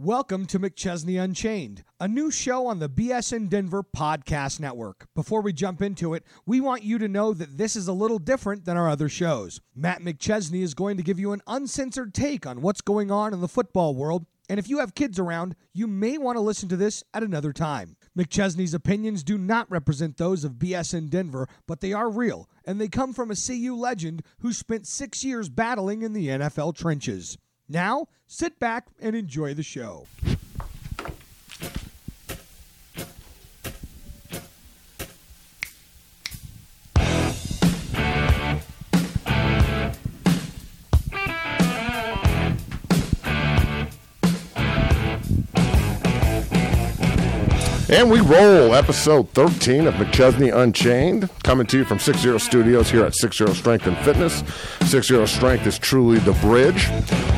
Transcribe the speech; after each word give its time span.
Welcome 0.00 0.46
to 0.46 0.60
McChesney 0.60 1.20
Unchained, 1.20 1.82
a 1.98 2.06
new 2.06 2.30
show 2.30 2.68
on 2.68 2.78
the 2.78 2.88
BSN 2.88 3.48
Denver 3.48 3.82
Podcast 3.82 4.60
Network. 4.60 5.08
Before 5.12 5.42
we 5.42 5.52
jump 5.52 5.82
into 5.82 6.14
it, 6.14 6.22
we 6.46 6.60
want 6.60 6.84
you 6.84 6.98
to 6.98 7.08
know 7.08 7.34
that 7.34 7.58
this 7.58 7.74
is 7.74 7.88
a 7.88 7.92
little 7.92 8.20
different 8.20 8.64
than 8.64 8.76
our 8.76 8.88
other 8.88 9.08
shows. 9.08 9.60
Matt 9.74 10.00
McChesney 10.00 10.62
is 10.62 10.74
going 10.74 10.98
to 10.98 11.02
give 11.02 11.18
you 11.18 11.32
an 11.32 11.42
uncensored 11.48 12.14
take 12.14 12.46
on 12.46 12.62
what's 12.62 12.80
going 12.80 13.10
on 13.10 13.34
in 13.34 13.40
the 13.40 13.48
football 13.48 13.96
world, 13.96 14.24
and 14.48 14.60
if 14.60 14.68
you 14.68 14.78
have 14.78 14.94
kids 14.94 15.18
around, 15.18 15.56
you 15.74 15.88
may 15.88 16.16
want 16.16 16.36
to 16.36 16.42
listen 16.42 16.68
to 16.68 16.76
this 16.76 17.02
at 17.12 17.24
another 17.24 17.52
time. 17.52 17.96
McChesney's 18.16 18.74
opinions 18.74 19.24
do 19.24 19.36
not 19.36 19.68
represent 19.68 20.16
those 20.16 20.44
of 20.44 20.60
BSN 20.60 21.10
Denver, 21.10 21.48
but 21.66 21.80
they 21.80 21.92
are 21.92 22.08
real, 22.08 22.48
and 22.64 22.80
they 22.80 22.86
come 22.86 23.12
from 23.12 23.32
a 23.32 23.36
CU 23.36 23.74
legend 23.74 24.22
who 24.42 24.52
spent 24.52 24.86
six 24.86 25.24
years 25.24 25.48
battling 25.48 26.02
in 26.02 26.12
the 26.12 26.28
NFL 26.28 26.76
trenches. 26.76 27.36
Now, 27.68 28.08
sit 28.26 28.58
back 28.58 28.86
and 29.00 29.14
enjoy 29.14 29.52
the 29.54 29.62
show. 29.62 30.06
And 47.90 48.10
we 48.10 48.20
roll 48.20 48.74
episode 48.74 49.30
13 49.30 49.86
of 49.86 49.94
McChesney 49.94 50.54
Unchained, 50.54 51.30
coming 51.42 51.66
to 51.68 51.78
you 51.78 51.84
from 51.86 51.98
60 51.98 52.38
Studios 52.38 52.90
here 52.90 53.02
at 53.02 53.14
60 53.14 53.54
Strength 53.54 53.86
and 53.86 53.96
Fitness. 53.98 54.42
60 54.90 55.26
Strength 55.26 55.66
is 55.66 55.78
truly 55.78 56.18
the 56.18 56.34
bridge 56.34 56.88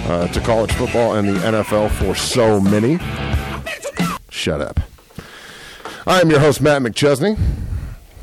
uh, 0.08 0.26
to 0.26 0.40
college 0.40 0.72
football 0.72 1.14
and 1.14 1.28
the 1.28 1.34
NFL 1.34 1.92
for 1.92 2.16
so 2.16 2.60
many. 2.60 2.98
Shut 4.28 4.60
up. 4.60 4.80
I 6.04 6.20
am 6.20 6.30
your 6.30 6.40
host, 6.40 6.60
Matt 6.60 6.82
McChesney. 6.82 7.38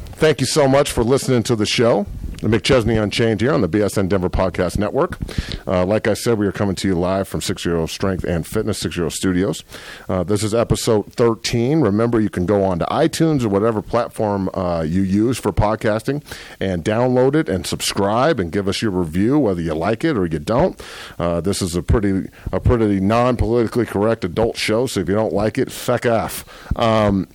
Thank 0.08 0.42
you 0.42 0.48
so 0.48 0.68
much 0.68 0.92
for 0.92 1.06
listening 1.06 1.44
to 1.44 1.56
the 1.56 1.66
show. 1.66 2.08
The 2.40 2.50
McChesney 2.50 3.02
Unchained 3.02 3.42
here 3.42 3.52
on 3.52 3.62
the 3.62 3.68
BSN 3.68 4.10
Denver 4.10 4.30
Podcast 4.30 4.78
Network. 4.78 5.18
Uh, 5.66 5.84
like 5.84 6.08
I 6.08 6.14
said, 6.14 6.38
we 6.38 6.46
are 6.46 6.52
coming 6.52 6.76
to 6.76 6.88
you 6.88 6.94
live 6.94 7.28
from 7.28 7.42
60 7.42 7.88
Strength 7.88 8.26
and 8.26 8.46
Fitness, 8.46 8.78
60 8.78 9.10
Studios. 9.10 9.64
Uh, 10.08 10.22
this 10.22 10.44
is 10.44 10.54
episode 10.54 11.12
13. 11.14 11.82
Remember, 11.82 12.22
you 12.22 12.30
can 12.30 12.46
go 12.46 12.64
on 12.64 12.78
to 12.78 12.86
iTunes 12.86 13.44
or 13.44 13.50
whatever 13.50 13.82
platform 13.82 14.52
uh, 14.54 14.84
you 14.88 15.02
use 15.02 15.40
for 15.40 15.52
podcasting 15.52 16.24
and 16.60 16.86
download 16.86 17.34
it 17.34 17.50
and 17.50 17.66
subscribe 17.66 18.40
and 18.40 18.52
give 18.52 18.68
us 18.68 18.84
your 18.84 18.92
review, 18.92 19.40
whether 19.40 19.62
you 19.62 19.74
like 19.74 20.06
it 20.06 20.16
or 20.16 20.28
you 20.28 20.38
don't. 20.38 20.80
Uh, 21.18 21.42
this 21.42 21.60
is 21.60 21.76
a 21.76 21.82
pretty, 21.82 22.30
a 22.52 22.60
pretty 22.60 23.00
non 23.00 23.36
politically 23.36 23.88
correct 23.88 24.24
adult 24.24 24.58
show, 24.58 24.86
so 24.86 25.00
if 25.00 25.10
you 25.10 25.16
don't 25.16 25.34
like 25.34 25.58
it, 25.58 25.72
feck 25.72 26.06
off. 26.06 26.46
Um, 26.78 27.28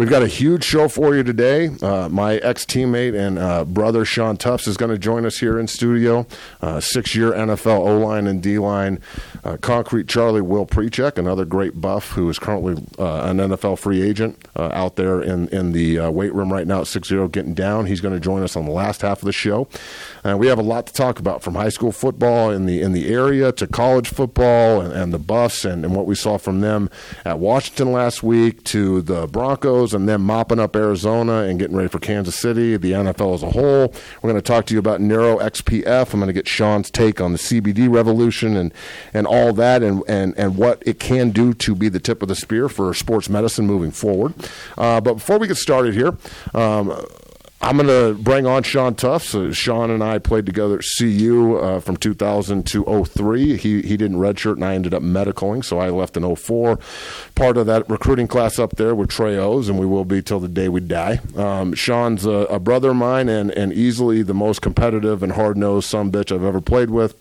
We've 0.00 0.08
got 0.08 0.22
a 0.22 0.28
huge 0.28 0.64
show 0.64 0.88
for 0.88 1.14
you 1.14 1.22
today. 1.22 1.68
Uh, 1.82 2.08
my 2.08 2.36
ex 2.36 2.64
teammate 2.64 3.14
and 3.14 3.38
uh, 3.38 3.66
brother 3.66 4.06
Sean 4.06 4.38
Tufts 4.38 4.66
is 4.66 4.78
going 4.78 4.90
to 4.90 4.96
join 4.96 5.26
us 5.26 5.40
here 5.40 5.58
in 5.58 5.66
studio. 5.66 6.26
Uh, 6.62 6.80
Six 6.80 7.14
year 7.14 7.32
NFL 7.32 7.80
O 7.80 7.98
line 7.98 8.26
and 8.26 8.42
D 8.42 8.58
line. 8.58 9.02
Uh, 9.44 9.56
concrete 9.56 10.08
Charlie 10.08 10.40
Will 10.40 10.66
Pericak, 10.66 11.18
another 11.18 11.44
great 11.44 11.80
buff 11.80 12.10
who 12.12 12.28
is 12.28 12.38
currently 12.38 12.74
uh, 12.98 13.22
an 13.24 13.38
NFL 13.38 13.78
free 13.78 14.02
agent 14.02 14.46
uh, 14.56 14.70
out 14.72 14.96
there 14.96 15.22
in, 15.22 15.48
in 15.48 15.72
the 15.72 15.98
weight 16.10 16.34
room 16.34 16.52
right 16.52 16.66
now 16.66 16.82
at 16.82 16.86
6 16.86 17.08
0 17.08 17.28
getting 17.28 17.54
down. 17.54 17.86
He's 17.86 18.00
going 18.00 18.14
to 18.14 18.20
join 18.20 18.42
us 18.42 18.56
on 18.56 18.64
the 18.64 18.70
last 18.70 19.02
half 19.02 19.20
of 19.20 19.26
the 19.26 19.32
show. 19.32 19.68
And 20.24 20.38
we 20.38 20.48
have 20.48 20.58
a 20.58 20.62
lot 20.62 20.86
to 20.86 20.92
talk 20.92 21.18
about 21.18 21.42
from 21.42 21.54
high 21.54 21.68
school 21.68 21.92
football 21.92 22.50
in 22.50 22.66
the 22.66 22.82
in 22.82 22.92
the 22.92 23.08
area 23.12 23.52
to 23.52 23.66
college 23.66 24.08
football 24.08 24.80
and, 24.80 24.92
and 24.92 25.12
the 25.12 25.18
Buffs 25.18 25.64
and, 25.64 25.84
and 25.84 25.94
what 25.94 26.06
we 26.06 26.14
saw 26.14 26.36
from 26.36 26.60
them 26.60 26.90
at 27.24 27.38
Washington 27.38 27.92
last 27.92 28.22
week 28.22 28.62
to 28.64 29.00
the 29.02 29.26
Broncos 29.26 29.94
and 29.94 30.08
them 30.08 30.22
mopping 30.22 30.58
up 30.58 30.76
Arizona 30.76 31.42
and 31.42 31.58
getting 31.58 31.76
ready 31.76 31.88
for 31.88 31.98
Kansas 31.98 32.36
City, 32.36 32.76
the 32.76 32.92
NFL 32.92 33.34
as 33.34 33.42
a 33.42 33.50
whole. 33.50 33.92
We're 34.22 34.30
going 34.30 34.34
to 34.36 34.42
talk 34.42 34.66
to 34.66 34.74
you 34.74 34.78
about 34.80 35.00
Neuro 35.00 35.38
XPF. 35.38 36.12
I'm 36.12 36.20
going 36.20 36.28
to 36.28 36.32
get 36.32 36.48
Sean's 36.48 36.90
take 36.90 37.20
on 37.20 37.32
the 37.32 37.38
CBD 37.38 37.92
revolution 37.92 38.56
and, 38.56 38.72
and 39.14 39.26
all 39.30 39.52
that 39.52 39.82
and, 39.82 40.02
and, 40.08 40.36
and 40.36 40.56
what 40.56 40.82
it 40.84 40.98
can 40.98 41.30
do 41.30 41.54
to 41.54 41.74
be 41.74 41.88
the 41.88 42.00
tip 42.00 42.20
of 42.20 42.28
the 42.28 42.34
spear 42.34 42.68
for 42.68 42.92
sports 42.92 43.28
medicine 43.28 43.66
moving 43.66 43.92
forward. 43.92 44.34
Uh, 44.76 45.00
but 45.00 45.14
before 45.14 45.38
we 45.38 45.46
get 45.46 45.56
started 45.56 45.94
here, 45.94 46.16
um, 46.52 46.88
I'm 47.62 47.76
going 47.76 47.88
to 47.88 48.20
bring 48.20 48.46
on 48.46 48.62
Sean 48.62 48.94
Tufts. 48.94 49.34
Uh, 49.34 49.52
Sean 49.52 49.90
and 49.90 50.02
I 50.02 50.18
played 50.18 50.46
together 50.46 50.78
at 50.78 50.84
CU 50.98 51.56
uh, 51.56 51.80
from 51.80 51.98
2000 51.98 52.66
to 52.68 53.04
03. 53.04 53.58
He 53.58 53.82
he 53.82 53.96
didn't 53.98 54.16
redshirt, 54.16 54.54
and 54.54 54.64
I 54.64 54.74
ended 54.74 54.94
up 54.94 55.02
medicaling, 55.02 55.62
so 55.62 55.78
I 55.78 55.90
left 55.90 56.16
in 56.16 56.34
04. 56.34 56.78
Part 57.34 57.58
of 57.58 57.66
that 57.66 57.88
recruiting 57.90 58.28
class 58.28 58.58
up 58.58 58.76
there 58.76 58.94
with 58.94 59.10
Trey 59.10 59.36
O's, 59.36 59.68
and 59.68 59.78
we 59.78 59.84
will 59.84 60.06
be 60.06 60.22
till 60.22 60.40
the 60.40 60.48
day 60.48 60.70
we 60.70 60.80
die. 60.80 61.20
Um, 61.36 61.74
Sean's 61.74 62.24
a, 62.24 62.30
a, 62.30 62.58
brother 62.58 62.90
of 62.90 62.96
mine 62.96 63.28
and, 63.28 63.50
and 63.50 63.72
easily 63.72 64.22
the 64.22 64.34
most 64.34 64.62
competitive 64.62 65.22
and 65.22 65.32
hard 65.32 65.56
nosed 65.56 65.88
son 65.88 66.10
bitch 66.10 66.34
I've 66.34 66.44
ever 66.44 66.60
played 66.60 66.90
with 66.90 67.14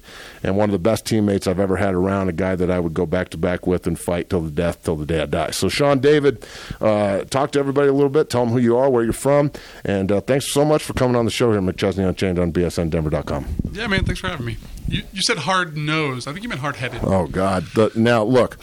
and 0.43 0.57
one 0.57 0.69
of 0.69 0.71
the 0.71 0.79
best 0.79 1.05
teammates 1.05 1.47
I've 1.47 1.59
ever 1.59 1.77
had 1.77 1.93
around, 1.93 2.29
a 2.29 2.33
guy 2.33 2.55
that 2.55 2.71
I 2.71 2.79
would 2.79 2.93
go 2.93 3.05
back 3.05 3.29
to 3.29 3.37
back 3.37 3.67
with 3.67 3.87
and 3.87 3.99
fight 3.99 4.29
till 4.29 4.41
the 4.41 4.51
death, 4.51 4.83
till 4.83 4.95
the 4.95 5.05
day 5.05 5.21
I 5.21 5.25
die. 5.25 5.51
So, 5.51 5.69
Sean 5.69 5.99
David, 5.99 6.45
uh, 6.79 7.23
talk 7.25 7.51
to 7.51 7.59
everybody 7.59 7.89
a 7.89 7.93
little 7.93 8.09
bit, 8.09 8.29
tell 8.29 8.45
them 8.45 8.53
who 8.53 8.59
you 8.59 8.77
are, 8.77 8.89
where 8.89 9.03
you're 9.03 9.13
from, 9.13 9.51
and 9.83 10.11
uh, 10.11 10.21
thanks 10.29 10.53
so 10.53 10.63
much 10.63 10.83
for 10.83 10.93
coming 10.93 11.15
on 11.15 11.25
the 11.25 11.31
show 11.31 11.51
here, 11.51 11.59
McChesney 11.59 12.07
Unchained 12.07 12.37
on 12.37 12.53
BSNDenver.com. 12.53 13.47
Yeah, 13.71 13.87
man, 13.87 14.05
thanks 14.05 14.21
for 14.21 14.27
having 14.29 14.45
me. 14.45 14.57
You, 14.87 15.01
you 15.11 15.23
said 15.23 15.39
hard 15.39 15.75
nose. 15.75 16.27
I 16.27 16.33
think 16.33 16.43
you 16.43 16.49
meant 16.49 16.61
hard 16.61 16.75
headed. 16.75 17.01
Oh, 17.03 17.25
God. 17.25 17.63
The, 17.73 17.91
now, 17.95 18.23
look, 18.23 18.57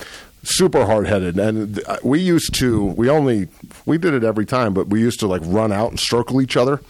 super 0.44 0.86
hard 0.86 1.08
headed. 1.08 1.40
And 1.40 1.82
uh, 1.88 1.96
we 2.04 2.20
used 2.20 2.54
to, 2.60 2.84
we 2.84 3.10
only, 3.10 3.48
we 3.84 3.98
did 3.98 4.14
it 4.14 4.22
every 4.22 4.46
time, 4.46 4.74
but 4.74 4.86
we 4.86 5.00
used 5.00 5.18
to 5.20 5.26
like 5.26 5.42
run 5.44 5.72
out 5.72 5.90
and 5.90 5.98
circle 5.98 6.40
each 6.40 6.56
other. 6.56 6.80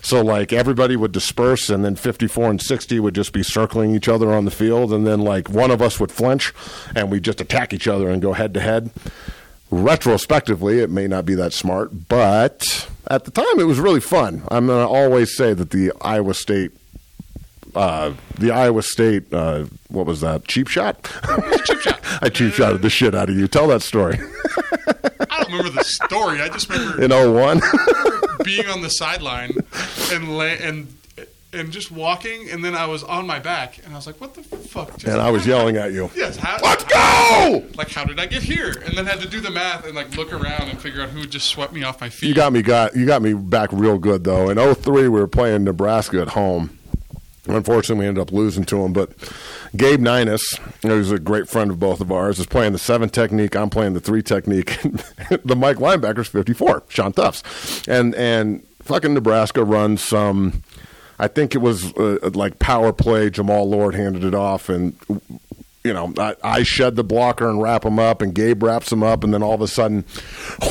So 0.00 0.22
like 0.22 0.52
everybody 0.52 0.94
would 0.94 1.10
disperse 1.10 1.68
and 1.68 1.84
then 1.84 1.96
54 1.96 2.50
and 2.50 2.62
60 2.62 3.00
would 3.00 3.16
just 3.16 3.32
be 3.32 3.42
circling 3.42 3.96
each 3.96 4.08
other 4.08 4.32
on 4.32 4.44
the 4.44 4.52
field. 4.52 4.92
And 4.92 5.04
then 5.04 5.22
like 5.22 5.48
one 5.48 5.72
of 5.72 5.82
us 5.82 5.98
would 5.98 6.12
flinch 6.12 6.54
and 6.94 7.10
we'd 7.10 7.24
just 7.24 7.40
attack 7.40 7.72
each 7.72 7.88
other 7.88 8.08
and 8.08 8.22
go 8.22 8.32
head 8.32 8.54
to 8.54 8.60
head. 8.60 8.90
Retrospectively, 9.70 10.80
it 10.80 10.90
may 10.90 11.06
not 11.06 11.24
be 11.24 11.34
that 11.36 11.52
smart, 11.52 12.08
but 12.08 12.88
at 13.06 13.24
the 13.24 13.30
time 13.30 13.58
it 13.58 13.64
was 13.64 13.78
really 13.78 14.00
fun. 14.00 14.42
I'm 14.50 14.66
going 14.66 14.84
to 14.84 14.92
always 14.92 15.36
say 15.36 15.54
that 15.54 15.70
the 15.70 15.92
Iowa 16.00 16.34
State 16.34 16.72
uh, 17.74 18.12
the 18.38 18.50
Iowa 18.50 18.82
State, 18.82 19.32
uh, 19.32 19.66
what 19.88 20.06
was 20.06 20.20
that? 20.20 20.46
Cheap 20.46 20.68
shot? 20.68 21.04
cheap 21.64 21.80
shot. 21.80 22.00
I 22.22 22.28
cheap 22.28 22.52
shotted 22.54 22.82
the 22.82 22.90
shit 22.90 23.14
out 23.14 23.30
of 23.30 23.36
you. 23.36 23.48
Tell 23.48 23.68
that 23.68 23.82
story. 23.82 24.18
I 25.30 25.42
don't 25.42 25.52
remember 25.52 25.70
the 25.70 25.84
story. 25.84 26.40
I 26.40 26.48
just 26.48 26.68
remember 26.68 27.02
in 27.02 27.10
01? 27.10 27.60
being 28.44 28.66
on 28.68 28.82
the 28.82 28.88
sideline 28.88 29.52
and 30.12 30.36
la- 30.36 30.44
and 30.44 30.92
and 31.52 31.70
just 31.70 31.90
walking, 31.90 32.48
and 32.50 32.64
then 32.64 32.74
I 32.74 32.86
was 32.86 33.02
on 33.02 33.26
my 33.26 33.38
back, 33.38 33.78
and 33.84 33.92
I 33.92 33.96
was 33.96 34.06
like, 34.06 34.20
"What 34.20 34.34
the 34.34 34.42
fuck?" 34.42 34.92
Just 34.92 35.06
and 35.06 35.20
I 35.20 35.30
was 35.30 35.46
yelling 35.46 35.76
at 35.76 35.92
you. 35.92 36.10
Yes, 36.14 36.36
how, 36.36 36.58
let's 36.62 36.84
go! 36.84 37.64
Like, 37.76 37.90
how 37.90 38.04
did 38.04 38.20
I 38.20 38.26
get 38.26 38.42
here? 38.42 38.70
And 38.84 38.96
then 38.96 39.06
had 39.06 39.20
to 39.20 39.28
do 39.28 39.40
the 39.40 39.50
math 39.50 39.84
and 39.84 39.94
like 39.94 40.16
look 40.16 40.32
around 40.32 40.68
and 40.68 40.80
figure 40.80 41.02
out 41.02 41.10
who 41.10 41.26
just 41.26 41.48
swept 41.48 41.72
me 41.72 41.82
off 41.82 42.00
my 42.00 42.08
feet. 42.08 42.28
You 42.28 42.34
got 42.34 42.52
me 42.52 42.62
got 42.62 42.94
you 42.96 43.06
got 43.06 43.22
me 43.22 43.34
back 43.34 43.70
real 43.72 43.98
good 43.98 44.24
though. 44.24 44.50
In 44.50 44.74
03, 44.74 45.02
we 45.02 45.08
were 45.08 45.26
playing 45.26 45.64
Nebraska 45.64 46.20
at 46.20 46.28
home 46.28 46.78
Unfortunately, 47.46 48.04
we 48.04 48.08
ended 48.08 48.22
up 48.22 48.32
losing 48.32 48.64
to 48.64 48.84
him. 48.84 48.92
But 48.92 49.10
Gabe 49.76 50.00
Nyenhuis, 50.00 50.58
who's 50.82 51.10
a 51.10 51.18
great 51.18 51.48
friend 51.48 51.70
of 51.70 51.78
both 51.78 52.00
of 52.00 52.12
ours, 52.12 52.38
is 52.38 52.46
playing 52.46 52.72
the 52.72 52.78
seven 52.78 53.08
technique. 53.08 53.56
I'm 53.56 53.70
playing 53.70 53.94
the 53.94 54.00
three 54.00 54.22
technique. 54.22 54.78
the 55.44 55.56
Mike 55.56 55.78
linebacker's 55.78 56.28
54, 56.28 56.84
Sean 56.88 57.12
Tufts, 57.12 57.86
and 57.88 58.14
and 58.14 58.66
fucking 58.82 59.14
Nebraska 59.14 59.64
runs 59.64 60.02
some. 60.02 60.62
I 61.20 61.28
think 61.28 61.54
it 61.54 61.58
was 61.58 61.94
uh, 61.96 62.30
like 62.32 62.58
power 62.58 62.94
play. 62.94 63.28
Jammal 63.28 63.68
Lord 63.68 63.94
handed 63.94 64.24
it 64.24 64.34
off, 64.34 64.70
and 64.70 64.96
you 65.84 65.92
know, 65.92 66.14
I, 66.16 66.34
I, 66.42 66.62
shed 66.62 66.96
the 66.96 67.04
blocker 67.04 67.48
and 67.48 67.60
wrap 67.60 67.84
him 67.84 67.98
up, 67.98 68.22
and 68.22 68.34
Gabe 68.34 68.62
wraps 68.62 68.90
him 68.90 69.02
up, 69.02 69.22
and 69.22 69.32
then 69.32 69.42
all 69.42 69.54
of 69.54 69.60
a 69.60 69.68
sudden, 69.68 70.06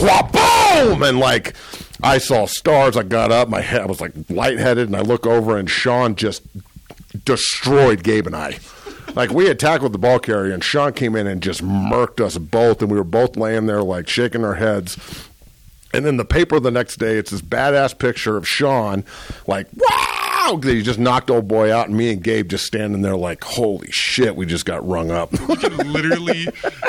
wha 0.01 0.23
boom! 0.23 1.03
And 1.03 1.19
like, 1.19 1.53
I 2.01 2.17
saw 2.17 2.47
stars. 2.47 2.97
I 2.97 3.03
got 3.03 3.31
up, 3.31 3.47
my 3.47 3.61
head 3.61 3.81
I 3.81 3.85
was 3.85 4.01
like 4.01 4.13
lightheaded, 4.27 4.87
and 4.87 4.95
I 4.95 5.01
look 5.01 5.27
over, 5.27 5.55
and 5.55 5.69
Sean 5.69 6.15
just 6.15 6.41
destroyed 7.25 8.03
Gabe 8.03 8.25
and 8.25 8.35
I. 8.35 8.57
Like 9.15 9.31
we 9.31 9.45
had 9.45 9.59
tackled 9.59 9.93
the 9.93 9.99
ball 9.99 10.17
carrier, 10.17 10.53
and 10.53 10.63
Sean 10.63 10.93
came 10.93 11.15
in 11.15 11.27
and 11.27 11.43
just 11.43 11.63
murked 11.63 12.19
us 12.19 12.39
both, 12.39 12.81
and 12.81 12.89
we 12.89 12.97
were 12.97 13.03
both 13.03 13.35
laying 13.35 13.67
there 13.67 13.83
like 13.83 14.07
shaking 14.07 14.43
our 14.43 14.55
heads. 14.55 14.97
And 15.91 16.05
then 16.05 16.17
the 16.17 16.25
paper 16.25 16.59
the 16.59 16.69
next 16.69 16.97
day, 16.97 17.17
it's 17.17 17.31
this 17.31 17.41
badass 17.41 17.97
picture 17.97 18.37
of 18.37 18.47
Sean, 18.47 19.03
like 19.47 19.67
he 20.57 20.81
just 20.81 20.99
knocked 20.99 21.29
old 21.29 21.47
boy 21.47 21.73
out, 21.73 21.87
and 21.87 21.97
me 21.97 22.11
and 22.11 22.23
Gabe 22.23 22.49
just 22.49 22.65
standing 22.65 23.01
there 23.01 23.15
like, 23.15 23.43
holy 23.43 23.91
shit, 23.91 24.35
we 24.35 24.45
just 24.45 24.65
got 24.65 24.85
rung 24.87 25.11
up. 25.11 25.31
you 25.31 25.55
can 25.55 25.91
literally 25.91 26.47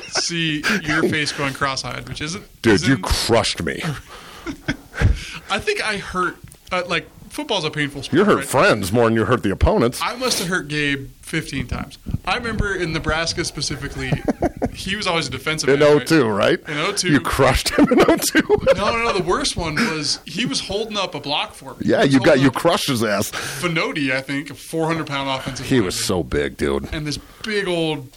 see 0.09 0.63
your 0.83 1.03
face 1.09 1.33
going 1.33 1.55
cross-eyed, 1.55 2.09
which 2.09 2.21
isn't. 2.21 2.45
Dude, 2.63 2.75
isn't, 2.75 2.89
you 2.89 2.99
crushed 2.99 3.63
me. 3.63 3.83
I 5.51 5.59
think 5.59 5.85
I 5.85 5.97
hurt 5.97 6.37
uh, 6.73 6.83
like 6.87 7.09
football's 7.31 7.65
a 7.65 7.71
painful 7.71 8.03
sport. 8.03 8.19
You 8.19 8.25
hurt 8.25 8.37
right? 8.37 8.45
friends 8.45 8.93
more 8.93 9.05
than 9.05 9.15
you 9.15 9.25
hurt 9.25 9.43
the 9.43 9.51
opponents. 9.51 10.01
I 10.03 10.17
must 10.17 10.39
have 10.39 10.49
hurt 10.49 10.69
Gabe 10.69 11.09
15 11.31 11.69
times. 11.69 11.97
I 12.25 12.37
remember 12.37 12.75
in 12.75 12.93
Nebraska 12.93 13.45
specifically, 13.45 14.11
he 14.75 14.97
was 14.97 15.07
always 15.07 15.29
a 15.29 15.31
defensive 15.31 15.69
In 15.69 15.81
end, 15.81 15.99
right? 16.01 16.07
02, 16.09 16.27
right? 16.29 16.59
In 16.69 16.95
02. 16.97 17.09
You 17.13 17.21
crushed 17.21 17.71
him 17.71 17.87
in 17.91 17.99
02. 18.19 18.41
No, 18.77 18.91
no, 18.93 19.05
no. 19.05 19.13
The 19.13 19.23
worst 19.23 19.57
one 19.57 19.75
was 19.77 20.19
he 20.27 20.45
was 20.47 20.61
holding 20.61 20.97
up 20.97 21.15
a 21.15 21.21
block 21.21 21.55
for 21.55 21.75
me. 21.75 21.83
yeah, 21.87 22.03
you 22.03 22.19
got 22.21 22.41
you 22.41 22.51
crushed 22.51 22.89
his 22.89 23.03
ass. 23.05 23.31
Finotti, 23.31 24.11
I 24.11 24.21
think, 24.21 24.51
a 24.51 24.55
400 24.55 25.07
pound 25.07 25.29
offensive. 25.31 25.67
He 25.67 25.81
was 25.81 26.03
so 26.05 26.23
big, 26.23 26.57
dude. 26.57 26.89
and 26.93 27.07
this 27.07 27.19
big 27.45 27.69
old 27.69 28.09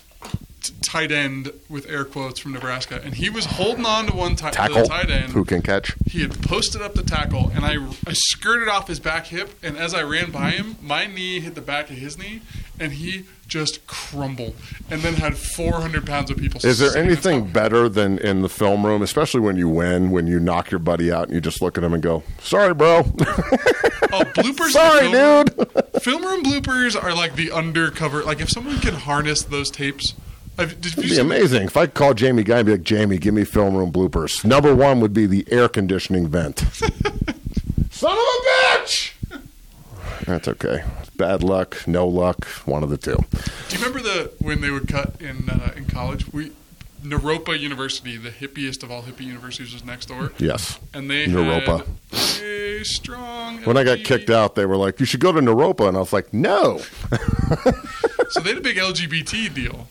tight 0.81 1.12
end 1.12 1.51
with 1.69 1.89
air 1.89 2.06
quotes 2.06 2.39
from 2.39 2.54
Nebraska, 2.54 3.01
and 3.04 3.13
he 3.15 3.30
was 3.30 3.45
holding 3.45 3.86
on 3.86 4.07
to 4.07 4.15
one 4.15 4.36
ti- 4.36 4.51
Tackle 4.51 4.86
tight 4.86 5.10
end. 5.10 5.31
who 5.33 5.44
can 5.45 5.62
catch. 5.62 5.95
He 6.06 6.21
had 6.21 6.42
posted 6.42 6.81
up 6.81 6.94
the 6.94 7.04
tackle, 7.04 7.51
and 7.56 7.65
I, 7.65 7.77
I 8.07 8.13
skirted 8.13 8.68
off 8.69 8.88
his 8.88 9.00
back 9.00 9.27
hip, 9.27 9.51
and 9.63 9.77
as 9.77 9.94
I 9.94 10.04
ran 10.04 10.31
by 10.31 10.51
him, 10.51 10.75
my 10.81 11.06
knee 11.06 11.39
hit 11.39 11.56
the 11.56 11.62
back 11.62 11.89
of 11.89 11.98
his 11.98 12.18
knee, 12.18 12.42
and 12.80 12.94
he 12.94 13.25
just 13.48 13.86
crumbled, 13.88 14.56
and 14.89 15.01
then 15.01 15.15
had 15.15 15.38
400 15.38 16.06
pounds 16.07 16.31
of 16.31 16.38
people. 16.38 16.60
Is 16.66 16.80
there 16.80 16.95
anything 16.98 17.45
better 17.51 17.88
than 17.89 18.18
in 18.19 18.42
the 18.42 18.50
film 18.50 18.86
room, 18.86 19.01
especially 19.01 19.42
when 19.42 19.57
you 19.57 19.68
win, 19.69 20.12
when 20.12 20.27
you 20.27 20.39
knock 20.39 20.71
your 20.71 20.80
buddy 20.80 21.12
out 21.12 21.25
and 21.25 21.33
you 21.36 21.42
just 21.42 21.62
look 21.62 21.77
at 21.77 21.83
him 21.83 21.94
and 21.94 22.01
go, 22.01 22.24
"Sorry, 22.42 22.74
bro. 22.74 23.00
Oh, 23.00 24.24
bloopers! 24.36 24.69
Sorry, 24.71 25.12
film 25.12 25.45
dude." 25.45 25.57
room- 25.57 25.68
Film 26.01 26.24
room 26.25 26.44
bloopers 26.44 27.01
are 27.01 27.13
like 27.13 27.36
the 27.36 27.51
undercover. 27.51 28.24
Like 28.24 28.42
if 28.42 28.50
someone 28.50 28.80
can 28.80 28.94
harness 28.95 29.44
those 29.44 29.69
tapes, 29.69 30.13
I've, 30.13 30.13
did 30.13 30.13
you 30.13 30.22
It'd 30.59 30.81
be 30.81 30.89
see- 31.09 31.19
amazing 31.19 31.63
if 31.63 31.75
I 31.77 31.85
could 31.88 31.95
call 31.95 32.13
Jamie 32.13 32.44
Guy 32.44 32.57
and 32.59 32.65
be 32.65 32.71
like, 32.73 32.83
"Jamie, 32.83 33.17
give 33.17 33.33
me 33.33 33.44
film 33.44 33.75
room 33.75 33.91
bloopers." 33.91 34.44
Number 34.45 34.73
one 34.75 35.00
would 35.00 35.13
be 35.13 35.25
the 35.25 35.45
air 35.51 35.67
conditioning 35.67 36.27
vent. 36.27 36.59
Son 37.91 38.11
of 38.11 38.17
a 38.17 38.79
bitch. 38.79 39.13
That's 40.25 40.47
okay. 40.47 40.83
Bad 41.17 41.44
luck, 41.44 41.85
no 41.88 42.07
luck, 42.07 42.45
one 42.65 42.83
of 42.83 42.89
the 42.89 42.97
two. 42.97 43.15
Do 43.69 43.75
you 43.77 43.83
remember 43.83 44.00
the 44.00 44.31
when 44.39 44.61
they 44.61 44.69
would 44.71 44.88
cut 44.88 45.19
in 45.21 45.50
uh, 45.50 45.71
in 45.75 45.85
college? 45.85 46.31
We 46.31 46.51
Naropa 47.03 47.59
University, 47.59 48.15
the 48.15 48.29
hippiest 48.29 48.81
of 48.83 48.89
all 48.91 49.01
hippie 49.03 49.25
universities, 49.25 49.73
was 49.73 49.83
next 49.83 50.06
door, 50.06 50.31
Yes. 50.38 50.79
and 50.94 51.09
they 51.11 51.25
Naropa. 51.25 51.85
had 52.11 52.44
a 52.44 52.83
strong. 52.85 53.57
When 53.63 53.75
I 53.75 53.83
got 53.83 53.99
kicked 54.06 54.29
out, 54.29 54.56
they 54.56 54.65
were 54.65 54.77
like, 54.77 54.99
"You 54.99 55.06
should 55.06 55.19
go 55.19 55.31
to 55.33 55.41
Naropa," 55.41 55.88
and 55.89 55.97
I 55.97 55.99
was 55.99 56.13
like, 56.13 56.33
"No." 56.33 56.77
so 58.29 58.39
they 58.39 58.49
had 58.49 58.57
a 58.57 58.61
big 58.61 58.77
LGBT 58.77 59.53
deal 59.53 59.88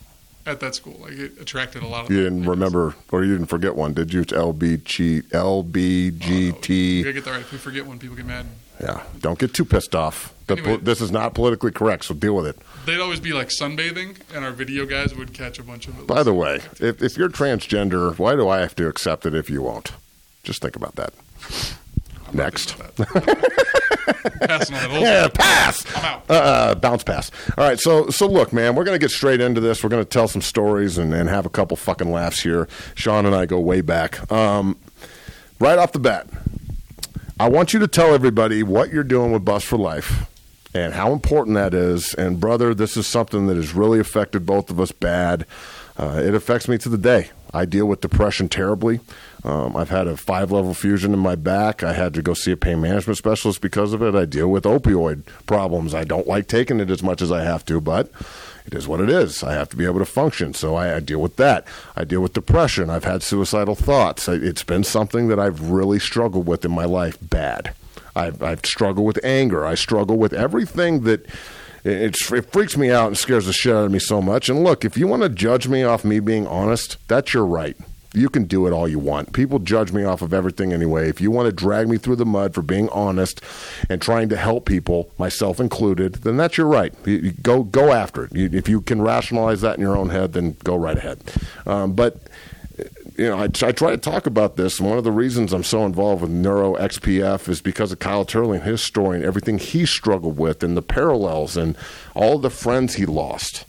at 0.46 0.60
that 0.60 0.74
school. 0.74 0.98
Like 1.00 1.12
it 1.12 1.40
attracted 1.40 1.82
a 1.82 1.86
lot 1.86 2.04
of. 2.04 2.10
You 2.10 2.22
didn't 2.22 2.44
remember, 2.44 2.94
or 3.10 3.24
you 3.24 3.32
didn't 3.32 3.48
forget 3.48 3.76
one, 3.76 3.94
did 3.94 4.12
you? 4.12 4.22
It's 4.22 4.32
LBG, 4.32 5.28
LBGT. 5.30 7.02
gotta 7.04 7.10
oh, 7.10 7.12
get 7.12 7.24
that 7.24 7.30
right. 7.30 7.40
If 7.40 7.52
we 7.52 7.58
forget 7.58 7.86
one, 7.86 7.98
people 7.98 8.16
get 8.16 8.26
mad. 8.26 8.46
Yeah, 8.80 9.02
don't 9.20 9.38
get 9.38 9.54
too 9.54 9.64
pissed 9.64 9.94
off. 9.94 10.34
The, 10.46 10.54
Anyway. 10.54 10.76
this 10.78 11.00
is 11.00 11.12
not 11.12 11.34
politically 11.34 11.70
correct, 11.70 12.04
so 12.06 12.14
deal 12.14 12.34
with 12.34 12.46
it. 12.46 12.58
They'd 12.84 13.00
always 13.00 13.20
be 13.20 13.32
like 13.32 13.48
sunbathing, 13.48 14.16
and 14.34 14.44
our 14.44 14.50
video 14.50 14.86
guys 14.86 15.14
would 15.14 15.32
catch 15.32 15.58
a 15.58 15.62
bunch 15.62 15.86
of 15.86 15.98
it. 16.00 16.06
By 16.06 16.22
the 16.22 16.34
way, 16.34 16.60
if, 16.80 17.00
if 17.00 17.16
you're 17.16 17.28
transgender, 17.28 18.18
why 18.18 18.34
do 18.34 18.48
I 18.48 18.58
have 18.58 18.74
to 18.76 18.88
accept 18.88 19.24
it 19.24 19.34
if 19.34 19.48
you 19.48 19.62
won't? 19.62 19.92
Just 20.42 20.60
think 20.62 20.74
about 20.74 20.96
that. 20.96 21.14
I'm 22.26 22.36
Next. 22.36 22.74
Passing 24.42 24.76
on 24.76 24.90
that 24.90 25.00
Yeah, 25.00 25.28
pass. 25.32 25.84
I'm 25.96 26.04
out. 26.04 26.22
Uh, 26.28 26.74
bounce 26.74 27.04
pass. 27.04 27.30
All 27.56 27.64
right, 27.64 27.78
so 27.78 28.08
so 28.10 28.26
look, 28.26 28.52
man, 28.52 28.74
we're 28.74 28.84
gonna 28.84 28.98
get 28.98 29.10
straight 29.10 29.40
into 29.40 29.60
this. 29.60 29.82
We're 29.82 29.90
gonna 29.90 30.04
tell 30.04 30.28
some 30.28 30.42
stories 30.42 30.98
and, 30.98 31.14
and 31.14 31.28
have 31.28 31.46
a 31.46 31.50
couple 31.50 31.76
fucking 31.76 32.10
laughs 32.10 32.40
here. 32.40 32.68
Sean 32.94 33.26
and 33.26 33.34
I 33.34 33.46
go 33.46 33.58
way 33.60 33.80
back. 33.80 34.30
Um, 34.32 34.78
right 35.58 35.78
off 35.78 35.92
the 35.92 35.98
bat, 36.00 36.26
I 37.38 37.48
want 37.48 37.72
you 37.72 37.78
to 37.80 37.88
tell 37.88 38.14
everybody 38.14 38.62
what 38.62 38.90
you're 38.92 39.04
doing 39.04 39.32
with 39.32 39.44
Buffs 39.44 39.64
for 39.64 39.78
Life 39.78 40.28
and 40.74 40.94
how 40.94 41.12
important 41.12 41.54
that 41.56 41.74
is. 41.74 42.14
And 42.14 42.40
brother, 42.40 42.74
this 42.74 42.96
is 42.96 43.06
something 43.06 43.46
that 43.48 43.56
has 43.56 43.74
really 43.74 43.98
affected 44.00 44.46
both 44.46 44.70
of 44.70 44.80
us 44.80 44.92
bad. 44.92 45.46
Uh, 45.98 46.20
it 46.24 46.34
affects 46.34 46.68
me 46.68 46.78
to 46.78 46.88
the 46.88 46.98
day. 46.98 47.30
I 47.54 47.64
deal 47.64 47.86
with 47.86 48.00
depression 48.00 48.48
terribly. 48.48 49.00
Um, 49.44 49.76
I've 49.76 49.90
had 49.90 50.06
a 50.06 50.16
five 50.16 50.50
level 50.52 50.72
fusion 50.74 51.12
in 51.12 51.18
my 51.18 51.34
back. 51.34 51.82
I 51.82 51.92
had 51.92 52.14
to 52.14 52.22
go 52.22 52.34
see 52.34 52.52
a 52.52 52.56
pain 52.56 52.80
management 52.80 53.18
specialist 53.18 53.60
because 53.60 53.92
of 53.92 54.02
it. 54.02 54.14
I 54.14 54.24
deal 54.24 54.48
with 54.48 54.64
opioid 54.64 55.24
problems. 55.46 55.94
I 55.94 56.04
don't 56.04 56.26
like 56.26 56.46
taking 56.46 56.80
it 56.80 56.90
as 56.90 57.02
much 57.02 57.20
as 57.20 57.32
I 57.32 57.42
have 57.42 57.64
to, 57.66 57.80
but 57.80 58.10
it 58.64 58.74
is 58.74 58.86
what 58.86 59.00
it 59.00 59.10
is. 59.10 59.42
I 59.42 59.52
have 59.54 59.68
to 59.70 59.76
be 59.76 59.84
able 59.84 59.98
to 59.98 60.04
function, 60.04 60.54
so 60.54 60.76
I, 60.76 60.96
I 60.96 61.00
deal 61.00 61.20
with 61.20 61.36
that. 61.36 61.66
I 61.96 62.04
deal 62.04 62.20
with 62.20 62.32
depression. 62.32 62.88
I've 62.88 63.04
had 63.04 63.22
suicidal 63.22 63.74
thoughts. 63.74 64.28
It's 64.28 64.62
been 64.62 64.84
something 64.84 65.28
that 65.28 65.40
I've 65.40 65.70
really 65.70 65.98
struggled 65.98 66.46
with 66.46 66.64
in 66.64 66.70
my 66.70 66.84
life 66.84 67.18
bad. 67.20 67.74
I've, 68.14 68.42
I've 68.42 68.64
struggled 68.64 69.06
with 69.06 69.24
anger. 69.24 69.64
I 69.64 69.74
struggle 69.74 70.16
with 70.18 70.32
everything 70.32 71.00
that 71.02 71.26
it, 71.84 72.16
it 72.32 72.52
freaks 72.52 72.76
me 72.76 72.90
out 72.90 73.08
and 73.08 73.18
scares 73.18 73.46
the 73.46 73.52
shit 73.52 73.74
out 73.74 73.86
of 73.86 73.92
me 73.92 73.98
so 73.98 74.22
much. 74.22 74.48
And 74.48 74.62
look, 74.62 74.84
if 74.84 74.96
you 74.96 75.06
want 75.06 75.22
to 75.22 75.28
judge 75.28 75.68
me 75.68 75.82
off 75.82 76.04
me 76.04 76.20
being 76.20 76.46
honest, 76.46 76.96
that's 77.08 77.34
your 77.34 77.46
right. 77.46 77.76
You 78.14 78.28
can 78.28 78.44
do 78.44 78.66
it 78.66 78.72
all 78.72 78.86
you 78.86 78.98
want. 78.98 79.32
People 79.32 79.58
judge 79.58 79.90
me 79.90 80.04
off 80.04 80.20
of 80.20 80.34
everything 80.34 80.72
anyway. 80.72 81.08
If 81.08 81.20
you 81.20 81.30
want 81.30 81.46
to 81.46 81.52
drag 81.52 81.88
me 81.88 81.96
through 81.96 82.16
the 82.16 82.26
mud 82.26 82.54
for 82.54 82.60
being 82.60 82.90
honest 82.90 83.40
and 83.88 84.02
trying 84.02 84.28
to 84.28 84.36
help 84.36 84.66
people, 84.66 85.10
myself 85.18 85.58
included, 85.58 86.16
then 86.16 86.36
that's 86.36 86.58
your 86.58 86.66
right. 86.66 86.94
You, 87.06 87.14
you 87.14 87.32
go 87.32 87.62
go 87.62 87.92
after 87.92 88.24
it. 88.24 88.34
You, 88.34 88.50
if 88.52 88.68
you 88.68 88.82
can 88.82 89.00
rationalize 89.00 89.62
that 89.62 89.76
in 89.76 89.80
your 89.80 89.96
own 89.96 90.10
head, 90.10 90.34
then 90.34 90.56
go 90.62 90.76
right 90.76 90.98
ahead. 90.98 91.20
Um, 91.66 91.94
but 91.94 92.18
you 93.16 93.28
know, 93.28 93.38
I, 93.38 93.44
I 93.44 93.72
try 93.72 93.90
to 93.90 93.96
talk 93.96 94.26
about 94.26 94.56
this, 94.56 94.78
and 94.78 94.88
one 94.88 94.98
of 94.98 95.04
the 95.04 95.12
reasons 95.12 95.52
I'm 95.52 95.64
so 95.64 95.84
involved 95.84 96.22
with 96.22 96.30
Neuro 96.30 96.74
XPF 96.76 97.48
is 97.48 97.60
because 97.60 97.92
of 97.92 97.98
Kyle 97.98 98.24
Turley 98.24 98.58
and 98.58 98.66
his 98.66 98.82
story 98.82 99.16
and 99.16 99.24
everything 99.24 99.58
he 99.58 99.86
struggled 99.86 100.38
with, 100.38 100.62
and 100.62 100.76
the 100.76 100.82
parallels, 100.82 101.56
and 101.56 101.76
all 102.14 102.38
the 102.38 102.50
friends 102.50 102.94
he 102.94 103.06
lost. 103.06 103.64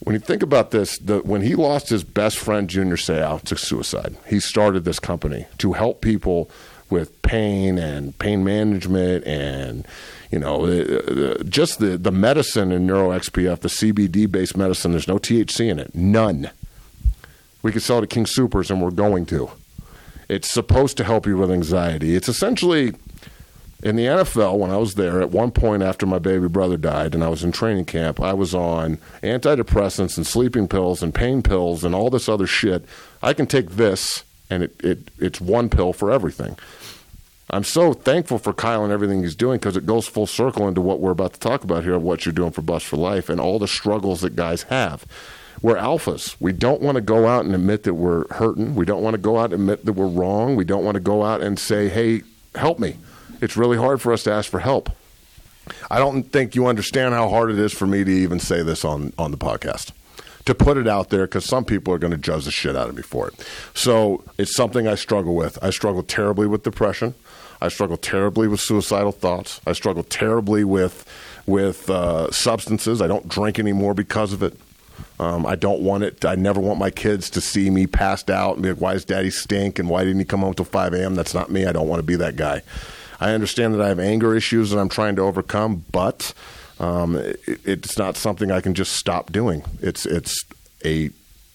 When 0.00 0.14
you 0.14 0.20
think 0.20 0.42
about 0.42 0.70
this, 0.70 0.98
the, 0.98 1.20
when 1.20 1.42
he 1.42 1.54
lost 1.54 1.88
his 1.88 2.04
best 2.04 2.38
friend, 2.38 2.68
Junior 2.68 2.96
Seau, 2.96 3.40
to 3.42 3.56
suicide, 3.56 4.16
he 4.26 4.38
started 4.38 4.84
this 4.84 4.98
company 4.98 5.46
to 5.58 5.72
help 5.72 6.02
people 6.02 6.50
with 6.90 7.22
pain 7.22 7.78
and 7.78 8.16
pain 8.18 8.44
management 8.44 9.26
and 9.26 9.86
you 10.30 10.38
know 10.38 11.36
just 11.48 11.78
the, 11.78 11.96
the 11.96 12.12
medicine 12.12 12.70
in 12.70 12.86
Neuro 12.86 13.10
XPF, 13.18 13.60
the 13.60 13.68
CBD 13.68 14.30
based 14.30 14.56
medicine. 14.56 14.90
There's 14.90 15.08
no 15.08 15.18
THC 15.18 15.70
in 15.70 15.78
it, 15.78 15.94
none. 15.94 16.50
We 17.64 17.72
could 17.72 17.82
sell 17.82 17.98
it 17.98 18.02
at 18.02 18.10
King 18.10 18.26
Soopers, 18.26 18.70
and 18.70 18.82
we're 18.82 18.90
going 18.90 19.24
to. 19.26 19.50
It's 20.28 20.50
supposed 20.50 20.98
to 20.98 21.04
help 21.04 21.26
you 21.26 21.38
with 21.38 21.50
anxiety. 21.50 22.14
It's 22.14 22.28
essentially 22.28 22.92
in 23.82 23.96
the 23.96 24.04
NFL, 24.04 24.58
when 24.58 24.70
I 24.70 24.76
was 24.76 24.96
there, 24.96 25.22
at 25.22 25.30
one 25.30 25.50
point 25.50 25.82
after 25.82 26.04
my 26.04 26.18
baby 26.18 26.46
brother 26.46 26.76
died 26.76 27.14
and 27.14 27.24
I 27.24 27.28
was 27.28 27.42
in 27.42 27.52
training 27.52 27.86
camp, 27.86 28.20
I 28.20 28.34
was 28.34 28.54
on 28.54 28.98
antidepressants 29.22 30.18
and 30.18 30.26
sleeping 30.26 30.68
pills 30.68 31.02
and 31.02 31.14
pain 31.14 31.42
pills 31.42 31.84
and 31.84 31.94
all 31.94 32.10
this 32.10 32.28
other 32.28 32.46
shit. 32.46 32.84
I 33.22 33.32
can 33.32 33.46
take 33.46 33.70
this, 33.70 34.24
and 34.50 34.62
it, 34.62 34.84
it 34.84 34.98
it's 35.18 35.40
one 35.40 35.70
pill 35.70 35.94
for 35.94 36.10
everything. 36.12 36.58
I'm 37.48 37.64
so 37.64 37.94
thankful 37.94 38.38
for 38.38 38.52
Kyle 38.52 38.84
and 38.84 38.92
everything 38.92 39.22
he's 39.22 39.34
doing 39.34 39.58
because 39.58 39.76
it 39.76 39.86
goes 39.86 40.06
full 40.06 40.26
circle 40.26 40.68
into 40.68 40.82
what 40.82 41.00
we're 41.00 41.12
about 41.12 41.32
to 41.32 41.40
talk 41.40 41.64
about 41.64 41.84
here 41.84 41.94
of 41.94 42.02
what 42.02 42.26
you're 42.26 42.32
doing 42.34 42.50
for 42.50 42.60
Buffs 42.60 42.84
for 42.84 42.98
Life 42.98 43.30
and 43.30 43.40
all 43.40 43.58
the 43.58 43.68
struggles 43.68 44.20
that 44.20 44.36
guys 44.36 44.64
have. 44.64 45.06
We're 45.62 45.76
alphas. 45.76 46.36
We 46.40 46.52
don't 46.52 46.82
want 46.82 46.96
to 46.96 47.00
go 47.00 47.26
out 47.26 47.44
and 47.44 47.54
admit 47.54 47.84
that 47.84 47.94
we're 47.94 48.26
hurting. 48.34 48.74
We 48.74 48.84
don't 48.84 49.02
want 49.02 49.14
to 49.14 49.18
go 49.18 49.38
out 49.38 49.46
and 49.46 49.54
admit 49.54 49.84
that 49.84 49.94
we're 49.94 50.06
wrong. 50.06 50.56
We 50.56 50.64
don't 50.64 50.84
want 50.84 50.96
to 50.96 51.00
go 51.00 51.22
out 51.22 51.40
and 51.40 51.58
say, 51.58 51.88
hey, 51.88 52.22
help 52.54 52.78
me. 52.78 52.96
It's 53.40 53.56
really 53.56 53.76
hard 53.76 54.00
for 54.00 54.12
us 54.12 54.22
to 54.24 54.32
ask 54.32 54.50
for 54.50 54.60
help. 54.60 54.90
I 55.90 55.98
don't 55.98 56.24
think 56.24 56.54
you 56.54 56.66
understand 56.66 57.14
how 57.14 57.28
hard 57.28 57.50
it 57.50 57.58
is 57.58 57.72
for 57.72 57.86
me 57.86 58.04
to 58.04 58.10
even 58.10 58.38
say 58.40 58.62
this 58.62 58.84
on, 58.84 59.12
on 59.18 59.30
the 59.30 59.38
podcast. 59.38 59.92
To 60.44 60.54
put 60.54 60.76
it 60.76 60.86
out 60.86 61.08
there 61.08 61.26
because 61.26 61.46
some 61.46 61.64
people 61.64 61.94
are 61.94 61.98
going 61.98 62.10
to 62.10 62.18
judge 62.18 62.44
the 62.44 62.50
shit 62.50 62.76
out 62.76 62.90
of 62.90 62.96
me 62.96 63.02
for 63.02 63.28
it. 63.28 63.48
So 63.72 64.22
it's 64.36 64.54
something 64.54 64.86
I 64.86 64.94
struggle 64.94 65.34
with. 65.34 65.58
I 65.62 65.70
struggle 65.70 66.02
terribly 66.02 66.46
with 66.46 66.62
depression. 66.62 67.14
I 67.62 67.68
struggle 67.68 67.96
terribly 67.96 68.46
with 68.46 68.60
suicidal 68.60 69.12
thoughts. 69.12 69.62
I 69.66 69.72
struggle 69.72 70.02
terribly 70.02 70.62
with 70.64 71.06
with 71.46 71.88
uh, 71.88 72.30
substances. 72.30 73.00
I 73.00 73.06
don't 73.06 73.26
drink 73.26 73.58
anymore 73.58 73.94
because 73.94 74.34
of 74.34 74.42
it. 74.42 74.58
Um, 75.20 75.46
I 75.46 75.54
don't 75.54 75.80
want 75.80 76.04
it. 76.04 76.24
I 76.24 76.34
never 76.34 76.60
want 76.60 76.78
my 76.78 76.90
kids 76.90 77.30
to 77.30 77.40
see 77.40 77.70
me 77.70 77.86
passed 77.86 78.30
out 78.30 78.54
and 78.54 78.62
be 78.62 78.70
like, 78.70 78.80
"Why 78.80 78.94
does 78.94 79.04
Daddy 79.04 79.30
stink?" 79.30 79.78
and 79.78 79.88
"Why 79.88 80.04
didn't 80.04 80.18
he 80.18 80.24
come 80.24 80.40
home 80.40 80.54
till 80.54 80.64
five 80.64 80.92
a.m.?" 80.92 81.14
That's 81.14 81.34
not 81.34 81.50
me. 81.50 81.66
I 81.66 81.72
don't 81.72 81.88
want 81.88 82.00
to 82.00 82.04
be 82.04 82.16
that 82.16 82.36
guy. 82.36 82.62
I 83.20 83.32
understand 83.32 83.74
that 83.74 83.80
I 83.80 83.88
have 83.88 84.00
anger 84.00 84.34
issues 84.34 84.70
that 84.70 84.78
I'm 84.78 84.88
trying 84.88 85.16
to 85.16 85.22
overcome, 85.22 85.84
but 85.92 86.34
um, 86.80 87.16
it, 87.16 87.40
it's 87.46 87.96
not 87.96 88.16
something 88.16 88.50
I 88.50 88.60
can 88.60 88.74
just 88.74 88.92
stop 88.92 89.32
doing. 89.32 89.62
It's 89.80 90.04
it's 90.04 90.44
a 90.84 91.10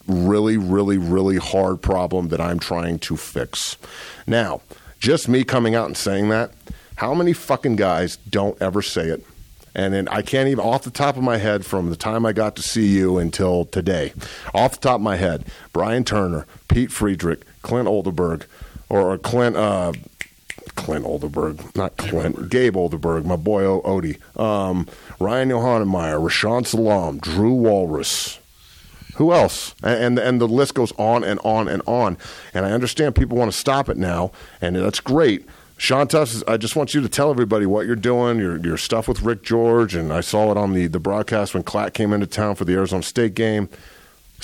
really, 0.08 0.58
really, 0.58 0.98
really 0.98 1.38
hard 1.38 1.82
problem 1.82 2.30
that 2.30 2.42
I'm 2.42 2.60
trying 2.60 3.00
to 3.00 3.18
fix. 3.18 3.78
Now, 4.26 4.62
just 5.00 5.28
me 5.30 5.44
coming 5.44 5.76
out 5.76 5.86
and 5.86 5.96
saying 5.96 6.30
that, 6.30 6.52
how 6.96 7.14
many 7.14 7.34
fucking 7.34 7.76
guys 7.76 8.18
don't 8.18 8.60
ever 8.62 8.82
say 8.82 9.08
it? 9.08 9.24
And 9.80 9.94
then 9.94 10.10
I 10.10 10.22
can't 10.22 10.50
even, 10.50 10.62
off 10.62 10.84
the 10.84 10.92
top 10.92 11.16
of 11.16 11.24
my 11.24 11.38
head, 11.38 11.66
from 11.66 11.90
the 11.90 11.96
time 11.96 12.26
I 12.26 12.34
got 12.34 12.58
to 12.58 12.62
see 12.62 12.88
you 12.88 13.18
until 13.18 13.64
today, 13.64 14.12
off 14.54 14.74
the 14.74 14.80
top 14.80 14.96
of 14.96 15.02
my 15.02 15.16
head, 15.16 15.46
Brian 15.72 16.04
Turner, 16.04 16.46
Pete 16.68 16.92
Friedrich, 16.92 17.44
Clint 17.62 17.88
Oldenburg, 17.88 18.46
or 18.90 19.18
Clint, 19.18 19.56
uh, 19.56 19.94
Clint 20.76 21.06
Oldenburg, 21.06 21.78
not 21.78 21.96
Clint, 21.96 22.50
Gabe 22.50 22.76
Olderberg, 22.76 23.24
my 23.24 23.38
boy 23.38 23.64
o- 23.64 23.82
Odie, 23.84 24.20
um, 24.38 24.86
Ryan 25.18 25.48
Johanningmeier, 25.48 26.20
Rashaan 26.20 26.68
Salaam, 26.68 27.18
Drew 27.18 27.54
Wahlroos. 27.56 28.38
Who 29.16 29.32
else? 29.32 29.76
And, 29.82 30.02
and 30.02 30.20
and 30.20 30.42
the 30.42 30.48
list 30.48 30.74
goes 30.74 30.92
on 30.98 31.24
and 31.24 31.40
on 31.46 31.70
and 31.70 31.82
on. 31.86 32.18
And 32.54 32.66
I 32.66 32.72
understand 32.72 33.16
people 33.16 33.38
want 33.38 33.50
to 33.52 33.58
stop 33.58 33.88
it 33.88 33.96
now, 33.96 34.32
and 34.62 34.76
that's 34.76 35.00
great. 35.00 35.46
Sean 35.80 36.08
Tufts, 36.10 36.44
I 36.46 36.58
just 36.58 36.76
want 36.76 36.94
you 36.94 37.00
to 37.02 37.10
tell 37.10 37.32
everybody 37.32 37.66
what 37.66 37.88
you're 37.88 37.96
doing, 37.96 38.38
your 38.38 38.58
your 38.58 38.78
stuff 38.78 39.08
with 39.08 39.22
Rick 39.22 39.44
George, 39.44 39.96
and 39.96 40.12
I 40.12 40.20
saw 40.20 40.52
it 40.52 40.58
on 40.58 40.74
the, 40.74 40.88
the 40.88 41.00
broadcast 41.00 41.54
when 41.54 41.64
Klatt 41.64 41.94
came 41.94 42.12
into 42.12 42.28
town 42.28 42.56
for 42.56 42.66
the 42.66 42.74
Arizona 42.74 43.02
State 43.02 43.34
game. 43.34 43.70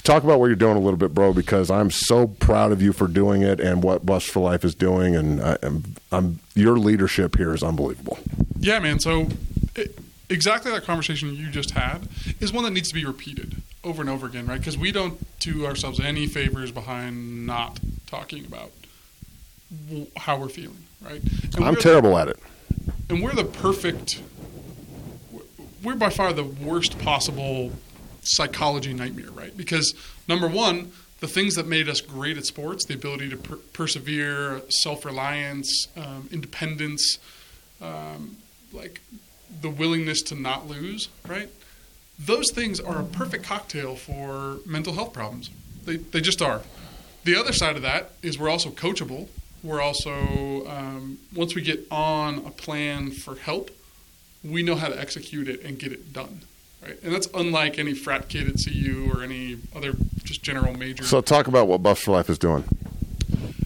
Talk 0.01 0.23
about 0.23 0.39
what 0.39 0.47
you're 0.47 0.55
doing 0.55 0.77
a 0.77 0.79
little 0.79 0.97
bit, 0.97 1.13
bro, 1.13 1.33
because 1.33 1.69
I'm 1.69 1.91
so 1.91 2.27
proud 2.27 2.71
of 2.71 2.81
you 2.81 2.93
for 2.93 3.07
doing 3.07 3.41
it 3.41 3.59
and 3.59 3.83
what 3.83 4.05
Buffs 4.05 4.29
for 4.29 4.39
Life 4.39 4.63
is 4.63 4.75
doing, 4.75 5.15
and 5.15 5.41
I, 5.41 5.57
I'm, 5.61 5.83
I'm 6.11 6.39
your 6.53 6.77
leadership 6.77 7.37
here 7.37 7.53
is 7.53 7.63
unbelievable. 7.63 8.17
Yeah, 8.59 8.79
man. 8.79 8.99
So 8.99 9.27
it, 9.75 9.97
exactly 10.29 10.71
that 10.71 10.83
conversation 10.83 11.33
you 11.35 11.49
just 11.49 11.71
had 11.71 12.07
is 12.39 12.53
one 12.53 12.63
that 12.63 12.71
needs 12.71 12.89
to 12.89 12.95
be 12.95 13.03
repeated 13.03 13.61
over 13.83 14.01
and 14.01 14.09
over 14.09 14.25
again, 14.25 14.47
right? 14.47 14.59
Because 14.59 14.77
we 14.77 14.91
don't 14.91 15.19
do 15.39 15.65
ourselves 15.65 15.99
any 15.99 16.27
favors 16.27 16.71
behind 16.71 17.45
not 17.45 17.79
talking 18.07 18.45
about 18.45 18.71
how 20.17 20.37
we're 20.37 20.49
feeling, 20.49 20.84
right? 21.05 21.21
And 21.55 21.63
I'm 21.63 21.75
terrible 21.75 22.17
at 22.17 22.27
it. 22.27 22.39
And 23.09 23.23
we're 23.23 23.33
the 23.33 23.45
perfect. 23.45 24.21
We're 25.83 25.95
by 25.95 26.09
far 26.09 26.33
the 26.33 26.43
worst 26.43 26.97
possible 26.99 27.71
psychology 28.23 28.93
nightmare, 28.93 29.29
right? 29.31 29.55
Because 29.55 29.93
number 30.27 30.47
one, 30.47 30.91
the 31.19 31.27
things 31.27 31.55
that 31.55 31.67
made 31.67 31.87
us 31.87 32.01
great 32.01 32.37
at 32.37 32.45
sports, 32.45 32.85
the 32.85 32.95
ability 32.95 33.29
to 33.29 33.37
per- 33.37 33.55
persevere, 33.73 34.61
self-reliance, 34.69 35.87
um, 35.95 36.27
independence, 36.31 37.19
um, 37.81 38.37
like 38.73 39.01
the 39.61 39.69
willingness 39.69 40.21
to 40.23 40.35
not 40.35 40.67
lose, 40.67 41.09
right? 41.27 41.49
Those 42.17 42.45
things 42.51 42.79
are 42.79 42.99
a 42.99 43.03
perfect 43.03 43.43
cocktail 43.43 43.95
for 43.95 44.57
mental 44.65 44.93
health 44.93 45.13
problems. 45.13 45.49
They, 45.85 45.97
they 45.97 46.21
just 46.21 46.41
are. 46.41 46.61
The 47.23 47.35
other 47.35 47.53
side 47.53 47.75
of 47.75 47.81
that 47.83 48.11
is 48.21 48.39
we're 48.39 48.49
also 48.49 48.69
coachable. 48.69 49.27
We're 49.65 49.81
also, 49.81 50.67
um, 50.67 51.17
once 51.33 51.55
we 51.55 51.63
get 51.63 51.87
on 51.89 52.37
a 52.45 52.51
plan 52.51 53.09
for 53.09 53.35
help, 53.35 53.71
we 54.43 54.61
know 54.61 54.75
how 54.75 54.89
to 54.89 54.99
execute 54.99 55.47
it 55.47 55.63
and 55.63 55.79
get 55.79 55.91
it 55.91 56.13
done. 56.13 56.41
Right? 56.83 57.01
And 57.01 57.11
that's 57.11 57.27
unlike 57.33 57.79
any 57.79 57.95
frat 57.95 58.29
kid 58.29 58.47
at 58.47 58.63
CU 58.63 59.11
or 59.11 59.23
any 59.23 59.57
other 59.75 59.93
just 60.23 60.43
general 60.43 60.77
major. 60.77 61.03
So 61.03 61.19
talk 61.19 61.47
about 61.47 61.67
what 61.67 61.81
Buffs 61.81 62.03
for 62.03 62.11
Life 62.11 62.29
is 62.29 62.37
doing. 62.37 62.63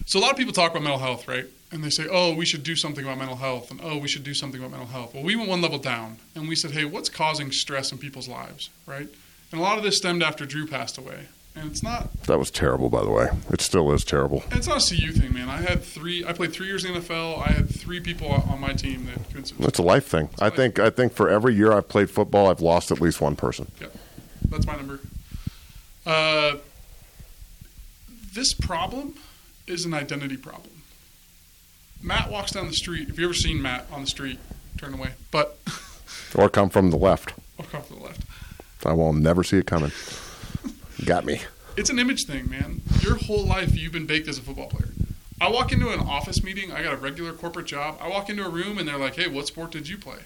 So 0.06 0.18
a 0.18 0.22
lot 0.22 0.30
of 0.30 0.38
people 0.38 0.54
talk 0.54 0.70
about 0.70 0.82
mental 0.82 0.98
health, 0.98 1.28
right? 1.28 1.44
And 1.70 1.84
they 1.84 1.90
say, 1.90 2.06
"Oh, 2.10 2.34
we 2.34 2.46
should 2.46 2.62
do 2.62 2.74
something 2.74 3.04
about 3.04 3.18
mental 3.18 3.36
health," 3.36 3.70
and 3.70 3.78
"Oh, 3.82 3.98
we 3.98 4.08
should 4.08 4.24
do 4.24 4.32
something 4.32 4.58
about 4.58 4.70
mental 4.70 4.88
health." 4.88 5.14
Well, 5.14 5.22
we 5.22 5.36
went 5.36 5.50
one 5.50 5.60
level 5.60 5.78
down, 5.78 6.16
and 6.34 6.48
we 6.48 6.56
said, 6.56 6.70
"Hey, 6.70 6.86
what's 6.86 7.10
causing 7.10 7.52
stress 7.52 7.92
in 7.92 7.98
people's 7.98 8.26
lives?" 8.26 8.70
Right? 8.86 9.06
And 9.52 9.60
a 9.60 9.62
lot 9.62 9.76
of 9.76 9.84
this 9.84 9.98
stemmed 9.98 10.22
after 10.22 10.46
Drew 10.46 10.66
passed 10.66 10.96
away, 10.96 11.26
and 11.56 11.70
it's 11.70 11.82
not 11.82 12.12
That 12.24 12.38
was 12.38 12.50
terrible, 12.50 12.88
by 12.88 13.02
the 13.02 13.10
way. 13.10 13.28
It 13.50 13.60
still 13.60 13.92
is 13.92 14.04
terrible. 14.04 14.44
it's 14.52 14.66
not 14.66 14.82
a 14.82 14.94
CU 14.94 15.12
thing, 15.12 15.32
man. 15.34 15.48
I 15.48 15.58
had 15.58 15.82
three. 15.82 16.24
I 16.24 16.32
played 16.32 16.52
three 16.52 16.66
years 16.66 16.84
in 16.84 16.94
the 16.94 17.00
NFL. 17.00 17.38
I 17.46 17.52
had 17.52 17.68
three 17.74 18.00
people 18.00 18.28
on 18.28 18.60
my 18.60 18.72
team 18.72 19.06
that 19.06 19.30
suicide. 19.32 19.68
It's 19.68 19.78
a 19.78 19.82
life 19.82 20.06
thing. 20.06 20.28
I 20.40 20.50
think. 20.50 20.78
I 20.78 20.90
think 20.90 21.12
for 21.12 21.28
every 21.28 21.54
year 21.54 21.72
I've 21.72 21.88
played 21.88 22.10
football, 22.10 22.48
I've 22.50 22.60
lost 22.60 22.90
at 22.90 23.00
least 23.00 23.20
one 23.20 23.36
person. 23.36 23.70
Yep. 23.80 23.92
That's 24.48 24.66
my 24.66 24.76
number. 24.76 25.00
Uh, 26.06 26.56
this 28.32 28.54
problem 28.54 29.14
is 29.66 29.84
an 29.84 29.92
identity 29.94 30.36
problem. 30.36 30.70
Matt 32.02 32.30
walks 32.30 32.52
down 32.52 32.66
the 32.66 32.72
street. 32.72 33.08
If 33.08 33.18
you 33.18 33.24
ever 33.26 33.34
seen 33.34 33.60
Matt 33.60 33.86
on 33.92 34.00
the 34.02 34.06
street, 34.06 34.38
turn 34.78 34.94
away. 34.94 35.10
But 35.30 35.58
Or 36.34 36.48
come 36.48 36.70
from 36.70 36.90
the 36.90 36.96
left. 36.96 37.34
I'll 37.58 37.66
come 37.66 37.82
from 37.82 37.98
the 37.98 38.04
left. 38.04 38.22
I 38.86 38.92
will 38.94 39.12
never 39.12 39.44
see 39.44 39.58
it 39.58 39.66
coming. 39.66 39.92
Got 41.04 41.24
me. 41.24 41.42
It's 41.76 41.90
an 41.90 41.98
image 41.98 42.26
thing, 42.26 42.50
man. 42.50 42.82
Your 43.00 43.16
whole 43.16 43.44
life 43.44 43.76
you've 43.76 43.92
been 43.92 44.06
baked 44.06 44.28
as 44.28 44.38
a 44.38 44.42
football 44.42 44.68
player. 44.68 44.92
I 45.40 45.48
walk 45.48 45.72
into 45.72 45.90
an 45.90 46.00
office 46.00 46.42
meeting. 46.42 46.70
I 46.70 46.82
got 46.82 46.92
a 46.92 46.98
regular 46.98 47.32
corporate 47.32 47.66
job. 47.66 47.96
I 48.00 48.08
walk 48.08 48.28
into 48.28 48.44
a 48.44 48.48
room 48.48 48.76
and 48.76 48.86
they're 48.86 48.98
like, 48.98 49.16
"Hey, 49.16 49.28
what 49.28 49.46
sport 49.46 49.70
did 49.70 49.88
you 49.88 49.96
play?" 49.96 50.18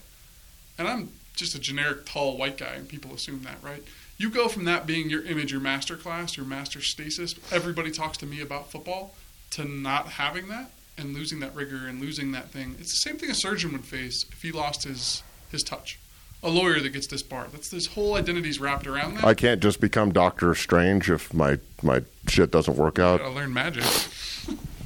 And 0.76 0.88
I'm 0.88 1.11
just 1.37 1.54
a 1.54 1.59
generic 1.59 2.07
tall 2.07 2.37
white 2.37 2.59
guy, 2.59 2.75
and 2.75 2.88
people 2.88 3.14
assume 3.14 3.43
that, 3.45 3.59
right? 3.62 3.83
You 4.19 4.31
go 4.31 4.49
from 4.49 4.64
that 4.64 4.87
being 4.87 5.11
your 5.11 5.23
image, 5.23 5.52
your 5.52 5.61
master 5.61 5.97
class, 5.97 6.37
your 6.37 6.47
master 6.47 6.81
stasis. 6.81 7.35
Everybody 7.52 7.90
talks 7.90 8.19
to 8.19 8.26
me 8.26 8.40
about 8.40 8.71
football, 8.71 9.14
to 9.50 9.64
not 9.64 10.09
having 10.11 10.49
that 10.49 10.71
and 10.99 11.14
losing 11.14 11.40
that 11.40 11.54
rigor 11.54 11.87
and 11.87 12.00
losing 12.00 12.33
that 12.33 12.50
thing. 12.50 12.76
It's 12.81 12.90
the 12.90 13.11
same 13.11 13.19
thing 13.19 13.31
a 13.31 13.35
surgeon 13.35 13.73
would 13.73 13.85
face 13.85 14.25
if 14.33 14.43
he 14.43 14.50
lost 14.50 14.85
his 14.85 15.23
his 15.50 15.62
touch. 15.62 15.99
A 16.45 16.51
lawyer 16.51 16.79
that 16.79 16.91
gets 16.91 17.07
disbarred. 17.07 17.53
That's 17.53 17.71
this 17.71 17.87
whole 17.87 18.17
identity's 18.17 18.61
wrapped 18.61 18.87
around 18.87 19.15
that. 19.15 19.25
I 19.25 19.33
can't 19.33 19.63
just 19.63 19.81
become 19.81 20.13
Doctor 20.13 20.55
Strange 20.55 21.11
if 21.11 21.33
my 21.33 21.59
my 21.83 22.03
shit 22.29 22.51
doesn't 22.51 22.77
work 22.77 22.99
out. 22.99 23.21
I 23.21 23.25
gotta 23.25 23.35
learn 23.35 23.53
magic. 23.53 23.85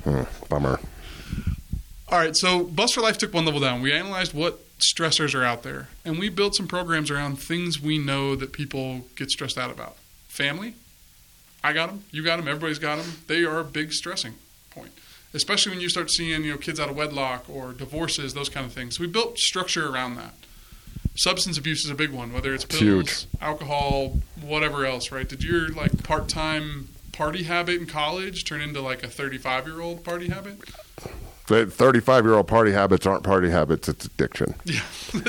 Hmm, 0.04 0.22
bummer. 0.48 0.78
All 2.10 2.18
right, 2.18 2.34
so 2.36 2.64
Buffs 2.64 2.94
for 2.94 3.00
Life 3.00 3.18
took 3.18 3.34
one 3.34 3.44
level 3.44 3.60
down. 3.60 3.82
We 3.82 3.92
analyzed 3.92 4.32
what 4.32 4.60
stressors 4.78 5.34
are 5.34 5.44
out 5.44 5.62
there, 5.64 5.88
and 6.04 6.18
we 6.18 6.28
built 6.28 6.54
some 6.54 6.68
programs 6.68 7.10
around 7.10 7.38
things 7.38 7.82
we 7.82 7.98
know 7.98 8.36
that 8.36 8.52
people 8.52 9.06
get 9.16 9.30
stressed 9.30 9.58
out 9.58 9.70
about. 9.70 9.96
Family, 10.28 10.74
I 11.62 11.72
got 11.72 11.88
them, 11.88 12.04
you 12.10 12.22
got 12.22 12.36
them, 12.36 12.48
everybody's 12.48 12.78
got 12.78 12.96
them. 12.98 13.14
They 13.26 13.42
are 13.44 13.58
a 13.58 13.64
big 13.64 13.92
stressing 13.92 14.34
point, 14.70 14.92
especially 15.34 15.72
when 15.72 15.80
you 15.80 15.88
start 15.88 16.10
seeing 16.10 16.44
you 16.44 16.52
know 16.52 16.56
kids 16.56 16.78
out 16.78 16.88
of 16.88 16.96
wedlock 16.96 17.50
or 17.50 17.72
divorces, 17.72 18.32
those 18.32 18.48
kind 18.48 18.64
of 18.64 18.72
things. 18.72 18.96
So 18.96 19.02
we 19.02 19.08
built 19.08 19.38
structure 19.38 19.88
around 19.88 20.14
that. 20.14 20.34
Substance 21.16 21.58
abuse 21.58 21.84
is 21.84 21.90
a 21.90 21.94
big 21.94 22.10
one, 22.10 22.32
whether 22.32 22.54
it's 22.54 22.64
pills, 22.64 22.80
huge. 22.80 23.26
alcohol, 23.40 24.18
whatever 24.40 24.84
else. 24.86 25.10
Right? 25.10 25.28
Did 25.28 25.42
your 25.42 25.68
like 25.70 26.02
part-time 26.04 26.88
party 27.12 27.42
habit 27.44 27.80
in 27.80 27.86
college 27.86 28.44
turn 28.44 28.60
into 28.60 28.80
like 28.80 29.02
a 29.02 29.08
35-year-old 29.08 30.04
party 30.04 30.28
habit? 30.28 30.58
The 31.48 31.66
35 31.66 32.24
year 32.24 32.34
old 32.34 32.46
party 32.46 32.72
habits 32.72 33.06
aren't 33.06 33.24
party 33.24 33.50
habits, 33.50 33.88
it's 33.88 34.04
addiction. 34.06 34.54
Yeah. 34.64 34.82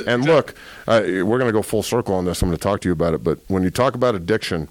And 0.05 0.25
look, 0.25 0.53
uh, 0.87 1.01
we're 1.05 1.23
going 1.39 1.45
to 1.47 1.53
go 1.53 1.61
full 1.61 1.81
circle 1.81 2.13
on 2.13 2.25
this. 2.25 2.41
I'm 2.41 2.49
going 2.49 2.57
to 2.57 2.61
talk 2.61 2.81
to 2.81 2.89
you 2.89 2.93
about 2.93 3.13
it. 3.13 3.23
But 3.23 3.39
when 3.47 3.63
you 3.63 3.69
talk 3.71 3.95
about 3.95 4.13
addiction, 4.13 4.67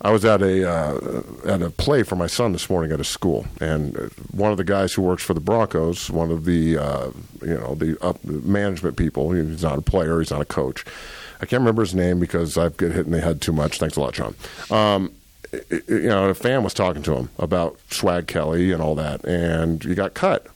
I 0.00 0.10
was 0.12 0.24
at 0.24 0.42
a 0.42 0.68
uh, 0.68 1.22
at 1.44 1.60
a 1.60 1.70
play 1.70 2.04
for 2.04 2.14
my 2.14 2.28
son 2.28 2.52
this 2.52 2.70
morning 2.70 2.92
at 2.92 3.00
a 3.00 3.04
school, 3.04 3.46
and 3.60 3.96
uh, 3.96 4.08
one 4.30 4.52
of 4.52 4.56
the 4.56 4.64
guys 4.64 4.92
who 4.92 5.02
works 5.02 5.24
for 5.24 5.34
the 5.34 5.40
Broncos, 5.40 6.08
one 6.08 6.30
of 6.30 6.44
the 6.44 6.78
uh, 6.78 7.10
you 7.42 7.54
know 7.54 7.74
the 7.74 7.98
up 8.00 8.22
management 8.24 8.96
people, 8.96 9.32
he's 9.32 9.62
not 9.62 9.78
a 9.78 9.82
player, 9.82 10.20
he's 10.20 10.30
not 10.30 10.40
a 10.40 10.44
coach. 10.46 10.84
I 11.40 11.46
can't 11.46 11.60
remember 11.60 11.82
his 11.82 11.94
name 11.94 12.20
because 12.20 12.56
I've 12.56 12.76
get 12.76 12.92
hit 12.92 13.06
in 13.06 13.12
the 13.12 13.20
head 13.20 13.40
too 13.40 13.52
much. 13.52 13.78
Thanks 13.78 13.96
a 13.96 14.00
lot, 14.00 14.14
Sean. 14.14 14.34
Um, 14.70 15.12
you 15.88 16.08
know, 16.08 16.28
a 16.28 16.34
fan 16.34 16.62
was 16.62 16.74
talking 16.74 17.02
to 17.02 17.14
him 17.14 17.30
about 17.38 17.78
Swag 17.90 18.28
Kelly 18.28 18.70
and 18.70 18.80
all 18.80 18.94
that, 18.94 19.24
and 19.24 19.82
he 19.82 19.94
got 19.94 20.14
cut. 20.14 20.46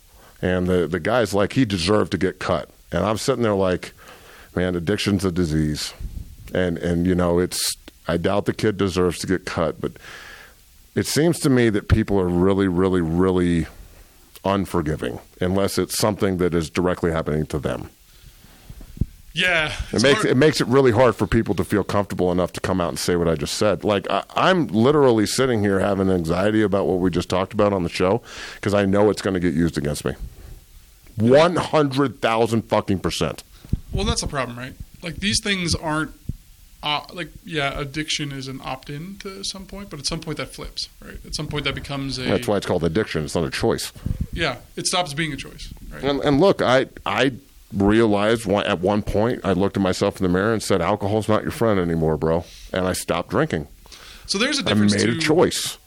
And 0.40 0.68
the 0.68 0.86
the 0.86 1.00
guy's 1.00 1.34
like, 1.34 1.54
he 1.54 1.64
deserved 1.64 2.12
to 2.12 2.18
get 2.18 2.38
cut. 2.38 2.68
And 2.92 3.04
I'm 3.04 3.16
sitting 3.16 3.42
there 3.42 3.54
like, 3.54 3.92
man, 4.54 4.76
addiction's 4.76 5.24
a 5.24 5.32
disease, 5.32 5.94
and 6.54 6.78
and 6.78 7.06
you 7.06 7.16
know, 7.16 7.40
it's 7.40 7.76
I 8.08 8.16
doubt 8.16 8.46
the 8.46 8.52
kid 8.54 8.76
deserves 8.76 9.18
to 9.20 9.26
get 9.26 9.44
cut, 9.44 9.80
but 9.80 9.92
it 10.94 11.06
seems 11.06 11.38
to 11.40 11.50
me 11.50 11.70
that 11.70 11.88
people 11.88 12.18
are 12.20 12.28
really, 12.28 12.68
really, 12.68 13.00
really 13.00 13.66
unforgiving 14.44 15.20
unless 15.40 15.78
it's 15.78 15.96
something 15.96 16.38
that 16.38 16.52
is 16.54 16.68
directly 16.68 17.12
happening 17.12 17.46
to 17.46 17.58
them. 17.58 17.90
Yeah, 19.34 19.72
It 19.92 20.02
makes 20.02 20.14
hard- 20.16 20.26
it 20.26 20.36
makes 20.36 20.60
it 20.60 20.66
really 20.66 20.90
hard 20.90 21.16
for 21.16 21.26
people 21.26 21.54
to 21.54 21.64
feel 21.64 21.84
comfortable 21.84 22.30
enough 22.30 22.52
to 22.52 22.60
come 22.60 22.82
out 22.82 22.90
and 22.90 22.98
say 22.98 23.16
what 23.16 23.28
I 23.28 23.34
just 23.34 23.54
said. 23.54 23.82
Like 23.82 24.06
I, 24.10 24.24
I'm 24.36 24.66
literally 24.66 25.24
sitting 25.24 25.62
here 25.62 25.78
having 25.80 26.10
anxiety 26.10 26.60
about 26.60 26.86
what 26.86 26.98
we 26.98 27.08
just 27.08 27.30
talked 27.30 27.54
about 27.54 27.72
on 27.72 27.82
the 27.82 27.88
show 27.88 28.20
because 28.56 28.74
I 28.74 28.84
know 28.84 29.08
it's 29.08 29.22
going 29.22 29.32
to 29.32 29.40
get 29.40 29.54
used 29.54 29.78
against 29.78 30.04
me. 30.04 30.12
One 31.16 31.56
hundred 31.56 32.20
thousand 32.20 32.62
fucking 32.68 32.98
percent. 32.98 33.42
Well, 33.90 34.04
that's 34.04 34.20
the 34.20 34.26
problem, 34.26 34.58
right? 34.58 34.74
Like 35.02 35.16
these 35.16 35.40
things 35.42 35.74
aren't. 35.74 36.10
Uh, 36.82 37.04
like 37.12 37.28
yeah, 37.44 37.78
addiction 37.78 38.32
is 38.32 38.48
an 38.48 38.60
opt-in 38.64 39.16
to 39.18 39.44
some 39.44 39.66
point, 39.66 39.88
but 39.88 40.00
at 40.00 40.06
some 40.06 40.18
point 40.18 40.36
that 40.38 40.52
flips, 40.52 40.88
right? 41.04 41.18
At 41.24 41.34
some 41.36 41.46
point 41.46 41.64
that 41.64 41.76
becomes 41.76 42.18
a 42.18 42.22
That's 42.22 42.48
why 42.48 42.56
it's 42.56 42.66
called 42.66 42.82
addiction. 42.82 43.24
It's 43.24 43.36
not 43.36 43.44
a 43.44 43.50
choice. 43.50 43.92
yeah, 44.32 44.56
it 44.74 44.86
stops 44.86 45.14
being 45.14 45.32
a 45.32 45.36
choice, 45.36 45.72
right? 45.92 46.02
And, 46.02 46.20
and 46.22 46.40
look, 46.40 46.60
I 46.60 46.86
I 47.06 47.32
realized 47.72 48.46
one, 48.46 48.66
at 48.66 48.80
one 48.80 49.02
point 49.02 49.40
I 49.44 49.52
looked 49.52 49.76
at 49.76 49.82
myself 49.82 50.16
in 50.16 50.24
the 50.24 50.28
mirror 50.28 50.52
and 50.52 50.62
said, 50.62 50.82
"Alcohol's 50.82 51.28
not 51.28 51.42
your 51.42 51.52
friend 51.52 51.78
anymore, 51.78 52.16
bro," 52.16 52.44
and 52.72 52.86
I 52.86 52.94
stopped 52.94 53.30
drinking. 53.30 53.68
So 54.26 54.38
there's 54.38 54.58
a 54.58 54.62
difference. 54.64 54.94
I 54.94 54.96
made 54.96 55.06
to, 55.06 55.18
a 55.18 55.20
choice. 55.20 55.78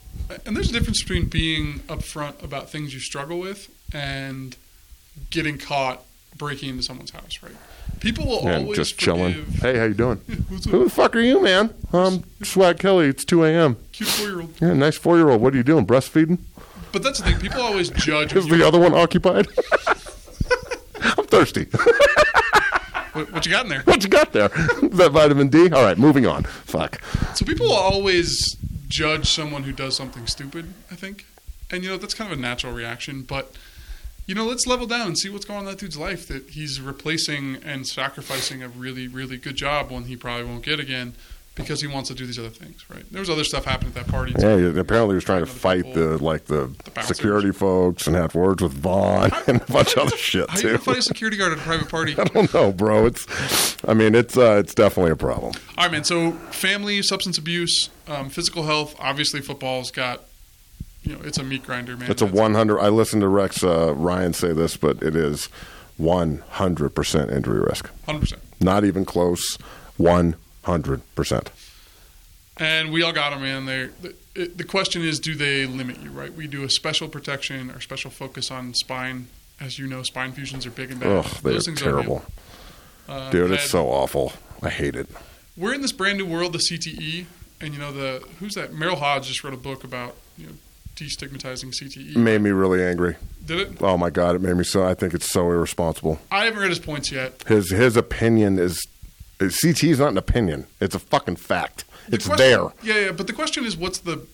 and 0.46 0.56
there's 0.56 0.70
a 0.70 0.72
difference 0.72 1.02
between 1.02 1.26
being 1.26 1.80
upfront 1.88 2.42
about 2.42 2.70
things 2.70 2.94
you 2.94 3.00
struggle 3.00 3.38
with 3.38 3.70
and 3.92 4.56
getting 5.30 5.58
caught 5.58 6.02
breaking 6.36 6.70
into 6.70 6.82
someone's 6.82 7.10
house, 7.10 7.42
right? 7.42 7.52
People 8.00 8.26
will 8.26 8.46
and 8.46 8.64
always 8.64 8.76
just 8.78 8.98
chilling. 8.98 9.34
forgive 9.34 9.54
Hey, 9.62 9.78
how 9.78 9.84
you 9.84 9.94
doing? 9.94 10.20
Who 10.70 10.84
the 10.84 10.90
fuck 10.90 11.16
are 11.16 11.20
you, 11.20 11.42
man? 11.42 11.74
Um, 11.92 12.24
Swag 12.42 12.78
Kelly. 12.78 13.06
It's 13.08 13.24
two 13.24 13.44
a.m. 13.44 13.76
cute 13.92 14.08
four-year-old. 14.08 14.54
Yeah, 14.60 14.74
nice 14.74 14.96
four 14.96 15.16
year 15.16 15.30
old. 15.30 15.40
What 15.40 15.54
are 15.54 15.56
you 15.56 15.62
doing? 15.62 15.86
Breastfeeding? 15.86 16.38
But 16.92 17.02
that's 17.02 17.20
the 17.20 17.30
thing. 17.30 17.40
People 17.40 17.60
always 17.62 17.90
judge. 17.90 18.34
Is 18.34 18.46
the 18.48 18.66
other 18.66 18.78
one 18.78 18.94
occupied? 18.94 19.48
I'm 21.00 21.26
thirsty. 21.26 21.66
What, 23.16 23.32
what 23.32 23.46
you 23.46 23.52
got 23.52 23.64
in 23.64 23.70
there? 23.70 23.80
what 23.84 24.02
you 24.02 24.10
got 24.10 24.34
there? 24.34 24.50
Is 24.82 24.90
that 24.98 25.10
vitamin 25.10 25.48
D? 25.48 25.70
All 25.70 25.82
right, 25.82 25.96
moving 25.96 26.26
on. 26.26 26.42
Fuck. 26.42 27.00
So 27.34 27.46
people 27.46 27.64
will 27.68 27.72
always 27.72 28.56
judge 28.88 29.30
someone 29.30 29.62
who 29.62 29.72
does 29.72 29.96
something 29.96 30.26
stupid, 30.26 30.74
I 30.90 30.96
think. 30.96 31.24
And 31.70 31.82
you 31.82 31.88
know, 31.88 31.96
that's 31.96 32.12
kind 32.12 32.30
of 32.30 32.38
a 32.38 32.40
natural 32.42 32.74
reaction, 32.74 33.22
but 33.22 33.54
you 34.26 34.34
know, 34.34 34.44
let's 34.44 34.66
level 34.66 34.86
down 34.86 35.06
and 35.08 35.18
see 35.18 35.28
what's 35.28 35.44
going 35.44 35.58
on 35.60 35.64
in 35.66 35.70
that 35.70 35.78
dude's 35.78 35.96
life 35.96 36.26
that 36.28 36.50
he's 36.50 36.80
replacing 36.80 37.56
and 37.64 37.86
sacrificing 37.86 38.62
a 38.62 38.68
really, 38.68 39.06
really 39.08 39.36
good 39.36 39.56
job 39.56 39.90
when 39.90 40.04
he 40.04 40.16
probably 40.16 40.44
won't 40.44 40.64
get 40.64 40.80
again 40.80 41.14
because 41.54 41.80
he 41.80 41.86
wants 41.86 42.10
to 42.10 42.14
do 42.14 42.26
these 42.26 42.38
other 42.38 42.50
things, 42.50 42.84
right? 42.90 43.10
There 43.10 43.20
was 43.20 43.30
other 43.30 43.42
stuff 43.44 43.64
happening 43.64 43.92
at 43.96 44.04
that 44.04 44.08
party. 44.08 44.34
too. 44.34 44.40
Yeah, 44.74 44.78
apparently 44.78 45.14
he 45.14 45.14
was 45.14 45.24
trying 45.24 45.40
to 45.40 45.50
fight 45.50 45.84
people. 45.84 45.94
the 46.18 46.22
like 46.22 46.44
the, 46.46 46.70
The 46.94 47.00
security 47.02 47.50
folks 47.50 48.06
and 48.06 48.14
have 48.14 48.34
words 48.34 48.62
with 48.62 48.72
Von 48.74 49.30
and 49.46 49.62
a 49.62 49.64
bunch 49.72 49.94
of 49.94 50.08
other 50.08 50.16
shit 50.18 50.50
How 50.50 50.56
are 50.56 50.58
you 50.58 50.62
too. 50.62 50.68
gonna 50.68 50.78
fight 50.80 50.98
a 50.98 51.02
security 51.02 51.38
guard 51.38 51.52
at 51.52 51.58
a 51.58 51.62
private 51.62 51.88
party? 51.88 52.14
I 52.18 52.24
don't 52.24 52.52
know, 52.52 52.72
bro. 52.72 53.06
It's, 53.06 53.26
I 53.88 53.94
mean, 53.94 54.14
it's 54.14 54.36
uh, 54.36 54.56
it's 54.62 54.74
definitely 54.74 55.12
a 55.12 55.16
problem. 55.16 55.54
All 55.78 55.84
right, 55.84 55.92
man. 55.92 56.04
So 56.04 56.32
family, 56.50 57.00
substance 57.00 57.38
abuse, 57.38 57.88
um, 58.06 58.28
physical 58.28 58.64
health. 58.64 58.94
Obviously, 58.98 59.40
football's 59.40 59.90
got, 59.90 60.24
you 61.06 61.14
know, 61.14 61.22
it's 61.22 61.38
a 61.38 61.44
meat 61.44 61.64
grinder, 61.64 61.96
man. 61.96 62.10
It's 62.10 62.22
a 62.22 62.26
That's- 62.26 62.40
100. 62.40 62.80
I 62.80 62.88
listened 62.88 63.22
to 63.22 63.28
Rex 63.28 63.62
uh, 63.62 63.94
Ryan 63.94 64.32
say 64.32 64.52
this, 64.52 64.76
but 64.76 65.02
it 65.02 65.14
is 65.14 65.46
100 65.96 66.90
percent 66.90 67.30
injury 67.30 67.60
risk. 67.60 67.90
100%. 68.08 68.34
Not 68.60 68.84
even 68.84 69.04
close. 69.04 69.56
100 69.96 71.14
percent. 71.14 71.50
And 72.58 72.90
we 72.90 73.02
all 73.02 73.12
got 73.12 73.30
them, 73.30 73.42
man. 73.42 73.66
They 73.66 73.88
the, 74.02 74.14
it, 74.34 74.58
the 74.58 74.64
question 74.64 75.02
is, 75.02 75.20
do 75.20 75.34
they 75.34 75.66
limit 75.66 76.00
you? 76.00 76.10
Right? 76.10 76.32
We 76.32 76.46
do 76.46 76.64
a 76.64 76.70
special 76.70 77.08
protection 77.08 77.70
or 77.70 77.80
special 77.80 78.10
focus 78.10 78.50
on 78.50 78.74
spine. 78.74 79.28
As 79.58 79.78
you 79.78 79.86
know, 79.86 80.02
spine 80.02 80.32
fusions 80.32 80.66
are 80.66 80.70
big 80.70 80.90
and 80.90 81.00
bad. 81.00 81.24
Ugh, 81.24 81.26
they 81.42 81.56
are 81.56 81.60
terrible. 81.60 82.24
Uh, 83.08 83.30
dude. 83.30 83.52
It's 83.52 83.70
so 83.70 83.86
awful. 83.86 84.32
I 84.62 84.68
hate 84.68 84.96
it. 84.96 85.08
We're 85.56 85.72
in 85.72 85.80
this 85.80 85.92
brand 85.92 86.18
new 86.18 86.26
world, 86.26 86.52
the 86.52 86.58
CTE, 86.58 87.24
and 87.60 87.72
you 87.72 87.80
know 87.80 87.92
the 87.92 88.22
who's 88.38 88.54
that? 88.54 88.72
Merril 88.72 88.96
Hoge 88.96 89.28
just 89.28 89.44
wrote 89.44 89.54
a 89.54 89.58
book 89.58 89.84
about 89.84 90.16
you 90.36 90.46
know 90.48 90.52
destigmatizing 90.96 91.72
CTE. 91.72 92.16
Made 92.16 92.40
me 92.40 92.50
really 92.50 92.82
angry. 92.82 93.16
Did 93.44 93.58
it? 93.60 93.82
Oh 93.82 93.96
my 93.96 94.10
god, 94.10 94.34
it 94.34 94.40
made 94.42 94.56
me 94.56 94.64
so. 94.64 94.84
I 94.84 94.94
think 94.94 95.14
it's 95.14 95.30
so 95.30 95.50
irresponsible. 95.50 96.18
I 96.30 96.44
haven't 96.46 96.60
read 96.60 96.70
his 96.70 96.78
points 96.78 97.12
yet. 97.12 97.44
His 97.46 97.70
his 97.70 97.96
opinion 97.96 98.58
is, 98.58 98.84
is 99.38 99.58
CT 99.60 99.84
is 99.84 99.98
not 100.00 100.08
an 100.08 100.18
opinion. 100.18 100.66
It's 100.80 100.94
a 100.94 100.98
fucking 100.98 101.36
fact. 101.36 101.84
The 102.08 102.16
it's 102.16 102.26
question- 102.26 102.50
there. 102.50 102.72
Yeah, 102.82 103.06
yeah. 103.06 103.12
But 103.12 103.26
the 103.28 103.32
question 103.32 103.64
is, 103.64 103.76
what's 103.76 103.98
the 104.00 104.26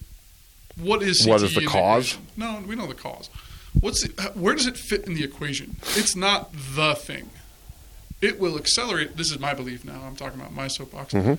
what 0.80 1.02
is 1.02 1.22
CTE 1.26 1.28
What 1.28 1.42
is 1.42 1.54
the 1.54 1.66
cause? 1.66 2.16
No, 2.36 2.62
we 2.66 2.74
know 2.76 2.86
the 2.86 2.94
cause. 2.94 3.28
What's 3.78 4.04
it, 4.04 4.12
where 4.36 4.54
does 4.54 4.66
it 4.66 4.76
fit 4.76 5.06
in 5.06 5.14
the 5.14 5.24
equation? 5.24 5.76
It's 5.96 6.14
not 6.14 6.52
the 6.52 6.94
thing. 6.94 7.30
It 8.20 8.38
will 8.38 8.56
accelerate. 8.56 9.16
This 9.16 9.30
is 9.30 9.38
my 9.38 9.52
belief 9.54 9.84
now. 9.84 10.02
I'm 10.06 10.14
talking 10.14 10.38
about 10.40 10.52
my 10.54 10.68
soapbox. 10.68 11.12
Mhm. 11.12 11.38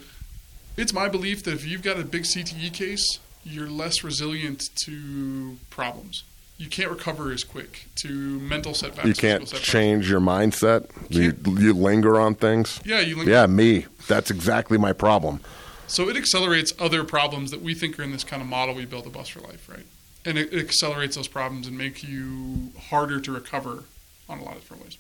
It's 0.76 0.92
my 0.94 1.08
belief 1.08 1.44
that 1.44 1.54
if 1.54 1.66
you've 1.66 1.84
got 1.84 2.00
a 2.00 2.04
big 2.04 2.24
CTE 2.26 2.70
case, 2.72 3.20
you're 3.46 3.70
less 3.70 4.04
resilient 4.04 4.64
to 4.86 5.58
problems. 5.70 6.24
You 6.58 6.70
can't 6.70 6.92
recover 6.92 7.32
as 7.32 7.44
quick 7.44 7.86
to 8.04 8.08
mental 8.10 8.74
setbacks. 8.74 9.08
You 9.08 9.14
can't 9.16 9.48
setbacks. 9.48 9.68
change 9.68 10.10
your 10.10 10.22
mindset. 10.22 10.90
You 11.10 11.36
you 11.60 11.74
linger 11.74 12.20
on 12.20 12.36
things. 12.36 12.80
Yeah, 12.86 13.00
you. 13.00 13.18
Link- 13.18 13.28
Yeah, 13.30 13.48
me. 13.48 13.88
That's 14.08 14.30
exactly 14.32 14.78
my 14.78 14.94
problem. 14.94 15.42
So 15.88 16.10
it 16.10 16.16
accelerates 16.16 16.72
other 16.80 17.04
problems 17.04 17.52
that 17.52 17.62
we 17.62 17.74
think 17.74 18.00
are 18.00 18.04
in 18.04 18.12
this 18.12 18.24
kind 18.24 18.42
of 18.42 18.48
model 18.48 18.76
we 18.76 18.86
build 18.86 19.06
a 19.06 19.10
Buffs 19.10 19.30
for 19.30 19.42
Life, 19.42 19.68
right? 19.70 19.86
And 20.26 20.38
it, 20.38 20.54
it 20.54 20.60
accelerates 20.60 21.16
those 21.16 21.28
problems 21.28 21.68
and 21.68 21.78
make 21.78 22.04
you 22.04 22.72
harder 22.90 23.20
to 23.20 23.32
recover 23.32 23.84
on 24.30 24.40
a 24.40 24.44
lot 24.44 24.56
of 24.56 24.62
different 24.62 24.84
ways. 24.84 24.98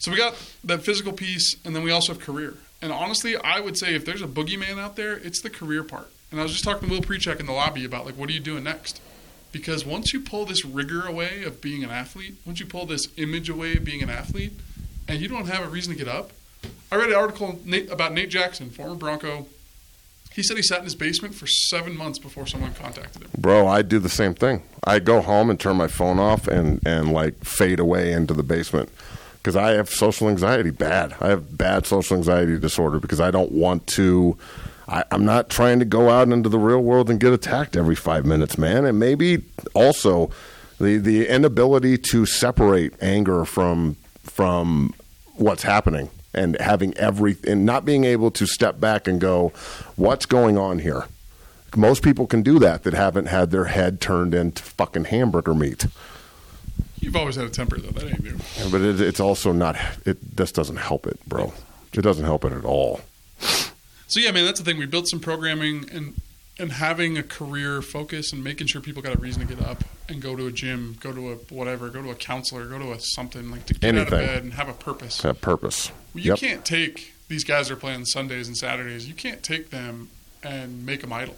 So 0.00 0.10
we 0.10 0.16
got 0.16 0.34
that 0.64 0.82
physical 0.82 1.12
piece, 1.12 1.54
and 1.64 1.76
then 1.76 1.82
we 1.84 1.90
also 1.90 2.14
have 2.14 2.22
career. 2.22 2.54
And 2.82 2.90
honestly, 2.90 3.36
I 3.36 3.60
would 3.60 3.78
say 3.78 3.94
if 3.94 4.04
there's 4.04 4.22
a 4.22 4.26
boogeyman 4.26 4.78
out 4.78 4.96
there, 4.96 5.12
it's 5.16 5.40
the 5.42 5.50
career 5.50 5.84
part. 5.84 6.10
And 6.30 6.40
I 6.40 6.42
was 6.42 6.52
just 6.52 6.64
talking 6.64 6.88
to 6.88 6.94
Will 6.94 7.02
Pericak 7.02 7.40
in 7.40 7.46
the 7.46 7.52
lobby 7.52 7.84
about 7.84 8.06
like, 8.06 8.16
what 8.16 8.28
are 8.28 8.32
you 8.32 8.40
doing 8.40 8.64
next? 8.64 9.00
Because 9.52 9.84
once 9.84 10.12
you 10.12 10.20
pull 10.20 10.46
this 10.46 10.64
rigor 10.64 11.06
away 11.06 11.42
of 11.42 11.60
being 11.60 11.82
an 11.82 11.90
athlete, 11.90 12.36
once 12.46 12.60
you 12.60 12.66
pull 12.66 12.86
this 12.86 13.08
image 13.16 13.48
away 13.48 13.76
of 13.76 13.84
being 13.84 14.02
an 14.02 14.10
athlete, 14.10 14.52
and 15.08 15.20
you 15.20 15.28
don't 15.28 15.46
have 15.46 15.66
a 15.66 15.68
reason 15.68 15.92
to 15.92 15.98
get 15.98 16.06
up. 16.06 16.30
I 16.92 16.96
read 16.96 17.08
an 17.08 17.16
article 17.16 17.58
about 17.90 18.12
Nate 18.12 18.30
Jackson, 18.30 18.70
former 18.70 18.94
Bronco. 18.94 19.46
He 20.32 20.44
said 20.44 20.56
he 20.56 20.62
sat 20.62 20.78
in 20.78 20.84
his 20.84 20.94
basement 20.94 21.34
for 21.34 21.48
seven 21.48 21.96
months 21.96 22.20
before 22.20 22.46
someone 22.46 22.74
contacted 22.74 23.22
him. 23.22 23.30
Bro, 23.36 23.66
I 23.66 23.82
do 23.82 23.98
the 23.98 24.08
same 24.08 24.34
thing. 24.34 24.62
I 24.84 25.00
go 25.00 25.20
home 25.20 25.50
and 25.50 25.58
turn 25.58 25.76
my 25.76 25.88
phone 25.88 26.20
off 26.20 26.46
and, 26.46 26.80
and 26.86 27.12
like 27.12 27.44
fade 27.44 27.80
away 27.80 28.12
into 28.12 28.34
the 28.34 28.44
basement 28.44 28.88
because 29.42 29.56
I 29.56 29.72
have 29.72 29.88
social 29.88 30.28
anxiety 30.28 30.70
bad. 30.70 31.16
I 31.20 31.28
have 31.28 31.58
bad 31.58 31.86
social 31.86 32.16
anxiety 32.16 32.58
disorder 32.58 33.00
because 33.00 33.20
I 33.20 33.32
don't 33.32 33.50
want 33.50 33.86
to. 33.88 34.38
I, 34.90 35.04
I'm 35.12 35.24
not 35.24 35.48
trying 35.48 35.78
to 35.78 35.84
go 35.84 36.10
out 36.10 36.28
into 36.28 36.48
the 36.48 36.58
real 36.58 36.80
world 36.80 37.08
and 37.08 37.20
get 37.20 37.32
attacked 37.32 37.76
every 37.76 37.94
five 37.94 38.26
minutes, 38.26 38.58
man. 38.58 38.84
And 38.84 38.98
maybe 38.98 39.44
also 39.72 40.30
the 40.78 40.98
the 40.98 41.28
inability 41.28 41.96
to 42.10 42.26
separate 42.26 42.92
anger 43.00 43.44
from 43.44 43.96
from 44.22 44.92
what's 45.36 45.62
happening 45.62 46.10
and 46.34 46.60
having 46.60 46.96
every 46.96 47.36
and 47.46 47.64
not 47.64 47.84
being 47.84 48.04
able 48.04 48.30
to 48.32 48.46
step 48.46 48.80
back 48.80 49.06
and 49.06 49.20
go, 49.20 49.52
what's 49.96 50.26
going 50.26 50.58
on 50.58 50.80
here? 50.80 51.04
Most 51.76 52.02
people 52.02 52.26
can 52.26 52.42
do 52.42 52.58
that 52.58 52.82
that 52.82 52.94
haven't 52.94 53.26
had 53.26 53.52
their 53.52 53.66
head 53.66 54.00
turned 54.00 54.34
into 54.34 54.60
fucking 54.60 55.04
hamburger 55.04 55.54
meat. 55.54 55.86
You've 56.98 57.14
always 57.14 57.36
had 57.36 57.46
a 57.46 57.50
temper, 57.50 57.78
though. 57.78 57.92
That 57.92 58.10
ain't 58.10 58.22
new. 58.24 58.36
But 58.70 58.82
it, 58.82 59.00
it's 59.00 59.20
also 59.20 59.52
not. 59.52 59.76
It 60.04 60.36
this 60.36 60.50
doesn't 60.50 60.76
help 60.76 61.06
it, 61.06 61.18
bro. 61.26 61.52
It 61.92 62.02
doesn't 62.02 62.24
help 62.24 62.44
it 62.44 62.52
at 62.52 62.64
all. 62.64 63.00
So 64.10 64.20
yeah, 64.20 64.32
man, 64.32 64.44
that's 64.44 64.58
the 64.60 64.64
thing. 64.64 64.78
We 64.78 64.86
built 64.86 65.08
some 65.08 65.20
programming 65.20 65.88
and 65.90 66.14
and 66.58 66.72
having 66.72 67.16
a 67.16 67.22
career 67.22 67.80
focus 67.80 68.32
and 68.34 68.44
making 68.44 68.66
sure 68.66 68.82
people 68.82 69.00
got 69.00 69.14
a 69.14 69.18
reason 69.18 69.46
to 69.46 69.54
get 69.54 69.64
up 69.64 69.82
and 70.10 70.20
go 70.20 70.36
to 70.36 70.46
a 70.46 70.52
gym, 70.52 70.98
go 71.00 71.10
to 71.12 71.30
a 71.32 71.34
whatever, 71.54 71.88
go 71.88 72.02
to 72.02 72.10
a 72.10 72.14
counselor, 72.14 72.66
go 72.66 72.78
to 72.78 72.92
a 72.92 73.00
something 73.00 73.50
like 73.50 73.64
to 73.66 73.74
get 73.74 73.94
out 73.96 74.02
of 74.02 74.10
bed 74.10 74.42
and 74.42 74.52
have 74.54 74.68
a 74.68 74.74
purpose. 74.74 75.18
That 75.22 75.40
purpose. 75.40 75.90
Well, 76.14 76.22
you 76.24 76.30
Yep. 76.32 76.38
can't 76.38 76.64
take 76.64 77.14
these 77.28 77.44
guys 77.44 77.68
that 77.68 77.74
are 77.74 77.76
playing 77.78 78.04
Sundays 78.04 78.46
and 78.46 78.56
Saturdays. 78.56 79.06
You 79.08 79.14
can't 79.14 79.42
take 79.42 79.70
them 79.70 80.10
and 80.42 80.84
make 80.84 81.00
them 81.00 81.12
idle, 81.14 81.36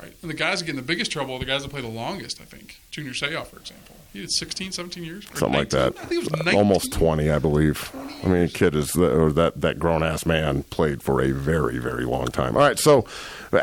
right? 0.00 0.12
And 0.22 0.30
the 0.30 0.34
guys 0.34 0.60
that 0.60 0.66
get 0.66 0.72
in 0.72 0.76
the 0.76 0.82
biggest 0.82 1.10
trouble 1.10 1.34
are 1.34 1.38
the 1.38 1.44
guys 1.44 1.62
that 1.62 1.70
play 1.70 1.80
the 1.80 1.88
longest. 1.88 2.40
I 2.40 2.44
think 2.44 2.80
Junior 2.90 3.12
Seau, 3.12 3.46
for 3.46 3.58
example, 3.58 3.96
he 4.12 4.20
did 4.20 4.32
16, 4.32 4.72
17 4.72 5.04
years, 5.04 5.26
or 5.30 5.36
Something 5.36 5.58
like 5.58 5.70
that. 5.70 5.98
I 5.98 6.04
think 6.06 6.24
it 6.24 6.32
was 6.32 6.44
19. 6.44 6.54
Almost 6.54 6.92
twenty, 6.92 7.30
I 7.30 7.38
believe. 7.38 7.90
I 8.24 8.28
mean, 8.28 8.48
kid 8.48 8.74
is 8.74 8.92
the, 8.92 9.14
or 9.14 9.32
that 9.32 9.60
that 9.60 9.78
grown 9.78 10.02
ass 10.02 10.24
man 10.24 10.62
played 10.64 11.02
for 11.02 11.22
a 11.22 11.32
very 11.32 11.78
very 11.78 12.04
long 12.04 12.28
time. 12.28 12.56
All 12.56 12.62
right, 12.62 12.78
so 12.78 13.04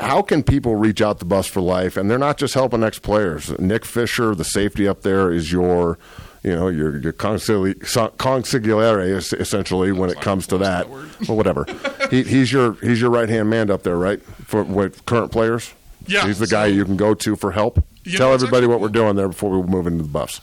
how 0.01 0.21
can 0.21 0.43
people 0.43 0.75
reach 0.75 1.01
out 1.01 1.19
to 1.19 1.25
Buffs 1.25 1.47
for 1.47 1.61
Life? 1.61 1.97
And 1.97 2.09
they're 2.09 2.19
not 2.19 2.37
just 2.37 2.53
helping 2.53 2.83
ex 2.83 2.99
players. 2.99 3.57
Nick 3.59 3.85
Fisher, 3.85 4.35
the 4.35 4.43
safety 4.43 4.87
up 4.87 5.01
there, 5.01 5.31
is 5.31 5.51
your. 5.51 5.97
You 6.43 6.55
know, 6.55 6.67
your 6.67 6.99
your 6.99 7.11
consigliere 7.11 7.79
essentially 9.39 9.91
when 9.91 10.11
it 10.11 10.21
comes 10.21 10.45
to 10.45 10.59
that. 10.59 10.87
that? 10.87 11.27
Well, 11.27 11.37
whatever. 11.37 11.65
he, 12.11 12.21
he's 12.21 12.51
your 12.51 12.73
he's 12.81 13.01
your 13.01 13.09
right 13.09 13.27
hand 13.27 13.49
man 13.49 13.71
up 13.71 13.81
there, 13.81 13.97
right? 13.97 14.21
For 14.21 14.61
with 14.61 15.03
current 15.07 15.31
players. 15.31 15.73
Yeah, 16.07 16.25
he's 16.27 16.39
the 16.39 16.47
guy 16.47 16.67
you 16.67 16.85
can 16.85 16.97
go 16.97 17.13
to 17.13 17.35
for 17.35 17.51
help. 17.51 17.83
You 18.03 18.17
Tell 18.17 18.33
everybody 18.33 18.67
what 18.67 18.79
we're 18.79 18.89
doing 18.89 19.15
there 19.15 19.27
before 19.27 19.59
we 19.59 19.67
move 19.67 19.87
into 19.87 20.03
the 20.03 20.09
buffs. 20.09 20.39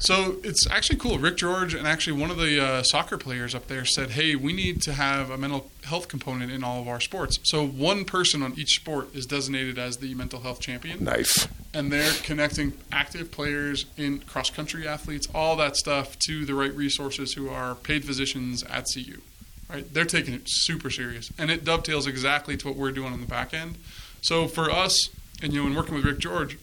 So 0.00 0.36
it's 0.44 0.64
actually 0.70 0.98
cool. 1.00 1.18
Rick 1.18 1.38
George 1.38 1.74
and 1.74 1.84
actually 1.86 2.20
one 2.20 2.30
of 2.30 2.36
the 2.36 2.62
uh, 2.64 2.82
soccer 2.84 3.18
players 3.18 3.52
up 3.52 3.66
there 3.66 3.84
said, 3.84 4.10
"Hey, 4.10 4.36
we 4.36 4.52
need 4.52 4.80
to 4.82 4.92
have 4.92 5.28
a 5.30 5.36
mental 5.36 5.70
health 5.84 6.06
component 6.06 6.52
in 6.52 6.62
all 6.62 6.80
of 6.80 6.86
our 6.86 7.00
sports." 7.00 7.40
So 7.42 7.66
one 7.66 8.04
person 8.04 8.42
on 8.42 8.54
each 8.56 8.76
sport 8.76 9.12
is 9.14 9.26
designated 9.26 9.76
as 9.76 9.96
the 9.96 10.14
mental 10.14 10.40
health 10.40 10.60
champion, 10.60 11.02
Nice. 11.02 11.48
and 11.74 11.90
they're 11.92 12.12
connecting 12.22 12.74
active 12.92 13.32
players 13.32 13.86
in 13.96 14.20
cross 14.20 14.50
country 14.50 14.86
athletes, 14.86 15.26
all 15.34 15.56
that 15.56 15.76
stuff, 15.76 16.16
to 16.28 16.44
the 16.44 16.54
right 16.54 16.72
resources 16.74 17.32
who 17.32 17.48
are 17.48 17.74
paid 17.74 18.04
physicians 18.04 18.62
at 18.64 18.84
CU. 18.94 19.20
Right? 19.68 19.92
They're 19.92 20.04
taking 20.04 20.32
it 20.32 20.42
super 20.46 20.90
serious, 20.90 21.32
and 21.36 21.50
it 21.50 21.64
dovetails 21.64 22.06
exactly 22.06 22.56
to 22.58 22.68
what 22.68 22.76
we're 22.76 22.92
doing 22.92 23.12
on 23.12 23.20
the 23.20 23.26
back 23.26 23.52
end. 23.52 23.78
So 24.20 24.46
for 24.46 24.70
us, 24.70 25.10
and 25.42 25.52
you 25.52 25.60
know, 25.62 25.66
in 25.68 25.74
working 25.74 25.94
with 25.94 26.04
Rick 26.04 26.18
George, 26.18 26.58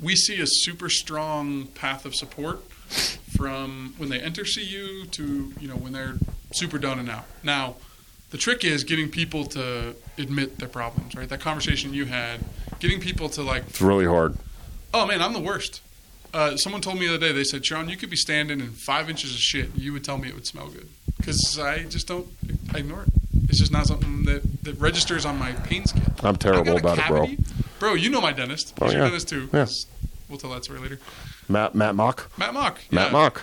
we 0.00 0.14
see 0.14 0.40
a 0.40 0.46
super 0.46 0.88
strong 0.88 1.66
path 1.68 2.04
of 2.04 2.14
support 2.14 2.62
from 3.36 3.94
when 3.98 4.08
they 4.08 4.20
enter 4.20 4.44
CU 4.44 5.04
to 5.06 5.52
you 5.58 5.68
know 5.68 5.76
when 5.76 5.92
they're 5.92 6.16
super 6.52 6.78
done 6.78 6.98
and 6.98 7.10
out. 7.10 7.24
Now, 7.42 7.76
the 8.30 8.38
trick 8.38 8.64
is 8.64 8.84
getting 8.84 9.10
people 9.10 9.44
to 9.46 9.94
admit 10.18 10.58
their 10.58 10.68
problems. 10.68 11.14
Right? 11.14 11.28
That 11.28 11.40
conversation 11.40 11.92
you 11.94 12.06
had, 12.06 12.40
getting 12.78 13.00
people 13.00 13.28
to 13.30 13.42
like, 13.42 13.64
It's 13.68 13.80
really 13.80 14.06
hard. 14.06 14.36
oh 14.94 15.06
man, 15.06 15.20
I'm 15.22 15.32
the 15.32 15.40
worst. 15.40 15.80
Uh, 16.34 16.56
someone 16.56 16.82
told 16.82 16.98
me 16.98 17.06
the 17.06 17.14
other 17.14 17.26
day. 17.28 17.32
They 17.32 17.44
said, 17.44 17.64
Sean, 17.64 17.88
you 17.88 17.96
could 17.96 18.10
be 18.10 18.16
standing 18.16 18.60
in 18.60 18.72
five 18.72 19.08
inches 19.08 19.30
of 19.32 19.38
shit, 19.38 19.72
and 19.72 19.78
you 19.80 19.92
would 19.94 20.04
tell 20.04 20.18
me 20.18 20.28
it 20.28 20.34
would 20.34 20.46
smell 20.46 20.68
good 20.68 20.88
because 21.16 21.58
I 21.58 21.84
just 21.84 22.06
don't. 22.06 22.26
I 22.74 22.78
ignore 22.78 23.02
it. 23.04 23.08
It's 23.48 23.58
just 23.58 23.72
not 23.72 23.86
something 23.86 24.24
that, 24.24 24.64
that 24.64 24.74
registers 24.78 25.24
on 25.24 25.38
my 25.38 25.52
pain 25.52 25.84
scale. 25.86 26.02
I'm 26.22 26.36
terrible 26.36 26.76
I've 26.76 26.82
got 26.82 26.98
a 26.98 27.04
about 27.04 27.28
it, 27.30 27.38
bro. 27.38 27.54
Bro, 27.78 27.94
you 27.94 28.10
know 28.10 28.20
my 28.20 28.32
dentist. 28.32 28.74
Oh, 28.80 28.86
He's 28.86 28.94
your 28.94 29.02
yeah. 29.02 29.08
dentist 29.08 29.28
too. 29.28 29.48
Yeah. 29.52 29.66
We'll 30.28 30.38
tell 30.38 30.50
that 30.50 30.64
story 30.64 30.80
later. 30.80 30.98
Matt 31.48 31.74
Matt 31.74 31.94
Mock. 31.94 32.30
Matt 32.36 32.54
Mock. 32.54 32.80
Matt 32.90 33.06
yeah. 33.06 33.12
Mock. 33.12 33.42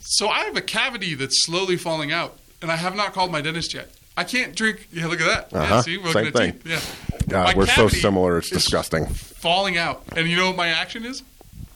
So 0.00 0.28
I 0.28 0.44
have 0.44 0.56
a 0.56 0.62
cavity 0.62 1.14
that's 1.14 1.44
slowly 1.44 1.76
falling 1.76 2.12
out, 2.12 2.38
and 2.60 2.70
I 2.70 2.76
have 2.76 2.94
not 2.94 3.12
called 3.14 3.32
my 3.32 3.40
dentist 3.40 3.72
yet. 3.74 3.90
I 4.16 4.24
can't 4.24 4.54
drink. 4.54 4.88
Yeah, 4.92 5.06
look 5.06 5.20
at 5.20 5.26
that. 5.50 5.56
Uh-huh. 5.58 5.74
Yeah, 5.76 5.80
see, 5.80 6.12
Same 6.12 6.32
thing. 6.32 6.52
teeth. 6.52 6.66
Yeah. 6.66 6.80
God, 7.28 7.56
we're 7.56 7.66
so 7.66 7.88
similar. 7.88 8.38
It's 8.38 8.50
disgusting. 8.50 9.06
Falling 9.06 9.76
out, 9.76 10.02
and 10.16 10.28
you 10.28 10.36
know 10.36 10.48
what 10.48 10.56
my 10.56 10.68
action 10.68 11.04
is? 11.04 11.22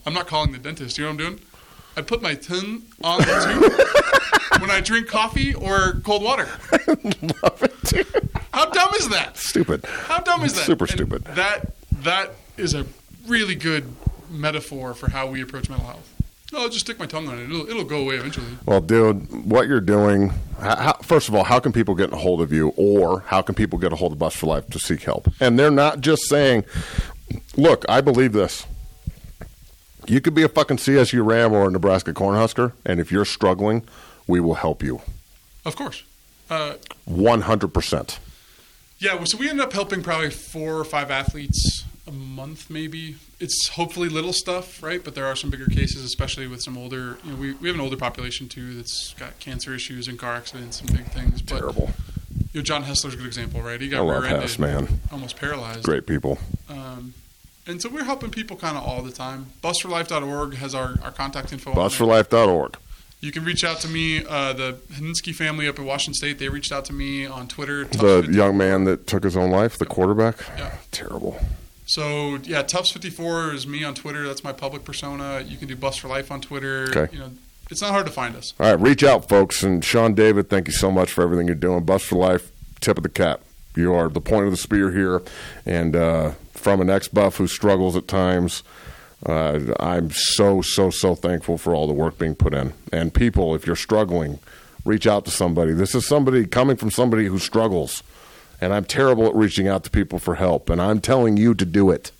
I'm 0.04 0.14
not 0.14 0.26
calling 0.26 0.52
the 0.52 0.58
dentist. 0.58 0.98
You 0.98 1.04
know 1.04 1.10
what 1.12 1.20
I'm 1.22 1.30
doing? 1.36 1.40
I 1.96 2.02
put 2.02 2.22
my 2.22 2.34
tongue 2.34 2.82
on 3.02 3.18
the 3.20 3.60
tube 3.60 4.60
when 4.60 4.70
I 4.70 4.80
drink 4.80 5.08
coffee 5.08 5.54
or 5.54 6.00
cold 6.04 6.22
water. 6.22 6.48
Love 6.88 7.62
it, 7.62 7.82
dude. 7.84 8.30
How 8.52 8.66
dumb 8.70 8.90
is 8.98 9.08
that? 9.10 9.36
Stupid. 9.36 9.84
How 9.84 10.18
dumb 10.20 10.42
is 10.44 10.54
that? 10.54 10.64
Super 10.64 10.84
And 10.84 10.92
stupid. 10.92 11.24
That 11.24 11.74
that 12.02 12.32
is 12.56 12.74
a 12.74 12.86
really 13.26 13.54
good 13.54 13.86
metaphor 14.30 14.94
for 14.94 15.10
how 15.10 15.26
we 15.26 15.42
approach 15.42 15.68
mental 15.68 15.86
health. 15.86 16.08
No, 16.52 16.60
I'll 16.60 16.68
just 16.68 16.84
stick 16.84 16.98
my 16.98 17.06
tongue 17.06 17.28
on 17.28 17.38
it. 17.38 17.44
It'll, 17.44 17.66
it'll 17.68 17.84
go 17.84 18.00
away 18.02 18.16
eventually. 18.16 18.46
Well, 18.66 18.82
dude, 18.82 19.50
what 19.50 19.68
you're 19.68 19.80
doing, 19.80 20.34
how, 20.60 20.76
how, 20.76 20.92
first 21.00 21.28
of 21.30 21.34
all, 21.34 21.44
how 21.44 21.58
can 21.58 21.72
people 21.72 21.94
get 21.94 22.12
a 22.12 22.16
hold 22.16 22.42
of 22.42 22.52
you, 22.52 22.74
or 22.76 23.20
how 23.20 23.40
can 23.40 23.54
people 23.54 23.78
get 23.78 23.90
a 23.90 23.96
hold 23.96 24.12
of 24.12 24.18
Buffs 24.18 24.36
for 24.36 24.46
Life 24.46 24.68
to 24.68 24.78
seek 24.78 25.02
help? 25.02 25.28
And 25.40 25.58
they're 25.58 25.70
not 25.70 26.02
just 26.02 26.28
saying, 26.28 26.64
look, 27.56 27.86
I 27.88 28.02
believe 28.02 28.34
this. 28.34 28.66
You 30.06 30.20
could 30.20 30.34
be 30.34 30.42
a 30.42 30.48
fucking 30.48 30.78
CSU 30.78 31.24
Ram 31.24 31.52
or 31.52 31.68
a 31.68 31.70
Nebraska 31.70 32.12
Cornhusker, 32.12 32.72
and 32.84 32.98
if 33.00 33.12
you're 33.12 33.24
struggling, 33.24 33.84
we 34.26 34.40
will 34.40 34.54
help 34.54 34.82
you. 34.82 35.00
Of 35.64 35.76
course. 35.76 36.02
Uh, 36.50 36.74
100%. 37.08 38.18
yeah, 38.98 39.22
so 39.24 39.38
we 39.38 39.48
ended 39.48 39.64
up 39.64 39.72
helping 39.72 40.02
probably 40.02 40.30
four 40.30 40.74
or 40.78 40.84
five 40.84 41.10
athletes 41.10 41.84
a 42.06 42.10
month, 42.12 42.68
maybe. 42.68 43.16
It's 43.38 43.68
hopefully 43.68 44.08
little 44.08 44.32
stuff, 44.32 44.82
right? 44.82 45.02
But 45.02 45.14
there 45.14 45.24
are 45.26 45.36
some 45.36 45.50
bigger 45.50 45.66
cases, 45.66 46.04
especially 46.04 46.46
with 46.48 46.60
some 46.62 46.76
older. 46.76 47.16
You 47.24 47.30
know, 47.32 47.36
we, 47.38 47.52
we 47.54 47.68
have 47.68 47.76
an 47.76 47.80
older 47.80 47.96
population 47.96 48.48
too 48.48 48.74
that's 48.74 49.14
got 49.18 49.38
cancer 49.38 49.72
issues 49.74 50.08
and 50.08 50.18
car 50.18 50.34
accidents 50.34 50.80
and 50.80 50.92
big 50.92 51.06
things. 51.06 51.40
But 51.42 51.58
Terrible. 51.58 51.90
you 52.52 52.60
know, 52.60 52.62
John 52.62 52.82
Hessler's 52.84 53.14
a 53.14 53.16
good 53.16 53.26
example, 53.26 53.62
right? 53.62 53.80
He 53.80 53.88
got 53.88 54.04
love 54.04 54.22
rear-ended, 54.24 54.42
Hess, 54.42 54.58
man. 54.58 55.00
almost 55.12 55.36
paralyzed. 55.36 55.84
Great 55.84 56.06
people. 56.06 56.38
Um, 56.68 56.76
and 57.66 57.80
so 57.80 57.88
we're 57.88 58.04
helping 58.04 58.30
people 58.30 58.56
kind 58.56 58.76
of 58.76 58.84
all 58.84 59.02
the 59.02 59.12
time. 59.12 59.46
Buffsforlife.org 59.62 60.54
has 60.54 60.74
our, 60.74 60.96
our 61.02 61.10
contact 61.10 61.52
info. 61.52 61.72
Buffsforlife.org. 61.72 62.76
You 63.20 63.30
can 63.30 63.44
reach 63.44 63.62
out 63.62 63.78
to 63.80 63.88
me. 63.88 64.24
Uh, 64.24 64.52
the 64.52 64.72
Hilinski 64.92 65.32
family 65.32 65.68
up 65.68 65.78
at 65.78 65.84
Washington 65.84 66.14
State, 66.14 66.40
they 66.40 66.48
reached 66.48 66.72
out 66.72 66.84
to 66.86 66.92
me 66.92 67.24
on 67.24 67.46
Twitter. 67.46 67.84
The 67.84 68.28
young 68.28 68.56
man 68.56 68.82
that 68.84 69.06
took 69.06 69.22
his 69.22 69.36
own 69.36 69.50
life, 69.50 69.78
the 69.78 69.86
quarterback. 69.86 70.38
Yeah. 70.58 70.74
Terrible. 70.90 71.38
So 71.86 72.38
yeah, 72.42 72.62
Tufts54 72.64 73.54
is 73.54 73.66
me 73.66 73.84
on 73.84 73.94
Twitter. 73.94 74.26
That's 74.26 74.42
my 74.42 74.52
public 74.52 74.84
persona. 74.84 75.40
You 75.46 75.56
can 75.56 75.68
do 75.68 75.76
Buffs 75.76 75.98
for 75.98 76.08
Life 76.08 76.32
on 76.32 76.40
Twitter. 76.40 76.88
Okay. 76.88 77.12
You 77.12 77.20
know, 77.20 77.30
it's 77.70 77.80
not 77.80 77.92
hard 77.92 78.06
to 78.06 78.12
find 78.12 78.34
us. 78.34 78.54
All 78.58 78.66
right, 78.66 78.80
reach 78.80 79.04
out, 79.04 79.28
folks. 79.28 79.62
And 79.62 79.84
Sean 79.84 80.14
David, 80.14 80.50
thank 80.50 80.66
you 80.66 80.74
so 80.74 80.90
much 80.90 81.12
for 81.12 81.22
everything 81.22 81.46
you're 81.46 81.54
doing. 81.54 81.84
Buffs 81.84 82.04
for 82.04 82.16
Life, 82.16 82.50
tip 82.80 82.96
of 82.96 83.02
the 83.02 83.08
cap. 83.08 83.40
You 83.76 83.94
are 83.94 84.08
the 84.08 84.20
point 84.20 84.46
of 84.46 84.50
the 84.50 84.56
spear 84.56 84.90
here. 84.90 85.22
And 85.64 85.94
uh, 85.94 86.32
from 86.62 86.80
an 86.80 86.88
ex 86.88 87.08
buff 87.08 87.36
who 87.36 87.46
struggles 87.46 87.96
at 87.96 88.06
times, 88.06 88.62
uh, 89.26 89.60
I'm 89.80 90.10
so, 90.10 90.62
so, 90.62 90.90
so 90.90 91.14
thankful 91.14 91.58
for 91.58 91.74
all 91.74 91.86
the 91.86 91.92
work 91.92 92.18
being 92.18 92.34
put 92.34 92.54
in. 92.54 92.72
And 92.92 93.12
people, 93.12 93.54
if 93.54 93.66
you're 93.66 93.76
struggling, 93.76 94.38
reach 94.84 95.06
out 95.06 95.24
to 95.24 95.30
somebody. 95.30 95.72
This 95.72 95.94
is 95.94 96.06
somebody 96.06 96.46
coming 96.46 96.76
from 96.76 96.90
somebody 96.90 97.26
who 97.26 97.38
struggles. 97.38 98.02
And 98.60 98.72
I'm 98.72 98.84
terrible 98.84 99.26
at 99.26 99.34
reaching 99.34 99.66
out 99.66 99.84
to 99.84 99.90
people 99.90 100.18
for 100.18 100.36
help. 100.36 100.70
And 100.70 100.80
I'm 100.80 101.00
telling 101.00 101.36
you 101.36 101.54
to 101.54 101.64
do 101.64 101.90
it. 101.90 102.12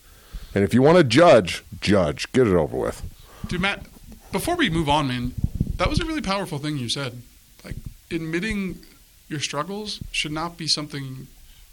And 0.54 0.64
if 0.64 0.74
you 0.74 0.82
want 0.82 0.98
to 0.98 1.04
judge, 1.04 1.64
judge. 1.80 2.30
Get 2.32 2.46
it 2.46 2.54
over 2.54 2.76
with. 2.76 3.02
Dude, 3.46 3.60
Matt, 3.60 3.86
before 4.32 4.56
we 4.56 4.68
move 4.70 4.88
on, 4.88 5.08
man, 5.08 5.34
that 5.76 5.88
was 5.88 6.00
a 6.00 6.04
really 6.04 6.20
powerful 6.20 6.58
thing 6.58 6.76
you 6.76 6.88
said. 6.88 7.22
Like 7.64 7.76
admitting 8.10 8.80
your 9.28 9.40
struggles 9.40 10.00
should 10.10 10.32
not 10.32 10.56
be 10.56 10.66
something 10.66 11.26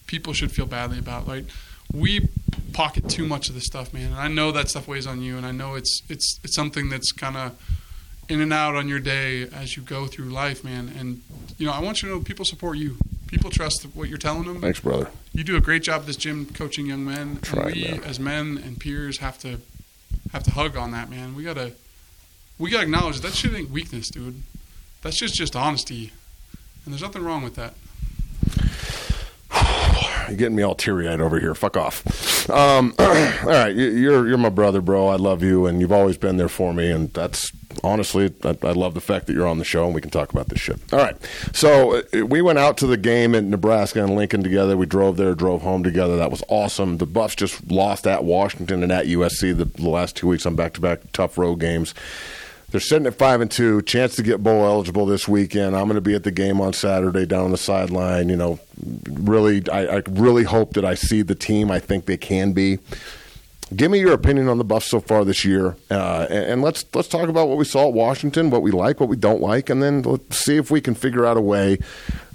people 0.08 0.34
should 0.34 0.52
feel 0.52 0.66
badly 0.66 0.98
about. 1.00 1.28
Like 1.28 1.46
we 1.94 2.30
pocket 2.74 3.10
too 3.10 3.26
much 3.26 3.50
of 3.50 3.56
this 3.56 3.66
stuff, 3.66 3.94
man. 3.94 4.12
And 4.12 4.16
I 4.16 4.28
know 4.28 4.52
that 4.52 4.70
stuff 4.70 4.88
weighs 4.88 5.08
on 5.08 5.22
you, 5.22 5.38
and 5.38 5.46
I 5.46 5.52
know 5.52 5.76
it's 5.76 6.02
it's 6.10 6.40
it's 6.44 6.56
something 6.56 6.90
that's 6.90 7.12
kind 7.12 7.36
of 7.36 7.60
in 8.30 8.42
and 8.42 8.54
out 8.54 8.76
on 8.76 8.88
your 8.88 9.00
day 9.00 9.48
as 9.54 9.76
you 9.76 9.84
go 9.84 10.06
through 10.06 10.26
life, 10.26 10.64
man. 10.64 10.94
And 10.98 11.22
you 11.58 11.66
know, 11.66 11.74
I 11.74 11.80
want 11.80 12.02
you 12.02 12.10
to 12.10 12.16
know 12.16 12.22
people 12.22 12.46
support 12.46 12.78
you. 12.78 12.98
People 13.28 13.50
trust 13.50 13.84
what 13.94 14.08
you're 14.08 14.18
telling 14.18 14.46
them. 14.46 14.62
Thanks, 14.62 14.80
brother. 14.80 15.10
You 15.34 15.44
do 15.44 15.56
a 15.56 15.62
great 15.62 15.84
job 15.84 16.02
at 16.02 16.08
this 16.08 16.16
gym 16.16 16.46
coaching 16.46 16.86
young 16.86 17.06
men. 17.06 17.40
We 17.54 17.84
man. 17.84 18.04
as 18.04 18.20
men 18.20 18.62
and 18.64 18.80
peers 18.80 19.18
have 19.18 19.40
to 19.40 19.60
have 20.32 20.44
to 20.44 20.52
hug 20.52 20.78
on 20.78 20.92
that, 20.92 21.10
man. 21.10 21.36
We 21.36 21.44
gotta 21.44 21.74
we 22.58 22.70
gotta 22.70 22.84
acknowledge 22.84 23.18
that, 23.18 23.30
that 23.30 23.36
shit 23.36 23.54
ain't 23.54 23.72
weakness, 23.72 24.10
dude. 24.10 24.44
That's 25.02 25.18
just 25.18 25.34
just 25.34 25.56
honesty. 25.56 26.12
And 26.86 26.94
there's 26.94 27.02
nothing 27.02 27.24
wrong 27.24 27.44
with 27.44 27.56
that. 27.56 27.74
You're 30.28 30.38
getting 30.38 30.56
me 30.56 30.62
all 30.64 30.76
teary 30.76 31.08
eyed 31.08 31.22
over 31.22 31.40
here. 31.40 31.56
Fuck 31.56 31.76
off. 31.76 32.50
Um, 32.52 32.94
all 33.00 33.08
right, 33.46 33.76
you- 33.76 33.90
you're 33.90 34.28
you're 34.28 34.38
my 34.38 34.50
brother, 34.50 34.80
bro. 34.82 35.08
I 35.08 35.16
love 35.16 35.42
you, 35.42 35.66
and 35.66 35.82
you've 35.82 35.92
always 35.92 36.18
been 36.18 36.38
there 36.38 36.50
for 36.50 36.72
me. 36.74 36.92
And 36.92 37.12
that's 37.14 37.52
honestly, 37.84 38.32
I, 38.44 38.50
I 38.62 38.72
love 38.74 38.94
the 38.94 39.02
fact 39.02 39.26
that 39.28 39.34
you're 39.34 39.48
on 39.48 39.58
the 39.58 39.64
show 39.66 39.86
and 39.86 39.96
we 39.96 40.02
can 40.02 40.12
talk 40.12 40.32
about 40.32 40.50
this 40.50 40.60
shit. 40.60 40.78
All 40.94 41.00
right, 41.00 41.16
so 41.52 41.98
uh, 42.14 42.26
we 42.28 42.42
went 42.44 42.60
out 42.60 42.78
to 42.78 42.88
the 42.88 42.98
game 42.98 43.34
in 43.34 43.50
Nebraska 43.50 44.04
and 44.04 44.16
Lincoln 44.16 44.44
together. 44.44 44.78
We 44.78 44.86
drove 44.86 45.18
there, 45.18 45.34
drove 45.34 45.64
home 45.64 45.84
together. 45.84 46.16
That 46.18 46.30
was 46.30 46.44
awesome. 46.48 46.98
The 46.98 47.06
Buffs 47.08 47.34
just 47.36 47.72
lost 47.72 48.06
at 48.06 48.24
Washington 48.24 48.84
and 48.84 48.92
at 48.92 49.08
USC 49.08 49.58
the, 49.58 49.66
the 49.66 49.90
last 49.90 50.16
two 50.16 50.28
weeks 50.28 50.46
on 50.46 50.56
back 50.56 50.74
to 50.74 50.82
back 50.82 51.00
tough 51.12 51.38
road 51.40 51.56
games. 51.60 51.94
They're 52.72 52.80
sitting 52.80 53.08
at 53.08 53.16
five 53.16 53.42
and 53.42 53.50
two. 53.50 53.82
Chance 53.82 54.16
to 54.18 54.24
get 54.24 54.44
bowl 54.44 54.66
eligible 54.66 55.06
this 55.06 55.28
weekend. 55.28 55.76
I'm 55.76 55.86
going 55.86 55.96
to 55.96 56.02
be 56.02 56.16
at 56.16 56.24
the 56.24 56.32
game 56.32 56.62
on 56.62 56.74
Saturday 56.74 57.26
down 57.26 57.46
on 57.46 57.52
the 57.52 57.58
sideline. 57.58 58.30
You 58.30 58.36
know, 58.36 58.60
really, 59.10 59.68
I, 59.70 59.98
I 59.98 60.04
really 60.10 60.44
hope 60.44 60.74
that 60.74 60.86
I 60.86 60.94
see 60.94 61.22
the 61.24 61.36
team. 61.36 61.72
I 61.72 61.80
think 61.80 62.06
they 62.06 62.18
can 62.18 62.54
be. 62.54 62.80
Give 63.76 63.92
me 63.92 64.00
your 64.00 64.14
opinion 64.14 64.50
on 64.50 64.58
the 64.58 64.64
Buffs 64.64 64.88
so 64.88 65.00
far 65.00 65.24
this 65.24 65.46
year, 65.46 65.76
uh, 65.92 66.26
and, 66.28 66.46
and 66.46 66.62
let's 66.64 66.84
let's 66.96 67.08
talk 67.08 67.30
about 67.30 67.50
what 67.50 67.60
we 67.60 67.66
saw 67.66 67.88
at 67.88 67.94
Washington, 67.94 68.50
what 68.50 68.64
we 68.64 68.72
like, 68.72 69.00
what 69.00 69.10
we 69.10 69.16
don't 69.16 69.42
like, 69.42 69.70
and 69.70 69.84
then 69.84 70.02
let's 70.02 70.40
see 70.40 70.58
if 70.58 70.72
we 70.72 70.82
can 70.82 70.96
figure 70.96 71.24
out 71.24 71.38
a 71.38 71.42
way 71.42 71.78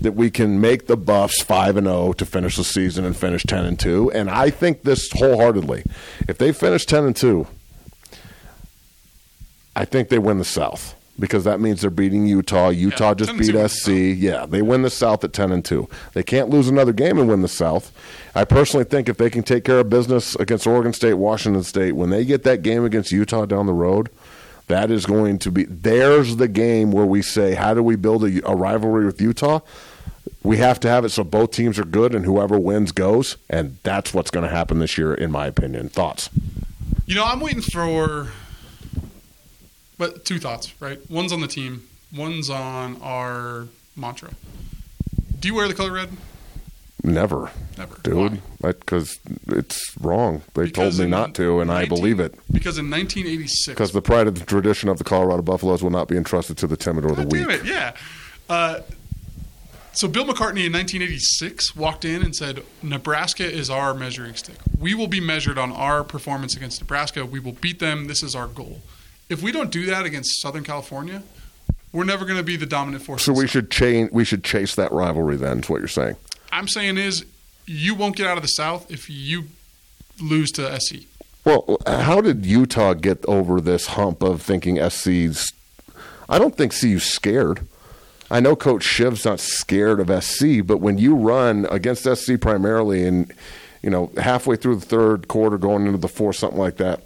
that 0.01 0.13
we 0.13 0.31
can 0.31 0.61
make 0.61 0.87
the 0.87 0.97
Buffs 0.97 1.43
five 1.43 1.77
and 1.77 1.89
zero 1.89 2.13
to 2.13 2.25
finish 2.25 2.57
the 2.57 2.63
season 2.63 3.05
and 3.05 3.17
finish 3.17 3.43
ten 3.43 3.65
and 3.65 3.81
two. 3.81 4.13
And 4.13 4.31
I 4.31 4.51
think 4.51 4.83
this 4.83 5.11
wholeheartedly. 5.11 5.83
If 6.29 6.39
they 6.39 6.53
finish 6.53 6.87
ten 6.87 7.05
and 7.05 7.17
two, 7.17 7.49
I 9.77 9.85
think 9.85 10.09
they 10.09 10.19
win 10.19 10.39
the 10.39 10.45
South 10.45 10.95
because 11.19 11.45
that 11.45 11.61
means 11.61 11.81
they're 11.81 11.91
beating 11.91 12.27
Utah. 12.27 12.71
Utah 12.71 13.09
Yeah, 13.09 13.15
just 13.15 13.39
beat 13.39 13.53
2 13.53 13.69
SC. 13.69 13.89
Yeah, 13.89 14.47
they 14.47 14.63
win 14.63 14.83
the 14.83 14.91
South 14.91 15.23
at 15.25 15.33
ten 15.33 15.53
and 15.53 15.65
two. 15.65 15.89
They 16.13 16.23
can't 16.23 16.51
lose 16.51 16.69
another 16.69 16.93
game 16.93 17.19
and 17.19 17.29
win 17.29 17.43
the 17.43 17.49
South. 17.49 17.93
I 18.35 18.45
personally 18.45 18.85
think 18.85 19.09
if 19.09 19.17
they 19.17 19.31
can 19.31 19.43
take 19.43 19.65
care 19.65 19.81
of 19.81 19.89
business 19.89 20.35
against 20.37 20.67
Oregon 20.67 20.93
State, 20.93 21.15
Washington 21.15 21.63
State, 21.63 21.93
when 21.93 22.11
they 22.11 22.25
get 22.25 22.43
that 22.45 22.63
game 22.63 22.85
against 22.85 23.13
Utah 23.13 23.47
down 23.47 23.67
the 23.67 23.73
road, 23.73 24.11
that 24.67 24.91
is 24.91 25.07
going 25.07 25.39
to 25.41 25.51
be 25.51 25.65
there's 25.65 26.37
the 26.37 26.49
game 26.49 26.91
where 26.91 27.07
we 27.07 27.23
say, 27.23 27.55
how 27.55 27.75
do 27.75 27.83
we 27.83 27.97
build 27.97 28.25
a, 28.25 28.49
a 28.49 28.55
rivalry 28.57 29.07
with 29.07 29.21
Utah? 29.21 29.61
We 30.43 30.59
have 30.59 30.81
to 30.81 30.89
have 30.89 31.05
it 31.05 31.11
so 31.11 31.25
both 31.25 31.53
teams 31.53 31.79
are 31.79 31.85
good 31.85 32.15
and 32.15 32.25
whoever 32.25 32.59
wins 32.59 32.93
goes, 32.93 33.37
and 33.49 33.79
that's 33.83 34.13
what's 34.13 34.31
going 34.31 34.45
to 34.45 34.55
happen 34.55 34.79
this 34.79 34.99
year, 34.99 35.15
in 35.15 35.31
my 35.31 35.47
opinion. 35.47 35.89
Thoughts? 35.89 36.29
You 37.07 37.15
know, 37.15 37.25
I'm 37.25 37.41
waiting 37.41 37.63
for 37.63 38.29
but 39.99 40.25
two 40.25 40.39
thoughts, 40.39 40.73
right? 40.81 40.99
One's 41.11 41.33
on 41.33 41.41
the 41.41 41.47
team, 41.49 41.89
one's 42.15 42.51
on 42.51 43.01
our 43.03 43.69
mantra. 43.97 44.31
Do 45.39 45.49
you 45.49 45.55
wear 45.55 45.69
the 45.69 45.75
color 45.75 45.93
red? 45.93 46.09
Never. 47.03 47.51
Never. 47.77 47.97
dude. 48.03 48.41
Because 48.63 49.19
it's 49.49 49.95
wrong. 50.01 50.41
They 50.55 50.65
Because 50.65 50.97
told 50.97 51.05
me 51.05 51.11
not 51.11 51.35
to, 51.35 51.61
and 51.61 51.71
I 51.71 51.85
believe 51.85 52.19
it. 52.19 52.33
Because 52.51 52.79
in 52.79 52.91
1986, 52.91 53.67
Because 53.75 53.93
the 53.93 54.01
pride 54.01 54.27
of 54.27 54.39
the 54.39 54.45
tradition 54.47 54.89
of 54.89 54.97
the 54.97 55.05
Colorado 55.05 55.43
Buffaloes 55.43 55.83
will 55.83 55.91
not 55.91 56.09
be 56.09 56.17
entrusted 56.17 56.57
to 56.59 56.67
the 56.67 56.79
timid 56.79 57.05
or 57.05 57.11
the 57.11 57.25
God 57.25 57.33
weak. 57.33 57.43
damn 57.47 57.51
it, 57.51 57.65
yeah. 57.67 57.93
Uh, 58.49 58.81
so 59.93 60.09
Bill 60.09 60.25
McCartney 60.25 60.65
in 60.67 60.73
1986 60.73 61.77
walked 61.77 62.05
in 62.07 62.23
and 62.23 62.35
said, 62.35 62.63
"Nebraska 62.83 63.45
is 63.45 63.69
our 63.71 63.93
measuring 63.95 64.35
stick. 64.35 64.57
We 64.79 64.95
will 64.95 65.07
be 65.07 65.21
measured 65.21 65.59
on 65.59 65.73
our 65.73 66.03
performance 66.05 66.57
against 66.57 66.81
Nebraska. 66.81 67.27
We 67.27 67.39
will 67.39 67.53
beat 67.53 67.81
them. 67.81 68.07
This 68.07 68.23
is 68.23 68.35
our 68.35 68.47
goal. 68.47 68.81
If 69.29 69.43
we 69.43 69.53
don't 69.53 69.71
do 69.71 69.87
that 69.87 70.05
against 70.05 70.41
Southern 70.41 70.65
California, 70.65 71.23
we're 71.93 72.05
never 72.05 72.25
going 72.25 72.39
to 72.39 72.45
be 72.45 72.57
the 72.57 72.67
dominant 72.67 73.05
force." 73.05 73.25
So 73.25 73.33
we 73.33 73.47
should 73.47 73.71
chain. 73.71 74.09
We 74.13 74.25
should 74.25 74.45
chase 74.45 74.75
that 74.75 74.93
rivalry. 74.93 75.37
Then 75.37 75.61
is 75.61 75.69
what 75.69 75.81
you're 75.81 75.89
saying. 75.89 76.17
I'm 76.53 76.69
saying 76.69 76.99
is, 76.99 77.25
you 77.67 77.95
won't 77.95 78.17
get 78.17 78.27
out 78.27 78.37
of 78.37 78.43
the 78.43 78.49
South 78.49 78.91
if 78.91 79.09
you 79.11 79.45
lose 80.21 80.51
to. 80.53 80.81
SC. 80.81 81.07
Well, 81.45 81.79
how 81.87 82.21
did 82.21 82.47
Utah 82.47 82.95
get 82.95 83.25
over 83.27 83.61
this 83.61 83.89
hump 83.89 84.23
of 84.23 84.41
thinking 84.41 84.79
SC's? 84.89 85.53
I 86.29 86.39
don't 86.39 86.57
think 86.57 86.73
CU's 86.73 87.05
scared. 87.05 87.67
I 88.31 88.41
know 88.41 88.57
Coach 88.57 88.83
Shiv's 88.83 89.25
not 89.25 89.41
scared 89.41 90.01
of 90.01 90.25
SC, 90.25 90.65
but 90.65 90.79
when 90.79 90.97
you 90.97 91.15
run 91.15 91.67
against 91.71 92.05
SC 92.05 92.41
primarily, 92.41 93.05
and 93.05 93.33
you 93.83 93.91
know 93.91 94.11
halfway 94.17 94.57
through 94.57 94.77
the 94.77 94.87
third 94.87 95.29
quarter, 95.29 95.59
going 95.59 95.87
into 95.87 95.99
the 95.99 96.09
fourth, 96.09 96.37
something 96.37 96.59
like 96.59 96.79
that, 96.79 97.03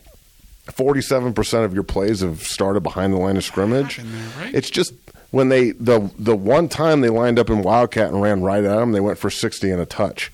forty-seven 0.73 1.35
percent 1.35 1.65
of 1.65 1.75
your 1.75 1.83
plays 1.83 2.21
have 2.21 2.43
started 2.43 2.83
behind 2.83 3.13
the 3.13 3.19
line 3.19 3.37
of 3.37 3.45
scrimmage. 3.45 3.97
there, 3.99 4.29
right? 4.39 4.55
It's 4.55 4.71
just 4.71 4.93
when 5.31 5.49
they 5.49 5.73
the 5.73 6.11
the 6.19 6.37
one 6.37 6.69
time 6.69 7.01
they 7.01 7.09
lined 7.11 7.39
up 7.39 7.51
in 7.51 7.63
Wildcat 7.63 8.09
and 8.13 8.23
ran 8.23 8.43
right 8.43 8.65
at 8.65 8.77
them, 8.77 8.93
they 8.93 9.01
went 9.01 9.19
for 9.19 9.31
sixty 9.31 9.71
and 9.71 9.81
a 9.81 9.87
touch. 9.87 10.33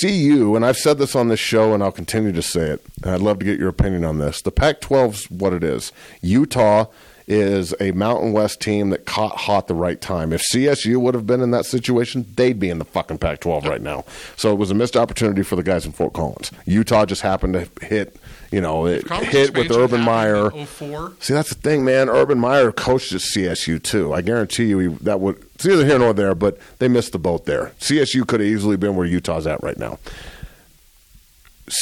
CU, 0.00 0.54
and 0.54 0.64
I've 0.64 0.76
said 0.76 0.98
this 0.98 1.16
on 1.16 1.26
this 1.26 1.40
show, 1.40 1.74
and 1.74 1.82
I'll 1.82 1.90
continue 1.90 2.30
to 2.30 2.42
say 2.42 2.70
it. 2.70 2.84
And 3.02 3.12
I'd 3.12 3.20
love 3.20 3.40
to 3.40 3.44
get 3.44 3.58
your 3.58 3.68
opinion 3.68 4.04
on 4.04 4.18
this. 4.18 4.40
The 4.40 4.52
Pac-12's 4.52 5.28
what 5.28 5.52
it 5.52 5.64
is. 5.64 5.90
Utah 6.20 6.86
is 7.26 7.74
a 7.80 7.92
Mountain 7.92 8.32
West 8.32 8.60
team 8.60 8.90
that 8.90 9.06
caught 9.06 9.36
hot 9.38 9.66
the 9.66 9.74
right 9.74 10.00
time. 10.00 10.32
If 10.32 10.42
CSU 10.52 10.98
would 10.98 11.14
have 11.14 11.26
been 11.26 11.40
in 11.40 11.50
that 11.52 11.66
situation, 11.66 12.26
they'd 12.36 12.60
be 12.60 12.70
in 12.70 12.78
the 12.78 12.84
fucking 12.84 13.18
Pac-12 13.18 13.64
right 13.64 13.80
now. 13.80 14.04
So 14.36 14.52
it 14.52 14.56
was 14.56 14.70
a 14.70 14.74
missed 14.74 14.96
opportunity 14.96 15.42
for 15.42 15.56
the 15.56 15.62
guys 15.62 15.86
in 15.86 15.92
Fort 15.92 16.12
Collins. 16.12 16.50
Utah 16.64 17.04
just 17.04 17.22
happened 17.22 17.54
to 17.54 17.86
hit, 17.86 18.16
you 18.52 18.60
know, 18.60 18.86
it 18.86 19.08
hit 19.08 19.56
with 19.56 19.72
Urban 19.72 20.02
Meyer. 20.02 20.50
04. 20.50 21.14
See, 21.20 21.32
that's 21.32 21.48
the 21.48 21.54
thing, 21.54 21.84
man. 21.84 22.10
Urban 22.10 22.38
Meyer 22.38 22.70
coached 22.70 23.12
at 23.12 23.22
CSU 23.22 23.82
too. 23.82 24.12
I 24.12 24.20
guarantee 24.20 24.66
you, 24.66 24.78
he, 24.78 24.86
that 24.88 25.20
would 25.20 25.42
it's 25.54 25.64
neither 25.64 25.86
here 25.86 25.98
nor 25.98 26.12
there. 26.12 26.34
But 26.34 26.58
they 26.78 26.86
missed 26.86 27.12
the 27.12 27.18
boat 27.18 27.46
there. 27.46 27.72
CSU 27.80 28.26
could 28.26 28.40
have 28.40 28.48
easily 28.48 28.76
been 28.76 28.94
where 28.94 29.06
Utah's 29.06 29.46
at 29.46 29.62
right 29.62 29.78
now. 29.78 29.98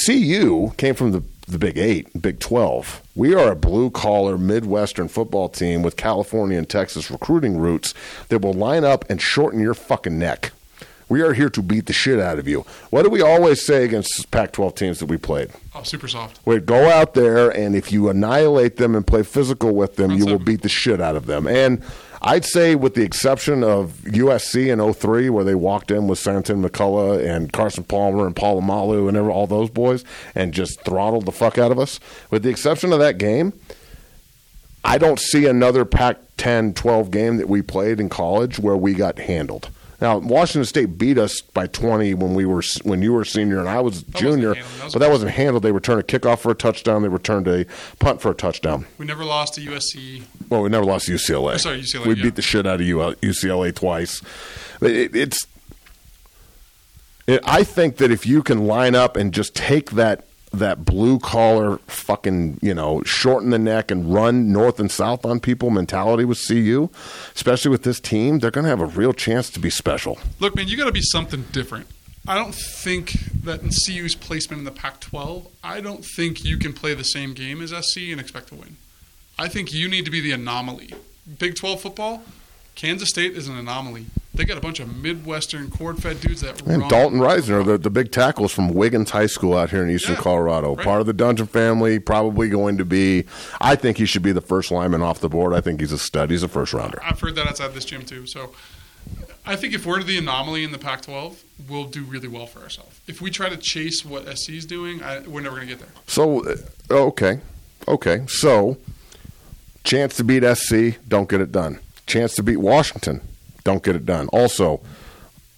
CU 0.06 0.70
came 0.76 0.94
from 0.94 1.10
the 1.10 1.22
the 1.48 1.58
Big 1.58 1.76
Eight, 1.76 2.22
Big 2.22 2.38
Twelve. 2.38 3.02
We 3.16 3.34
are 3.34 3.50
a 3.50 3.56
blue 3.56 3.90
collar 3.90 4.38
Midwestern 4.38 5.08
football 5.08 5.48
team 5.48 5.82
with 5.82 5.96
California 5.96 6.56
and 6.56 6.68
Texas 6.68 7.10
recruiting 7.10 7.58
roots 7.58 7.94
that 8.28 8.42
will 8.42 8.52
line 8.52 8.84
up 8.84 9.04
and 9.10 9.20
shorten 9.20 9.58
your 9.58 9.74
fucking 9.74 10.16
neck. 10.16 10.52
We 11.10 11.22
are 11.22 11.32
here 11.32 11.50
to 11.50 11.60
beat 11.60 11.86
the 11.86 11.92
shit 11.92 12.20
out 12.20 12.38
of 12.38 12.46
you. 12.46 12.64
What 12.90 13.02
do 13.02 13.10
we 13.10 13.20
always 13.20 13.66
say 13.66 13.84
against 13.84 14.30
Pac 14.30 14.52
12 14.52 14.74
teams 14.76 14.98
that 15.00 15.06
we 15.06 15.16
played? 15.16 15.50
Oh, 15.74 15.82
super 15.82 16.06
soft. 16.06 16.38
We 16.46 16.60
go 16.60 16.88
out 16.88 17.14
there, 17.14 17.50
and 17.50 17.74
if 17.74 17.90
you 17.90 18.08
annihilate 18.08 18.76
them 18.76 18.94
and 18.94 19.04
play 19.04 19.24
physical 19.24 19.74
with 19.74 19.96
them, 19.96 20.10
Front 20.10 20.20
you 20.20 20.26
will 20.26 20.38
beat 20.38 20.62
the 20.62 20.68
shit 20.68 21.00
out 21.00 21.16
of 21.16 21.26
them. 21.26 21.48
And 21.48 21.82
I'd 22.22 22.44
say, 22.44 22.76
with 22.76 22.94
the 22.94 23.02
exception 23.02 23.64
of 23.64 23.94
USC 24.04 24.72
in 24.72 24.92
03, 24.92 25.30
where 25.30 25.42
they 25.42 25.56
walked 25.56 25.90
in 25.90 26.06
with 26.06 26.20
Sultan 26.20 26.62
McCullough 26.62 27.26
and 27.28 27.52
Carson 27.52 27.82
Palmer 27.82 28.24
and 28.24 28.36
Polamalu 28.36 29.08
and 29.08 29.18
all 29.18 29.48
those 29.48 29.68
boys 29.68 30.04
and 30.36 30.54
just 30.54 30.80
throttled 30.82 31.26
the 31.26 31.32
fuck 31.32 31.58
out 31.58 31.72
of 31.72 31.78
us, 31.80 31.98
with 32.30 32.44
the 32.44 32.50
exception 32.50 32.92
of 32.92 33.00
that 33.00 33.18
game, 33.18 33.52
I 34.84 34.96
don't 34.96 35.18
see 35.18 35.46
another 35.46 35.84
Pac 35.84 36.18
10 36.36 36.74
12 36.74 37.10
game 37.10 37.36
that 37.38 37.48
we 37.48 37.62
played 37.62 37.98
in 37.98 38.08
college 38.08 38.60
where 38.60 38.76
we 38.76 38.94
got 38.94 39.18
handled. 39.18 39.70
Now, 40.00 40.18
Washington 40.18 40.64
State 40.64 40.96
beat 40.96 41.18
us 41.18 41.40
by 41.42 41.66
20 41.66 42.14
when 42.14 42.34
we 42.34 42.46
were 42.46 42.62
when 42.84 43.02
you 43.02 43.12
were 43.12 43.24
senior 43.24 43.58
and 43.60 43.68
I 43.68 43.80
was 43.80 43.96
wasn't 43.96 44.16
junior. 44.16 44.54
That 44.54 44.84
was 44.84 44.92
but 44.94 44.98
that 45.00 45.10
wasn't 45.10 45.32
handled. 45.32 45.62
They 45.62 45.72
returned 45.72 46.00
a 46.00 46.02
kickoff 46.02 46.38
for 46.38 46.50
a 46.50 46.54
touchdown. 46.54 47.02
They 47.02 47.08
returned 47.08 47.46
a 47.48 47.66
punt 47.98 48.22
for 48.22 48.30
a 48.30 48.34
touchdown. 48.34 48.86
We 48.98 49.06
never 49.06 49.24
lost 49.24 49.54
to 49.54 49.60
USC. 49.60 50.22
Well, 50.48 50.62
we 50.62 50.70
never 50.70 50.84
lost 50.84 51.06
to 51.06 51.12
UCLA. 51.12 51.54
Oh, 51.54 51.56
sorry, 51.58 51.82
UCLA, 51.82 52.06
We 52.06 52.14
yeah. 52.16 52.22
beat 52.24 52.34
the 52.36 52.42
shit 52.42 52.66
out 52.66 52.80
of 52.80 52.86
UCLA 52.86 53.74
twice. 53.74 54.22
It, 54.80 55.14
it's. 55.14 55.46
It, 57.26 57.40
I 57.44 57.62
think 57.62 57.98
that 57.98 58.10
if 58.10 58.26
you 58.26 58.42
can 58.42 58.66
line 58.66 58.94
up 58.94 59.16
and 59.16 59.32
just 59.32 59.54
take 59.54 59.90
that 59.92 60.26
that 60.52 60.84
blue 60.84 61.18
collar 61.18 61.78
fucking 61.86 62.58
you 62.60 62.74
know 62.74 63.02
shorten 63.04 63.50
the 63.50 63.58
neck 63.58 63.90
and 63.90 64.12
run 64.12 64.52
north 64.52 64.80
and 64.80 64.90
south 64.90 65.24
on 65.24 65.40
people 65.40 65.70
mentality 65.70 66.24
with 66.24 66.44
CU, 66.46 66.88
especially 67.34 67.70
with 67.70 67.82
this 67.82 68.00
team, 68.00 68.38
they're 68.38 68.50
going 68.50 68.64
to 68.64 68.70
have 68.70 68.80
a 68.80 68.86
real 68.86 69.12
chance 69.12 69.50
to 69.50 69.60
be 69.60 69.70
special. 69.70 70.18
Look, 70.38 70.56
man, 70.56 70.68
you 70.68 70.76
got 70.76 70.86
to 70.86 70.92
be 70.92 71.02
something 71.02 71.44
different. 71.52 71.86
I 72.28 72.34
don't 72.34 72.54
think 72.54 73.12
that 73.44 73.62
in 73.62 73.70
CU's 73.70 74.14
placement 74.14 74.58
in 74.60 74.64
the 74.64 74.70
Pac-12, 74.70 75.46
I 75.64 75.80
don't 75.80 76.04
think 76.04 76.44
you 76.44 76.58
can 76.58 76.72
play 76.72 76.92
the 76.94 77.02
same 77.02 77.32
game 77.32 77.62
as 77.62 77.70
SC 77.70 77.98
and 78.10 78.20
expect 78.20 78.48
to 78.48 78.54
win. 78.56 78.76
I 79.38 79.48
think 79.48 79.72
you 79.72 79.88
need 79.88 80.04
to 80.04 80.10
be 80.10 80.20
the 80.20 80.32
anomaly. 80.32 80.92
Big 81.38 81.56
12 81.56 81.80
football, 81.80 82.22
Kansas 82.74 83.08
State 83.10 83.36
is 83.36 83.48
an 83.48 83.56
anomaly. 83.58 84.06
They 84.32 84.44
got 84.44 84.56
a 84.56 84.60
bunch 84.60 84.80
of 84.80 84.94
Midwestern 85.02 85.70
cord-fed 85.70 86.20
dudes 86.20 86.40
that 86.40 86.60
And 86.62 86.80
run. 86.82 86.88
Dalton 86.88 87.18
Risner, 87.18 87.64
the, 87.66 87.76
the 87.76 87.90
big 87.90 88.10
tackles 88.12 88.52
from 88.52 88.72
Wiggins 88.72 89.10
High 89.10 89.26
School 89.26 89.56
out 89.56 89.70
here 89.70 89.82
in 89.82 89.90
Eastern 89.90 90.14
Yeah, 90.14 90.20
Colorado. 90.22 90.76
right. 90.76 90.84
Part 90.84 91.00
of 91.00 91.06
the 91.06 91.12
Dungeon 91.12 91.46
family, 91.46 91.98
probably 91.98 92.48
going 92.48 92.78
to 92.78 92.84
be. 92.84 93.24
I 93.60 93.74
think 93.76 93.98
he 93.98 94.06
should 94.06 94.22
be 94.22 94.32
the 94.32 94.40
first 94.40 94.70
lineman 94.70 95.02
off 95.02 95.20
the 95.20 95.28
board. 95.28 95.52
I 95.52 95.60
think 95.60 95.80
he's 95.80 95.92
a 95.92 95.98
stud. 95.98 96.30
He's 96.30 96.42
a 96.42 96.48
first 96.48 96.72
rounder. 96.72 97.00
I've 97.04 97.20
heard 97.20 97.34
that 97.34 97.48
outside 97.48 97.74
this 97.74 97.84
gym 97.84 98.04
too. 98.04 98.24
So 98.26 98.54
I 99.44 99.56
think 99.56 99.74
if 99.74 99.84
we're 99.84 100.02
the 100.02 100.16
anomaly 100.16 100.64
in 100.64 100.70
the 100.72 100.78
Pac-12, 100.78 101.42
we'll 101.68 101.84
do 101.86 102.04
really 102.04 102.28
well 102.28 102.46
for 102.46 102.60
ourselves. 102.60 102.98
If 103.08 103.20
we 103.20 103.30
try 103.30 103.48
to 103.50 103.56
chase 103.56 104.04
what 104.04 104.26
SC's 104.38 104.64
doing, 104.64 105.02
I, 105.02 105.20
we're 105.20 105.40
never 105.42 105.56
going 105.56 105.68
to 105.68 105.74
get 105.74 105.80
there. 105.80 105.92
So, 106.06 106.46
uh, 106.48 106.56
okay. 106.90 107.40
Okay. 107.88 108.22
So, 108.28 108.78
chance 109.84 110.16
to 110.18 110.24
beat 110.24 110.44
SC, 110.56 110.98
don't 111.08 111.28
get 111.28 111.40
it 111.40 111.50
done. 111.52 111.80
Chance 112.10 112.34
to 112.36 112.42
beat 112.42 112.56
Washington, 112.58 113.20
don't 113.64 113.82
get 113.82 113.94
it 113.96 114.04
done. 114.04 114.28
Also, 114.28 114.80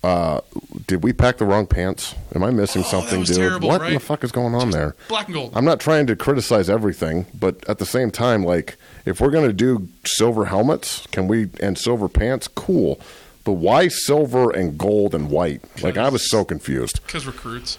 uh, 0.05 0.41
did 0.87 1.03
we 1.05 1.13
pack 1.13 1.39
the 1.39 1.45
wrong 1.45 1.67
pants? 1.67 2.15
Am 2.35 2.43
I 2.43 2.51
missing 2.51 2.83
Oh, 2.85 2.89
something, 2.91 3.23
dude? 3.23 3.37
terrible, 3.37 3.69
what 3.69 3.77
in 3.77 3.81
right? 3.83 3.93
the 3.95 4.01
fuck 4.01 4.25
is 4.25 4.33
going 4.33 4.55
on 4.55 4.71
there? 4.71 4.95
Black 5.09 5.27
and 5.29 5.35
gold. 5.35 5.53
I'm 5.55 5.65
not 5.65 5.81
trying 5.81 6.07
to 6.09 6.17
criticize 6.17 6.69
everything, 6.69 7.27
but 7.39 7.67
at 7.69 7.79
the 7.79 7.87
same 7.87 8.11
time, 8.11 8.43
like 8.45 8.77
if 9.07 9.21
we're 9.21 9.31
going 9.31 9.47
to 9.47 9.53
do 9.53 9.89
silver 10.05 10.47
helmets, 10.47 11.07
can 11.13 11.29
we 11.29 11.51
and 11.61 11.79
silver 11.79 12.09
pants? 12.09 12.49
Cool, 12.49 13.01
but 13.45 13.53
why 13.53 13.89
silver 13.89 14.51
and 14.51 14.77
gold 14.77 15.15
and 15.15 15.31
white? 15.31 15.63
Like 15.83 15.97
I 15.97 16.09
was 16.09 16.29
so 16.31 16.45
confused. 16.45 17.01
Because 17.07 17.27
recruits. 17.27 17.79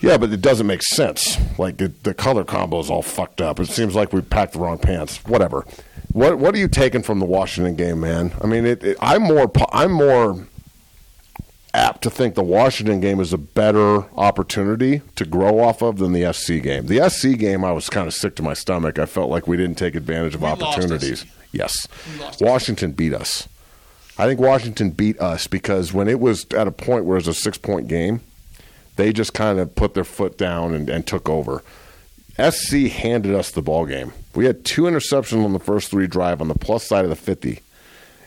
Yeah, 0.00 0.18
but 0.18 0.30
it 0.32 0.42
doesn't 0.42 0.66
make 0.66 0.82
sense. 0.82 1.38
Like 1.58 1.78
the, 1.78 1.88
the 1.88 2.12
color 2.12 2.44
combo 2.44 2.78
is 2.78 2.90
all 2.90 3.00
fucked 3.02 3.40
up. 3.40 3.58
It 3.58 3.68
seems 3.70 3.94
like 3.94 4.12
we 4.12 4.20
packed 4.20 4.52
the 4.52 4.58
wrong 4.58 4.76
pants. 4.78 5.16
Whatever. 5.24 5.64
What 6.14 6.38
What 6.38 6.54
are 6.54 6.58
you 6.58 6.68
taking 6.68 7.02
from 7.02 7.18
the 7.18 7.26
Washington 7.26 7.74
game, 7.74 8.00
man? 8.00 8.32
I 8.40 8.46
mean, 8.46 8.64
it, 8.64 8.84
it, 8.84 8.96
I'm 9.00 9.24
more 9.24 9.50
I'm 9.72 9.90
more 9.90 10.46
apt 11.74 12.02
to 12.02 12.10
think 12.10 12.36
the 12.36 12.42
Washington 12.42 13.00
game 13.00 13.18
is 13.18 13.32
a 13.32 13.38
better 13.38 14.04
opportunity 14.16 15.02
to 15.16 15.24
grow 15.24 15.58
off 15.58 15.82
of 15.82 15.98
than 15.98 16.12
the 16.12 16.32
SC 16.32 16.62
game. 16.62 16.86
The 16.86 17.10
SC 17.10 17.36
game, 17.36 17.64
I 17.64 17.72
was 17.72 17.90
kind 17.90 18.06
of 18.06 18.14
sick 18.14 18.36
to 18.36 18.44
my 18.44 18.54
stomach. 18.54 19.00
I 19.00 19.06
felt 19.06 19.28
like 19.28 19.48
we 19.48 19.56
didn't 19.56 19.74
take 19.74 19.96
advantage 19.96 20.36
of 20.36 20.42
We 20.42 20.48
opportunities. 20.48 21.26
Yes, 21.50 21.88
Washington 22.40 22.92
beat 22.92 23.12
us. 23.12 23.48
I 24.16 24.26
think 24.26 24.38
Washington 24.38 24.90
beat 24.90 25.18
us 25.20 25.48
because 25.48 25.92
when 25.92 26.06
it 26.06 26.20
was 26.20 26.46
at 26.52 26.68
a 26.68 26.72
point 26.72 27.06
where 27.06 27.16
it 27.16 27.26
was 27.26 27.28
a 27.28 27.34
six 27.34 27.58
point 27.58 27.88
game, 27.88 28.20
they 28.94 29.12
just 29.12 29.34
kind 29.34 29.58
of 29.58 29.74
put 29.74 29.94
their 29.94 30.04
foot 30.04 30.38
down 30.38 30.74
and, 30.74 30.88
and 30.88 31.08
took 31.08 31.28
over. 31.28 31.64
SC 32.38 32.88
handed 32.88 33.34
us 33.34 33.50
the 33.50 33.62
ball 33.62 33.86
game. 33.86 34.12
We 34.34 34.46
had 34.46 34.64
two 34.64 34.82
interceptions 34.82 35.44
on 35.44 35.52
the 35.52 35.58
first 35.58 35.90
three 35.90 36.06
drive 36.06 36.40
on 36.40 36.48
the 36.48 36.54
plus 36.54 36.84
side 36.84 37.04
of 37.04 37.10
the 37.10 37.16
50. 37.16 37.60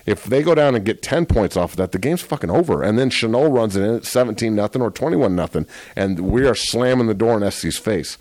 If 0.06 0.24
they 0.24 0.41
go 0.41 0.56
down 0.56 0.74
and 0.74 0.86
get 0.86 1.02
10 1.02 1.26
points 1.26 1.58
off 1.58 1.72
of 1.72 1.78
that, 1.78 1.91
the 1.91 2.00
game's 2.00 2.22
fucking 2.22 2.50
over. 2.50 2.82
And 2.82 2.98
then 2.98 3.10
Shenault 3.10 3.54
runs 3.54 3.76
it 3.76 3.84
in 3.84 3.96
at 3.96 4.06
17 4.06 4.56
nothing 4.56 4.82
or 4.82 4.89
21 4.89 5.36
nothing, 5.36 5.65
and 5.98 6.22
we 6.22 6.48
are 6.48 6.56
slamming 6.56 7.08
the 7.08 7.13
door 7.13 7.36
in 7.36 7.52
SC's 7.52 7.78
face. 7.78 8.17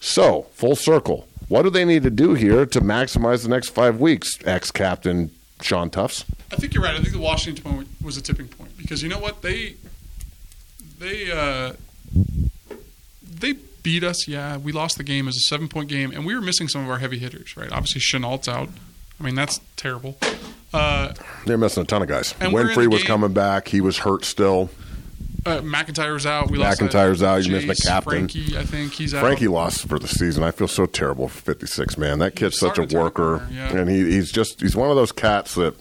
So, 0.00 0.46
full 0.52 0.74
circle. 0.74 1.28
What 1.48 1.62
do 1.62 1.70
they 1.70 1.84
need 1.84 2.02
to 2.04 2.10
do 2.10 2.34
here 2.34 2.64
to 2.64 2.80
maximize 2.80 3.42
the 3.42 3.48
next 3.48 3.70
five 3.70 4.00
weeks, 4.00 4.38
ex 4.44 4.70
captain 4.70 5.30
Sean 5.60 5.90
Tufts? 5.90 6.24
I 6.50 6.56
think 6.56 6.72
you're 6.72 6.82
right. 6.82 6.94
I 6.94 7.00
think 7.00 7.12
the 7.12 7.20
Washington 7.20 7.72
point 7.72 7.88
was 8.02 8.16
a 8.16 8.22
tipping 8.22 8.48
point 8.48 8.76
because 8.78 9.02
you 9.02 9.08
know 9.08 9.18
what 9.18 9.42
they 9.42 9.74
they 10.98 11.30
uh, 11.30 11.72
they 13.22 13.54
beat 13.82 14.04
us. 14.04 14.26
Yeah, 14.28 14.56
we 14.56 14.72
lost 14.72 14.96
the 14.98 15.04
game 15.04 15.28
as 15.28 15.36
a 15.36 15.40
seven 15.40 15.68
point 15.68 15.88
game, 15.88 16.10
and 16.12 16.24
we 16.26 16.34
were 16.34 16.40
missing 16.40 16.68
some 16.68 16.82
of 16.84 16.90
our 16.90 16.98
heavy 16.98 17.18
hitters. 17.18 17.56
Right, 17.56 17.70
obviously 17.72 18.00
Shenault's 18.00 18.48
out. 18.48 18.68
I 19.20 19.24
mean 19.24 19.34
that's 19.34 19.60
terrible. 19.76 20.16
Uh, 20.72 21.14
They're 21.46 21.56
missing 21.58 21.82
a 21.82 21.86
ton 21.86 22.02
of 22.02 22.08
guys. 22.08 22.34
Winfrey 22.34 22.90
was 22.90 23.02
game- 23.02 23.06
coming 23.06 23.32
back. 23.32 23.68
He 23.68 23.80
was 23.80 23.98
hurt 23.98 24.24
still. 24.24 24.68
uh, 25.46 25.60
McIntyre's 25.60 26.26
out. 26.26 26.50
We 26.50 26.58
lost 26.58 26.80
McIntyre's 26.80 27.22
uh, 27.22 27.28
out. 27.28 27.46
You 27.46 27.52
missed 27.52 27.68
the 27.68 27.88
captain. 27.88 28.28
Frankie, 28.28 28.56
I 28.58 28.64
think 28.64 28.92
he's 28.92 29.14
out. 29.14 29.20
Frankie 29.20 29.48
lost 29.48 29.88
for 29.88 29.98
the 29.98 30.06
season. 30.08 30.44
I 30.44 30.50
feel 30.50 30.68
so 30.68 30.84
terrible 30.84 31.26
for 31.28 31.40
56, 31.40 31.96
man. 31.96 32.18
That 32.18 32.36
kid's 32.36 32.58
such 32.58 32.72
a 32.78 32.86
started 32.86 32.90
to 32.90 32.92
turn 32.94 33.00
a 33.00 33.04
worker. 33.04 33.38
corner, 33.38 33.48
yeah. 33.50 33.76
And 33.78 33.88
he, 33.88 34.04
he's 34.10 34.30
just, 34.30 34.60
he's 34.60 34.76
one 34.76 34.90
of 34.90 34.96
those 34.96 35.10
cats 35.10 35.54
that 35.54 35.74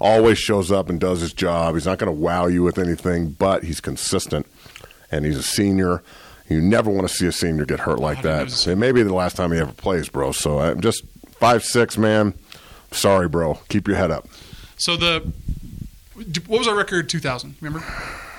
always 0.00 0.38
shows 0.38 0.70
up 0.70 0.90
and 0.90 1.00
does 1.00 1.20
his 1.20 1.32
job. 1.32 1.74
He's 1.74 1.86
not 1.86 1.98
going 1.98 2.14
to 2.14 2.20
wow 2.20 2.46
you 2.46 2.62
with 2.62 2.78
anything, 2.78 3.30
but 3.30 3.64
he's 3.64 3.80
consistent. 3.80 4.46
And 5.10 5.24
he's 5.24 5.36
a 5.38 5.42
senior. 5.42 6.02
You 6.48 6.60
never 6.60 6.90
want 6.90 7.08
to 7.08 7.14
see 7.14 7.26
a 7.26 7.32
senior 7.32 7.64
get 7.64 7.80
hurt 7.80 7.98
like 8.00 8.18
I 8.18 8.22
didn't 8.22 8.36
know 8.38 8.44
he 8.44 8.50
that. 8.64 8.66
It 8.72 8.76
may 8.76 8.92
be 8.92 9.02
the 9.02 9.14
last 9.14 9.36
time 9.36 9.52
he 9.52 9.58
ever 9.58 9.72
plays, 9.72 10.08
bro. 10.08 10.32
So 10.32 10.58
I'm 10.60 10.80
just 10.80 11.02
five 11.32 11.64
six, 11.64 11.96
man. 11.96 12.34
Sorry, 12.92 13.28
bro. 13.28 13.54
Keep 13.68 13.88
your 13.88 13.96
head 13.96 14.10
up. 14.10 14.28
So 14.76 14.96
the 14.96 15.32
what 16.46 16.58
was 16.58 16.68
our 16.68 16.74
record 16.76 17.08
2000? 17.08 17.56
Remember 17.60 17.84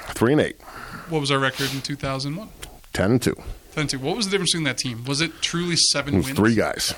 Three 0.10 0.32
and 0.34 0.42
eight, 0.42 0.62
what 1.10 1.20
was 1.20 1.32
our 1.32 1.40
record 1.40 1.74
in 1.74 1.82
2001? 1.82 2.48
ten 2.94 3.12
and 3.12 3.22
two. 3.22 3.36
Then 3.74 3.88
two. 3.88 4.00
What 4.00 4.16
was 4.16 4.26
the 4.28 4.32
difference 4.32 4.52
between 4.52 4.64
that 4.66 4.78
team? 4.78 5.04
Was 5.06 5.20
it 5.20 5.42
truly 5.42 5.76
seven 5.76 6.14
It 6.14 6.18
was 6.18 6.26
wins? 6.28 6.38
three 6.38 6.56
guys. 6.56 6.94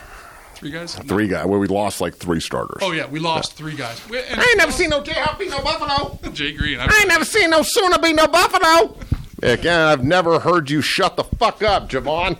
Three 0.53 0.71
guys. 0.71 0.97
No. 0.97 1.03
Three 1.03 1.27
guys. 1.27 1.45
Where 1.45 1.57
we 1.59 1.67
lost 1.67 2.01
like 2.01 2.15
three 2.15 2.39
starters. 2.39 2.77
Oh 2.81 2.91
yeah, 2.91 3.07
we 3.07 3.19
lost 3.19 3.53
three 3.53 3.75
guys. 3.75 4.01
We- 4.09 4.19
and- 4.19 4.39
I 4.39 4.43
ain't 4.43 4.57
never 4.57 4.71
seen 4.71 4.89
no 4.89 5.01
beat 5.01 5.49
no 5.49 5.59
Buffalo. 5.61 6.19
Jay 6.33 6.51
Green. 6.51 6.79
I 6.79 6.83
ain't 6.85 7.07
never 7.07 7.25
seen 7.25 7.49
no 7.49 7.61
Sooner 7.63 7.97
beat 7.99 8.15
no 8.15 8.27
Buffalo. 8.27 8.97
Again, 9.43 9.79
I've 9.79 10.03
never 10.03 10.39
heard 10.39 10.69
you 10.69 10.81
shut 10.81 11.15
the 11.15 11.23
fuck 11.23 11.61
up, 11.63 11.89
Javon. 11.89 12.37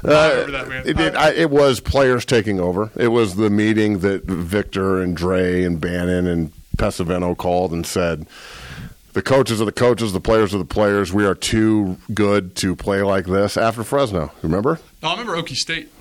Uh, 0.04 0.14
I 0.14 0.30
remember 0.32 0.52
that, 0.52 0.68
man. 0.68 0.88
It, 0.88 1.00
it, 1.00 1.16
I, 1.16 1.32
it 1.34 1.52
was 1.52 1.80
players 1.80 2.26
taking 2.26 2.60
over. 2.60 2.90
It 2.96 3.10
was 3.10 3.36
the 3.36 3.52
meeting 3.52 4.00
that 4.00 4.24
Victor 4.24 5.00
and 5.00 5.16
Dre 5.16 5.64
and 5.64 5.80
Bannon 5.80 6.26
and 6.26 6.52
Pesavento 6.76 7.38
called 7.38 7.72
and 7.72 7.86
said, 7.86 8.26
the 9.14 9.22
coaches 9.22 9.62
are 9.62 9.66
the 9.66 9.72
coaches, 9.72 10.12
the 10.14 10.20
players 10.20 10.56
are 10.56 10.58
the 10.58 10.66
players. 10.66 11.14
We 11.14 11.26
are 11.26 11.36
too 11.36 11.98
good 12.14 12.56
to 12.58 12.76
play 12.76 13.04
like 13.04 13.26
this 13.26 13.58
after 13.58 13.84
Fresno. 13.84 14.32
Remember? 14.42 14.80
No, 15.04 15.10
I 15.10 15.12
remember 15.12 15.34
Okie 15.40 15.56
State. 15.56 15.92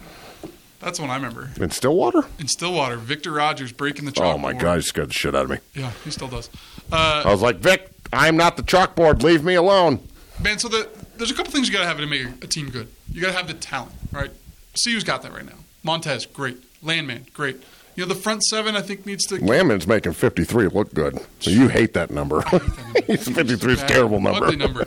That's 0.81 0.99
the 0.99 1.03
one 1.03 1.11
I 1.11 1.17
remember. 1.17 1.51
In 1.61 1.71
Stillwater? 1.71 2.25
In 2.39 2.49
Stillwater, 2.49 2.97
Victor 2.97 3.33
Rogers 3.33 3.71
breaking 3.71 4.07
the 4.07 4.13
chalkboard. 4.13 4.35
Oh, 4.35 4.39
my 4.39 4.55
God. 4.55 4.77
You 4.77 4.83
scared 4.83 5.11
the 5.11 5.15
shit 5.15 5.35
out 5.35 5.45
of 5.45 5.51
me. 5.51 5.59
Yeah, 5.75 5.91
he 6.05 6.11
still 6.11 6.29
does. 6.29 6.49
Uh, 6.91 7.23
I 7.25 7.31
was 7.31 7.43
like, 7.43 7.57
Vic, 7.57 7.91
I'm 8.13 8.37
not 8.37 8.57
the 8.57 8.63
chalkboard. 8.63 9.23
Leave 9.23 9.45
me 9.45 9.55
alone. 9.55 10.01
Man, 10.43 10.59
so 10.59 10.69
the, 10.69 10.89
there's 11.19 11.31
a 11.31 11.35
couple 11.35 11.53
things 11.53 11.69
you 11.69 11.75
got 11.75 11.81
to 11.81 11.87
have 11.87 11.99
to 11.99 12.07
make 12.07 12.25
a, 12.25 12.45
a 12.45 12.47
team 12.49 12.71
good. 12.71 12.89
You 13.13 13.21
got 13.21 13.29
to 13.29 13.37
have 13.37 13.47
the 13.47 13.55
talent, 13.55 13.93
right? 14.11 14.31
See 14.75 14.95
who's 14.95 15.05
got 15.05 15.23
that 15.23 15.33
right 15.33 15.45
now. 15.45 15.59
Montez, 15.83 16.25
great. 16.25 16.57
Landman, 16.83 17.27
great. 17.35 17.63
You 17.95 18.07
know, 18.07 18.15
the 18.15 18.19
front 18.19 18.43
seven, 18.45 18.77
I 18.77 18.81
think, 18.81 19.05
needs 19.05 19.27
to. 19.27 19.45
Landman's 19.45 19.87
making 19.87 20.13
53 20.13 20.69
look 20.69 20.95
good. 20.95 21.19
So 21.41 21.51
you 21.51 21.69
hate 21.69 21.93
that 21.93 22.11
number. 22.11 22.43
he's 23.07 23.29
53 23.29 23.73
is 23.75 23.83
a 23.83 23.87
terrible 23.87 24.21
number. 24.21 24.47
Ugly 24.47 24.57
number. 24.57 24.87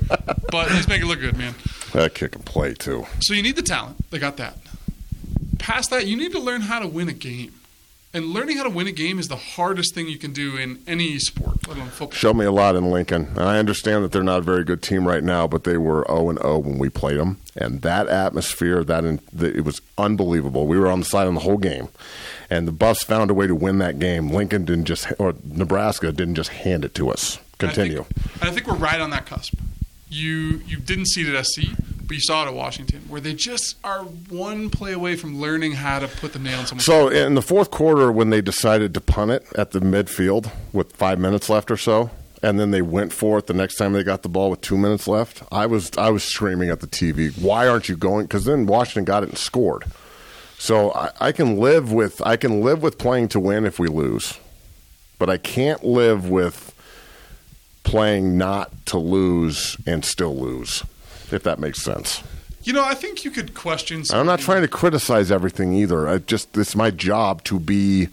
But 0.50 0.72
he's 0.72 0.88
making 0.88 1.06
it 1.06 1.10
look 1.10 1.20
good, 1.20 1.38
man. 1.38 1.54
That 1.92 2.16
kick 2.16 2.36
and 2.36 2.44
play, 2.44 2.74
too. 2.74 3.06
So 3.20 3.36
you 3.36 3.44
need 3.44 3.56
the 3.56 3.62
talent. 3.62 4.10
They 4.10 4.18
got 4.18 4.38
that. 4.38 4.58
Past 5.64 5.92
that, 5.92 6.08
you 6.08 6.18
need 6.18 6.34
to 6.34 6.40
learn 6.40 6.60
how 6.60 6.80
to 6.80 6.88
win 6.88 7.08
a 7.08 7.14
game. 7.14 7.54
And 8.14 8.26
learning 8.26 8.58
how 8.58 8.64
to 8.64 8.70
win 8.70 8.86
a 8.86 8.92
game 8.92 9.18
is 9.18 9.30
the 9.30 9.38
hardest 9.38 9.96
thing 9.96 10.10
you 10.10 10.18
can 10.18 10.34
do 10.34 10.58
in 10.58 10.84
any 10.86 11.18
sport, 11.20 11.66
let 11.70 11.78
alone 11.78 11.90
football. 11.90 12.12
Showed 12.12 12.36
me 12.36 12.44
a 12.44 12.52
lot 12.52 12.76
in 12.76 12.92
Lincoln. 12.92 13.28
And 13.30 13.44
I 13.44 13.60
understand 13.60 14.04
that 14.04 14.12
they're 14.12 14.24
not 14.24 14.40
a 14.40 14.42
very 14.42 14.66
good 14.66 14.84
team 14.84 15.08
right 15.08 15.24
now, 15.24 15.48
but 15.48 15.64
they 15.64 15.78
were 15.78 16.06
0 16.10 16.32
and 16.32 16.40
0 16.40 16.58
when 16.60 16.80
we 16.80 16.90
played 16.90 17.18
them. 17.18 17.40
And 17.56 17.82
that 17.82 18.10
atmosphere, 18.10 18.84
that 18.84 19.06
in, 19.06 19.22
the, 19.32 19.56
it 19.56 19.64
was 19.64 19.82
unbelievable. 19.98 20.68
We 20.68 20.78
were 20.78 20.92
on 20.92 21.00
the 21.00 21.06
side 21.06 21.28
on 21.28 21.34
the 21.34 21.40
whole 21.40 21.58
game. 21.58 21.88
And 22.50 22.68
the 22.68 22.74
Buffs 22.74 23.04
found 23.06 23.32
a 23.32 23.34
way 23.34 23.48
to 23.48 23.56
win 23.56 23.78
that 23.78 24.00
game. 24.00 24.32
Lincoln 24.32 24.66
didn't 24.66 24.86
just, 24.86 25.08
or 25.18 25.34
Nebraska 25.46 26.12
didn't 26.12 26.36
just 26.36 26.50
hand 26.50 26.84
it 26.84 26.94
to 26.96 27.10
us. 27.10 27.40
Continue. 27.58 28.02
I 28.02 28.04
think, 28.04 28.44
I 28.44 28.52
think 28.52 28.68
we're 28.68 28.76
right 28.76 29.00
on 29.00 29.12
that 29.12 29.26
cusp. 29.26 29.54
You 30.10 30.62
you 30.68 30.78
didn't 30.78 31.08
see 31.08 31.22
it 31.28 31.34
at 31.34 31.48
SC, 31.48 31.62
but 32.14 32.18
you 32.18 32.22
saw 32.22 32.44
it 32.44 32.48
at 32.48 32.54
Washington, 32.54 33.02
where 33.08 33.20
they 33.20 33.34
just 33.34 33.76
are 33.84 34.04
one 34.04 34.70
play 34.70 34.94
away 34.94 35.16
from 35.16 35.42
learning 35.42 35.72
how 35.72 35.98
to 35.98 36.08
put 36.08 36.32
the 36.32 36.38
nail 36.38 36.60
in 36.60 36.68
someone's 36.68 36.86
So 36.86 37.08
in 37.08 37.34
the 37.34 37.42
fourth 37.42 37.72
quarter, 37.72 38.12
when 38.12 38.30
they 38.30 38.40
decided 38.40 38.94
to 38.94 39.02
punt 39.02 39.32
it 39.32 39.48
at 39.56 39.72
the 39.72 39.80
midfield 39.80 40.52
with 40.72 40.96
five 40.96 41.18
minutes 41.18 41.50
left 41.50 41.72
or 41.72 41.78
so, 41.78 42.12
and 42.44 42.60
then 42.60 42.70
they 42.70 42.84
went 42.84 43.12
for 43.12 43.40
it 43.40 43.48
the 43.48 43.56
next 43.56 43.78
time 43.78 43.94
they 43.94 44.04
got 44.04 44.22
the 44.22 44.30
ball 44.30 44.52
with 44.52 44.62
two 44.62 44.78
minutes 44.78 45.08
left, 45.08 45.42
I 45.52 45.66
was 45.66 45.90
I 45.98 46.12
was 46.12 46.24
screaming 46.24 46.70
at 46.70 46.82
the 46.82 46.88
TV, 46.88 47.32
"Why 47.42 47.68
aren't 47.68 47.90
you 47.90 47.98
going?" 47.98 48.26
Because 48.26 48.46
then 48.46 48.68
Washington 48.68 49.06
got 49.06 49.24
it 49.24 49.30
and 49.30 49.38
scored. 49.38 49.86
So 50.60 50.92
I, 50.94 51.10
I 51.20 51.32
can 51.32 51.58
live 51.58 51.92
with 51.92 52.22
I 52.24 52.36
can 52.36 52.62
live 52.62 52.84
with 52.84 53.00
playing 53.00 53.30
to 53.30 53.40
win 53.40 53.66
if 53.66 53.80
we 53.80 53.88
lose, 53.88 54.38
but 55.18 55.32
I 55.32 55.38
can't 55.38 55.84
live 55.84 56.30
with 56.30 56.76
playing 57.84 58.38
not 58.38 58.86
to 58.88 59.00
lose 59.00 59.78
and 59.88 60.06
still 60.06 60.38
lose. 60.38 60.84
If 61.34 61.44
that 61.44 61.60
makes 61.60 61.82
sense. 61.82 62.24
You 62.64 62.72
know, 62.72 62.84
I 62.84 62.94
think 62.94 63.26
you 63.26 63.32
could 63.32 63.54
question. 63.54 64.04
I'm 64.12 64.26
not 64.26 64.40
trying 64.40 64.62
to 64.62 64.68
criticize 64.70 65.32
everything 65.32 65.74
either. 65.74 66.08
I 66.08 66.20
just 66.20 66.56
it's 66.58 66.76
my 66.76 66.92
job 66.92 67.44
to 67.46 67.60
be 67.60 68.08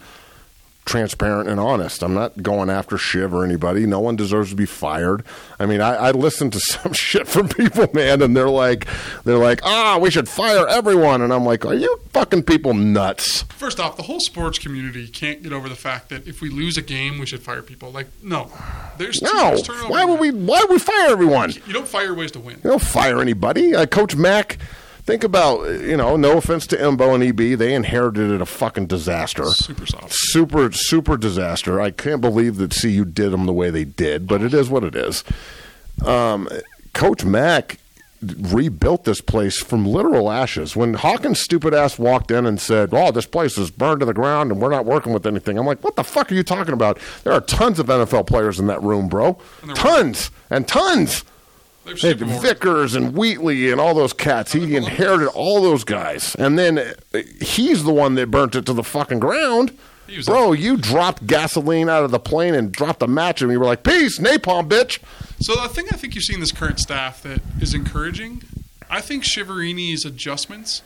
transparent 0.91 1.47
and 1.47 1.57
honest. 1.57 2.03
I'm 2.03 2.13
not 2.13 2.43
going 2.43 2.69
after 2.69 2.97
Shiv 2.97 3.33
or 3.33 3.45
anybody. 3.45 3.85
No 3.85 4.01
one 4.01 4.17
deserves 4.17 4.49
to 4.49 4.55
be 4.57 4.65
fired. 4.65 5.23
I 5.57 5.65
mean, 5.65 5.79
I, 5.79 5.95
I 5.95 6.11
listen 6.11 6.51
to 6.51 6.59
some 6.59 6.91
shit 6.91 7.27
from 7.27 7.47
people, 7.47 7.87
man, 7.93 8.21
and 8.21 8.35
they're 8.35 8.49
like, 8.49 8.87
they're 9.23 9.37
like, 9.37 9.61
ah, 9.63 9.97
we 9.99 10.11
should 10.11 10.27
fire 10.27 10.67
everyone, 10.67 11.21
and 11.21 11.31
I'm 11.31 11.45
like, 11.45 11.65
are 11.65 11.73
you 11.73 11.99
fucking 12.09 12.43
people 12.43 12.73
nuts? 12.73 13.43
First 13.43 13.79
off, 13.79 13.95
the 13.95 14.03
whole 14.03 14.19
sports 14.19 14.59
community 14.59 15.07
can't 15.07 15.41
get 15.41 15.53
over 15.53 15.69
the 15.69 15.75
fact 15.75 16.09
that 16.09 16.27
if 16.27 16.41
we 16.41 16.49
lose 16.49 16.77
a 16.77 16.81
game, 16.81 17.19
we 17.19 17.25
should 17.25 17.41
fire 17.41 17.61
people. 17.61 17.91
Like, 17.91 18.07
no, 18.21 18.51
there's 18.97 19.21
No, 19.21 19.57
why 19.87 20.03
would 20.03 20.19
we? 20.19 20.31
Why 20.31 20.59
would 20.59 20.69
we 20.69 20.79
fire 20.79 21.09
everyone? 21.11 21.53
You 21.65 21.73
don't 21.73 21.87
fire 21.87 22.13
ways 22.13 22.31
to 22.31 22.39
win. 22.39 22.57
You 22.63 22.69
don't 22.71 22.81
fire 22.81 23.21
anybody. 23.21 23.73
Uh, 23.75 23.85
Coach 23.85 24.15
Mack, 24.15 24.57
think 25.03 25.23
about 25.23 25.67
you 25.81 25.97
know. 25.97 26.15
No 26.15 26.37
offense 26.37 26.67
to 26.67 26.77
Embo 26.77 27.13
and 27.15 27.23
EB, 27.23 27.57
they 27.57 27.73
inherited 27.73 28.31
it 28.31 28.41
a 28.41 28.45
fucking 28.45 28.87
disaster. 28.87 29.45
Super 29.45 29.85
soft. 29.85 30.13
super 30.13 30.71
super 30.71 31.17
disaster. 31.17 31.79
I 31.81 31.91
can't 31.91 32.21
believe 32.21 32.57
that 32.57 32.71
CU 32.79 33.05
did 33.05 33.31
them 33.31 33.45
the 33.45 33.53
way 33.53 33.69
they 33.69 33.85
did, 33.85 34.27
but 34.27 34.41
it 34.41 34.53
is 34.53 34.69
what 34.69 34.83
it 34.83 34.95
is. 34.95 35.23
Um, 36.05 36.47
Coach 36.93 37.23
Mack 37.23 37.77
rebuilt 38.21 39.03
this 39.03 39.19
place 39.19 39.57
from 39.57 39.83
literal 39.85 40.29
ashes. 40.31 40.75
When 40.75 40.93
Hawkins' 40.93 41.39
stupid 41.39 41.73
ass 41.73 41.97
walked 41.97 42.29
in 42.29 42.45
and 42.45 42.59
said, 42.61 42.89
"Oh, 42.91 43.11
this 43.11 43.25
place 43.25 43.57
is 43.57 43.71
burned 43.71 44.01
to 44.01 44.05
the 44.05 44.13
ground 44.13 44.51
and 44.51 44.61
we're 44.61 44.69
not 44.69 44.85
working 44.85 45.11
with 45.13 45.25
anything," 45.25 45.57
I'm 45.57 45.65
like, 45.65 45.83
"What 45.83 45.95
the 45.95 46.03
fuck 46.03 46.31
are 46.31 46.35
you 46.35 46.43
talking 46.43 46.73
about? 46.73 46.99
There 47.23 47.33
are 47.33 47.41
tons 47.41 47.79
of 47.79 47.87
NFL 47.87 48.27
players 48.27 48.59
in 48.59 48.67
that 48.67 48.81
room, 48.83 49.07
bro. 49.07 49.37
And 49.61 49.69
there 49.69 49.69
were. 49.69 49.75
Tons 49.75 50.31
and 50.49 50.67
tons." 50.67 51.23
They're 51.83 51.95
They 51.95 52.09
had 52.09 52.19
super 52.19 52.25
warriors. 52.25 52.41
Vickers 52.43 52.95
and 52.95 53.15
Wheatley 53.15 53.71
and 53.71 53.81
all 53.81 53.93
those 53.93 54.13
cats. 54.13 54.53
He 54.53 54.75
inherited 54.75 55.27
all 55.29 55.61
those 55.61 55.83
guys, 55.83 56.35
and 56.35 56.57
then 56.57 56.77
uh, 56.77 56.93
he's 57.41 57.83
the 57.83 57.93
one 57.93 58.15
that 58.15 58.29
burnt 58.29 58.55
it 58.55 58.65
to 58.67 58.73
the 58.73 58.83
fucking 58.83 59.19
ground. 59.19 59.77
Bro, 60.25 60.53
you 60.53 60.75
dropped 60.75 61.25
gasoline 61.25 61.87
out 61.87 62.03
of 62.03 62.11
the 62.11 62.19
plane 62.19 62.53
and 62.53 62.71
dropped 62.71 63.01
a 63.01 63.07
match, 63.07 63.41
and 63.41 63.51
you 63.51 63.59
were 63.59 63.65
like, 63.65 63.83
"Peace, 63.83 64.19
napalm, 64.19 64.67
bitch." 64.67 64.99
So 65.39 65.55
the 65.55 65.69
thing 65.69 65.87
I 65.91 65.95
think 65.95 66.15
you 66.15 66.21
see 66.21 66.33
in 66.33 66.39
this 66.39 66.51
current 66.51 66.79
staff 66.79 67.23
that 67.23 67.41
is 67.61 67.73
encouraging, 67.73 68.43
I 68.89 68.99
think 69.01 69.23
Chiaverini's 69.23 70.03
adjustments 70.05 70.81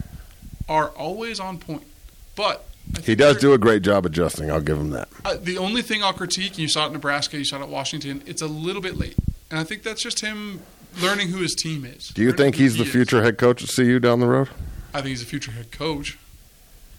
are 0.69 0.89
always 0.89 1.39
on 1.39 1.57
point. 1.57 1.87
But 2.35 2.65
He 3.03 3.15
does 3.15 3.37
do 3.37 3.53
a 3.53 3.57
great 3.57 3.81
job 3.81 4.05
adjusting. 4.05 4.51
I'll 4.51 4.61
give 4.61 4.77
him 4.77 4.91
that. 4.91 5.09
Uh, 5.25 5.37
the 5.41 5.57
only 5.57 5.81
thing 5.81 6.03
I'll 6.03 6.13
critique, 6.13 6.51
and 6.51 6.59
you 6.59 6.69
saw 6.69 6.83
it 6.83 6.87
in 6.87 6.93
Nebraska, 6.93 7.37
you 7.37 7.45
saw 7.45 7.57
it 7.57 7.63
at 7.63 7.69
Washington, 7.69 8.21
it's 8.27 8.43
a 8.43 8.47
little 8.47 8.81
bit 8.81 8.95
late, 8.95 9.15
and 9.49 9.59
I 9.59 9.63
think 9.63 9.81
that's 9.81 10.03
just 10.03 10.19
him 10.19 10.61
learning 11.01 11.29
who 11.29 11.37
his 11.41 11.55
team 11.55 11.85
is. 11.85 12.09
Do 12.09 12.21
you 12.21 12.29
learning 12.29 12.37
think 12.37 12.55
he's 12.55 12.73
he 12.73 12.79
the 12.79 12.85
is. 12.85 12.91
future 12.91 13.23
head 13.23 13.37
coach 13.37 13.63
at 13.63 13.69
CU 13.75 13.99
down 13.99 14.19
the 14.19 14.27
road? 14.27 14.49
I 14.93 14.97
think 14.99 15.09
he's 15.09 15.21
a 15.21 15.25
future 15.25 15.51
head 15.51 15.71
coach. 15.71 16.17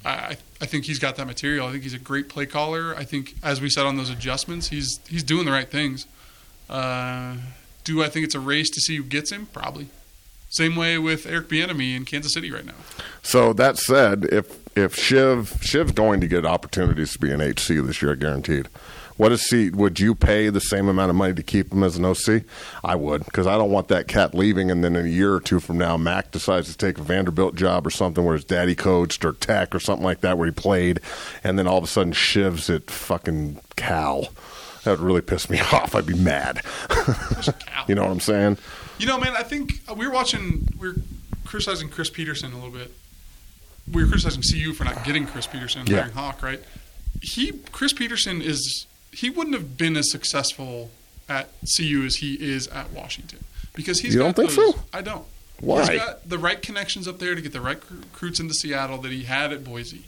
I, 0.04 0.10
I 0.10 0.36
I 0.60 0.66
think 0.66 0.84
he's 0.84 0.98
got 0.98 1.16
that 1.16 1.26
material. 1.26 1.66
I 1.66 1.72
think 1.72 1.82
he's 1.82 1.94
a 1.94 1.98
great 1.98 2.28
play 2.28 2.46
caller. 2.46 2.94
I 2.96 3.04
think, 3.04 3.34
as 3.42 3.60
we 3.60 3.68
said 3.68 3.84
on 3.86 3.96
those 3.96 4.10
adjustments, 4.10 4.68
he's 4.68 5.00
he's 5.08 5.22
doing 5.22 5.44
the 5.44 5.52
right 5.52 5.70
things. 5.70 6.06
Uh, 6.70 7.36
do 7.84 8.02
I 8.02 8.08
think 8.08 8.24
it's 8.24 8.34
a 8.34 8.40
race 8.40 8.70
to 8.70 8.80
see 8.80 8.96
who 8.96 9.04
gets 9.04 9.30
him? 9.30 9.46
Probably. 9.52 9.88
Same 10.48 10.76
way 10.76 10.96
with 10.96 11.26
Eric 11.26 11.48
Bieniemy 11.48 11.94
in 11.96 12.04
Kansas 12.04 12.32
City 12.32 12.50
right 12.50 12.64
now. 12.64 12.74
So 13.22 13.52
that 13.54 13.76
said, 13.78 14.24
if 14.32 14.58
if 14.76 14.94
Shiv 14.94 15.58
Shiv's 15.60 15.92
going 15.92 16.20
to 16.20 16.28
get 16.28 16.46
opportunities 16.46 17.12
to 17.12 17.18
be 17.18 17.30
an 17.32 17.40
HC 17.40 17.84
this 17.86 18.00
year, 18.00 18.14
guaranteed. 18.16 18.68
What 19.16 19.32
is 19.32 19.46
he? 19.48 19.70
Would 19.70 19.98
you 19.98 20.14
pay 20.14 20.50
the 20.50 20.60
same 20.60 20.88
amount 20.88 21.10
of 21.10 21.16
money 21.16 21.32
to 21.34 21.42
keep 21.42 21.72
him 21.72 21.82
as 21.82 21.96
an 21.96 22.04
OC? 22.04 22.42
I 22.84 22.94
would, 22.96 23.24
because 23.24 23.46
I 23.46 23.56
don't 23.56 23.70
want 23.70 23.88
that 23.88 24.08
cat 24.08 24.34
leaving, 24.34 24.70
and 24.70 24.84
then 24.84 24.94
in 24.94 25.06
a 25.06 25.08
year 25.08 25.34
or 25.34 25.40
two 25.40 25.58
from 25.58 25.78
now, 25.78 25.96
Mac 25.96 26.30
decides 26.32 26.70
to 26.70 26.76
take 26.76 26.98
a 26.98 27.02
Vanderbilt 27.02 27.54
job 27.54 27.86
or 27.86 27.90
something 27.90 28.24
where 28.24 28.34
his 28.34 28.44
daddy 28.44 28.74
coached 28.74 29.24
or 29.24 29.32
Tech 29.32 29.74
or 29.74 29.80
something 29.80 30.04
like 30.04 30.20
that, 30.20 30.36
where 30.36 30.46
he 30.46 30.52
played, 30.52 31.00
and 31.42 31.58
then 31.58 31.66
all 31.66 31.78
of 31.78 31.84
a 31.84 31.86
sudden 31.86 32.12
Shiv's 32.12 32.68
at 32.68 32.90
fucking 32.90 33.58
Cal. 33.76 34.28
That 34.84 34.92
would 34.92 35.00
really 35.00 35.22
piss 35.22 35.48
me 35.50 35.60
off. 35.72 35.94
I'd 35.94 36.06
be 36.06 36.14
mad. 36.14 36.62
you 37.88 37.94
know 37.94 38.02
what 38.02 38.10
I'm 38.10 38.20
saying? 38.20 38.58
You 38.98 39.06
know, 39.06 39.18
man, 39.18 39.34
I 39.36 39.42
think 39.42 39.80
uh, 39.88 39.94
we 39.94 40.06
were 40.06 40.12
watching, 40.12 40.68
we 40.78 40.88
were 40.88 40.94
criticizing 41.44 41.88
Chris 41.88 42.10
Petersen 42.10 42.52
a 42.52 42.56
little 42.56 42.70
bit. 42.70 42.92
We 43.90 44.02
were 44.02 44.08
criticizing 44.10 44.42
CU 44.42 44.72
for 44.74 44.84
not 44.84 45.04
getting 45.04 45.26
Chris 45.26 45.46
Petersen 45.46 45.86
Yeah. 45.86 45.98
hiring 46.00 46.12
Hawk, 46.14 46.42
right? 46.42 46.60
He, 47.22 47.52
Chris 47.72 47.92
Petersen 47.92 48.42
is, 48.42 48.86
he 49.12 49.30
wouldn't 49.30 49.54
have 49.54 49.76
been 49.76 49.96
as 49.96 50.10
successful 50.10 50.90
at 51.28 51.48
CU 51.76 52.04
as 52.06 52.16
he 52.16 52.34
is 52.34 52.66
at 52.68 52.90
Washington 52.92 53.44
because 53.74 54.00
he's 54.00 54.14
You 54.14 54.20
got 54.20 54.36
don't 54.36 54.48
think 54.48 54.58
those- 54.58 54.74
so? 54.76 54.80
I 54.92 55.02
don't. 55.02 55.24
Why? 55.60 55.80
He's 55.92 56.00
got 56.00 56.28
the 56.28 56.38
right 56.38 56.60
connections 56.60 57.08
up 57.08 57.18
there 57.18 57.34
to 57.34 57.40
get 57.40 57.52
the 57.52 57.60
right 57.62 57.80
recruits 57.90 58.38
into 58.40 58.52
Seattle 58.54 58.98
that 58.98 59.10
he 59.12 59.22
had 59.24 59.52
at 59.52 59.64
Boise. 59.64 60.04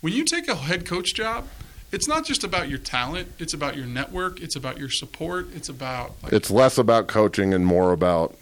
When 0.00 0.12
you 0.12 0.24
take 0.24 0.48
a 0.48 0.56
head 0.56 0.84
coach 0.84 1.14
job, 1.14 1.46
it's 1.92 2.08
not 2.08 2.24
just 2.26 2.42
about 2.44 2.68
your 2.68 2.78
talent. 2.78 3.28
It's 3.38 3.54
about 3.54 3.76
your 3.76 3.86
network. 3.86 4.40
It's 4.40 4.56
about 4.56 4.76
your 4.78 4.90
support. 4.90 5.48
It's 5.54 5.68
about 5.68 6.14
like, 6.22 6.32
It's 6.32 6.50
less 6.50 6.78
about 6.78 7.06
coaching 7.06 7.54
and 7.54 7.64
more 7.64 7.92
about 7.92 8.36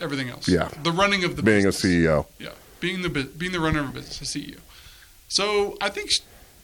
everything 0.00 0.28
else. 0.30 0.48
Yeah. 0.48 0.68
the 0.82 0.92
running 0.92 1.24
of 1.24 1.36
the 1.36 1.42
being 1.42 1.64
a 1.64 1.68
business. 1.68 1.92
CEO. 1.92 2.26
Yeah, 2.38 2.50
being 2.80 3.02
the 3.02 3.08
being 3.10 3.52
the 3.52 3.60
runner 3.60 3.80
of 3.80 3.88
a 3.90 3.92
business, 3.92 4.20
a 4.22 4.38
CEO. 4.38 4.58
So 5.28 5.76
I 5.80 5.88
think 5.88 6.10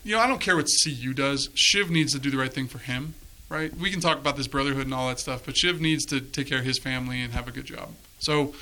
you 0.05 0.14
know 0.16 0.20
I 0.20 0.26
don't 0.26 0.40
care 0.40 0.57
what 0.57 0.68
CU 0.84 1.12
does. 1.14 1.48
Shiv 1.55 1.90
needs 1.90 2.12
to 2.12 2.18
do 2.18 2.30
the 2.30 2.36
right 2.38 2.53
thing 2.53 2.66
for 2.68 2.78
him. 2.78 3.14
Right? 3.48 3.74
We 3.76 3.90
can 3.90 4.00
talk 4.00 4.16
about 4.16 4.36
this 4.38 4.46
brotherhood 4.46 4.84
and 4.86 4.94
all 4.94 5.09
that 5.09 5.18
stuff, 5.20 5.42
but 5.44 5.57
Shiv 5.59 5.78
needs 5.78 6.07
to 6.07 6.20
take 6.22 6.46
care 6.48 6.61
of 6.61 6.64
his 6.64 6.78
family 6.78 7.20
and 7.20 7.34
have 7.34 7.46
a 7.46 7.50
good 7.50 7.66
job. 7.66 7.90
So 8.18 8.55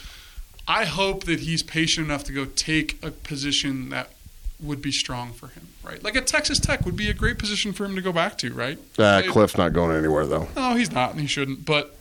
I 0.66 0.84
hope 0.84 1.24
that 1.24 1.40
he's 1.40 1.62
patient 1.62 2.06
enough 2.06 2.24
to 2.24 2.32
go 2.32 2.44
take 2.44 2.98
a 3.04 3.12
position 3.12 3.90
that 3.90 4.10
would 4.58 4.82
be 4.82 4.90
strong 4.90 5.32
for 5.32 5.46
him. 5.46 5.68
Right? 5.84 6.02
Like 6.02 6.16
a 6.16 6.20
Texas 6.20 6.58
Tech 6.58 6.84
would 6.84 6.96
be 6.96 7.08
a 7.08 7.14
great 7.14 7.38
position 7.38 7.72
for 7.72 7.84
him 7.84 7.94
to 7.94 8.02
go 8.02 8.12
back 8.12 8.36
to. 8.38 8.52
Right? 8.52 8.78
Uh, 8.98 9.22
It- 9.24 9.30
Cliff's 9.30 9.56
not 9.56 9.72
going 9.72 9.96
anywhere 9.96 10.26
though. 10.26 10.48
no, 10.56 10.74
he's 10.74 10.90
not, 10.90 11.12
and 11.12 11.20
he 11.20 11.26
shouldn't. 11.28 11.64
But 11.64 11.96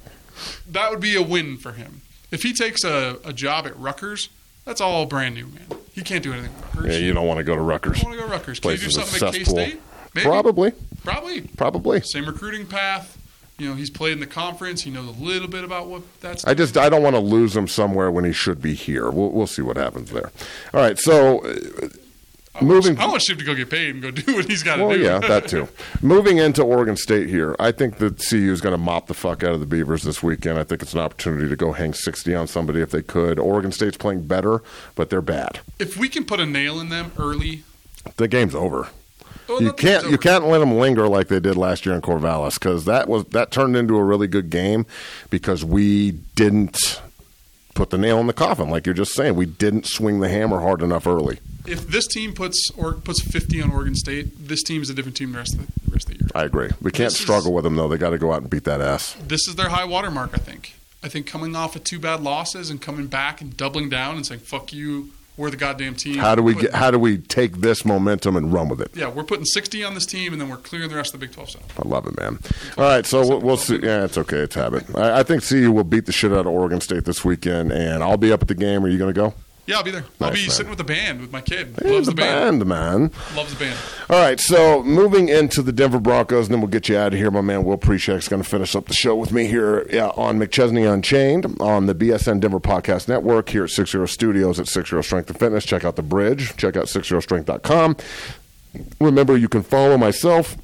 that 0.67 0.89
would 0.89 0.99
be 0.99 1.15
a 1.15 1.21
win 1.21 1.57
for 1.57 1.73
him. 1.73 2.01
If 2.31 2.41
he 2.41 2.53
takes 2.53 2.83
a, 2.83 3.19
a 3.23 3.33
job 3.33 3.67
at 3.67 3.77
Rutgers, 3.77 4.29
that's 4.70 4.82
all 4.82 5.07
brand 5.07 5.34
new, 5.34 5.47
man. 5.47 5.65
He 5.93 6.03
can't 6.03 6.24
do 6.24 6.32
anything. 6.32 6.53
with 6.55 6.76
Rutgers. 6.76 6.93
Yeah, 6.99 7.05
you 7.07 7.11
don't 7.11 7.26
want 7.26 7.39
to 7.39 7.43
go 7.43 7.55
to 7.55 7.61
Rutgers. 7.61 8.03
I 8.03 8.05
want 8.07 8.17
to 8.17 8.22
go 8.22 8.28
to 8.28 8.32
Rutgers. 8.32 8.59
Can 8.59 8.72
you 8.72 8.78
do 8.78 8.89
something 8.91 9.28
at 9.28 9.34
K 9.34 9.43
State? 9.43 9.82
Probably, 10.13 10.74
Probably. 11.03 11.41
probably. 11.41 12.01
Same 12.01 12.26
recruiting 12.28 12.67
path. 12.67 13.17
You 13.57 13.70
know, 13.70 13.76
he's 13.76 13.89
played 13.89 14.13
in 14.13 14.20
the 14.20 14.28
conference. 14.28 14.84
He 14.84 14.91
knows 14.91 15.07
a 15.07 15.24
little 15.24 15.47
bit 15.47 15.63
about 15.63 15.88
what 15.88 16.03
that's. 16.22 16.45
I 16.45 16.53
just 16.53 16.78
I 16.78 16.88
don't 16.88 17.01
want 17.01 17.15
to 17.15 17.20
lose 17.20 17.57
him 17.57 17.67
somewhere 17.67 18.11
when 18.11 18.26
he 18.26 18.32
should 18.32 18.61
be 18.61 18.76
here. 18.76 19.09
We'll 19.09 19.32
we'll 19.32 19.47
see 19.47 19.63
what 19.63 19.76
happens 19.76 20.11
there. 20.11 20.32
All 20.72 20.80
right, 20.80 20.99
so 20.99 21.41
moving. 22.62 22.97
I 23.00 23.06
want 23.08 23.22
Shiv 23.22 23.38
to 23.38 23.43
go 23.45 23.54
get 23.56 23.70
paid 23.70 23.91
and 23.95 24.02
go 24.02 24.12
do 24.12 24.34
what 24.36 24.45
he's 24.45 24.64
got 24.64 24.78
to 24.78 24.86
Well, 24.86 24.95
do. 24.97 25.02
yeah, 25.04 25.20
that 25.20 25.47
too. 25.47 25.68
Moving 26.02 26.38
into 26.38 26.64
Oregon 26.64 26.95
State 26.97 27.30
here, 27.30 27.56
I 27.60 27.72
think 27.72 27.97
that 27.97 28.18
CU 28.30 28.52
is 28.52 28.62
going 28.62 28.74
to 28.74 28.78
mop 28.78 29.08
the 29.08 29.14
fuck 29.14 29.43
out 29.43 29.54
of 29.54 29.60
the 29.60 29.66
Beavers 29.66 30.04
this 30.04 30.22
weekend. 30.24 30.60
I 30.60 30.64
think 30.64 30.82
it's 30.82 30.93
an 30.93 31.00
opportunity 31.00 31.47
to 31.50 31.56
go 31.56 31.72
hang 31.74 31.93
60 31.93 32.34
on 32.36 32.47
somebody 32.47 32.82
if 32.82 32.91
they 32.91 33.02
could. 33.02 33.39
Oregon 33.39 33.72
State's 33.72 33.97
playing 33.97 34.28
better, 34.28 34.62
but 34.95 35.10
they're 35.10 35.22
bad. 35.22 35.60
if 35.80 35.97
we 35.97 36.10
can 36.10 36.26
put 36.26 36.39
a 36.39 36.45
nail 36.45 36.80
in 36.80 36.89
them 36.89 37.12
early, 37.18 37.64
The 38.18 38.28
game's 38.28 38.56
over. 38.56 38.89
well, 39.47 39.62
You 39.62 39.74
can't 39.74 40.10
you 40.10 40.18
can't 40.18 40.45
let 40.47 40.60
them 40.60 40.78
linger 40.78 41.08
like 41.08 41.28
they 41.28 41.39
did 41.39 41.56
last 41.58 41.86
year 41.86 41.95
in 41.95 42.02
Corvallis 42.02 42.56
because 42.56 42.86
that 42.86 43.08
was 43.08 43.26
that 43.26 43.52
turned 43.52 43.76
into 43.76 43.95
a 43.97 44.04
really 44.04 44.28
good 44.28 44.50
game 44.50 44.86
because 45.30 45.64
we 45.66 46.12
didn't 46.36 47.02
put 47.76 47.89
the 47.91 47.97
nail 47.97 48.20
in 48.20 48.28
the 48.28 48.34
coffin 48.34 48.70
like 48.70 48.86
you're 48.86 48.93
just 48.95 49.14
saying. 49.14 49.36
We 49.36 49.45
didn't 49.45 49.86
swing 49.86 50.20
the 50.20 50.30
hammer 50.30 50.60
hard 50.62 50.82
enough 50.82 51.08
early. 51.08 51.39
If 51.70 51.88
this 51.88 52.07
team 52.07 52.34
puts 52.34 52.70
or 52.78 52.93
puts 52.93 53.22
50 53.22 53.61
on 53.61 53.72
Oregon 53.72 53.95
State, 53.95 54.47
this 54.47 54.63
team 54.63 54.82
is 54.82 54.89
a 54.89 54.93
different 54.93 55.15
team 55.17 55.32
the 55.32 55.38
rest 55.38 55.53
of 55.55 55.59
the, 55.65 55.72
the 55.86 55.91
rest 55.91 56.09
of 56.09 56.17
the 56.17 56.24
year. 56.24 56.30
I 56.36 56.43
agree. 56.45 56.70
We 56.82 56.91
can't 56.91 57.11
This 57.11 57.15
is- 57.15 57.22
struggle 57.22 57.53
with 57.53 57.63
them 57.63 57.76
though. 57.76 57.88
They 57.88 57.97
got 57.97 58.09
to 58.11 58.17
go 58.17 58.34
out 58.34 58.41
and 58.41 58.49
beat 58.49 58.63
that 58.65 58.82
ass. 58.82 59.15
This 59.26 59.47
is 59.47 59.55
their 59.55 59.70
high 59.70 59.86
water 59.86 60.11
mark, 60.11 60.32
I 60.34 60.38
think. 60.38 60.76
I 61.01 61.07
think 61.07 61.26
coming 61.28 61.55
off 61.55 61.76
of 61.78 61.84
two 61.86 61.97
bad 61.99 62.22
losses 62.22 62.70
and 62.70 62.82
coming 62.82 63.07
back 63.07 63.39
and 63.39 63.55
doubling 63.55 63.88
down 63.89 64.17
and 64.17 64.26
saying 64.26 64.41
"fuck 64.41 64.74
you," 64.74 65.11
we're 65.38 65.49
the 65.49 65.55
goddamn 65.55 65.95
team. 65.95 66.15
How 66.17 66.36
do 66.36 66.43
we 66.43 66.53
We're 66.53 66.61
get? 66.63 66.74
How 66.74 66.91
do 66.91 66.99
we 66.99 67.17
take 67.20 67.57
this 67.61 67.86
momentum 67.86 68.36
and 68.36 68.51
run 68.51 68.67
with 68.67 68.82
it? 68.82 68.91
Yeah, 68.93 69.07
we're 69.09 69.24
putting 69.24 69.45
60 69.45 69.82
on 69.86 69.93
this 69.93 70.05
team, 70.05 70.34
and 70.34 70.41
then 70.41 70.49
we're 70.49 70.57
clearing 70.57 70.89
the 70.89 70.95
rest 70.97 71.13
of 71.13 71.22
the 71.22 71.26
Big 71.26 71.34
12 71.34 71.51
South. 71.51 71.80
I 71.80 71.88
love 71.88 72.05
it, 72.05 72.17
man. 72.17 72.38
All 72.78 72.84
right, 72.84 73.05
so 73.05 73.26
we'll, 73.26 73.39
we'll 73.39 73.55
see. 73.55 73.80
Yeah, 73.82 74.03
it's 74.03 74.17
okay. 74.17 74.39
It's 74.39 74.55
habit. 74.55 74.84
I, 74.93 75.20
I 75.20 75.24
think 75.24 75.47
CU 75.47 75.72
will 75.72 75.86
beat 75.86 76.05
the 76.05 76.11
shit 76.11 76.34
out 76.34 76.39
of 76.39 76.47
Oregon 76.47 76.82
State 76.82 77.05
this 77.05 77.24
weekend, 77.24 77.72
and 77.72 78.03
I'll 78.03 78.17
be 78.17 78.34
up 78.34 78.41
at 78.41 78.49
the 78.49 78.55
game. 78.55 78.84
Are 78.84 78.89
you 78.89 78.97
going 78.97 79.13
to 79.13 79.17
go? 79.17 79.34
Yeah, 79.70 79.78
I'll 79.78 79.84
be 79.84 79.91
there. 79.91 80.03
I'll 80.20 80.32
be 80.32 80.41
man. 80.41 80.49
sitting 80.49 80.72
with 80.72 80.80
the 80.80 80.84
band 80.84 81.22
with 81.22 81.32
my 81.32 81.41
kid. 81.41 81.76
Hey, 81.80 81.91
Loves 81.91 82.07
the 82.07 82.15
band. 82.15 82.67
band. 82.67 82.70
man. 82.70 83.11
Loves 83.36 83.53
the 83.53 83.59
band. 83.59 83.78
All 84.09 84.20
right, 84.20 84.39
so 84.39 84.82
moving 84.82 85.30
into 85.30 85.61
the 85.61 85.72
Denver 85.72 85.99
Broncos, 85.99 86.47
and 86.47 86.55
then 86.55 86.61
we'll 86.61 86.72
get 86.72 86.89
you 86.89 86.97
out 86.97 87.13
of 87.13 87.20
here. 87.20 87.30
My 87.30 87.41
man 87.41 87.63
Will 87.63 87.78
Pericak's 87.78 88.28
going 88.28 88.41
to 88.41 88.49
finish 88.49 88.76
up 88.76 88.88
the 88.88 88.95
show 88.95 89.15
with 89.15 89.32
me 89.32 89.45
here 89.45 89.88
yeah, 89.91 90.07
on 90.07 90.39
McChesney 90.39 90.91
Unchained 90.91 91.61
on 91.61 91.86
the 91.86 91.93
BSN 91.93 92.39
Denver 92.39 92.59
Podcast 92.59 93.07
Network 93.07 93.49
here 93.49 93.65
at 93.65 93.70
60 93.70 94.07
Studios 94.07 94.59
at 94.59 94.67
60 94.67 95.03
Strength 95.03 95.30
and 95.30 95.39
Fitness. 95.39 95.65
Check 95.65 95.86
out 95.86 95.97
the 95.97 96.01
bridge. 96.01 96.57
Check 96.57 96.76
out 96.76 96.86
60strength.com. 96.86 97.95
Remember, 98.99 99.38
you 99.38 99.49
can 99.49 99.61
follow 99.61 99.99
myself 99.99 100.57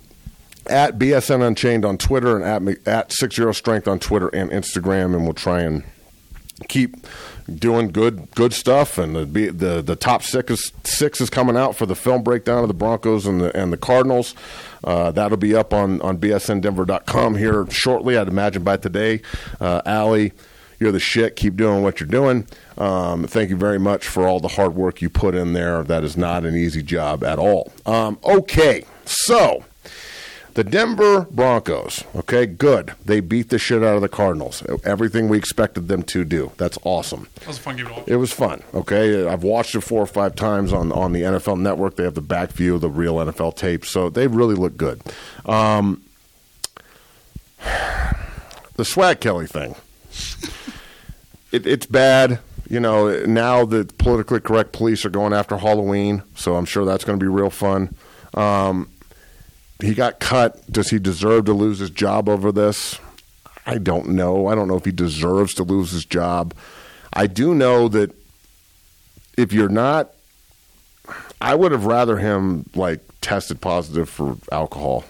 at 0.66 0.98
BSN 0.98 1.46
Unchained 1.46 1.86
on 1.86 2.00
Twitter 2.00 2.42
and 2.42 2.70
at, 2.70 2.88
at 2.88 3.12
60 3.12 3.54
Strength 3.54 3.88
on 3.88 4.00
Twitter 4.00 4.30
and 4.30 4.50
Instagram, 4.50 5.14
and 5.14 5.26
we'll 5.26 5.34
try 5.34 5.62
and 5.62 5.84
keep 6.70 7.06
doing 7.54 7.90
good 7.90 8.28
good 8.32 8.54
stuff 8.54 8.98
and 8.98 9.16
the 9.16 9.50
the 9.52 9.82
the 9.82 9.96
top 9.96 10.24
six 10.24 10.52
is, 10.52 10.72
six 10.84 11.22
is 11.22 11.30
coming 11.30 11.56
out 11.56 11.76
for 11.76 11.86
the 11.86 11.96
film 11.96 12.24
breakdown 12.24 12.64
of 12.64 12.68
the 12.68 12.74
Broncos 12.74 13.26
and 13.26 13.40
the 13.40 13.56
and 13.56 13.72
the 13.72 13.78
Cardinals. 13.78 14.34
Uh, 14.84 15.12
that'll 15.12 15.38
be 15.38 15.56
up 15.56 15.74
on 15.74 16.02
on 16.02 16.18
bsndenver.com 16.18 17.36
here 17.36 17.70
shortly. 17.70 18.18
I'd 18.18 18.28
imagine 18.28 18.64
by 18.64 18.78
today. 18.78 19.22
Uh, 19.60 19.82
Allie, 19.86 20.34
you're 20.80 20.92
the 20.92 21.00
shit. 21.00 21.36
Keep 21.36 21.56
doing 21.56 21.84
what 21.84 22.00
you're 22.00 22.08
doing. 22.08 22.48
Um, 22.78 23.26
thank 23.28 23.50
you 23.50 23.58
very 23.58 23.80
much 23.80 24.08
for 24.08 24.28
all 24.28 24.40
the 24.40 24.50
hard 24.50 24.76
work 24.76 25.02
you 25.02 25.10
put 25.10 25.36
in 25.36 25.54
there. 25.54 25.84
That 25.84 26.04
is 26.04 26.18
not 26.18 26.46
an 26.46 26.56
easy 26.56 26.82
job 26.82 27.24
at 27.24 27.40
all. 27.40 27.72
Um, 27.86 28.20
okay, 28.24 28.86
so. 29.06 29.64
The 30.56 30.64
Denver 30.64 31.28
Broncos, 31.32 32.06
okay, 32.16 32.46
good. 32.46 32.94
They 33.04 33.20
beat 33.20 33.50
the 33.50 33.60
shit 33.60 33.84
out 33.84 33.98
of 33.98 34.02
the 34.02 34.08
Cardinals. 34.08 34.64
Everything 34.86 35.28
we 35.28 35.38
expected 35.38 35.90
them 35.90 36.02
to 36.04 36.24
do. 36.24 36.54
That's 36.56 36.78
awesome. 36.86 37.28
That 37.40 37.50
was 37.50 37.58
a 37.58 37.62
fun 37.62 37.76
game 37.76 37.88
to 37.88 37.92
watch. 37.92 38.08
It 38.08 38.16
was 38.16 38.32
fun, 38.32 38.64
okay? 38.74 39.28
I've 39.28 39.44
watched 39.44 39.76
it 39.76 39.82
four 39.82 40.02
or 40.02 40.08
five 40.08 40.34
times 40.36 40.72
on, 40.72 40.94
on 40.94 41.12
the 41.12 41.24
NFL 41.24 41.60
network. 41.60 41.98
They 41.98 42.06
have 42.06 42.16
the 42.16 42.22
back 42.22 42.54
view 42.54 42.76
of 42.76 42.82
the 42.82 42.90
real 42.90 43.16
NFL 43.16 43.58
tape, 43.58 43.86
so 43.86 44.10
they 44.10 44.28
really 44.28 44.56
look 44.56 44.78
good. 44.78 45.02
Um, 45.46 46.02
the 48.78 48.86
Swag 48.86 49.20
Kelly 49.20 49.48
thing. 49.48 49.76
it, 51.52 51.68
it's 51.68 51.86
bad. 51.86 52.40
You 52.70 52.80
know, 52.80 53.26
now 53.26 53.66
the 53.66 53.84
politically 53.98 54.40
correct 54.40 54.72
police 54.72 55.04
are 55.04 55.10
going 55.10 55.34
after 55.34 55.58
Halloween, 55.58 56.24
so 56.34 56.56
I'm 56.56 56.66
sure 56.66 56.86
that's 56.86 57.04
going 57.04 57.20
to 57.20 57.24
be 57.24 57.30
real 57.30 57.50
fun. 57.50 57.94
Um, 58.34 58.88
he 59.82 59.94
got 59.94 60.20
cut. 60.20 60.72
Does 60.72 60.90
he 60.90 61.00
deserve 61.00 61.46
to 61.46 61.54
lose 61.54 61.80
his 61.80 61.90
job 61.90 62.30
over 62.30 62.52
this? 62.52 63.00
I 63.66 63.78
don't 63.78 64.10
know. 64.10 64.48
I 64.48 64.56
don't 64.56 64.68
know 64.68 64.78
if 64.78 64.86
he 64.86 64.92
deserves 64.92 65.54
to 65.56 65.64
lose 65.64 65.92
his 65.92 66.06
job. 66.06 66.54
I 67.14 67.28
do 67.28 67.56
know 67.56 67.88
that 67.90 68.12
if 69.38 69.52
you're 69.52 69.70
not, 69.70 70.12
I 71.42 71.56
would 71.56 71.72
have 71.72 71.86
rather 71.86 72.18
him 72.18 72.70
like 72.76 73.02
tested 73.22 73.62
positive 73.62 74.10
for 74.10 74.38
alcohol. 74.52 75.04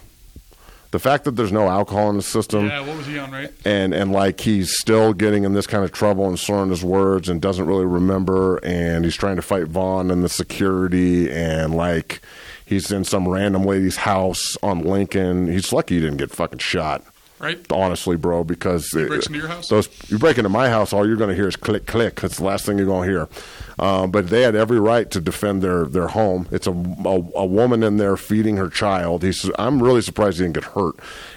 The 0.91 0.99
fact 0.99 1.25
that 1.25 1.31
there's 1.31 1.51
no 1.51 1.67
alcohol 1.67 2.09
in 2.09 2.15
the 2.15 2.21
system 2.23 2.67
Yeah, 2.67 2.79
what 2.79 2.95
was 2.95 3.05
he 3.05 3.19
on, 3.19 3.29
right? 3.29 3.51
and 3.65 3.93
and 3.93 4.13
like 4.13 4.39
he's 4.39 4.71
still 4.79 5.11
getting 5.11 5.43
in 5.43 5.53
this 5.53 5.67
kind 5.67 5.83
of 5.83 5.91
trouble 5.91 6.25
and 6.27 6.39
slurring 6.39 6.69
his 6.69 6.85
words 6.85 7.27
and 7.27 7.41
doesn't 7.41 7.65
really 7.65 7.85
remember 7.85 8.57
and 8.63 9.03
he's 9.03 9.15
trying 9.15 9.35
to 9.35 9.41
fight 9.41 9.67
Von 9.67 10.09
and 10.09 10.23
the 10.23 10.29
security 10.29 11.29
and 11.29 11.75
like 11.75 12.21
he's 12.65 12.91
in 12.91 13.03
some 13.03 13.27
random 13.27 13.63
lady's 13.63 13.97
house 13.97 14.57
on 14.63 14.81
Lincoln. 14.81 15.47
He's 15.47 15.71
lucky 15.71 15.95
he 15.95 16.01
didn't 16.01 16.17
get 16.17 16.31
fucking 16.31 16.59
shot. 16.59 17.03
Right? 17.37 17.59
Honestly, 17.69 18.15
bro, 18.15 18.45
because 18.45 18.87
He 18.91 19.05
breaks 19.05 19.27
into 19.27 19.39
your 19.39 19.49
house? 19.49 19.67
Those 19.67 19.89
you 20.09 20.17
break 20.17 20.37
into 20.37 20.49
my 20.49 20.69
house, 20.69 20.93
all 20.93 21.05
you're 21.05 21.17
going 21.17 21.29
to 21.29 21.35
hear 21.35 21.49
is 21.49 21.57
click, 21.57 21.85
click. 21.85 22.21
That's 22.21 22.37
the 22.37 22.45
last 22.45 22.65
thing 22.65 22.77
you're 22.77 22.87
going 22.87 23.09
to 23.09 23.13
hear. 23.13 23.29
Um, 23.77 24.09
but 24.09 24.29
they 24.29 24.43
had 24.43 24.55
every 24.55 24.79
right 24.79 25.11
to 25.11 25.19
defend 25.19 25.61
their, 25.61 25.83
their 25.85 26.07
home. 26.07 26.47
It's 26.49 26.65
a, 26.65 26.71
a 26.71 27.29
a 27.35 27.45
woman 27.45 27.83
in 27.83 27.97
there 27.97 28.15
feeding 28.15 28.55
her 28.55 28.69
child. 28.69 29.21
He's 29.21 29.49
I'm 29.59 29.83
really 29.83 30.01
surprised 30.01 30.37
he 30.37 30.45
didn't 30.45 30.55
get 30.55 30.63
hurt. 30.63 30.95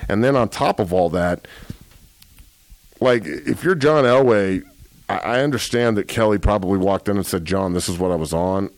And 0.08 0.22
then 0.22 0.36
on 0.36 0.48
top 0.48 0.78
of 0.78 0.92
all 0.92 1.10
that, 1.10 1.48
like 3.00 3.24
if 3.26 3.64
you're 3.64 3.74
John 3.74 4.04
Elway, 4.04 4.62
I, 5.08 5.18
I 5.18 5.40
understand 5.40 5.96
that 5.96 6.06
Kelly 6.06 6.38
probably 6.38 6.78
walked 6.78 7.08
in 7.08 7.16
and 7.16 7.26
said, 7.26 7.44
"John, 7.44 7.72
this 7.72 7.88
is 7.88 7.98
what 7.98 8.12
I 8.12 8.16
was 8.16 8.32
on." 8.32 8.70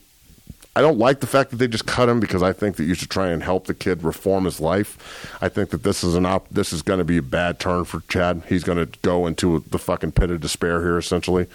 I 0.80 0.82
don't 0.82 0.96
like 0.96 1.20
the 1.20 1.26
fact 1.26 1.50
that 1.50 1.56
they 1.56 1.68
just 1.68 1.84
cut 1.84 2.08
him 2.08 2.20
because 2.20 2.42
I 2.42 2.54
think 2.54 2.76
that 2.76 2.84
you 2.84 2.94
should 2.94 3.10
try 3.10 3.28
and 3.28 3.42
help 3.42 3.66
the 3.66 3.74
kid 3.74 4.02
reform 4.02 4.46
his 4.46 4.62
life. 4.62 5.36
I 5.42 5.50
think 5.50 5.68
that 5.70 5.82
this 5.82 6.02
is 6.02 6.14
an 6.14 6.24
op- 6.24 6.48
this 6.48 6.72
is 6.72 6.80
going 6.80 7.00
to 7.00 7.04
be 7.04 7.18
a 7.18 7.22
bad 7.22 7.60
turn 7.60 7.84
for 7.84 8.00
Chad. 8.08 8.44
He's 8.48 8.64
going 8.64 8.78
to 8.78 8.98
go 9.02 9.26
into 9.26 9.62
the 9.68 9.78
fucking 9.78 10.12
pit 10.12 10.30
of 10.30 10.40
despair 10.40 10.80
here 10.80 10.96
essentially, 10.96 11.48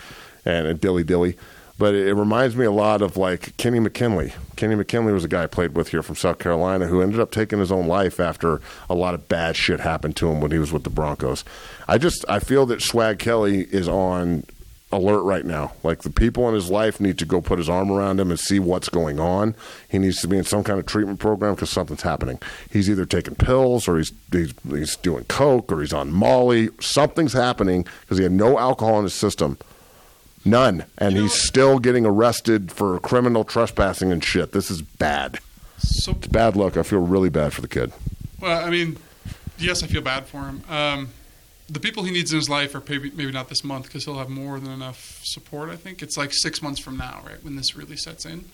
and, 0.45 0.80
dilly 0.80 1.03
dilly. 1.03 1.38
But 1.80 1.95
it, 1.95 2.09
it 2.09 2.13
reminds 2.13 2.55
me 2.55 2.65
a 2.65 2.71
lot 2.71 3.01
of 3.01 3.17
like 3.17 3.57
Kenny 3.57 3.80
McKinley. 3.80 4.34
Kenny 4.57 4.76
McKinley 4.76 5.11
was 5.11 5.23
a 5.23 5.28
guy 5.28 5.41
I 5.41 5.47
played 5.47 5.73
with 5.73 5.88
here 5.88 6.03
from 6.03 6.15
South 6.15 6.38
Carolina 6.38 6.86
who 6.86 7.01
ended 7.01 7.19
up 7.19 7.32
taking 7.32 7.57
his 7.57 7.71
own 7.71 7.88
life 7.88 8.19
after 8.19 8.61
a 8.91 8.93
lot 8.93 9.15
of 9.15 9.28
bad 9.28 9.55
shit 9.55 9.80
happened 9.80 10.15
to 10.17 10.30
him 10.30 10.39
when 10.39 10.51
he 10.51 10.59
was 10.59 10.71
with 10.71 10.84
the 10.84 10.91
Broncos. 10.91 11.43
I 11.88 11.97
just 11.97 12.26
I 12.30 12.38
feel 12.38 12.67
that 12.67 12.84
Swag 12.84 13.17
Kelly 13.17 13.61
is 13.71 13.88
on 13.88 14.43
alert 14.97 15.21
right 15.23 15.45
now. 15.45 15.73
Like 15.83 16.01
the 16.03 16.09
people 16.09 16.47
in 16.49 16.55
his 16.55 16.69
life 16.69 16.99
need 16.99 17.17
to 17.19 17.25
go 17.25 17.41
put 17.41 17.57
his 17.59 17.69
arm 17.69 17.91
around 17.91 18.19
him 18.19 18.29
and 18.31 18.39
see 18.39 18.59
what's 18.59 18.89
going 18.89 19.19
on. 19.19 19.55
He 19.89 19.97
needs 19.99 20.21
to 20.21 20.27
be 20.27 20.37
in 20.37 20.43
some 20.43 20.63
kind 20.63 20.79
of 20.79 20.85
treatment 20.85 21.19
program 21.19 21.55
because 21.55 21.69
something's 21.69 22.01
happening. 22.01 22.39
He's 22.69 22.89
either 22.89 23.05
taking 23.05 23.35
pills 23.35 23.87
or 23.87 23.97
he's 23.97 24.11
he's, 24.31 24.53
he's 24.69 24.95
doing 24.97 25.23
coke 25.25 25.71
or 25.71 25.81
he's 25.81 25.93
on 25.93 26.11
Molly. 26.11 26.69
Something's 26.79 27.33
happening 27.33 27.85
because 28.01 28.17
he 28.17 28.23
had 28.23 28.31
no 28.31 28.57
alcohol 28.59 28.97
in 28.99 29.03
his 29.03 29.13
system. 29.13 29.57
None, 30.47 30.85
and 30.99 31.17
he's 31.17 31.33
still 31.33 31.79
getting 31.79 32.05
arrested 32.05 32.71
for 32.71 32.99
criminal 32.99 33.43
trespassing 33.43 34.11
and 34.11 34.23
shit. 34.23 34.51
This 34.51 34.69
is 34.69 34.83
bad. 34.83 35.39
So, 35.79 36.11
It's 36.11 36.27
bad 36.27 36.55
luck. 36.55 36.77
I 36.77 36.83
feel 36.83 36.99
really 36.99 37.29
bad 37.29 37.51
for 37.51 37.61
the 37.61 37.67
kid. 37.67 37.91
well, 38.39 38.63
I 38.63 38.69
mean, 38.69 38.97
yes, 39.57 39.81
I 39.81 39.87
feel 39.87 40.01
bad 40.03 40.27
for 40.27 40.41
him. 40.43 40.63
Um, 40.69 41.09
the 41.70 41.80
people 41.80 42.03
he 42.03 42.11
needs 42.11 42.32
in 42.32 42.38
his 42.38 42.49
life 42.49 42.76
are 42.76 42.84
maybe, 42.88 43.11
maybe 43.11 43.32
not 43.32 43.49
this 43.49 43.63
month 43.63 43.86
because 43.86 44.05
he'll 44.05 44.18
have 44.18 44.30
more 44.30 44.59
than 44.59 44.72
enough 44.72 45.20
support. 45.24 45.70
I 45.70 45.76
think 45.76 46.03
it's 46.03 46.18
like 46.18 46.32
six 46.34 46.61
months 46.61 46.80
from 46.80 46.97
now, 46.97 47.24
right, 47.26 47.43
when 47.43 47.55
this 47.55 47.76
really 47.76 47.97
sets 47.97 48.26
in. 48.26 48.45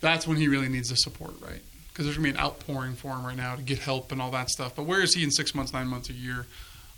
That's 0.00 0.26
when 0.26 0.36
he 0.36 0.48
really 0.48 0.68
needs 0.68 0.90
the 0.90 0.96
support, 0.96 1.34
right? 1.40 1.62
Because 1.88 2.06
there's 2.06 2.16
gonna 2.16 2.32
be 2.32 2.36
an 2.36 2.44
outpouring 2.44 2.94
for 2.94 3.12
him 3.12 3.24
right 3.24 3.36
now 3.36 3.56
to 3.56 3.62
get 3.62 3.78
help 3.78 4.10
and 4.12 4.20
all 4.20 4.30
that 4.32 4.50
stuff. 4.50 4.74
But 4.74 4.84
where 4.84 5.00
is 5.00 5.14
he 5.14 5.22
in 5.22 5.30
six 5.30 5.54
months, 5.54 5.72
nine 5.72 5.88
months, 5.88 6.10
a 6.10 6.12
year? 6.12 6.46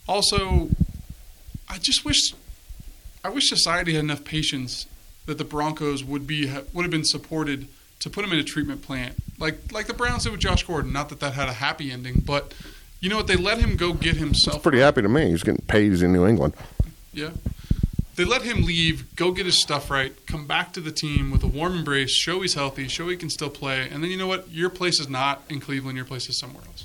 Also, 0.09 0.69
I 1.69 1.79
just 1.79 2.05
wish, 2.05 2.35
I 3.23 3.29
wish 3.29 3.49
society 3.49 3.95
had 3.95 4.05
enough 4.05 4.25
patience 4.25 4.87
that 5.27 5.39
the 5.39 5.45
Broncos 5.45 6.03
would 6.03 6.27
be 6.27 6.51
would 6.73 6.83
have 6.83 6.91
been 6.91 7.05
supported 7.05 7.69
to 8.01 8.11
put 8.11 8.25
him 8.25 8.33
in 8.33 8.39
a 8.39 8.45
treatment 8.45 8.83
plant, 8.83 9.17
like 9.39 9.73
like 9.73 9.87
the 9.87 9.95
Browns 9.95 10.25
did 10.25 10.33
with 10.33 10.41
Josh 10.41 10.65
Gordon. 10.65 10.93
Not 10.93 11.11
that 11.11 11.21
that 11.21 11.35
had 11.35 11.49
a 11.49 11.53
happy 11.53 11.93
ending, 11.93 12.23
but 12.25 12.53
you 13.01 13.09
know 13.09 13.17
what? 13.17 13.27
They 13.27 13.37
let 13.37 13.59
him 13.59 13.77
go 13.77 13.93
get 13.93 14.17
himself. 14.17 14.63
Pretty 14.63 14.79
happy 14.81 15.03
to 15.03 15.09
me. 15.09 15.31
He's 15.31 15.43
getting 15.43 15.65
paid. 15.67 15.91
He's 15.91 16.03
in 16.03 16.13
New 16.13 16.27
England. 16.27 16.55
Yeah. 17.13 17.31
They 18.17 18.25
let 18.27 18.43
him 18.43 18.63
leave, 18.63 19.17
go 19.17 19.33
get 19.33 19.47
his 19.47 19.59
stuff 19.63 19.91
right, 19.91 20.13
come 20.27 20.47
back 20.47 20.75
to 20.75 20.81
the 20.81 20.91
team 20.93 21.31
with 21.31 21.43
a 21.43 21.47
warm 21.47 21.79
embrace, 21.79 22.11
show 22.11 22.43
he's 22.43 22.53
healthy, 22.53 22.87
show 22.87 23.09
he 23.09 23.17
can 23.17 23.31
still 23.31 23.49
play, 23.49 23.89
and 23.91 24.03
then 24.03 24.11
you 24.11 24.19
know 24.19 24.27
what? 24.27 24.51
Your 24.51 24.69
place 24.69 25.01
is 25.01 25.09
not 25.09 25.43
in 25.49 25.59
Cleveland. 25.59 25.97
Your 25.97 26.05
place 26.05 26.29
is 26.29 26.39
somewhere 26.39 26.63
else. 26.67 26.85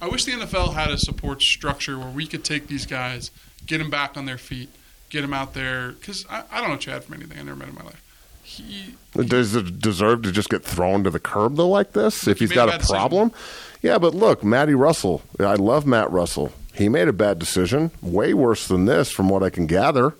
I 0.00 0.06
wish 0.06 0.24
the 0.24 0.32
NFL 0.32 0.74
had 0.74 0.90
a 0.90 0.98
support 0.98 1.42
structure 1.42 1.98
where 1.98 2.10
we 2.10 2.26
could 2.26 2.44
take 2.44 2.68
these 2.68 2.86
guys, 2.86 3.32
get 3.66 3.78
them 3.78 3.90
back 3.90 4.16
on 4.16 4.26
their 4.26 4.38
feet, 4.38 4.68
get 5.10 5.22
them 5.22 5.34
out 5.34 5.54
there. 5.54 5.92
Because 5.92 6.24
I, 6.30 6.44
I 6.52 6.60
don't 6.60 6.70
know 6.70 6.76
Chad 6.76 7.02
from 7.02 7.14
anything. 7.14 7.38
I 7.38 7.42
never 7.42 7.56
met 7.56 7.68
in 7.70 7.74
my 7.74 7.82
life. 7.82 8.04
He, 8.44 8.94
Does 9.12 9.54
it 9.56 9.80
deserve 9.80 10.22
to 10.22 10.32
just 10.32 10.48
get 10.48 10.64
thrown 10.64 11.02
to 11.04 11.10
the 11.10 11.18
curb 11.18 11.56
though, 11.56 11.68
like 11.68 11.92
this? 11.92 12.26
If 12.28 12.38
he's 12.38 12.52
got 12.52 12.68
a 12.68 12.72
bad 12.72 12.80
decision. 12.80 13.32
Yeah. 13.82 13.98
But 13.98 14.14
look, 14.14 14.42
Matty 14.44 14.74
Russell. 14.74 15.22
I 15.38 15.54
love 15.54 15.86
Matt 15.86 16.10
Russell. 16.10 16.52
He 16.74 16.88
made 16.88 17.08
a 17.08 17.12
bad 17.12 17.38
decision, 17.38 17.90
way 18.00 18.32
worse 18.34 18.68
than 18.68 18.84
this, 18.84 19.10
from 19.10 19.28
what 19.28 19.42
I 19.42 19.50
can 19.50 19.66
gather. 19.66 20.14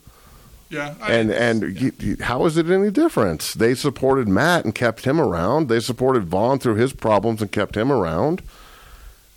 yeah, 0.70 0.94
I, 1.00 1.12
And 1.12 1.30
and 1.30 1.80
you, 1.80 1.92
you- 2.00 2.16
how 2.20 2.44
is 2.46 2.56
it 2.56 2.68
any 2.68 2.90
different? 2.90 3.52
They 3.56 3.74
supported 3.76 4.26
Matt 4.28 4.64
and 4.64 4.74
kept 4.74 5.04
him 5.04 5.20
around. 5.20 5.68
They 5.68 5.78
supported 5.80 6.24
Von 6.24 6.58
through 6.58 6.74
his 6.74 6.92
problems 6.92 7.40
and 7.40 7.52
kept 7.52 7.76
him 7.76 7.92
around. 7.92 8.42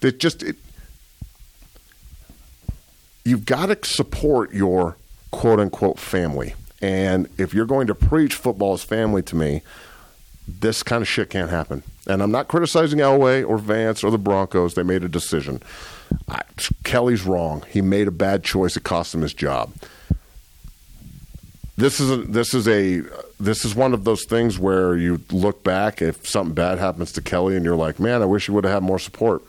It 0.02 0.20
just 0.20 0.42
it, 0.42 0.56
you've 3.24 3.46
got 3.46 3.68
to 3.68 3.78
support 3.88 4.52
your 4.54 4.98
quote 5.30 5.60
unquote 5.60 6.00
family. 6.00 6.56
And 6.82 7.30
if 7.38 7.54
you're 7.54 7.68
going 7.68 7.86
to 7.88 7.96
preach 7.96 8.34
football 8.34 8.74
as 8.74 8.84
family 8.84 9.22
to 9.24 9.36
me, 9.36 9.62
this 10.48 10.82
kind 10.82 11.02
of 11.04 11.08
shit 11.08 11.30
can't 11.30 11.52
happen. 11.52 11.84
And 12.08 12.24
I'm 12.24 12.32
not 12.32 12.48
criticizing 12.48 13.00
Elway 13.00 13.48
or 13.48 13.58
Vance 13.58 14.04
or 14.04 14.10
the 14.10 14.18
Broncos. 14.18 14.74
They 14.74 14.84
made 14.84 15.04
a 15.04 15.10
decision. 15.10 15.62
I, 16.28 16.42
Kelly's 16.84 17.24
wrong. 17.24 17.64
He 17.70 17.82
made 17.82 18.08
a 18.08 18.12
bad 18.12 18.44
choice. 18.44 18.76
It 18.76 18.84
cost 18.84 19.14
him 19.14 19.22
his 19.22 19.34
job. 19.34 19.74
This 21.78 22.00
is 22.00 22.12
a, 22.12 22.18
this 22.18 22.54
is 22.54 22.68
a 22.68 23.02
this 23.40 23.66
is 23.66 23.74
one 23.74 23.94
of 23.94 24.04
those 24.04 24.24
things 24.26 24.60
where 24.60 24.96
you 24.96 25.22
look 25.32 25.64
back 25.64 26.02
if 26.02 26.28
something 26.28 26.54
bad 26.54 26.78
happens 26.78 27.12
to 27.14 27.22
Kelly 27.22 27.56
and 27.56 27.66
you're 27.66 27.76
like, 27.76 28.00
man, 28.00 28.22
I 28.22 28.26
wish 28.26 28.46
he 28.46 28.52
would 28.52 28.66
have 28.66 28.74
had 28.74 28.84
more 28.84 29.00
support. 29.00 29.42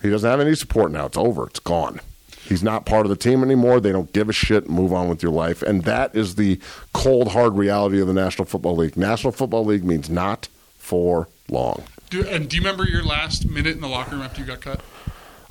He 0.00 0.10
doesn't 0.10 0.28
have 0.28 0.40
any 0.40 0.54
support 0.54 0.90
now. 0.92 1.06
It's 1.06 1.16
over. 1.16 1.46
It's 1.46 1.60
gone. 1.60 2.00
He's 2.46 2.62
not 2.62 2.84
part 2.84 3.06
of 3.06 3.10
the 3.10 3.16
team 3.16 3.42
anymore. 3.42 3.80
They 3.80 3.92
don't 3.92 4.12
give 4.12 4.28
a 4.28 4.32
shit. 4.32 4.68
Move 4.68 4.92
on 4.92 5.08
with 5.08 5.22
your 5.22 5.32
life. 5.32 5.62
And 5.62 5.84
that 5.84 6.14
is 6.14 6.34
the 6.34 6.60
cold, 6.92 7.28
hard 7.28 7.56
reality 7.56 8.00
of 8.00 8.06
the 8.06 8.12
National 8.12 8.44
Football 8.44 8.76
League. 8.76 8.96
National 8.96 9.32
Football 9.32 9.64
League 9.64 9.84
means 9.84 10.10
not 10.10 10.48
for 10.84 11.28
long. 11.48 11.82
do, 12.10 12.26
and 12.26 12.48
do 12.48 12.56
you 12.56 12.62
remember 12.62 12.84
your 12.84 13.02
last 13.02 13.48
minute 13.48 13.74
in 13.74 13.80
the 13.80 13.88
locker 13.88 14.12
room 14.12 14.22
after 14.22 14.40
you 14.40 14.46
got 14.46 14.60
cut? 14.60 14.80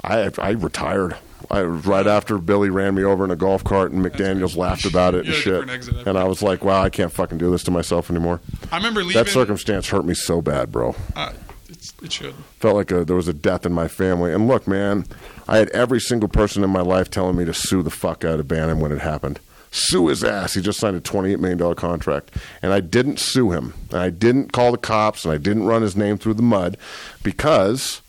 I 0.04 0.30
I 0.38 0.52
retired. 0.52 1.16
I 1.50 1.62
right 1.62 2.08
after 2.08 2.38
Billy 2.38 2.70
ran 2.70 2.96
me 2.96 3.04
over 3.04 3.26
in 3.26 3.32
a 3.32 3.36
golf 3.36 3.64
cart 3.64 3.92
and 3.92 4.04
McDaniel's 4.06 4.56
laughed 4.56 4.86
about 4.86 5.14
it 5.16 5.26
and 5.26 5.34
shit. 5.34 5.70
exit 5.70 6.08
And 6.08 6.18
I 6.18 6.24
was 6.26 6.42
like, 6.42 6.64
wow, 6.64 6.82
I 6.82 6.90
can't 6.90 7.12
fucking 7.12 7.38
do 7.38 7.52
this 7.52 7.64
to 7.64 7.72
myself 7.72 8.10
anymore. 8.10 8.40
I 8.72 8.78
remember 8.78 9.02
leaving. 9.04 9.22
That 9.24 9.30
circumstance 9.30 9.90
hurt 9.90 10.06
me 10.06 10.14
so 10.14 10.42
bad, 10.42 10.72
bro. 10.72 10.96
uh, 11.16 11.34
it's, 11.68 11.94
it 12.02 12.14
should. 12.14 12.36
Felt 12.60 12.76
like 12.76 12.92
a, 12.92 13.04
there 13.04 13.16
was 13.16 13.28
a 13.28 13.34
death 13.34 13.66
in 13.66 13.74
my 13.74 13.88
family. 13.88 14.34
And 14.34 14.48
look, 14.48 14.68
man, 14.68 15.06
I 15.48 15.58
had 15.58 15.70
every 15.72 16.00
single 16.00 16.30
person 16.30 16.64
in 16.64 16.70
my 16.70 16.82
life 16.82 17.10
telling 17.10 17.36
me 17.36 17.46
to 17.46 17.54
sue 17.54 17.82
the 17.82 17.90
fuck 17.90 18.24
out 18.24 18.40
of 18.40 18.48
Bannon 18.48 18.80
when 18.80 18.92
it 18.92 19.00
happened. 19.00 19.40
Sue 19.76 20.08
his 20.10 20.24
ass. 20.24 20.54
He 20.54 20.62
just 20.62 20.80
signed 20.80 20.96
a 20.96 21.02
$28 21.02 21.40
million 21.40 21.76
contract. 21.76 22.30
And 22.62 22.72
I 22.72 22.80
didn't 22.80 23.20
sue 23.20 23.52
him. 23.52 23.74
And 23.90 24.00
I 24.00 24.12
didn't 24.12 24.52
call 24.54 24.72
the 24.72 24.78
cops 24.78 25.26
and 25.26 25.34
I 25.34 25.38
didn't 25.38 25.66
run 25.66 25.82
his 25.82 25.96
name 25.96 26.20
through 26.20 26.36
the 26.36 26.44
mud 26.44 26.78
because 27.24 28.02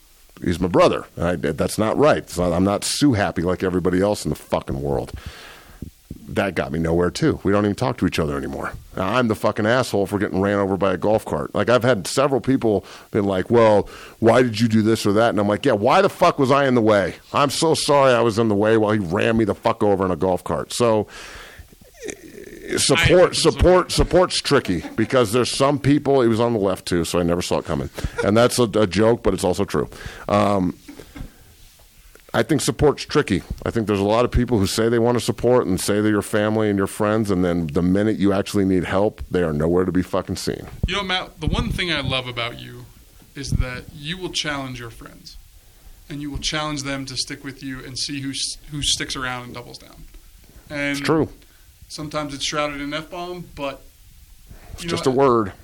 he's 0.44 0.60
my 0.60 0.68
brother. 0.68 1.06
I, 1.18 1.36
that's 1.36 1.78
not 1.78 1.96
right. 1.96 2.36
Not- 2.36 2.52
I'm 2.52 2.64
not 2.64 2.84
sue 2.84 3.14
happy 3.14 3.40
like 3.40 3.62
everybody 3.62 4.02
else 4.02 4.26
in 4.26 4.28
the 4.28 4.36
fucking 4.36 4.82
world. 4.82 5.12
That 6.28 6.54
got 6.54 6.70
me 6.70 6.78
nowhere 6.78 7.10
too. 7.10 7.40
We 7.44 7.52
don't 7.52 7.64
even 7.64 7.76
talk 7.76 7.96
to 7.98 8.06
each 8.06 8.18
other 8.18 8.36
anymore. 8.36 8.72
Now, 8.96 9.14
I'm 9.14 9.28
the 9.28 9.34
fucking 9.34 9.66
asshole 9.66 10.06
for 10.06 10.18
getting 10.18 10.40
ran 10.40 10.58
over 10.58 10.76
by 10.76 10.92
a 10.92 10.96
golf 10.98 11.24
cart. 11.24 11.54
Like 11.54 11.68
I've 11.70 11.82
had 11.82 12.06
several 12.06 12.40
people 12.40 12.84
been 13.10 13.24
like, 13.24 13.50
"Well, 13.50 13.88
why 14.20 14.42
did 14.42 14.58
you 14.58 14.66
do 14.68 14.80
this 14.80 15.04
or 15.04 15.12
that?" 15.12 15.28
And 15.30 15.38
I'm 15.38 15.48
like, 15.48 15.66
"Yeah, 15.66 15.72
why 15.72 16.00
the 16.00 16.08
fuck 16.08 16.38
was 16.38 16.50
I 16.50 16.66
in 16.66 16.74
the 16.74 16.80
way? 16.80 17.16
I'm 17.34 17.50
so 17.50 17.74
sorry 17.74 18.12
I 18.14 18.22
was 18.22 18.38
in 18.38 18.48
the 18.48 18.54
way 18.54 18.78
while 18.78 18.92
he 18.92 19.00
ran 19.00 19.36
me 19.36 19.44
the 19.44 19.54
fuck 19.54 19.82
over 19.82 20.04
in 20.04 20.10
a 20.10 20.16
golf 20.16 20.42
cart." 20.44 20.72
So 20.72 21.06
support 22.78 23.36
support 23.36 23.90
support's 23.92 24.40
tricky 24.40 24.82
because 24.96 25.32
there's 25.32 25.50
some 25.50 25.78
people 25.78 26.20
he 26.20 26.28
was 26.28 26.40
on 26.40 26.52
the 26.52 26.58
left 26.58 26.86
too 26.86 27.04
so 27.04 27.18
i 27.18 27.22
never 27.22 27.42
saw 27.42 27.58
it 27.58 27.64
coming 27.64 27.88
and 28.24 28.36
that's 28.36 28.58
a, 28.58 28.64
a 28.74 28.86
joke 28.86 29.22
but 29.22 29.34
it's 29.34 29.44
also 29.44 29.64
true 29.64 29.88
um, 30.28 30.76
i 32.32 32.42
think 32.42 32.60
support's 32.60 33.04
tricky 33.04 33.42
i 33.64 33.70
think 33.70 33.86
there's 33.86 34.00
a 34.00 34.04
lot 34.04 34.24
of 34.24 34.30
people 34.30 34.58
who 34.58 34.66
say 34.66 34.88
they 34.88 34.98
want 34.98 35.16
to 35.16 35.24
support 35.24 35.66
and 35.66 35.80
say 35.80 36.00
they're 36.00 36.10
your 36.10 36.22
family 36.22 36.68
and 36.68 36.78
your 36.78 36.86
friends 36.86 37.30
and 37.30 37.44
then 37.44 37.66
the 37.68 37.82
minute 37.82 38.16
you 38.16 38.32
actually 38.32 38.64
need 38.64 38.84
help 38.84 39.22
they 39.30 39.42
are 39.42 39.52
nowhere 39.52 39.84
to 39.84 39.92
be 39.92 40.02
fucking 40.02 40.36
seen 40.36 40.66
You 40.86 40.96
know, 40.96 41.04
Matt, 41.04 41.40
the 41.40 41.46
one 41.46 41.70
thing 41.70 41.92
I 41.92 42.00
love 42.00 42.26
about 42.26 42.58
you 42.60 42.86
is 43.34 43.50
that 43.50 43.84
you 43.92 44.16
will 44.16 44.30
challenge 44.30 44.78
your 44.78 44.90
friends. 44.90 45.36
And 46.08 46.20
you 46.20 46.30
will 46.30 46.38
challenge 46.38 46.82
them 46.82 47.06
to 47.06 47.16
stick 47.16 47.42
with 47.42 47.62
you 47.62 47.82
and 47.82 47.98
see 47.98 48.20
who 48.20 48.32
who 48.70 48.82
sticks 48.82 49.16
around 49.16 49.44
and 49.44 49.54
doubles 49.54 49.78
down. 49.78 50.04
And 50.68 50.98
it's 50.98 51.00
true 51.00 51.30
Sometimes 51.95 52.34
it's 52.34 52.45
shrouded 52.45 52.80
in 52.80 52.92
f 52.92 53.09
bomb, 53.09 53.49
but 53.55 53.80
it's 54.72 54.82
you 54.82 54.90
just 54.90 55.07
know, 55.07 55.12
a 55.12 55.14
word 55.14 55.53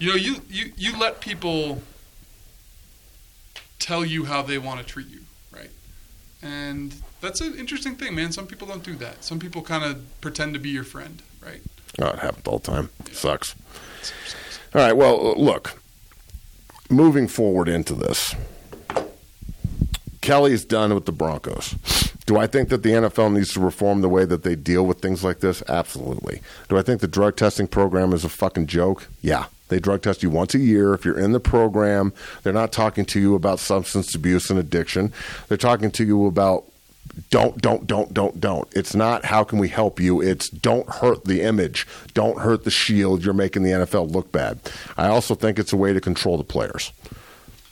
You 0.00 0.08
know, 0.08 0.16
you, 0.16 0.42
you 0.50 0.72
you 0.76 0.98
let 0.98 1.20
people 1.20 1.80
tell 3.78 4.04
you 4.04 4.24
how 4.24 4.42
they 4.42 4.58
want 4.58 4.80
to 4.80 4.84
treat 4.84 5.06
you, 5.06 5.20
right? 5.52 5.70
And 6.42 6.92
that's 7.20 7.40
an 7.40 7.54
interesting 7.54 7.94
thing, 7.94 8.16
man. 8.16 8.32
Some 8.32 8.48
people 8.48 8.66
don't 8.66 8.82
do 8.82 8.96
that. 8.96 9.22
Some 9.22 9.38
people 9.38 9.62
kind 9.62 9.84
of 9.84 10.02
pretend 10.20 10.54
to 10.54 10.60
be 10.60 10.70
your 10.70 10.82
friend, 10.82 11.22
right? 11.40 11.60
oh, 12.02 12.08
it 12.08 12.18
happens 12.18 12.44
all 12.48 12.58
the 12.58 12.72
time 12.72 12.90
sucks 13.12 13.54
all 14.74 14.80
right 14.80 14.96
well 14.96 15.34
look 15.36 15.80
moving 16.90 17.28
forward 17.28 17.68
into 17.68 17.94
this 17.94 18.34
Kelly's 20.20 20.64
done 20.64 20.94
with 20.94 21.04
the 21.04 21.12
Broncos. 21.12 21.74
Do 22.26 22.38
I 22.38 22.46
think 22.46 22.70
that 22.70 22.82
the 22.82 22.90
NFL 22.90 23.34
needs 23.34 23.52
to 23.52 23.60
reform 23.60 24.00
the 24.00 24.08
way 24.08 24.24
that 24.24 24.44
they 24.44 24.56
deal 24.56 24.86
with 24.86 25.00
things 25.00 25.22
like 25.22 25.40
this? 25.40 25.62
Absolutely. 25.68 26.40
Do 26.68 26.78
I 26.78 26.82
think 26.82 27.00
the 27.00 27.08
drug 27.08 27.36
testing 27.36 27.66
program 27.66 28.12
is 28.12 28.24
a 28.24 28.30
fucking 28.30 28.66
joke? 28.66 29.08
Yeah. 29.20 29.46
They 29.68 29.78
drug 29.78 30.02
test 30.02 30.22
you 30.22 30.30
once 30.30 30.54
a 30.54 30.58
year. 30.58 30.94
If 30.94 31.04
you're 31.04 31.18
in 31.18 31.32
the 31.32 31.40
program, 31.40 32.12
they're 32.42 32.52
not 32.52 32.72
talking 32.72 33.04
to 33.06 33.20
you 33.20 33.34
about 33.34 33.58
substance 33.58 34.14
abuse 34.14 34.50
and 34.50 34.58
addiction. 34.58 35.12
They're 35.48 35.58
talking 35.58 35.90
to 35.92 36.04
you 36.04 36.26
about 36.26 36.64
don't, 37.30 37.60
don't, 37.60 37.86
don't, 37.86 38.12
don't, 38.12 38.40
don't. 38.40 38.68
It's 38.74 38.94
not 38.94 39.24
how 39.24 39.44
can 39.44 39.58
we 39.58 39.68
help 39.68 40.00
you. 40.00 40.20
It's 40.20 40.48
don't 40.48 40.88
hurt 40.88 41.24
the 41.24 41.42
image. 41.42 41.86
Don't 42.12 42.40
hurt 42.40 42.64
the 42.64 42.70
shield. 42.70 43.24
You're 43.24 43.34
making 43.34 43.62
the 43.62 43.70
NFL 43.70 44.10
look 44.10 44.32
bad. 44.32 44.58
I 44.96 45.08
also 45.08 45.34
think 45.34 45.58
it's 45.58 45.72
a 45.72 45.76
way 45.76 45.92
to 45.92 46.00
control 46.00 46.36
the 46.38 46.44
players 46.44 46.92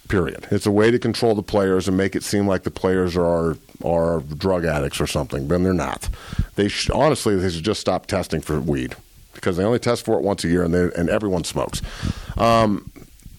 period. 0.08 0.46
It's 0.50 0.66
a 0.66 0.70
way 0.70 0.90
to 0.90 0.98
control 0.98 1.34
the 1.34 1.42
players 1.42 1.88
and 1.88 1.96
make 1.96 2.14
it 2.14 2.22
seem 2.22 2.46
like 2.46 2.64
the 2.64 2.70
players 2.70 3.16
are 3.16 3.56
are 3.84 4.20
drug 4.20 4.64
addicts 4.64 5.00
or 5.00 5.06
something. 5.06 5.48
Then 5.48 5.62
they're 5.62 5.72
not. 5.72 6.08
They 6.56 6.70
honestly 6.92 7.36
they 7.36 7.50
should 7.50 7.64
just 7.64 7.80
stop 7.80 8.06
testing 8.06 8.40
for 8.40 8.60
weed 8.60 8.96
because 9.34 9.56
they 9.56 9.64
only 9.64 9.78
test 9.78 10.04
for 10.04 10.18
it 10.18 10.22
once 10.22 10.44
a 10.44 10.48
year 10.48 10.62
and 10.62 10.74
they, 10.74 10.90
and 10.96 11.08
everyone 11.08 11.44
smokes. 11.44 11.82
Um, 12.36 12.90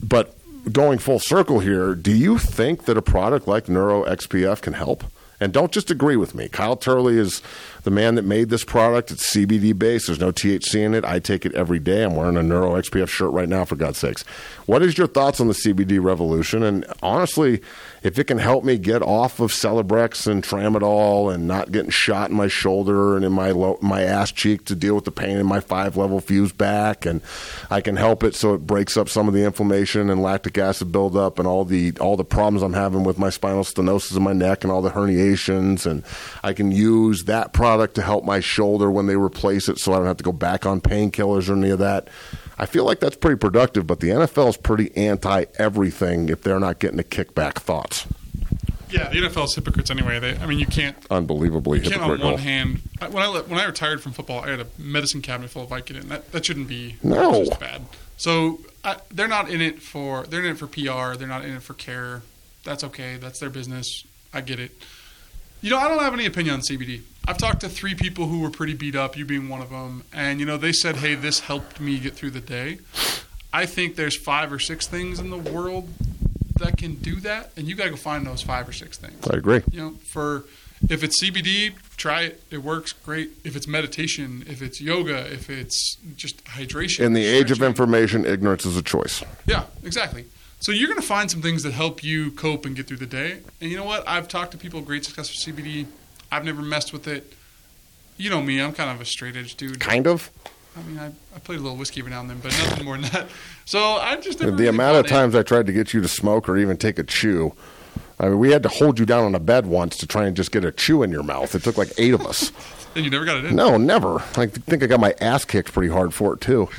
but 0.02 0.36
going 0.72 1.00
full 1.00 1.20
circle 1.20 1.60
here, 1.60 1.96
do 1.96 2.12
you 2.12 2.38
think 2.38 2.86
that 2.86 2.98
a 2.98 3.02
product 3.02 3.48
like 3.48 3.70
Neuro 3.70 4.04
XPF 4.06 4.62
can 4.62 4.74
help? 4.74 5.04
And 5.40 5.52
don't 5.52 5.72
just 5.72 5.92
agree 5.92 6.16
with 6.16 6.36
me. 6.36 6.48
Kyle 6.48 6.78
Turley 6.78 7.18
is 7.18 7.42
the 7.84 7.92
man 7.92 8.16
that 8.16 8.24
made 8.24 8.50
this 8.50 8.64
product. 8.64 9.12
It's 9.12 9.36
CBD 9.36 9.78
based. 9.78 10.08
There's 10.08 10.20
no 10.20 10.32
THC 10.32 10.82
in 10.82 10.94
it. 10.94 11.06
I 11.06 11.20
take 11.20 11.46
it 11.46 11.54
every 11.54 11.80
day. 11.80 12.04
I'm 12.04 12.16
wearing 12.16 12.38
a 12.38 12.44
Neuro 12.44 12.74
XPF 12.74 13.10
shirt 13.10 13.32
right 13.32 13.50
now, 13.50 13.66
for 13.66 13.76
God's 13.76 13.98
sakes. 13.98 14.24
What 14.66 14.82
is 14.82 14.98
your 14.98 15.08
thoughts 15.08 15.42
on 15.42 15.48
the 15.48 15.54
CBD 15.54 16.02
revolution? 16.02 16.64
And 16.64 16.86
honestly, 17.02 17.62
if 18.02 18.18
it 18.18 18.26
can 18.26 18.38
help 18.38 18.64
me 18.64 18.78
get 18.78 19.02
off 19.02 19.40
of 19.40 19.52
Celebrex 19.52 20.28
and 20.28 20.44
Tramadol 20.44 21.34
and 21.34 21.48
not 21.48 21.72
getting 21.72 21.92
shot 21.92 22.30
in 22.30 22.36
my 22.36 22.48
shoulder 22.48 23.16
and 23.16 23.26
in 23.26 23.32
my 23.32 23.54
my 23.82 24.02
ass 24.02 24.32
cheek 24.32 24.66
to 24.66 24.76
deal 24.76 24.96
with 24.96 25.06
the 25.06 25.12
pain 25.12 25.38
in 25.38 25.46
my 25.46 25.60
five 25.60 25.98
level 25.98 26.20
fuse 26.20 26.52
back, 26.52 27.06
and 27.06 27.22
I 27.70 27.82
can 27.82 27.96
help 27.96 28.24
it 28.24 28.36
so 28.36 28.54
it 28.54 28.66
breaks 28.66 28.98
up 28.98 29.10
some 29.10 29.28
of 29.28 29.34
the 29.34 29.44
inflammation 29.44 30.10
and 30.10 30.22
lactic 30.22 30.58
acid 30.58 30.92
buildup 30.92 31.40
and 31.40 31.48
all 31.48 31.66
the 31.66 31.94
all 32.00 32.18
the 32.18 32.26
problems 32.26 32.62
I'm 32.62 32.74
having 32.74 33.04
with 33.04 33.18
my 33.18 33.30
spinal 33.30 33.64
stenosis 33.64 34.16
in 34.16 34.24
my 34.24 34.34
neck 34.34 34.64
and 34.64 34.72
all 34.72 34.82
the 34.82 34.92
herniations, 34.92 35.86
and 35.86 36.04
I 36.44 36.54
can 36.54 36.72
use 36.72 37.26
that 37.26 37.54
product 37.54 37.73
to 37.94 38.02
help 38.02 38.24
my 38.26 38.40
shoulder 38.40 38.90
when 38.92 39.08
they 39.08 39.16
replace 39.16 39.68
it, 39.70 39.78
so 39.80 39.94
I 39.94 39.98
don't 39.98 40.06
have 40.08 40.18
to 40.18 40.24
go 40.24 40.32
back 40.32 40.66
on 40.66 40.82
painkillers 40.82 41.50
or 41.50 41.54
any 41.54 41.70
of 41.70 41.80
that. 41.80 42.08
I 42.58 42.66
feel 42.66 42.86
like 42.86 43.00
that's 43.00 43.16
pretty 43.16 43.38
productive, 43.38 43.88
but 43.88 44.00
the 44.00 44.10
NFL 44.10 44.50
is 44.50 44.58
pretty 44.58 44.96
anti 44.96 45.46
everything 45.58 46.30
if 46.30 46.44
they're 46.44 46.60
not 46.60 46.80
getting 46.80 47.00
a 47.00 47.04
kickback 47.04 47.56
thoughts. 47.56 48.06
Yeah, 48.90 49.10
the 49.10 49.22
NFL 49.22 49.46
is 49.46 49.56
hypocrites 49.56 49.90
anyway. 49.90 50.20
They, 50.20 50.38
I 50.38 50.46
mean, 50.46 50.60
you 50.60 50.68
can't 50.68 50.96
Unbelievably 51.10 51.80
you 51.82 51.90
can't 51.90 52.04
on 52.04 52.20
one 52.20 52.38
hand. 52.38 52.82
When 53.10 53.24
I 53.24 53.30
when 53.42 53.60
I 53.60 53.66
retired 53.66 54.02
from 54.04 54.12
football, 54.12 54.42
I 54.42 54.50
had 54.52 54.60
a 54.60 54.68
medicine 54.78 55.22
cabinet 55.24 55.50
full 55.50 55.64
of 55.64 55.70
Vicodin. 55.70 56.04
That 56.10 56.32
that 56.32 56.46
shouldn't 56.46 56.68
be 56.68 56.98
No. 57.02 57.46
bad. 57.60 57.88
So 58.18 58.60
I, 58.84 58.98
they're 59.10 59.28
not 59.28 59.50
in 59.50 59.62
it 59.62 59.82
for 59.82 60.24
they're 60.28 60.46
in 60.46 60.52
it 60.52 60.58
for 60.60 60.68
PR. 60.68 61.18
They're 61.18 61.28
not 61.28 61.44
in 61.44 61.56
it 61.56 61.64
for 61.64 61.74
care. 61.74 62.22
That's 62.64 62.84
okay. 62.84 63.18
That's 63.18 63.40
their 63.40 63.50
business. 63.50 64.04
I 64.32 64.42
get 64.42 64.60
it. 64.60 64.72
You 65.64 65.70
know, 65.70 65.78
I 65.78 65.88
don't 65.88 66.00
have 66.00 66.14
any 66.14 66.26
opinion 66.26 66.56
on 66.56 66.60
CBD. 66.62 67.04
I've 67.26 67.38
talked 67.38 67.62
to 67.62 67.70
three 67.70 67.96
people 67.96 68.28
who 68.28 68.42
were 68.42 68.50
pretty 68.50 68.74
beat 68.74 68.98
up, 68.98 69.16
you 69.16 69.24
being 69.24 69.48
one 69.48 69.62
of 69.62 69.70
them, 69.70 70.04
and 70.12 70.42
you 70.42 70.46
know 70.46 70.58
they 70.58 70.74
said, 70.74 70.98
"Hey, 70.98 71.16
this 71.16 71.40
helped 71.40 71.80
me 71.80 72.00
get 72.00 72.16
through 72.16 72.32
the 72.32 72.42
day." 72.42 72.80
I 73.54 73.66
think 73.66 73.96
there's 73.96 74.18
five 74.18 74.52
or 74.52 74.60
six 74.60 74.88
things 74.88 75.22
in 75.22 75.30
the 75.30 75.38
world 75.38 75.88
that 76.58 76.78
can 76.78 76.96
do 76.96 77.16
that, 77.22 77.54
and 77.56 77.66
you 77.66 77.76
got 77.76 77.86
to 77.86 77.92
go 77.92 77.96
find 77.96 78.28
those 78.28 78.42
five 78.42 78.68
or 78.68 78.74
six 78.74 78.98
things. 78.98 79.26
I 79.26 79.38
agree. 79.38 79.62
You 79.72 79.80
know, 79.80 79.92
for 80.12 80.44
if 80.90 81.02
it's 81.02 81.24
CBD, 81.24 81.72
try 81.96 82.24
it. 82.24 82.44
It 82.52 82.58
works 82.58 82.92
great. 82.92 83.32
If 83.46 83.56
it's 83.56 83.66
meditation, 83.66 84.44
if 84.50 84.62
it's 84.62 84.82
yoga, 84.82 85.32
if 85.32 85.50
it's 85.50 85.96
just 86.18 86.44
hydration. 86.44 87.06
In 87.06 87.14
the 87.14 87.24
age 87.24 87.52
of 87.52 87.62
information, 87.62 88.26
ignorance 88.26 88.66
is 88.66 88.76
a 88.76 88.84
choice. 88.84 89.24
Yeah, 89.46 89.64
exactly. 89.82 90.26
So 90.64 90.72
you're 90.72 90.88
going 90.88 91.02
to 91.02 91.06
find 91.06 91.30
some 91.30 91.42
things 91.42 91.64
that 91.64 91.74
help 91.74 92.06
you 92.06 92.32
cope 92.32 92.66
and 92.66 92.74
get 92.74 92.88
through 92.88 92.96
the 92.96 93.06
day. 93.06 93.40
And 93.60 93.70
you 93.70 93.76
know 93.76 93.84
what? 93.84 94.08
I've 94.08 94.30
talked 94.30 94.54
to 94.54 94.58
people 94.58 94.80
great 94.80 95.04
success 95.04 95.30
with 95.30 95.58
CBD. 95.58 95.88
I've 96.32 96.46
never 96.46 96.62
messed 96.62 96.94
with 96.94 97.06
it. 97.06 97.34
You 98.16 98.30
know 98.30 98.42
me, 98.42 98.62
I'm 98.62 98.72
kind 98.72 98.90
of 98.90 99.02
a 99.02 99.06
straight 99.06 99.36
edge 99.36 99.56
dude. 99.56 99.82
Kind 99.82 100.08
of. 100.08 100.32
I 100.78 100.82
mean, 100.84 100.98
I, 100.98 101.08
I 101.36 101.40
played 101.40 101.60
a 101.60 101.62
little 101.62 101.78
whiskey 101.78 102.00
every 102.00 102.12
now 102.12 102.22
and 102.22 102.30
then, 102.30 102.40
but 102.42 102.54
nothing 102.54 102.86
more 102.86 102.98
than 102.98 103.12
that. 103.12 103.28
So 103.66 103.78
I 103.98 104.16
just 104.22 104.40
The 104.40 104.54
really 104.54 104.68
amount 104.68 105.00
of 105.00 105.08
times 105.08 105.36
I 105.36 105.44
tried 105.44 105.66
to 105.66 105.74
get 105.74 105.94
you 105.94 106.00
to 106.00 106.08
smoke 106.08 106.48
or 106.48 106.58
even 106.58 106.78
take 106.78 106.98
a 106.98 107.04
chew. 107.04 107.52
I 108.18 108.30
mean, 108.30 108.40
we 108.40 108.52
had 108.52 108.64
to 108.64 108.70
hold 108.70 109.00
you 109.00 109.06
down 109.06 109.26
on 109.26 109.36
a 109.36 109.42
bed 109.42 109.66
once 109.66 109.98
to 109.98 110.08
try 110.08 110.28
and 110.28 110.34
just 110.34 110.54
get 110.54 110.64
a 110.64 110.72
chew 110.72 111.04
in 111.04 111.12
your 111.12 111.24
mouth. 111.24 111.54
It 111.56 111.64
took 111.64 111.78
like 111.78 111.92
eight 111.98 112.14
of 112.14 112.26
us. 112.26 112.54
and 112.96 113.04
you 113.04 113.12
never 113.12 113.26
got 113.26 113.36
it 113.38 113.46
in. 113.46 113.56
No, 113.58 113.76
never. 113.78 114.22
I 114.38 114.46
think 114.46 114.82
I 114.82 114.88
got 114.88 115.02
my 115.02 115.14
ass 115.20 115.44
kicked 115.44 115.74
pretty 115.74 115.92
hard 115.92 116.14
for 116.14 116.36
it 116.36 116.40
too. 116.40 116.70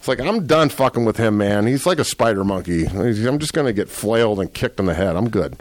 It's 0.00 0.08
like 0.08 0.18
I'm 0.18 0.46
done 0.46 0.70
fucking 0.70 1.04
with 1.04 1.18
him, 1.18 1.36
man. 1.36 1.66
He's 1.66 1.84
like 1.84 1.98
a 1.98 2.04
spider 2.04 2.42
monkey. 2.42 2.86
I'm 2.86 3.38
just 3.38 3.52
gonna 3.52 3.74
get 3.74 3.90
flailed 3.90 4.40
and 4.40 4.50
kicked 4.52 4.80
in 4.80 4.86
the 4.86 4.94
head. 4.94 5.14
I'm 5.14 5.28
good. 5.28 5.56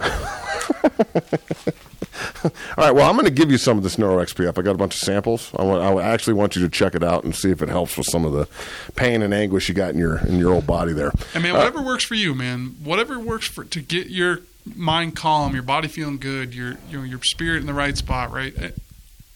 All 2.44 2.50
right. 2.76 2.94
Well, 2.94 3.08
I'm 3.08 3.14
going 3.16 3.24
to 3.26 3.30
give 3.30 3.50
you 3.50 3.58
some 3.58 3.76
of 3.76 3.82
this 3.84 3.96
Neuro 3.96 4.22
XPF. 4.22 4.58
I 4.58 4.62
got 4.62 4.74
a 4.74 4.78
bunch 4.78 4.94
of 4.94 5.00
samples. 5.00 5.50
I, 5.56 5.62
want, 5.62 5.82
I 5.82 6.02
actually 6.02 6.34
want 6.34 6.56
you 6.56 6.62
to 6.62 6.68
check 6.68 6.94
it 6.94 7.02
out 7.02 7.24
and 7.24 7.34
see 7.34 7.50
if 7.50 7.62
it 7.62 7.68
helps 7.68 7.96
with 7.96 8.06
some 8.10 8.24
of 8.24 8.32
the 8.32 8.48
pain 8.96 9.22
and 9.22 9.32
anguish 9.32 9.68
you 9.68 9.74
got 9.74 9.90
in 9.90 9.98
your 9.98 10.18
in 10.18 10.38
your 10.38 10.52
old 10.52 10.66
body 10.66 10.92
there. 10.92 11.12
And 11.32 11.42
man, 11.42 11.54
whatever 11.54 11.80
works 11.82 12.04
for 12.04 12.14
you, 12.16 12.34
man. 12.34 12.76
Whatever 12.82 13.18
works 13.18 13.46
for 13.46 13.64
to 13.64 13.80
get 13.80 14.08
your 14.08 14.40
mind 14.74 15.16
calm, 15.16 15.54
your 15.54 15.62
body 15.62 15.88
feeling 15.88 16.18
good, 16.18 16.54
your 16.54 16.76
you 16.90 16.98
know, 16.98 17.04
your 17.04 17.20
spirit 17.22 17.60
in 17.60 17.66
the 17.66 17.74
right 17.74 17.96
spot, 17.96 18.30
right? 18.32 18.52
Eh, 18.58 18.70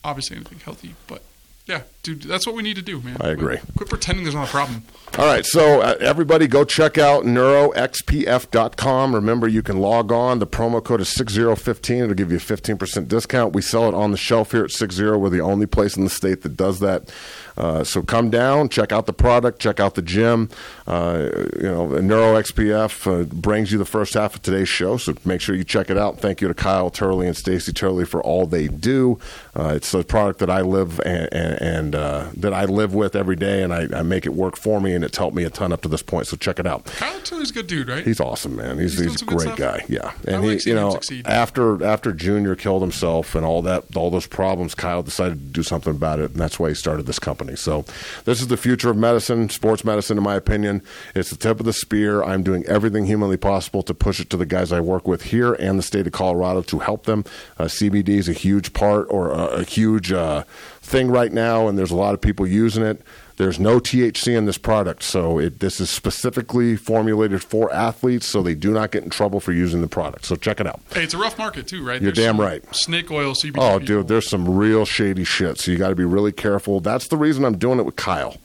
Obviously, 0.05 0.37
anything 0.37 0.61
healthy, 0.61 0.95
but 1.07 1.23
yeah, 1.67 1.83
dude, 2.09 2.23
that's 2.23 2.47
what 2.47 2.57
we 2.57 2.63
need 2.63 2.77
to 2.77 2.83
do, 2.83 3.01
man. 3.01 3.17
I 3.21 3.29
agree. 3.29 3.59
Quit 3.77 3.89
pretending 3.89 4.25
there's 4.25 4.35
not 4.35 4.49
a 4.49 4.51
problem. 4.51 4.83
All 5.19 5.27
right, 5.27 5.45
so 5.45 5.81
uh, 5.81 5.97
everybody 6.01 6.47
go 6.47 6.65
check 6.65 6.97
out 6.97 7.25
neuroxpf.com. 7.25 9.15
Remember, 9.15 9.49
you 9.49 9.63
can 9.63 9.79
log 9.79 10.13
on. 10.13 10.39
The 10.39 10.47
promo 10.47 10.83
code 10.83 11.01
is 11.01 11.09
6015. 11.09 11.97
It'll 11.97 12.15
give 12.15 12.31
you 12.31 12.37
a 12.37 12.41
15% 12.41 13.09
discount. 13.09 13.55
We 13.55 13.63
sell 13.63 13.89
it 13.89 13.95
on 13.95 14.11
the 14.11 14.17
shelf 14.17 14.53
here 14.53 14.65
at 14.65 14.71
60. 14.71 15.03
We're 15.03 15.29
the 15.31 15.41
only 15.41 15.67
place 15.67 15.97
in 15.97 16.05
the 16.05 16.11
state 16.11 16.43
that 16.43 16.57
does 16.57 16.81
that. 16.81 17.11
Uh, 17.59 17.83
so 17.83 18.03
come 18.03 18.31
down, 18.31 18.69
check 18.69 18.93
out 18.93 19.07
the 19.07 19.13
product, 19.13 19.59
check 19.59 19.81
out 19.81 19.97
the 19.97 20.03
gym. 20.03 20.49
Uh, 20.87 21.29
you 21.57 21.63
know, 21.63 21.89
NeuroXPF 21.89 23.23
uh, 23.23 23.25
brings 23.25 23.73
you 23.73 23.79
the 23.79 23.85
first 23.85 24.15
half 24.15 24.37
of 24.37 24.43
today's 24.43 24.69
show, 24.69 24.97
so 24.97 25.13
make 25.25 25.41
sure 25.41 25.57
you 25.57 25.65
check 25.65 25.91
it 25.91 25.99
out. 25.99 26.21
Thank 26.21 26.41
you 26.41 26.47
to 26.47 26.55
Kyle 26.55 26.89
Turley 26.89 27.27
and 27.27 27.37
Stacy 27.37 27.73
Turley 27.73 28.05
for 28.05 28.23
all 28.23 28.47
they 28.47 28.69
do. 28.69 29.19
Uh, 29.57 29.73
it's 29.75 29.93
a 29.93 30.05
product 30.05 30.39
that 30.39 30.51
I 30.51 30.61
live 30.61 31.01
and, 31.01 31.29
and, 31.33 31.61
and 31.61 31.95
uh, 31.99 32.31
that 32.37 32.55
I 32.55 32.65
live 32.65 32.95
with 32.95 33.17
every 33.17 33.37
day, 33.37 33.63
and 33.63 33.73
I, 33.75 33.89
I 33.95 34.03
make 34.03 34.25
it 34.25 34.35
work 34.35 34.57
for 34.57 34.81
me, 34.81 34.95
and 34.95 35.05
it's 35.05 35.19
helped 35.19 35.37
me 35.37 35.45
a 35.45 35.51
ton 35.51 35.73
up 35.73 35.83
to 35.83 35.89
this 35.89 36.03
point. 36.03 36.27
So 36.27 36.37
check 36.37 36.59
it 36.59 36.67
out. 36.67 36.85
Kyle 36.87 37.21
Turley's 37.21 37.51
a 37.51 37.55
good 37.55 37.67
dude, 37.67 37.89
right? 37.89 38.05
He's 38.05 38.21
awesome, 38.21 38.57
man. 38.57 38.79
He's, 38.79 38.99
He's 38.99 39.13
he's, 39.13 39.23
a 39.23 39.25
great 39.25 39.57
guy. 39.57 39.85
Yeah, 39.89 40.13
and 40.27 40.45
he, 40.45 40.59
you 40.69 40.75
know, 40.75 40.93
succeed. 40.93 41.27
after 41.27 41.85
after 41.85 42.13
Junior 42.13 42.55
killed 42.55 42.83
himself 42.83 43.35
and 43.35 43.45
all 43.45 43.63
that, 43.63 43.97
all 43.97 44.11
those 44.11 44.27
problems, 44.27 44.75
Kyle 44.75 45.03
decided 45.03 45.39
to 45.39 45.45
do 45.53 45.63
something 45.63 45.95
about 45.95 46.19
it, 46.19 46.33
and 46.33 46.41
that's 46.41 46.59
why 46.59 46.69
he 46.69 46.75
started 46.75 47.07
this 47.07 47.19
company. 47.19 47.57
So, 47.57 47.85
this 48.25 48.41
is 48.41 48.49
the 48.49 48.57
future 48.57 48.91
of 48.91 48.97
medicine, 48.97 49.49
sports 49.49 49.85
medicine, 49.85 50.17
in 50.17 50.25
my 50.25 50.37
opinion. 50.37 50.83
It's 51.15 51.31
the 51.31 51.37
tip 51.37 51.61
of 51.61 51.67
the 51.67 51.73
spear. 51.73 52.23
I'm 52.23 52.43
doing 52.43 52.65
everything 52.67 53.07
humanly 53.07 53.37
possible 53.37 53.83
to 53.83 53.95
push 53.95 54.21
it 54.21 54.31
to 54.31 54.37
the 54.37 54.47
guys 54.47 54.73
I 54.73 54.81
work 54.81 55.07
with 55.09 55.25
here 55.25 55.55
and 55.55 55.79
the 55.79 55.83
state 55.83 56.07
of 56.07 56.13
Colorado 56.13 56.63
to 56.63 56.79
help 56.79 57.05
them. 57.05 57.25
Uh, 57.59 57.65
CBD 57.65 58.11
is 58.11 58.29
a 58.29 58.33
huge 58.33 58.73
part 58.73 59.07
or 59.11 59.31
a, 59.31 59.47
a 59.47 59.65
huge 59.65 60.13
uh, 60.13 60.45
thing 60.89 61.11
right 61.11 61.33
now, 61.33 61.69
and 61.69 61.79
there's 61.79 61.91
a 61.91 61.97
lot 61.97 62.15
of 62.15 62.21
people 62.21 62.47
using 62.47 62.83
it. 62.83 63.03
There's 63.37 63.61
no 63.61 63.79
THC 63.79 64.37
in 64.37 64.47
this 64.47 64.59
product, 64.59 65.05
so 65.05 65.39
it, 65.39 65.61
this 65.61 65.79
is 65.81 65.91
specifically 65.91 66.75
formulated 66.75 67.41
for 67.43 67.73
athletes, 67.73 68.27
so 68.27 68.43
they 68.43 68.57
do 68.57 68.73
not 68.73 68.91
get 68.91 69.05
in 69.05 69.11
trouble 69.11 69.39
for 69.39 69.53
using 69.53 69.81
the 69.81 69.87
product. 69.87 70.25
So 70.25 70.35
check 70.35 70.59
it 70.59 70.67
out. 70.67 70.81
Hey, 70.93 71.05
it's 71.05 71.15
a 71.15 71.19
rough 71.19 71.39
market 71.39 71.69
too, 71.69 71.87
right? 71.87 72.03
You're 72.03 72.11
There's 72.11 72.27
damn 72.27 72.41
right. 72.41 72.65
Snake 72.75 73.13
oil, 73.13 73.35
CBD. 73.35 73.59
Oh, 73.59 73.79
dude, 73.79 74.09
there's 74.09 74.29
some 74.29 74.57
real 74.57 74.85
shady 74.85 75.23
shit, 75.23 75.59
so 75.59 75.71
you 75.71 75.79
got 75.79 75.91
to 75.91 75.95
be 75.95 76.05
really 76.05 76.33
careful. 76.33 76.81
That's 76.81 77.07
the 77.07 77.17
reason 77.17 77.45
I'm 77.45 77.59
doing 77.59 77.79
it 77.79 77.87
with 77.87 77.97
Kyle, 77.97 78.37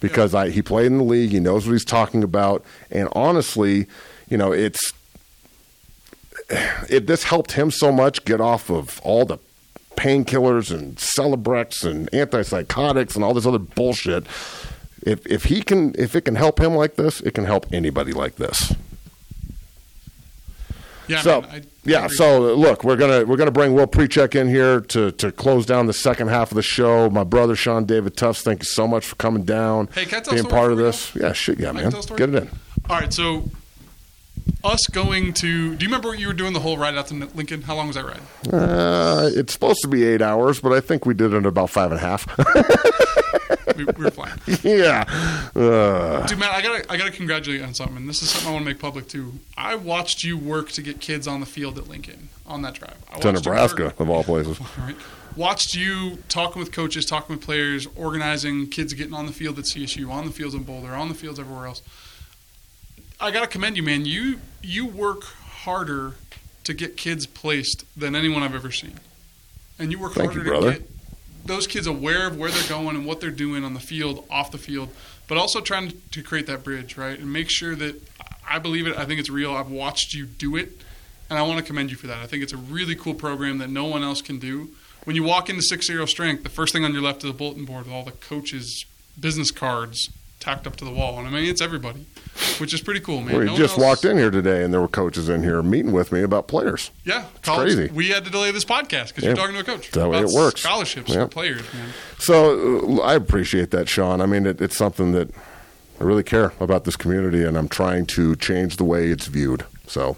because 0.00 0.34
I, 0.34 0.50
he 0.50 0.60
played 0.60 0.86
in 0.86 0.98
the 0.98 1.04
league, 1.04 1.30
he 1.30 1.38
knows 1.38 1.66
what 1.66 1.72
he's 1.72 1.84
talking 1.84 2.24
about, 2.24 2.64
and 2.90 3.08
honestly, 3.12 3.86
you 4.28 4.36
know, 4.36 4.50
it's 4.50 4.80
it. 6.88 7.06
This 7.06 7.24
helped 7.24 7.52
him 7.52 7.70
so 7.70 7.92
much 7.92 8.24
get 8.24 8.40
off 8.40 8.70
of 8.70 9.00
all 9.04 9.24
the 9.24 9.38
painkillers 9.96 10.70
and 10.76 10.96
Celebrex 10.96 11.84
and 11.84 12.10
antipsychotics 12.12 13.14
and 13.14 13.24
all 13.24 13.34
this 13.34 13.46
other 13.46 13.58
bullshit. 13.58 14.24
If 15.04 15.26
if 15.26 15.44
he 15.44 15.62
can, 15.62 15.94
if 15.98 16.14
it 16.14 16.22
can 16.24 16.36
help 16.36 16.60
him 16.60 16.74
like 16.74 16.94
this, 16.96 17.20
it 17.20 17.32
can 17.34 17.44
help 17.44 17.66
anybody 17.72 18.12
like 18.12 18.36
this. 18.36 18.72
Yeah, 21.08 21.20
so 21.20 21.40
man, 21.42 21.50
I- 21.50 21.56
I 21.56 21.62
yeah, 21.84 22.06
so 22.06 22.52
uh, 22.52 22.54
look, 22.54 22.84
we're 22.84 22.96
gonna 22.96 23.24
we're 23.24 23.36
gonna 23.36 23.50
bring 23.50 23.74
Will 23.74 23.88
Pericak 23.88 24.36
in 24.36 24.48
here 24.48 24.80
to 24.80 25.10
to 25.12 25.32
close 25.32 25.66
down 25.66 25.86
the 25.86 25.92
second 25.92 26.28
half 26.28 26.52
of 26.52 26.54
the 26.54 26.62
show. 26.62 27.10
My 27.10 27.24
brother 27.24 27.56
Sean 27.56 27.84
David 27.84 28.16
Tufts, 28.16 28.42
thank 28.42 28.60
you 28.60 28.66
so 28.66 28.86
much 28.86 29.04
for 29.04 29.16
coming 29.16 29.42
down, 29.44 29.88
Hey, 29.92 30.04
can 30.06 30.18
I 30.18 30.22
tell 30.22 30.34
a 30.34 30.36
being 30.36 30.46
part 30.48 30.70
of 30.70 30.78
this. 30.78 31.12
Yeah, 31.16 31.32
shit, 31.32 31.58
yeah, 31.58 31.72
man, 31.72 31.90
tell 31.90 31.98
a 32.00 32.02
story? 32.04 32.18
get 32.18 32.28
it 32.28 32.34
in. 32.44 32.50
All 32.88 33.00
right, 33.00 33.12
so 33.12 33.50
us 34.64 34.80
going 34.90 35.32
to. 35.34 35.74
Do 35.74 35.84
you 35.84 35.88
remember 35.88 36.08
what 36.08 36.18
you 36.18 36.26
were 36.26 36.32
doing 36.32 36.52
the 36.52 36.60
whole 36.60 36.78
ride 36.78 36.96
out 36.96 37.08
to 37.08 37.14
Lincoln? 37.14 37.62
How 37.62 37.76
long 37.76 37.88
was 37.88 37.96
that 37.96 38.04
ride? 38.04 38.20
Uh, 38.52 39.30
it's 39.34 39.52
supposed 39.52 39.80
to 39.82 39.88
be 39.88 40.04
eight 40.04 40.22
hours, 40.22 40.60
but 40.60 40.72
I 40.72 40.80
think 40.80 41.06
we 41.06 41.14
did 41.14 41.32
it 41.32 41.36
in 41.36 41.46
about 41.46 41.70
five 41.70 41.90
and 41.90 42.00
a 42.00 42.02
half. 42.02 42.26
We, 43.76 43.84
we 43.84 44.04
were 44.04 44.10
flying. 44.10 44.38
yeah, 44.62 45.04
uh, 45.56 46.26
Dude, 46.26 46.38
man, 46.38 46.50
I 46.52 46.60
gotta, 46.62 46.92
I 46.92 46.96
gotta 46.96 47.10
congratulate 47.10 47.60
you 47.60 47.66
on 47.66 47.74
something. 47.74 47.96
And 47.96 48.08
this 48.08 48.22
is 48.22 48.30
something 48.30 48.50
I 48.50 48.52
want 48.52 48.64
to 48.66 48.70
make 48.70 48.78
public 48.80 49.08
too. 49.08 49.34
I 49.56 49.76
watched 49.76 50.24
you 50.24 50.36
work 50.36 50.70
to 50.72 50.82
get 50.82 51.00
kids 51.00 51.26
on 51.26 51.40
the 51.40 51.46
field 51.46 51.78
at 51.78 51.88
Lincoln 51.88 52.28
on 52.46 52.62
that 52.62 52.74
drive. 52.74 52.96
I 53.12 53.18
to 53.20 53.32
Nebraska 53.32 53.94
of 53.98 54.10
all 54.10 54.24
places. 54.24 54.60
All 54.60 54.66
right. 54.78 54.96
Watched 55.36 55.74
you 55.74 56.18
talking 56.28 56.60
with 56.60 56.72
coaches, 56.72 57.06
talking 57.06 57.36
with 57.36 57.44
players, 57.44 57.86
organizing 57.96 58.68
kids 58.68 58.92
getting 58.92 59.14
on 59.14 59.24
the 59.24 59.32
field 59.32 59.58
at 59.58 59.64
CSU, 59.64 60.10
on 60.10 60.26
the 60.26 60.32
fields 60.32 60.54
in 60.54 60.62
Boulder, 60.62 60.94
on 60.94 61.08
the 61.08 61.14
fields 61.14 61.38
everywhere 61.38 61.66
else. 61.68 61.80
I 63.22 63.30
gotta 63.30 63.46
commend 63.46 63.76
you, 63.76 63.84
man. 63.84 64.04
You 64.04 64.40
you 64.62 64.84
work 64.84 65.22
harder 65.22 66.14
to 66.64 66.74
get 66.74 66.96
kids 66.96 67.24
placed 67.24 67.84
than 67.96 68.16
anyone 68.16 68.42
I've 68.42 68.54
ever 68.54 68.72
seen, 68.72 68.98
and 69.78 69.92
you 69.92 70.00
work 70.00 70.14
Thank 70.14 70.32
harder 70.32 70.48
brother. 70.48 70.72
to 70.72 70.78
get 70.80 70.88
those 71.46 71.68
kids 71.68 71.86
aware 71.86 72.26
of 72.26 72.36
where 72.36 72.50
they're 72.50 72.68
going 72.68 72.96
and 72.96 73.06
what 73.06 73.20
they're 73.20 73.30
doing 73.30 73.64
on 73.64 73.74
the 73.74 73.80
field, 73.80 74.24
off 74.28 74.50
the 74.50 74.58
field, 74.58 74.88
but 75.28 75.38
also 75.38 75.60
trying 75.60 75.92
to 76.10 76.22
create 76.22 76.48
that 76.48 76.64
bridge, 76.64 76.96
right, 76.96 77.16
and 77.16 77.32
make 77.32 77.48
sure 77.48 77.76
that 77.76 77.94
I 78.48 78.58
believe 78.58 78.88
it. 78.88 78.96
I 78.96 79.04
think 79.04 79.20
it's 79.20 79.30
real. 79.30 79.52
I've 79.54 79.70
watched 79.70 80.14
you 80.14 80.26
do 80.26 80.56
it, 80.56 80.72
and 81.30 81.38
I 81.38 81.42
want 81.42 81.58
to 81.58 81.64
commend 81.64 81.92
you 81.92 81.96
for 81.96 82.08
that. 82.08 82.18
I 82.18 82.26
think 82.26 82.42
it's 82.42 82.52
a 82.52 82.56
really 82.56 82.96
cool 82.96 83.14
program 83.14 83.58
that 83.58 83.70
no 83.70 83.84
one 83.84 84.02
else 84.02 84.20
can 84.20 84.40
do. 84.40 84.70
When 85.04 85.14
you 85.14 85.22
walk 85.22 85.48
into 85.48 85.62
Six 85.62 85.86
Zero 85.86 86.06
Strength, 86.06 86.42
the 86.42 86.48
first 86.48 86.72
thing 86.72 86.84
on 86.84 86.92
your 86.92 87.02
left 87.02 87.22
is 87.22 87.30
a 87.30 87.32
bulletin 87.32 87.66
board 87.66 87.84
with 87.84 87.94
all 87.94 88.04
the 88.04 88.10
coaches' 88.10 88.84
business 89.18 89.52
cards 89.52 90.08
tacked 90.40 90.66
up 90.66 90.74
to 90.74 90.84
the 90.84 90.90
wall, 90.90 91.20
and 91.20 91.28
I 91.28 91.30
mean 91.30 91.48
it's 91.48 91.60
everybody, 91.60 92.06
which 92.58 92.72
is 92.74 92.80
pretty 92.80 93.00
cool, 93.00 93.20
man. 93.20 93.38
We 93.38 93.44
No 93.44 93.56
just 93.56 93.74
else- 93.74 93.82
walked 93.82 94.04
in 94.04 94.16
here 94.18 94.30
today, 94.30 94.62
and 94.64 94.72
there 94.72 94.80
were 94.80 94.88
coaches 94.88 95.28
in 95.28 95.42
here 95.42 95.62
meeting 95.62 95.92
with 95.92 96.12
me 96.12 96.22
about 96.22 96.48
players. 96.48 96.90
Yeah, 97.04 97.24
college. 97.42 97.74
crazy. 97.74 97.92
We 97.92 98.08
had 98.08 98.24
to 98.24 98.30
delay 98.30 98.50
this 98.50 98.64
podcast 98.64 99.08
because 99.08 99.24
Yeah. 99.24 99.30
you're 99.30 99.36
talking 99.36 99.54
to 99.54 99.60
a 99.60 99.64
coach. 99.64 99.90
That 99.92 100.08
way 100.08 100.20
it 100.20 100.28
works. 100.28 100.62
Scholarships 100.62 101.10
Yeah. 101.10 101.22
for 101.24 101.28
players, 101.28 101.62
man. 101.74 101.88
So 102.18 102.98
uh, 102.98 103.02
I 103.02 103.14
appreciate 103.14 103.70
that, 103.72 103.88
Sean. 103.88 104.20
I 104.20 104.26
mean, 104.26 104.46
it, 104.46 104.60
it's 104.60 104.76
something 104.76 105.12
that 105.12 105.30
I 106.00 106.04
really 106.04 106.22
care 106.24 106.52
about 106.58 106.84
this 106.84 106.96
community, 106.96 107.44
and 107.44 107.56
I'm 107.56 107.68
trying 107.68 108.06
to 108.06 108.34
change 108.36 108.76
the 108.76 108.84
way 108.84 109.08
it's 109.08 109.26
viewed. 109.26 109.64
So, 109.86 110.16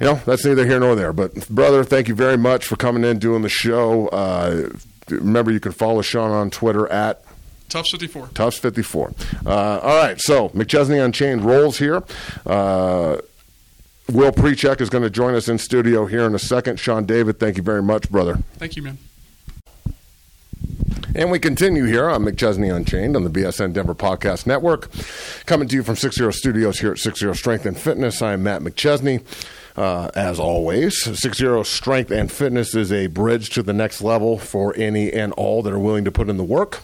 you 0.00 0.06
know, 0.06 0.20
that's 0.26 0.44
neither 0.44 0.66
here 0.66 0.78
nor 0.80 0.94
there. 0.94 1.12
But, 1.12 1.48
brother, 1.48 1.84
thank 1.84 2.06
you 2.08 2.14
very 2.14 2.36
much 2.36 2.66
for 2.66 2.76
coming 2.76 3.02
in, 3.04 3.18
doing 3.18 3.42
the 3.42 3.48
show. 3.48 4.08
Uh, 4.08 4.68
remember, 5.08 5.50
you 5.50 5.58
can 5.60 5.72
follow 5.72 6.02
Sean 6.02 6.30
on 6.30 6.50
Twitter 6.50 6.86
at 6.92 7.24
Tough 7.72 7.88
54. 7.88 8.28
Tufts 8.34 8.58
54. 8.58 9.12
Uh, 9.46 9.78
all 9.78 9.96
right, 9.96 10.20
so 10.20 10.50
McChesney 10.50 11.02
Unchained 11.02 11.42
rolls 11.42 11.78
here. 11.78 12.02
Uh, 12.44 13.16
Will 14.10 14.30
Pericak 14.30 14.82
is 14.82 14.90
going 14.90 15.04
to 15.04 15.08
join 15.08 15.34
us 15.34 15.48
in 15.48 15.56
studio 15.56 16.04
here 16.04 16.26
in 16.26 16.34
a 16.34 16.38
second. 16.38 16.78
Sean 16.78 17.06
David, 17.06 17.38
thank 17.38 17.56
you 17.56 17.62
very 17.62 17.82
much, 17.82 18.10
brother. 18.10 18.40
Thank 18.58 18.76
you, 18.76 18.82
man. 18.82 18.98
And 21.14 21.30
we 21.30 21.38
continue 21.38 21.84
here 21.84 22.10
on 22.10 22.24
McChesney 22.24 22.74
Unchained 22.74 23.16
on 23.16 23.24
the 23.24 23.30
BSN 23.30 23.72
Denver 23.72 23.94
Podcast 23.94 24.46
Network. 24.46 24.90
Coming 25.46 25.66
to 25.68 25.76
you 25.76 25.82
from 25.82 25.96
60 25.96 26.30
Studios 26.32 26.80
here 26.80 26.92
at 26.92 26.98
60 26.98 27.32
Strength 27.32 27.64
and 27.64 27.78
Fitness. 27.78 28.20
I 28.20 28.34
am 28.34 28.42
Matt 28.42 28.60
McChesney. 28.60 29.24
Uh, 29.76 30.10
as 30.14 30.38
always, 30.38 31.02
60 31.02 31.64
Strength 31.64 32.10
and 32.10 32.30
Fitness 32.30 32.74
is 32.74 32.92
a 32.92 33.06
bridge 33.06 33.48
to 33.50 33.62
the 33.62 33.72
next 33.72 34.02
level 34.02 34.36
for 34.36 34.74
any 34.76 35.10
and 35.10 35.32
all 35.34 35.62
that 35.62 35.72
are 35.72 35.78
willing 35.78 36.04
to 36.04 36.12
put 36.12 36.28
in 36.28 36.36
the 36.36 36.44
work. 36.44 36.82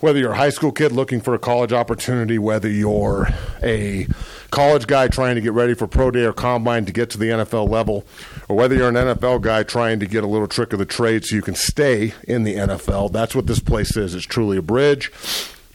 Whether 0.00 0.18
you're 0.18 0.32
a 0.32 0.36
high 0.36 0.50
school 0.50 0.72
kid 0.72 0.92
looking 0.92 1.20
for 1.20 1.34
a 1.34 1.38
college 1.38 1.74
opportunity, 1.74 2.38
whether 2.38 2.70
you're 2.70 3.28
a 3.62 4.06
college 4.50 4.86
guy 4.86 5.08
trying 5.08 5.34
to 5.34 5.42
get 5.42 5.52
ready 5.52 5.74
for 5.74 5.86
pro 5.86 6.10
day 6.10 6.24
or 6.24 6.32
combine 6.32 6.86
to 6.86 6.92
get 6.92 7.10
to 7.10 7.18
the 7.18 7.26
NFL 7.26 7.68
level, 7.68 8.06
or 8.48 8.56
whether 8.56 8.74
you're 8.74 8.88
an 8.88 8.94
NFL 8.94 9.42
guy 9.42 9.62
trying 9.62 10.00
to 10.00 10.06
get 10.06 10.24
a 10.24 10.26
little 10.26 10.48
trick 10.48 10.72
of 10.72 10.78
the 10.78 10.86
trade 10.86 11.26
so 11.26 11.36
you 11.36 11.42
can 11.42 11.54
stay 11.54 12.14
in 12.26 12.44
the 12.44 12.54
NFL, 12.54 13.12
that's 13.12 13.34
what 13.34 13.46
this 13.46 13.60
place 13.60 13.94
is. 13.94 14.14
It's 14.14 14.24
truly 14.24 14.56
a 14.56 14.62
bridge. 14.62 15.12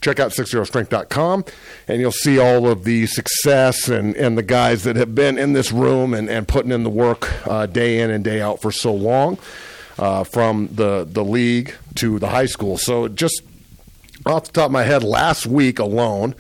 Check 0.02 0.20
out 0.20 0.32
60strength.com 0.32 1.46
and 1.88 2.02
you'll 2.02 2.12
see 2.12 2.40
all 2.40 2.68
of 2.68 2.84
the 2.84 3.06
success 3.06 3.90
and, 3.90 4.16
and 4.16 4.40
the 4.40 4.44
guys 4.44 4.84
that 4.86 4.96
have 4.96 5.14
been 5.14 5.38
in 5.38 5.54
this 5.54 5.72
room 5.72 6.16
and, 6.16 6.30
and 6.32 6.48
putting 6.48 6.72
in 6.72 6.82
the 6.82 6.90
work 6.90 7.48
uh, 7.48 7.68
day 7.68 8.00
in 8.00 8.10
and 8.10 8.24
day 8.24 8.42
out 8.42 8.60
for 8.60 8.72
so 8.72 8.94
long. 8.94 9.38
Uh, 9.98 10.26
from 10.26 10.68
the, 10.74 11.08
the 11.10 11.24
league 11.24 11.74
to 11.96 12.20
the 12.20 12.28
high 12.28 12.48
school. 12.48 12.78
So 12.78 13.08
just 13.08 13.42
off 14.26 14.46
the 14.46 14.52
top 14.52 14.66
of 14.68 14.72
my 14.72 14.84
head, 14.84 15.04
last 15.04 15.46
week 15.46 15.80
alone, 15.80 16.36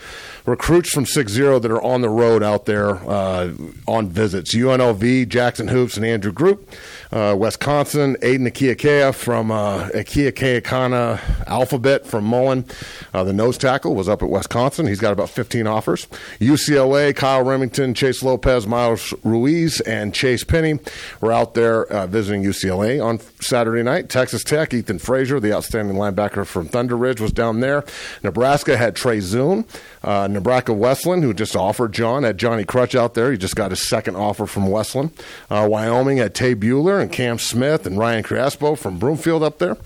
recruits 0.46 0.90
from 0.90 1.06
6-0 1.06 1.62
that 1.62 1.72
are 1.72 1.82
on 1.82 2.02
the 2.02 2.10
road 2.10 2.44
out 2.44 2.66
there 2.66 2.96
uh, 3.10 3.54
on 3.88 4.10
visits. 4.10 4.54
UNLV, 4.54 5.28
Jackson 5.28 5.68
Hoops, 5.68 5.98
and 5.98 6.06
Andrew 6.06 6.32
Group. 6.32 6.70
Uh, 7.12 7.36
Wisconsin, 7.38 8.16
Aiden 8.22 8.48
Akiakea 8.48 9.14
from 9.14 9.52
uh, 9.52 9.90
Akiakea 9.90 10.66
Alphabet 11.48 12.06
from 12.06 12.26
Mullen. 12.26 12.66
Uh, 13.14 13.24
the 13.24 13.34
nose 13.34 13.58
tackle 13.58 13.96
was 13.96 14.10
up 14.10 14.24
at 14.24 14.30
Wisconsin. 14.30 14.88
He's 14.88 15.00
got 15.00 15.14
about 15.14 15.30
15 15.30 15.68
offers. 15.68 16.08
UCLA, 16.40 17.16
Kyle 17.16 17.44
Remington, 17.44 17.94
Chase 17.94 18.24
Lopez, 18.24 18.68
Miles 18.68 19.14
Ruiz, 19.24 19.82
and 19.82 20.14
Chase 20.14 20.44
Penny 20.44 20.80
were 21.22 21.32
out 21.32 21.54
there 21.54 21.86
uh, 21.86 22.08
visiting 22.08 22.44
UCLA 22.44 23.04
on 23.04 23.20
Saturday 23.40 23.84
night. 23.84 24.10
Texas 24.10 24.44
Tech, 24.44 24.74
Ethan 24.74 25.00
Frazier, 25.00 25.40
the 25.40 25.54
outstanding 25.54 25.98
linebacker 25.98 26.46
from 26.46 26.68
Thunder 26.68 26.98
Ridge, 26.98 27.22
was 27.22 27.32
down 27.32 27.60
there. 27.60 27.84
Nebraska 28.24 28.78
had 28.78 28.96
Trey 28.96 29.20
Zune. 29.20 29.66
Uh, 30.06 30.28
Nebraska 30.28 30.72
Westland, 30.72 31.24
who 31.24 31.34
just 31.34 31.56
offered 31.56 31.92
John, 31.92 32.22
had 32.22 32.38
Johnny 32.38 32.64
Crutch 32.64 32.94
out 32.94 33.16
there. 33.16 33.32
He 33.32 33.38
just 33.40 33.56
got 33.56 33.72
his 33.72 33.88
second 33.88 34.16
offer 34.16 34.46
from 34.46 34.68
Westland. 34.68 35.12
Uh, 35.50 35.68
Wyoming 35.70 36.18
had 36.18 36.36
Tay 36.36 36.54
Bueller 36.54 37.02
and 37.02 37.12
Cam 37.12 37.40
Smith 37.40 37.88
and 37.88 37.98
Ryan 37.98 38.22
Crespo 38.22 38.76
from 38.76 39.00
Broomfield 39.00 39.42
up 39.42 39.58
there. 39.58 39.78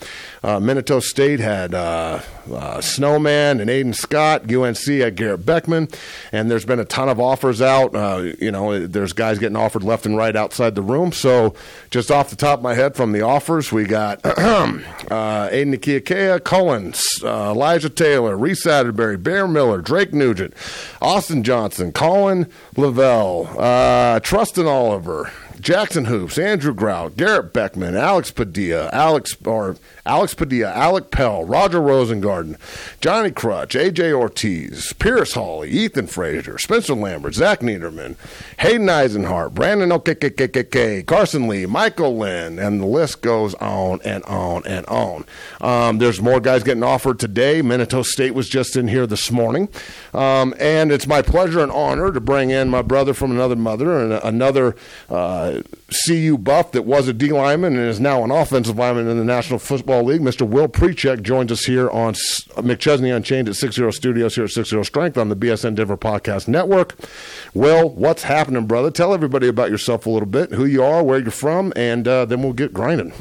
Uh, 0.44 0.60
Minnesota 0.60 1.06
State 1.06 1.40
had 1.40 1.74
uh, 1.74 2.20
uh, 2.52 2.82
Snowman 2.82 3.60
and 3.60 3.70
Aiden 3.70 3.94
Scott. 3.94 4.52
UNC 4.52 4.78
had 5.02 5.16
Garrett 5.16 5.46
Beckman. 5.46 5.88
And 6.32 6.50
there's 6.50 6.66
been 6.66 6.80
a 6.80 6.86
ton 6.86 7.10
of 7.10 7.20
offers 7.20 7.62
out. 7.62 7.96
Uh, 7.96 8.34
you 8.40 8.52
know, 8.52 8.88
there's 8.88 9.14
guys 9.14 9.40
getting 9.40 9.58
offered 9.58 9.84
left 9.84 10.06
and 10.06 10.16
right 10.16 10.36
outside 10.36 10.76
the 10.76 10.82
room. 10.82 11.12
So 11.12 11.56
just 11.92 12.12
off 12.12 12.30
the 12.30 12.36
top 12.36 12.60
of 12.60 12.64
my 12.64 12.74
head 12.74 12.96
from 12.96 13.12
the 13.12 13.22
offers, 13.22 13.72
we 13.72 13.84
got 13.84 14.22
Aiden 14.24 14.84
Akiakea, 15.76 16.44
Collins, 16.44 17.04
Elijah 17.24 17.90
Taylor, 17.90 18.38
Reese 18.38 18.66
Atterbury, 18.66 19.18
Bear 19.18 19.48
Miller, 19.48 19.82
Drake 19.82 20.14
Nugent, 20.14 20.54
Austin 21.02 21.44
Johnson, 21.44 21.92
Colin 21.92 22.50
Lavelle, 22.76 23.48
uh, 23.58 24.20
Trustin 24.20 24.68
Oliver, 24.68 25.32
Jackson 25.60 26.06
Hoops, 26.06 26.38
Andrew 26.38 26.74
Grout, 26.74 27.18
Garrett 27.18 27.54
Beckman, 27.54 27.96
Alex 27.96 28.32
Padilla, 28.32 28.90
Alex 28.94 29.36
or 29.46 29.76
Alex 30.06 30.34
Padilla, 30.34 30.72
Alec 30.72 31.12
Pell, 31.12 31.44
Roger 31.44 31.80
Rosengarten, 31.80 32.58
Johnny 33.02 33.32
Crutch, 33.32 33.76
AJ 33.76 34.14
Ortiz, 34.14 34.94
Pierce 34.94 35.34
Hawley, 35.34 35.70
Ethan 35.70 36.08
Frazier, 36.08 36.58
Spencer 36.58 36.94
Lambert, 36.94 37.34
Zach 37.34 37.60
Niederman, 37.60 38.16
Hayden 38.60 38.88
Eisenhart, 38.88 39.54
Brandon 39.54 39.90
OKKKK, 39.90 41.06
Carson 41.06 41.48
Lee, 41.48 41.66
Michael 41.66 42.18
Lynn, 42.18 42.60
and 42.60 42.82
the 42.82 42.86
list 42.86 43.22
goes 43.22 43.54
on 43.56 44.00
and 44.04 44.24
on 44.26 44.66
and 44.66 44.86
on. 44.88 45.26
Um, 45.62 45.98
there's 45.98 46.22
more 46.22 46.40
guys 46.40 46.64
getting 46.64 46.84
offered 46.84 47.20
today. 47.20 47.62
Minnesota 47.62 48.04
State 48.04 48.34
was 48.34 48.50
just 48.50 48.76
in 48.76 48.88
here 48.88 49.08
this 49.08 49.32
morning. 49.32 49.70
Um, 50.14 50.54
and 50.60 50.92
it's 50.92 51.08
my 51.08 51.22
pleasure 51.22 51.60
and 51.60 51.72
honor 51.72 52.12
to 52.12 52.20
bring 52.20 52.50
in 52.50 52.70
my 52.70 52.82
brother 52.82 53.14
from 53.14 53.32
another 53.32 53.56
mother 53.56 54.00
and 54.00 54.14
another 54.24 54.76
uh, 55.10 55.62
CU 56.06 56.38
buff 56.38 56.72
that 56.72 56.84
was 56.84 57.08
a 57.08 57.14
D 57.14 57.32
lineman 57.32 57.76
and 57.76 57.88
is 57.88 58.00
now 58.00 58.24
an 58.24 58.32
offensive 58.32 58.78
lineman 58.78 59.08
in 59.08 59.18
the 59.18 59.24
National 59.24 59.60
Football 59.60 60.04
League. 60.04 60.22
Mr. 60.22 60.48
Will 60.48 60.68
Pericak 60.68 61.22
joins 61.22 61.52
us 61.52 61.66
here 61.66 61.90
on 61.90 62.14
McChesney 62.14 63.16
Unchained 63.16 63.50
at 63.50 63.56
60 63.56 63.92
Studios 63.92 64.36
here 64.36 64.46
at 64.46 64.52
60 64.52 64.84
Strength 64.84 65.18
on 65.18 65.30
the 65.30 65.36
BSN 65.36 65.76
Denver 65.76 65.98
Podcast 65.98 66.48
Network. 66.48 66.96
Will, 67.54 67.90
what's 67.90 68.24
happening, 68.24 68.66
brother? 68.68 68.92
Tell 68.92 69.14
everybody 69.14 69.48
about 69.48 69.70
yourself 69.70 70.06
a 70.06 70.10
little 70.10 70.28
bit, 70.28 70.52
who 70.52 70.66
you 70.66 70.84
are, 70.84 71.04
where 71.04 71.20
you're 71.20 71.32
from, 71.32 71.74
and 71.76 72.08
uh, 72.08 72.26
then 72.26 72.42
we'll 72.42 72.54
get 72.54 72.74
grinding. 72.74 73.14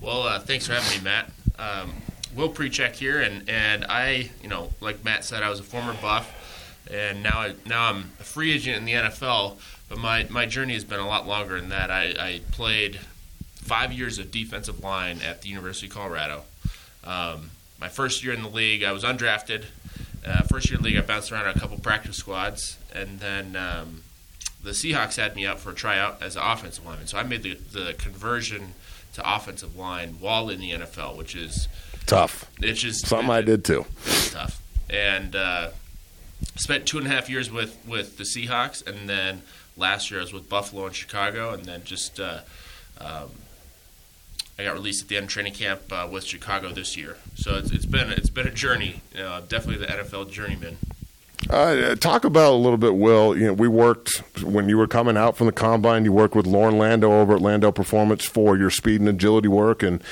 Well, 0.00 0.22
uh, 0.22 0.38
thanks 0.40 0.66
for 0.66 0.74
having 0.74 0.98
me, 0.98 1.04
Matt. 1.04 1.30
Um, 1.58 1.92
Will 2.34 2.48
Pericak 2.48 2.94
here, 2.94 3.20
and, 3.20 3.48
and 3.48 3.84
I, 3.84 4.30
you 4.42 4.48
know, 4.48 4.70
like 4.80 5.04
Matt 5.04 5.24
said, 5.24 5.42
I 5.42 5.50
was 5.50 5.60
a 5.60 5.64
former 5.64 5.94
buff, 6.00 6.32
and 6.90 7.22
now 7.22 7.38
I, 7.38 7.54
now 7.66 7.90
I'm 7.90 8.10
a 8.20 8.24
free 8.24 8.52
agent 8.52 8.78
in 8.78 8.84
the 8.84 8.92
NFL. 8.92 9.58
But 9.92 10.00
my, 10.00 10.26
my 10.30 10.46
journey 10.46 10.72
has 10.72 10.84
been 10.84 11.00
a 11.00 11.06
lot 11.06 11.26
longer 11.26 11.60
than 11.60 11.68
that. 11.68 11.90
I, 11.90 12.14
I 12.18 12.40
played 12.50 12.98
five 13.56 13.92
years 13.92 14.18
of 14.18 14.30
defensive 14.30 14.82
line 14.82 15.20
at 15.20 15.42
the 15.42 15.50
University 15.50 15.86
of 15.86 15.92
Colorado. 15.92 16.44
Um, 17.04 17.50
my 17.78 17.90
first 17.90 18.24
year 18.24 18.32
in 18.32 18.42
the 18.42 18.48
league, 18.48 18.82
I 18.82 18.92
was 18.92 19.04
undrafted. 19.04 19.64
Uh, 20.26 20.44
first 20.44 20.70
year 20.70 20.78
in 20.78 20.82
the 20.82 20.88
league, 20.88 20.96
I 20.96 21.02
bounced 21.02 21.30
around 21.30 21.46
a 21.54 21.60
couple 21.60 21.76
practice 21.78 22.16
squads, 22.16 22.78
and 22.94 23.20
then 23.20 23.54
um, 23.54 24.02
the 24.64 24.70
Seahawks 24.70 25.16
had 25.16 25.36
me 25.36 25.44
out 25.44 25.60
for 25.60 25.72
a 25.72 25.74
tryout 25.74 26.22
as 26.22 26.36
an 26.36 26.42
offensive 26.42 26.86
lineman. 26.86 27.06
So 27.06 27.18
I 27.18 27.22
made 27.22 27.42
the, 27.42 27.52
the 27.52 27.92
conversion 27.98 28.72
to 29.12 29.34
offensive 29.34 29.76
line 29.76 30.16
while 30.20 30.48
in 30.48 30.58
the 30.58 30.70
NFL, 30.70 31.18
which 31.18 31.36
is 31.36 31.68
tough. 32.06 32.50
It's 32.62 32.80
just 32.80 33.06
something 33.06 33.28
it, 33.28 33.32
I 33.32 33.42
did 33.42 33.62
too. 33.62 33.84
Tough, 34.30 34.62
and 34.88 35.36
uh, 35.36 35.68
spent 36.56 36.86
two 36.86 36.96
and 36.96 37.06
a 37.06 37.10
half 37.10 37.28
years 37.28 37.50
with 37.50 37.76
with 37.86 38.16
the 38.16 38.24
Seahawks, 38.24 38.86
and 38.86 39.06
then 39.06 39.42
last 39.76 40.10
year 40.10 40.20
I 40.20 40.22
was 40.22 40.32
with 40.32 40.48
Buffalo 40.48 40.86
and 40.86 40.94
Chicago, 40.94 41.52
and 41.52 41.64
then 41.64 41.82
just 41.84 42.20
uh, 42.20 42.40
um, 43.00 43.30
I 44.58 44.64
got 44.64 44.74
released 44.74 45.02
at 45.02 45.08
the 45.08 45.16
end 45.16 45.24
of 45.24 45.30
training 45.30 45.54
camp 45.54 45.80
uh, 45.90 46.08
with 46.10 46.24
Chicago 46.24 46.70
this 46.72 46.96
year. 46.96 47.16
So 47.34 47.56
it's, 47.56 47.70
it's 47.70 47.86
been 47.86 48.10
it's 48.10 48.30
been 48.30 48.46
a 48.46 48.52
journey. 48.52 49.02
Know, 49.14 49.42
definitely 49.48 49.84
the 49.84 49.92
NFL 49.92 50.30
journeyman. 50.30 50.78
Uh, 51.50 51.96
talk 51.96 52.24
about 52.24 52.52
a 52.52 52.56
little 52.56 52.78
bit, 52.78 52.94
Will. 52.94 53.36
You 53.36 53.46
know, 53.46 53.52
we 53.52 53.66
worked 53.66 54.22
when 54.42 54.68
you 54.68 54.78
were 54.78 54.86
coming 54.86 55.16
out 55.16 55.36
from 55.36 55.46
the 55.46 55.52
combine. 55.52 56.04
You 56.04 56.12
worked 56.12 56.36
with 56.36 56.46
Loren 56.46 56.78
Landow 56.78 57.20
over 57.20 57.34
at 57.34 57.40
Landow 57.40 57.72
Performance 57.72 58.24
for 58.24 58.56
your 58.56 58.70
speed 58.70 59.00
and 59.00 59.08
agility 59.08 59.48
work, 59.48 59.82
and 59.82 60.02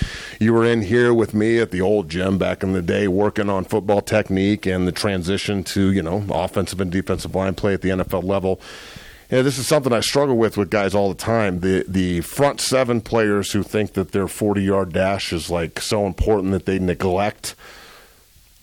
you 0.40 0.52
were 0.52 0.64
in 0.64 0.82
here 0.82 1.14
with 1.14 1.32
me 1.32 1.58
at 1.58 1.70
the 1.70 1.80
old 1.80 2.08
gym 2.08 2.36
back 2.36 2.62
in 2.62 2.72
the 2.72 2.82
day, 2.82 3.06
working 3.06 3.48
on 3.48 3.64
football 3.64 4.00
technique 4.00 4.66
and 4.66 4.88
the 4.88 4.92
transition 4.92 5.62
to 5.64 5.92
you 5.92 6.02
know 6.02 6.24
offensive 6.30 6.80
and 6.80 6.90
defensive 6.90 7.34
line 7.34 7.54
play 7.54 7.74
at 7.74 7.82
the 7.82 7.90
NFL 7.90 8.24
level. 8.24 8.60
You 9.30 9.36
know, 9.36 9.42
this 9.44 9.58
is 9.58 9.68
something 9.68 9.92
I 9.92 10.00
struggle 10.00 10.36
with 10.36 10.56
with 10.56 10.70
guys 10.70 10.92
all 10.92 11.08
the 11.08 11.14
time. 11.14 11.60
The 11.60 11.84
the 11.86 12.20
front 12.22 12.60
seven 12.60 13.00
players 13.00 13.52
who 13.52 13.62
think 13.62 13.92
that 13.92 14.10
their 14.10 14.26
forty 14.26 14.62
yard 14.62 14.92
dash 14.92 15.32
is 15.32 15.48
like 15.48 15.80
so 15.80 16.04
important 16.04 16.52
that 16.52 16.66
they 16.66 16.80
neglect 16.80 17.54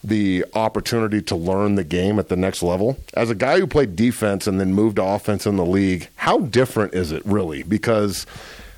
the 0.03 0.43
opportunity 0.53 1.21
to 1.21 1.35
learn 1.35 1.75
the 1.75 1.83
game 1.85 2.19
at 2.19 2.27
the 2.27 2.35
next 2.35 2.61
level. 2.61 2.97
As 3.13 3.29
a 3.29 3.35
guy 3.35 3.59
who 3.59 3.67
played 3.67 3.95
defense 3.95 4.45
and 4.45 4.59
then 4.59 4.73
moved 4.73 4.97
to 4.97 5.03
offense 5.03 5.45
in 5.45 5.55
the 5.55 5.65
league, 5.65 6.09
how 6.17 6.39
different 6.39 6.93
is 6.93 7.13
it 7.13 7.25
really? 7.25 7.63
Because 7.63 8.25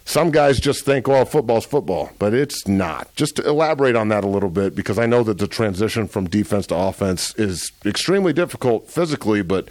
some 0.06 0.32
guys 0.32 0.60
just 0.60 0.86
think, 0.86 1.08
well, 1.08 1.26
football's 1.26 1.66
football, 1.66 2.12
but 2.20 2.34
it's 2.34 2.68
not. 2.68 3.14
Just 3.16 3.36
to 3.36 3.48
elaborate 3.48 3.96
on 3.96 4.10
that 4.10 4.24
a 4.24 4.28
little 4.28 4.50
bit, 4.50 4.76
because 4.76 4.98
I 4.98 5.06
know 5.06 5.24
that 5.24 5.38
the 5.38 5.48
transition 5.48 6.08
from 6.08 6.30
defense 6.30 6.66
to 6.68 6.76
offense 6.76 7.36
is 7.36 7.72
extremely 7.86 8.34
difficult 8.34 8.90
physically, 8.90 9.42
but 9.42 9.70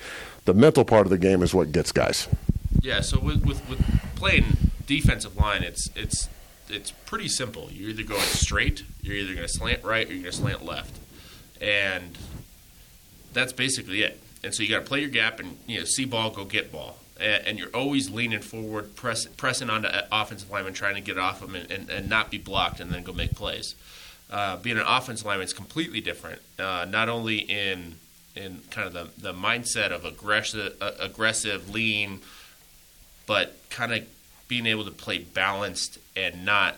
the 0.48 0.54
mental 0.54 0.84
part 0.84 1.06
of 1.06 1.10
the 1.10 1.18
game 1.18 1.42
is 1.42 1.54
what 1.54 1.72
gets 1.72 1.92
guys. 1.92 2.28
Yeah, 2.80 3.00
so 3.00 3.20
with, 3.20 3.44
with, 3.44 3.68
with 3.68 3.80
playing 4.16 4.56
defensive 4.86 5.36
line, 5.36 5.62
it's 5.62 5.90
it's 5.94 6.28
it's 6.68 6.90
pretty 6.90 7.28
simple. 7.28 7.68
You're 7.70 7.90
either 7.90 8.02
going 8.02 8.20
straight, 8.20 8.84
you're 9.02 9.16
either 9.16 9.34
going 9.34 9.46
to 9.46 9.52
slant 9.52 9.84
right, 9.84 10.06
or 10.08 10.12
you're 10.12 10.22
going 10.22 10.32
to 10.32 10.38
slant 10.38 10.64
left 10.64 10.98
and 11.60 12.16
that's 13.32 13.52
basically 13.52 14.02
it. 14.02 14.20
And 14.42 14.54
so 14.54 14.62
you 14.62 14.68
got 14.68 14.80
to 14.80 14.86
play 14.86 15.00
your 15.00 15.10
gap 15.10 15.40
and 15.40 15.58
you 15.66 15.78
know 15.78 15.84
see 15.84 16.04
ball, 16.04 16.30
go 16.30 16.44
get 16.44 16.70
ball, 16.70 16.98
and, 17.20 17.46
and 17.46 17.58
you're 17.58 17.74
always 17.74 18.10
leaning 18.10 18.40
forward, 18.40 18.94
press, 18.94 19.26
pressing 19.26 19.68
onto 19.68 19.88
offensive 20.12 20.50
linemen, 20.50 20.74
trying 20.74 20.94
to 20.94 21.00
get 21.00 21.18
off 21.18 21.40
them 21.40 21.54
and, 21.54 21.70
and, 21.70 21.90
and 21.90 22.08
not 22.08 22.30
be 22.30 22.38
blocked, 22.38 22.80
and 22.80 22.90
then 22.90 23.02
go 23.02 23.12
make 23.12 23.34
plays. 23.34 23.74
Uh, 24.30 24.56
being 24.58 24.76
an 24.76 24.84
offensive 24.86 25.26
lineman 25.26 25.46
is 25.46 25.52
completely 25.52 26.00
different. 26.00 26.40
Uh, 26.58 26.86
not 26.88 27.08
only 27.08 27.38
in 27.38 27.96
in 28.38 28.60
kind 28.70 28.86
of 28.86 28.92
the, 28.94 29.22
the 29.32 29.34
mindset 29.34 29.90
of 29.90 30.04
aggressive, 30.04 30.76
uh, 30.80 30.92
aggressive, 31.00 31.70
lean, 31.70 32.20
but 33.26 33.56
kind 33.68 33.92
of 33.92 34.06
being 34.46 34.66
able 34.66 34.84
to 34.84 34.90
play 34.90 35.18
balanced 35.18 35.98
and 36.16 36.44
not 36.44 36.76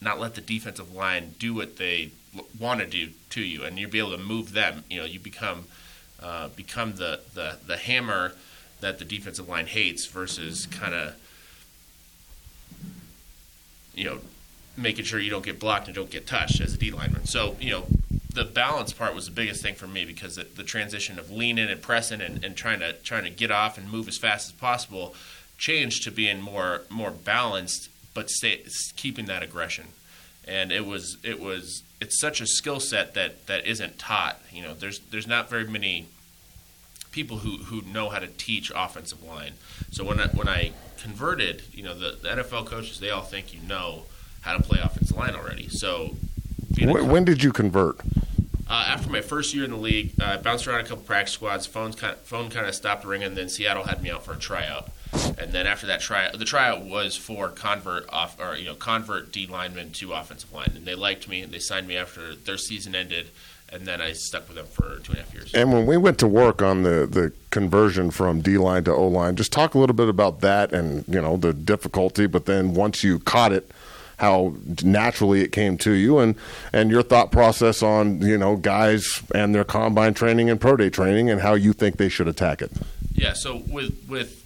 not 0.00 0.20
let 0.20 0.34
the 0.34 0.40
defensive 0.40 0.94
line 0.94 1.34
do 1.38 1.54
what 1.54 1.78
they 1.78 2.10
want 2.58 2.80
to 2.80 2.86
do 2.86 3.08
to 3.30 3.40
you, 3.40 3.64
and 3.64 3.78
you'll 3.78 3.90
be 3.90 3.98
able 3.98 4.10
to 4.10 4.18
move 4.18 4.52
them. 4.52 4.84
You 4.90 5.00
know, 5.00 5.04
you 5.06 5.18
become 5.18 5.64
uh, 6.22 6.48
become 6.48 6.94
the, 6.96 7.20
the 7.34 7.58
the 7.66 7.76
hammer 7.76 8.32
that 8.80 8.98
the 8.98 9.04
defensive 9.04 9.48
line 9.48 9.66
hates 9.66 10.06
versus 10.06 10.66
kind 10.66 10.94
of 10.94 11.14
you 13.94 14.04
know 14.04 14.18
making 14.76 15.04
sure 15.04 15.18
you 15.18 15.30
don't 15.30 15.44
get 15.44 15.58
blocked 15.58 15.86
and 15.86 15.94
don't 15.94 16.10
get 16.10 16.26
touched 16.26 16.60
as 16.60 16.74
a 16.74 16.78
D 16.78 16.90
lineman. 16.90 17.26
So 17.26 17.56
you 17.60 17.70
know 17.70 17.86
the 18.36 18.44
balance 18.44 18.92
part 18.92 19.14
was 19.14 19.24
the 19.24 19.32
biggest 19.32 19.62
thing 19.62 19.74
for 19.74 19.86
me 19.86 20.04
because 20.04 20.36
the, 20.36 20.44
the 20.44 20.62
transition 20.62 21.18
of 21.18 21.30
leaning 21.30 21.70
and 21.70 21.80
pressing 21.80 22.20
and, 22.20 22.44
and 22.44 22.54
trying 22.54 22.80
to 22.80 22.92
trying 22.92 23.24
to 23.24 23.30
get 23.30 23.50
off 23.50 23.78
and 23.78 23.90
move 23.90 24.06
as 24.06 24.18
fast 24.18 24.48
as 24.48 24.52
possible 24.52 25.14
changed 25.56 26.04
to 26.04 26.10
being 26.10 26.40
more 26.42 26.82
more 26.90 27.10
balanced, 27.10 27.88
but 28.12 28.28
stay, 28.28 28.62
keeping 28.94 29.24
that 29.24 29.42
aggression. 29.42 29.86
And 30.46 30.70
it 30.70 30.84
was 30.84 31.16
it 31.24 31.40
was 31.40 31.82
it's 31.98 32.20
such 32.20 32.42
a 32.42 32.46
skill 32.46 32.78
set 32.78 33.14
that 33.14 33.46
that 33.46 33.66
isn't 33.66 33.98
taught. 33.98 34.40
You 34.52 34.62
know, 34.62 34.74
there's 34.74 34.98
there's 34.98 35.26
not 35.26 35.48
very 35.48 35.66
many 35.66 36.06
people 37.10 37.38
who, 37.38 37.56
who 37.56 37.80
know 37.80 38.10
how 38.10 38.18
to 38.18 38.26
teach 38.26 38.70
offensive 38.76 39.24
line. 39.24 39.54
So 39.90 40.04
when 40.04 40.20
I, 40.20 40.26
when 40.26 40.48
I 40.48 40.72
converted, 40.98 41.62
you 41.72 41.82
know, 41.82 41.94
the, 41.94 42.18
the 42.20 42.28
NFL 42.28 42.66
coaches 42.66 43.00
they 43.00 43.08
all 43.08 43.22
think 43.22 43.54
you 43.54 43.60
know 43.66 44.02
how 44.42 44.54
to 44.54 44.62
play 44.62 44.78
offensive 44.82 45.16
line 45.16 45.34
already. 45.34 45.70
So 45.70 46.14
when, 46.78 47.08
when 47.08 47.24
did 47.24 47.42
you 47.42 47.52
convert? 47.52 47.98
Uh, 48.68 48.84
after 48.88 49.08
my 49.08 49.20
first 49.20 49.54
year 49.54 49.64
in 49.64 49.70
the 49.70 49.76
league, 49.76 50.12
uh, 50.20 50.24
I 50.24 50.36
bounced 50.38 50.66
around 50.66 50.80
a 50.80 50.84
couple 50.84 51.04
practice 51.04 51.34
squads. 51.34 51.66
Phones 51.66 51.94
kind 51.94 52.14
of, 52.14 52.20
phone 52.20 52.50
kind 52.50 52.66
of 52.66 52.74
stopped 52.74 53.04
ringing. 53.04 53.34
Then 53.36 53.48
Seattle 53.48 53.84
had 53.84 54.02
me 54.02 54.10
out 54.10 54.24
for 54.24 54.32
a 54.32 54.38
tryout, 54.38 54.88
and 55.38 55.52
then 55.52 55.68
after 55.68 55.86
that 55.86 56.00
tryout, 56.00 56.36
the 56.36 56.44
tryout 56.44 56.84
was 56.84 57.16
for 57.16 57.48
convert 57.48 58.12
off 58.12 58.40
or 58.40 58.56
you 58.56 58.64
know 58.64 58.74
convert 58.74 59.30
D 59.30 59.46
lineman 59.46 59.92
to 59.92 60.12
offensive 60.12 60.52
line, 60.52 60.72
and 60.74 60.84
they 60.84 60.96
liked 60.96 61.28
me 61.28 61.42
and 61.42 61.52
they 61.52 61.60
signed 61.60 61.86
me 61.86 61.96
after 61.96 62.34
their 62.34 62.58
season 62.58 62.96
ended, 62.96 63.28
and 63.68 63.86
then 63.86 64.00
I 64.00 64.12
stuck 64.12 64.48
with 64.48 64.56
them 64.56 64.66
for 64.66 64.98
two 64.98 65.12
and 65.12 65.20
a 65.20 65.22
half 65.22 65.32
years. 65.32 65.54
And 65.54 65.72
when 65.72 65.86
we 65.86 65.96
went 65.96 66.18
to 66.18 66.26
work 66.26 66.60
on 66.60 66.82
the 66.82 67.06
the 67.06 67.32
conversion 67.50 68.10
from 68.10 68.40
D 68.40 68.58
line 68.58 68.82
to 68.84 68.92
O 68.92 69.06
line, 69.06 69.36
just 69.36 69.52
talk 69.52 69.74
a 69.74 69.78
little 69.78 69.94
bit 69.94 70.08
about 70.08 70.40
that 70.40 70.72
and 70.72 71.04
you 71.06 71.22
know 71.22 71.36
the 71.36 71.52
difficulty. 71.52 72.26
But 72.26 72.46
then 72.46 72.74
once 72.74 73.04
you 73.04 73.20
caught 73.20 73.52
it 73.52 73.70
how 74.16 74.54
naturally 74.82 75.42
it 75.42 75.52
came 75.52 75.76
to 75.78 75.92
you 75.92 76.18
and 76.18 76.34
and 76.72 76.90
your 76.90 77.02
thought 77.02 77.30
process 77.30 77.82
on 77.82 78.20
you 78.22 78.38
know 78.38 78.56
guys 78.56 79.22
and 79.34 79.54
their 79.54 79.64
combine 79.64 80.14
training 80.14 80.50
and 80.50 80.60
pro 80.60 80.76
day 80.76 80.90
training 80.90 81.30
and 81.30 81.40
how 81.40 81.54
you 81.54 81.72
think 81.72 81.96
they 81.96 82.08
should 82.08 82.28
attack 82.28 82.62
it. 82.62 82.72
Yeah, 83.12 83.34
so 83.34 83.56
with 83.56 84.06
with 84.08 84.42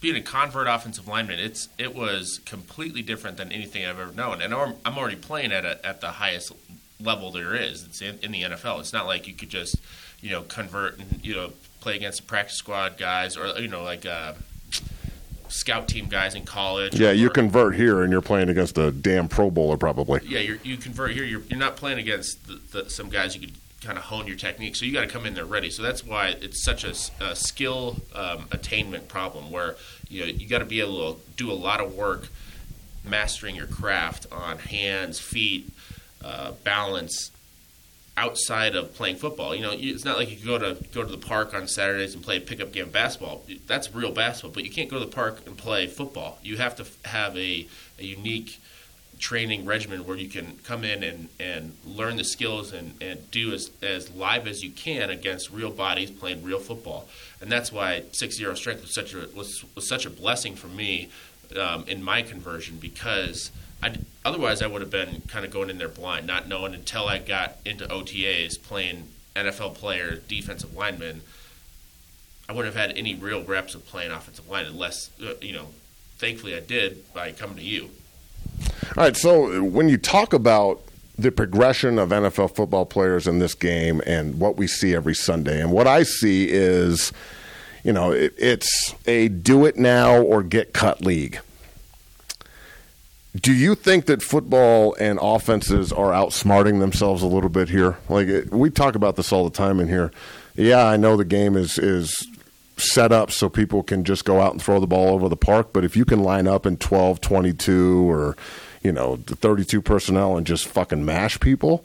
being 0.00 0.16
a 0.16 0.22
convert 0.22 0.66
offensive 0.66 1.08
lineman, 1.08 1.38
it's 1.38 1.68
it 1.78 1.94
was 1.94 2.40
completely 2.44 3.02
different 3.02 3.36
than 3.36 3.52
anything 3.52 3.84
I've 3.84 3.98
ever 3.98 4.12
known, 4.12 4.42
and 4.42 4.52
I'm, 4.52 4.74
I'm 4.84 4.98
already 4.98 5.16
playing 5.16 5.52
at 5.52 5.64
a, 5.64 5.84
at 5.86 6.00
the 6.00 6.08
highest 6.08 6.52
level 7.00 7.30
there 7.30 7.54
is. 7.54 7.84
It's 7.84 8.02
in, 8.02 8.18
in 8.22 8.32
the 8.32 8.42
NFL. 8.42 8.80
It's 8.80 8.92
not 8.92 9.06
like 9.06 9.26
you 9.26 9.34
could 9.34 9.48
just 9.48 9.76
you 10.20 10.30
know 10.30 10.42
convert 10.42 10.98
and 10.98 11.24
you 11.24 11.34
know 11.34 11.52
play 11.80 11.96
against 11.96 12.20
the 12.20 12.26
practice 12.26 12.56
squad 12.56 12.98
guys 12.98 13.36
or 13.36 13.58
you 13.60 13.68
know 13.68 13.82
like. 13.82 14.04
Uh, 14.04 14.34
scout 15.54 15.86
team 15.86 16.06
guys 16.06 16.34
in 16.34 16.44
college. 16.44 16.98
Yeah, 16.98 17.12
you 17.12 17.30
convert 17.30 17.76
here 17.76 18.02
and 18.02 18.10
you're 18.10 18.20
playing 18.20 18.48
against 18.48 18.76
a 18.76 18.90
damn 18.90 19.28
Pro 19.28 19.50
Bowler 19.50 19.76
probably. 19.76 20.20
Yeah, 20.24 20.56
you 20.62 20.76
convert 20.76 21.12
here. 21.12 21.24
You're, 21.24 21.42
you're 21.42 21.58
not 21.58 21.76
playing 21.76 21.98
against 21.98 22.46
the, 22.46 22.60
the, 22.72 22.90
some 22.90 23.08
guys 23.08 23.36
you 23.36 23.40
could 23.40 23.54
kind 23.80 23.96
of 23.96 24.04
hone 24.04 24.26
your 24.26 24.36
technique. 24.36 24.74
So 24.74 24.84
you 24.84 24.92
got 24.92 25.02
to 25.02 25.06
come 25.06 25.26
in 25.26 25.34
there 25.34 25.44
ready. 25.44 25.70
So 25.70 25.82
that's 25.82 26.04
why 26.04 26.28
it's 26.40 26.64
such 26.64 26.82
a, 26.84 26.94
a 27.24 27.36
skill 27.36 27.98
um, 28.14 28.46
attainment 28.50 29.08
problem 29.08 29.50
where 29.50 29.76
you 30.08 30.20
know 30.20 30.26
you 30.26 30.48
got 30.48 30.58
to 30.58 30.64
be 30.64 30.80
able 30.80 31.14
to 31.14 31.20
do 31.36 31.52
a 31.52 31.54
lot 31.54 31.80
of 31.80 31.94
work 31.94 32.28
mastering 33.04 33.54
your 33.54 33.66
craft 33.66 34.26
on 34.32 34.58
hands, 34.58 35.20
feet, 35.20 35.70
uh, 36.24 36.52
balance, 36.64 37.30
outside 38.16 38.76
of 38.76 38.94
playing 38.94 39.16
football. 39.16 39.54
You 39.54 39.62
know, 39.62 39.72
it's 39.74 40.04
not 40.04 40.18
like 40.18 40.30
you 40.30 40.44
go 40.44 40.58
to 40.58 40.82
go 40.92 41.02
to 41.02 41.10
the 41.10 41.18
park 41.18 41.54
on 41.54 41.66
Saturdays 41.66 42.14
and 42.14 42.22
play 42.22 42.36
a 42.36 42.40
pickup 42.40 42.72
game 42.72 42.84
of 42.84 42.92
basketball. 42.92 43.42
That's 43.66 43.94
real 43.94 44.12
basketball, 44.12 44.52
but 44.52 44.64
you 44.64 44.70
can't 44.70 44.88
go 44.88 44.98
to 44.98 45.04
the 45.04 45.10
park 45.10 45.42
and 45.46 45.56
play 45.56 45.86
football. 45.86 46.38
You 46.42 46.56
have 46.58 46.76
to 46.76 46.86
have 47.08 47.36
a, 47.36 47.66
a 47.98 48.04
unique 48.04 48.60
training 49.18 49.64
regimen 49.64 50.04
where 50.04 50.16
you 50.16 50.28
can 50.28 50.58
come 50.64 50.84
in 50.84 51.02
and, 51.02 51.28
and 51.38 51.76
learn 51.84 52.16
the 52.16 52.24
skills 52.24 52.72
and, 52.72 53.00
and 53.00 53.30
do 53.30 53.52
as, 53.52 53.70
as 53.80 54.10
live 54.10 54.46
as 54.46 54.62
you 54.62 54.70
can 54.70 55.08
against 55.08 55.50
real 55.50 55.70
bodies 55.70 56.10
playing 56.10 56.42
real 56.42 56.58
football. 56.58 57.08
And 57.40 57.50
that's 57.50 57.72
why 57.72 58.04
six 58.12 58.36
zero 58.36 58.54
strength 58.54 58.82
was 58.82 58.94
such 58.94 59.14
a 59.14 59.28
was, 59.34 59.64
was 59.74 59.88
such 59.88 60.06
a 60.06 60.10
blessing 60.10 60.54
for 60.56 60.68
me 60.68 61.10
um, 61.58 61.84
in 61.88 62.02
my 62.02 62.22
conversion 62.22 62.78
because– 62.80 63.50
I, 63.82 63.96
otherwise, 64.24 64.62
I 64.62 64.66
would 64.66 64.80
have 64.80 64.90
been 64.90 65.22
kind 65.28 65.44
of 65.44 65.50
going 65.50 65.70
in 65.70 65.78
there 65.78 65.88
blind, 65.88 66.26
not 66.26 66.48
knowing 66.48 66.74
until 66.74 67.06
I 67.06 67.18
got 67.18 67.56
into 67.64 67.86
OTAs 67.86 68.62
playing 68.62 69.08
NFL 69.36 69.74
player, 69.74 70.16
defensive 70.28 70.74
lineman. 70.74 71.22
I 72.48 72.52
wouldn't 72.52 72.74
have 72.74 72.88
had 72.88 72.96
any 72.96 73.14
real 73.14 73.42
reps 73.42 73.74
of 73.74 73.86
playing 73.86 74.10
offensive 74.10 74.48
line 74.48 74.66
unless, 74.66 75.10
uh, 75.22 75.34
you 75.40 75.52
know, 75.52 75.68
thankfully 76.18 76.54
I 76.54 76.60
did 76.60 77.12
by 77.12 77.32
coming 77.32 77.56
to 77.56 77.62
you. 77.62 77.90
All 78.96 79.04
right. 79.04 79.16
So 79.16 79.62
when 79.62 79.88
you 79.88 79.98
talk 79.98 80.32
about 80.32 80.82
the 81.16 81.30
progression 81.30 81.98
of 81.98 82.10
NFL 82.10 82.54
football 82.54 82.84
players 82.86 83.26
in 83.26 83.38
this 83.38 83.54
game 83.54 84.02
and 84.06 84.38
what 84.38 84.56
we 84.56 84.66
see 84.66 84.94
every 84.94 85.14
Sunday, 85.14 85.60
and 85.60 85.72
what 85.72 85.86
I 85.86 86.02
see 86.02 86.48
is, 86.50 87.12
you 87.82 87.92
know, 87.92 88.12
it, 88.12 88.34
it's 88.36 88.94
a 89.06 89.28
do 89.28 89.64
it 89.64 89.76
now 89.76 90.20
or 90.20 90.42
get 90.42 90.72
cut 90.72 91.00
league. 91.00 91.40
Do 93.40 93.52
you 93.52 93.74
think 93.74 94.06
that 94.06 94.22
football 94.22 94.94
and 95.00 95.18
offenses 95.20 95.92
are 95.92 96.12
outsmarting 96.12 96.78
themselves 96.78 97.22
a 97.22 97.26
little 97.26 97.50
bit 97.50 97.68
here? 97.68 97.98
Like 98.08 98.28
we 98.50 98.70
talk 98.70 98.94
about 98.94 99.16
this 99.16 99.32
all 99.32 99.44
the 99.44 99.56
time 99.56 99.80
in 99.80 99.88
here. 99.88 100.12
Yeah, 100.54 100.86
I 100.86 100.96
know 100.96 101.16
the 101.16 101.24
game 101.24 101.56
is 101.56 101.78
is 101.78 102.28
set 102.76 103.12
up 103.12 103.30
so 103.30 103.48
people 103.48 103.82
can 103.82 104.04
just 104.04 104.24
go 104.24 104.40
out 104.40 104.52
and 104.52 104.62
throw 104.62 104.80
the 104.80 104.86
ball 104.86 105.14
over 105.14 105.28
the 105.28 105.36
park, 105.36 105.68
but 105.72 105.84
if 105.84 105.96
you 105.96 106.04
can 106.04 106.20
line 106.20 106.48
up 106.48 106.66
in 106.66 106.76
12, 106.76 107.20
22 107.20 108.10
or 108.10 108.36
you 108.84 108.92
know, 108.92 109.16
the 109.16 109.34
32 109.34 109.80
personnel 109.80 110.36
and 110.36 110.46
just 110.46 110.66
fucking 110.68 111.04
mash 111.04 111.40
people, 111.40 111.84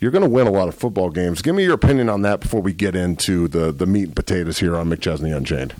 you're 0.00 0.10
going 0.10 0.24
to 0.24 0.28
win 0.28 0.46
a 0.46 0.50
lot 0.50 0.68
of 0.68 0.74
football 0.74 1.10
games. 1.10 1.42
Give 1.42 1.54
me 1.54 1.64
your 1.64 1.74
opinion 1.74 2.08
on 2.08 2.22
that 2.22 2.40
before 2.40 2.62
we 2.62 2.72
get 2.72 2.96
into 2.96 3.46
the 3.46 3.70
the 3.70 3.86
meat 3.86 4.04
and 4.04 4.16
potatoes 4.16 4.58
here 4.58 4.76
on 4.76 4.88
McChesney 4.88 5.36
Unchained. 5.36 5.74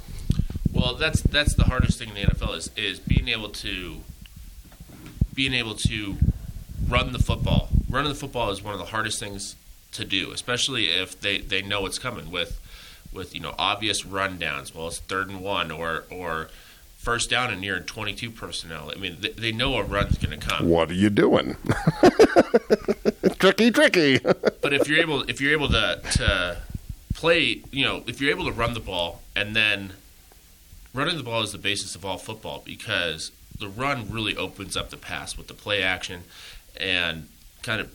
Well, 0.72 0.94
that's 0.94 1.22
that's 1.22 1.54
the 1.54 1.64
hardest 1.64 1.98
thing 1.98 2.10
in 2.10 2.14
the 2.14 2.20
NFL 2.22 2.56
is 2.56 2.70
is 2.76 3.00
being 3.00 3.28
able 3.28 3.48
to 3.48 3.96
being 5.40 5.54
able 5.54 5.74
to 5.74 6.18
run 6.86 7.12
the 7.12 7.18
football. 7.18 7.70
Running 7.88 8.10
the 8.10 8.14
football 8.14 8.50
is 8.50 8.62
one 8.62 8.74
of 8.74 8.78
the 8.78 8.84
hardest 8.84 9.18
things 9.18 9.56
to 9.92 10.04
do, 10.04 10.32
especially 10.32 10.88
if 10.88 11.18
they, 11.18 11.38
they 11.38 11.62
know 11.62 11.86
it's 11.86 11.98
coming 11.98 12.30
with 12.30 12.60
with 13.10 13.34
you 13.34 13.40
know 13.40 13.54
obvious 13.58 14.02
rundowns. 14.02 14.74
Well, 14.74 14.88
it's 14.88 14.98
third 14.98 15.30
and 15.30 15.40
one 15.40 15.70
or 15.70 16.04
or 16.10 16.50
first 16.98 17.30
down 17.30 17.50
and 17.50 17.58
near 17.58 17.80
22 17.80 18.30
personnel. 18.30 18.92
I 18.94 18.98
mean, 18.98 19.16
they, 19.18 19.30
they 19.30 19.50
know 19.50 19.76
a 19.76 19.82
run's 19.82 20.18
going 20.18 20.38
to 20.38 20.46
come. 20.46 20.68
What 20.68 20.90
are 20.90 21.00
you 21.04 21.08
doing? 21.08 21.56
tricky, 23.38 23.70
tricky. 23.70 24.18
but 24.60 24.74
if 24.74 24.88
you're 24.88 25.00
able 25.00 25.22
if 25.22 25.40
you're 25.40 25.52
able 25.52 25.68
to 25.68 26.02
to 26.18 26.58
play, 27.14 27.62
you 27.70 27.86
know, 27.86 28.02
if 28.06 28.20
you're 28.20 28.30
able 28.30 28.44
to 28.44 28.52
run 28.52 28.74
the 28.74 28.80
ball 28.80 29.22
and 29.34 29.56
then 29.56 29.94
running 30.92 31.16
the 31.16 31.22
ball 31.22 31.42
is 31.42 31.52
the 31.52 31.58
basis 31.58 31.94
of 31.94 32.04
all 32.04 32.18
football 32.18 32.62
because 32.62 33.32
the 33.60 33.68
run 33.68 34.10
really 34.10 34.36
opens 34.36 34.76
up 34.76 34.90
the 34.90 34.96
pass 34.96 35.36
with 35.36 35.46
the 35.46 35.54
play 35.54 35.82
action 35.82 36.22
and 36.78 37.28
kind 37.62 37.80
of 37.80 37.92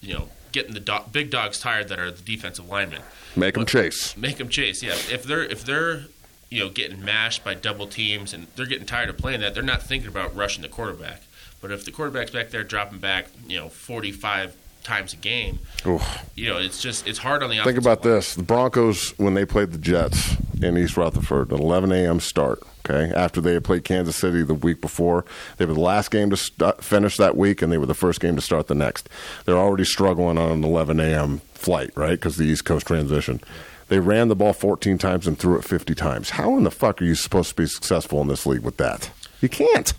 you 0.00 0.14
know 0.14 0.28
getting 0.52 0.74
the 0.74 0.80
do- 0.80 1.04
big 1.12 1.30
dogs 1.30 1.60
tired 1.60 1.88
that 1.88 1.98
are 1.98 2.10
the 2.10 2.22
defensive 2.22 2.68
linemen. 2.68 3.02
Make 3.36 3.54
them 3.54 3.66
chase. 3.66 4.16
Make 4.16 4.38
them 4.38 4.48
chase. 4.48 4.82
Yeah, 4.82 4.92
if 4.92 5.24
they're 5.24 5.44
if 5.44 5.64
they're 5.64 6.04
you 6.50 6.60
know 6.60 6.70
getting 6.70 7.04
mashed 7.04 7.44
by 7.44 7.54
double 7.54 7.86
teams 7.86 8.32
and 8.32 8.46
they're 8.56 8.66
getting 8.66 8.86
tired 8.86 9.08
of 9.08 9.18
playing 9.18 9.40
that, 9.40 9.54
they're 9.54 9.62
not 9.62 9.82
thinking 9.82 10.08
about 10.08 10.34
rushing 10.34 10.62
the 10.62 10.68
quarterback. 10.68 11.22
But 11.60 11.70
if 11.70 11.84
the 11.84 11.92
quarterback's 11.92 12.30
back 12.30 12.50
there 12.50 12.64
dropping 12.64 12.98
back, 12.98 13.28
you 13.46 13.58
know, 13.58 13.68
forty 13.68 14.12
five 14.12 14.56
times 14.84 15.14
a 15.14 15.16
game. 15.16 15.58
Oof. 15.86 16.02
You 16.36 16.50
know, 16.50 16.58
it's 16.58 16.80
just 16.80 17.06
it's 17.06 17.18
hard 17.18 17.42
on 17.42 17.50
the. 17.50 17.62
Think 17.64 17.78
about 17.78 18.04
line. 18.04 18.14
this: 18.14 18.34
the 18.34 18.42
Broncos 18.42 19.10
when 19.18 19.34
they 19.34 19.44
played 19.44 19.72
the 19.72 19.78
Jets 19.78 20.36
in 20.62 20.78
East 20.78 20.96
Rutherford, 20.96 21.50
an 21.50 21.60
11 21.60 21.90
a.m. 21.92 22.20
start. 22.20 22.62
Okay, 22.86 23.14
after 23.14 23.40
they 23.40 23.54
had 23.54 23.64
played 23.64 23.84
Kansas 23.84 24.14
City 24.14 24.42
the 24.42 24.52
week 24.52 24.82
before, 24.82 25.24
they 25.56 25.64
were 25.64 25.72
the 25.72 25.80
last 25.80 26.10
game 26.10 26.28
to 26.28 26.36
st- 26.36 26.84
finish 26.84 27.16
that 27.16 27.34
week, 27.34 27.62
and 27.62 27.72
they 27.72 27.78
were 27.78 27.86
the 27.86 27.94
first 27.94 28.20
game 28.20 28.36
to 28.36 28.42
start 28.42 28.66
the 28.66 28.74
next. 28.74 29.08
They're 29.46 29.56
already 29.56 29.84
struggling 29.84 30.36
on 30.36 30.50
an 30.50 30.64
11 30.64 31.00
a.m. 31.00 31.38
flight, 31.54 31.90
right? 31.96 32.10
Because 32.10 32.36
the 32.36 32.44
East 32.44 32.66
Coast 32.66 32.86
transition. 32.86 33.40
They 33.88 34.00
ran 34.00 34.28
the 34.28 34.36
ball 34.36 34.52
14 34.52 34.98
times 34.98 35.26
and 35.26 35.38
threw 35.38 35.56
it 35.56 35.64
50 35.64 35.94
times. 35.94 36.30
How 36.30 36.56
in 36.56 36.64
the 36.64 36.70
fuck 36.70 37.00
are 37.00 37.04
you 37.04 37.14
supposed 37.14 37.50
to 37.50 37.54
be 37.54 37.66
successful 37.66 38.20
in 38.20 38.28
this 38.28 38.44
league 38.46 38.62
with 38.62 38.76
that? 38.78 39.10
You 39.40 39.48
can't. 39.48 39.92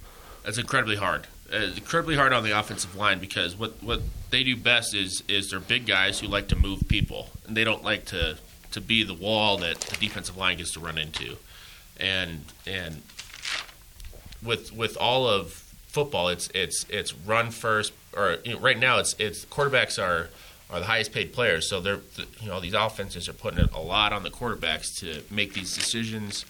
That's 0.43 0.57
incredibly 0.57 0.95
hard. 0.95 1.27
Uh, 1.51 1.57
incredibly 1.75 2.15
hard 2.15 2.33
on 2.33 2.43
the 2.43 2.51
offensive 2.51 2.95
line 2.95 3.19
because 3.19 3.55
what 3.55 3.81
what 3.83 4.01
they 4.31 4.43
do 4.43 4.55
best 4.57 4.95
is 4.95 5.23
is 5.27 5.51
they're 5.51 5.59
big 5.59 5.85
guys 5.85 6.19
who 6.19 6.27
like 6.27 6.47
to 6.47 6.55
move 6.55 6.87
people 6.87 7.29
and 7.45 7.55
they 7.55 7.63
don't 7.63 7.83
like 7.83 8.05
to 8.05 8.37
to 8.71 8.81
be 8.81 9.03
the 9.03 9.13
wall 9.13 9.57
that 9.57 9.79
the 9.79 9.95
defensive 9.97 10.35
line 10.35 10.57
gets 10.57 10.73
to 10.73 10.79
run 10.79 10.97
into, 10.97 11.37
and 11.99 12.45
and 12.65 13.01
with 14.43 14.73
with 14.73 14.97
all 14.97 15.27
of 15.27 15.63
football. 15.87 16.27
It's 16.27 16.49
it's 16.53 16.85
it's 16.89 17.13
run 17.13 17.51
first, 17.51 17.93
or 18.15 18.37
you 18.43 18.53
know, 18.53 18.59
right 18.59 18.77
now 18.77 18.99
it's 18.99 19.15
it's 19.17 19.45
quarterbacks 19.45 20.01
are 20.01 20.29
are 20.69 20.79
the 20.79 20.85
highest 20.85 21.13
paid 21.13 21.33
players. 21.33 21.69
So 21.69 21.79
they're 21.79 22.01
you 22.41 22.49
know 22.49 22.59
these 22.59 22.73
offenses 22.73 23.29
are 23.29 23.33
putting 23.33 23.59
a 23.59 23.81
lot 23.81 24.13
on 24.13 24.23
the 24.23 24.29
quarterbacks 24.29 24.97
to 24.99 25.23
make 25.33 25.53
these 25.53 25.73
decisions 25.73 26.45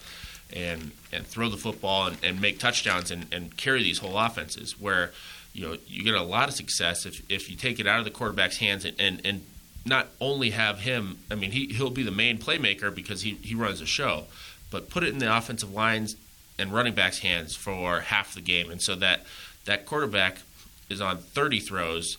and 0.52 0.92
and 1.12 1.26
throw 1.26 1.48
the 1.48 1.56
football 1.56 2.08
and, 2.08 2.16
and 2.22 2.40
make 2.40 2.58
touchdowns 2.58 3.10
and, 3.10 3.26
and 3.32 3.56
carry 3.56 3.82
these 3.82 3.98
whole 3.98 4.18
offenses 4.18 4.78
where 4.80 5.12
you 5.52 5.66
know 5.66 5.76
you 5.86 6.02
get 6.02 6.14
a 6.14 6.22
lot 6.22 6.48
of 6.48 6.54
success 6.54 7.06
if, 7.06 7.22
if 7.30 7.50
you 7.50 7.56
take 7.56 7.80
it 7.80 7.86
out 7.86 7.98
of 7.98 8.04
the 8.04 8.10
quarterback's 8.10 8.58
hands 8.58 8.84
and, 8.84 8.94
and, 9.00 9.20
and 9.24 9.46
not 9.84 10.08
only 10.20 10.50
have 10.50 10.80
him 10.80 11.18
I 11.30 11.34
mean 11.34 11.50
he 11.52 11.66
he'll 11.66 11.90
be 11.90 12.02
the 12.02 12.10
main 12.12 12.38
playmaker 12.38 12.94
because 12.94 13.22
he, 13.22 13.34
he 13.42 13.54
runs 13.54 13.80
the 13.80 13.86
show, 13.86 14.24
but 14.70 14.88
put 14.90 15.02
it 15.02 15.10
in 15.10 15.18
the 15.18 15.36
offensive 15.36 15.72
lines 15.72 16.16
and 16.58 16.72
running 16.72 16.94
backs' 16.94 17.18
hands 17.18 17.54
for 17.54 18.00
half 18.00 18.34
the 18.34 18.40
game. 18.40 18.70
And 18.70 18.80
so 18.80 18.94
that 18.96 19.24
that 19.64 19.86
quarterback 19.86 20.38
is 20.88 21.00
on 21.00 21.18
30 21.18 21.60
throws 21.60 22.16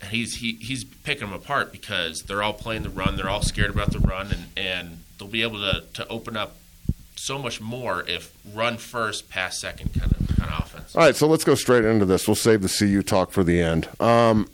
and 0.00 0.10
he's 0.10 0.36
he, 0.36 0.52
he's 0.54 0.84
picking 0.84 1.28
them 1.28 1.32
apart 1.32 1.72
because 1.72 2.22
they're 2.22 2.42
all 2.42 2.52
playing 2.52 2.82
the 2.82 2.90
run, 2.90 3.16
they're 3.16 3.28
all 3.28 3.42
scared 3.42 3.70
about 3.70 3.92
the 3.92 3.98
run 3.98 4.30
and, 4.30 4.46
and 4.56 4.98
they'll 5.18 5.28
be 5.28 5.42
able 5.42 5.58
to, 5.58 5.82
to 5.94 6.06
open 6.08 6.36
up 6.36 6.56
so 7.16 7.38
much 7.38 7.60
more 7.60 8.04
if 8.06 8.36
run 8.52 8.76
first, 8.76 9.30
pass 9.30 9.60
second 9.60 9.94
kind 9.94 10.12
of 10.12 10.36
kind 10.36 10.50
of 10.50 10.64
offense. 10.66 10.94
All 10.94 11.02
right, 11.02 11.16
so 11.16 11.26
let's 11.26 11.44
go 11.44 11.54
straight 11.54 11.84
into 11.84 12.04
this. 12.04 12.28
We'll 12.28 12.34
save 12.34 12.62
the 12.62 12.68
CU 12.68 13.02
talk 13.02 13.30
for 13.30 13.42
the 13.42 13.60
end. 13.60 13.88
Um, 14.00 14.48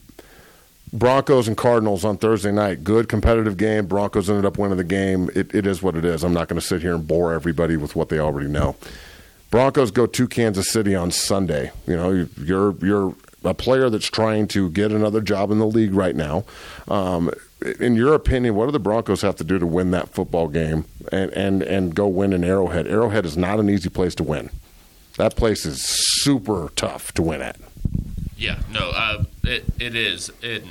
Broncos 0.93 1.47
and 1.47 1.57
Cardinals 1.57 2.05
on 2.05 2.16
Thursday 2.18 2.51
night. 2.51 2.82
Good 2.82 3.09
competitive 3.09 3.57
game. 3.57 3.86
Broncos 3.86 4.28
ended 4.28 4.45
up 4.45 4.59
winning 4.59 4.76
the 4.76 4.84
game. 4.84 5.30
It, 5.34 5.55
it 5.55 5.66
is 5.66 5.82
what 5.82 5.95
it 5.95 6.05
is. 6.05 6.24
I'm 6.24 6.34
not 6.34 6.49
going 6.49 6.61
to 6.61 6.66
sit 6.66 6.82
here 6.82 6.95
and 6.95 7.07
bore 7.07 7.32
everybody 7.32 7.76
with 7.76 7.95
what 7.95 8.09
they 8.09 8.18
already 8.18 8.49
know. 8.49 8.76
Broncos 9.51 9.91
go 9.91 10.07
to 10.07 10.28
Kansas 10.28 10.70
City 10.70 10.95
on 10.95 11.11
Sunday. 11.11 11.72
You 11.86 11.97
know, 11.97 12.26
you're 12.38 12.74
you're 12.84 13.14
a 13.45 13.55
player 13.55 13.88
that's 13.88 14.07
trying 14.07 14.47
to 14.49 14.70
get 14.70 14.93
another 14.93 15.20
job 15.20 15.51
in 15.51 15.59
the 15.59 15.66
league 15.66 15.95
right 15.95 16.14
now. 16.14 16.45
Um, 16.88 17.30
in 17.78 17.95
your 17.95 18.14
opinion, 18.14 18.55
what 18.55 18.66
do 18.66 18.72
the 18.72 18.78
Broncos 18.80 19.22
have 19.22 19.36
to 19.36 19.45
do 19.45 19.59
to 19.59 19.66
win 19.66 19.91
that 19.93 20.09
football 20.09 20.49
game 20.49 20.84
and, 21.12 21.30
and, 21.32 21.62
and 21.62 21.95
go 21.95 22.07
win 22.07 22.32
in 22.32 22.45
Arrowhead? 22.45 22.86
Arrowhead 22.86 23.24
is 23.26 23.36
not 23.36 23.59
an 23.59 23.68
easy 23.68 23.88
place 23.88 24.14
to 24.16 24.22
win. 24.22 24.51
That 25.16 25.36
place 25.36 25.66
is 25.66 25.82
super 26.22 26.70
tough 26.76 27.12
to 27.12 27.22
win 27.22 27.43
at. 27.43 27.59
Yeah, 28.36 28.61
no, 28.70 28.91
uh, 28.95 29.24
it 29.45 29.64
it 29.78 29.95
is. 29.95 30.30
It, 30.41 30.64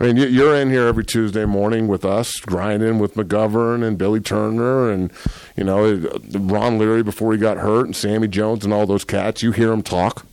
I 0.00 0.04
mean, 0.04 0.16
you're 0.16 0.56
in 0.56 0.70
here 0.70 0.86
every 0.86 1.04
Tuesday 1.04 1.44
morning 1.44 1.86
with 1.86 2.06
us, 2.06 2.32
grinding 2.40 2.98
with 2.98 3.16
McGovern 3.16 3.86
and 3.86 3.98
Billy 3.98 4.20
Turner 4.20 4.90
and, 4.90 5.12
you 5.56 5.64
know, 5.64 5.96
Ron 6.32 6.78
Leary 6.78 7.02
before 7.02 7.32
he 7.32 7.38
got 7.38 7.58
hurt 7.58 7.84
and 7.84 7.94
Sammy 7.94 8.26
Jones 8.26 8.64
and 8.64 8.72
all 8.72 8.86
those 8.86 9.04
cats. 9.04 9.42
You 9.42 9.52
hear 9.52 9.68
them 9.68 9.82
talk. 9.82 10.24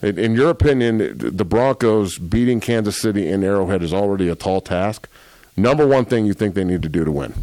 In 0.00 0.34
your 0.34 0.48
opinion, 0.48 1.18
the 1.18 1.44
Broncos 1.44 2.16
beating 2.16 2.60
Kansas 2.60 2.98
City 2.98 3.28
in 3.28 3.44
Arrowhead 3.44 3.82
is 3.82 3.92
already 3.92 4.28
a 4.30 4.34
tall 4.34 4.62
task. 4.62 5.06
Number 5.54 5.86
one 5.86 6.06
thing 6.06 6.24
you 6.24 6.32
think 6.32 6.54
they 6.54 6.64
need 6.64 6.80
to 6.80 6.88
do 6.88 7.04
to 7.04 7.12
win? 7.12 7.34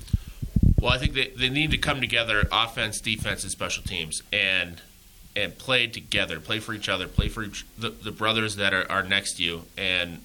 Well, 0.81 0.91
I 0.91 0.97
think 0.97 1.13
they, 1.13 1.27
they 1.37 1.49
need 1.49 1.69
to 1.69 1.77
come 1.77 2.01
together, 2.01 2.47
offense, 2.51 2.99
defense, 2.99 3.43
and 3.43 3.51
special 3.51 3.83
teams, 3.83 4.23
and 4.33 4.81
and 5.35 5.55
play 5.55 5.85
together, 5.85 6.39
play 6.39 6.59
for 6.59 6.73
each 6.73 6.89
other, 6.89 7.07
play 7.07 7.27
for 7.29 7.43
each, 7.43 7.63
the, 7.77 7.91
the 7.91 8.11
brothers 8.11 8.55
that 8.55 8.73
are, 8.73 8.91
are 8.91 9.03
next 9.03 9.33
to 9.33 9.43
you, 9.43 9.61
and 9.77 10.23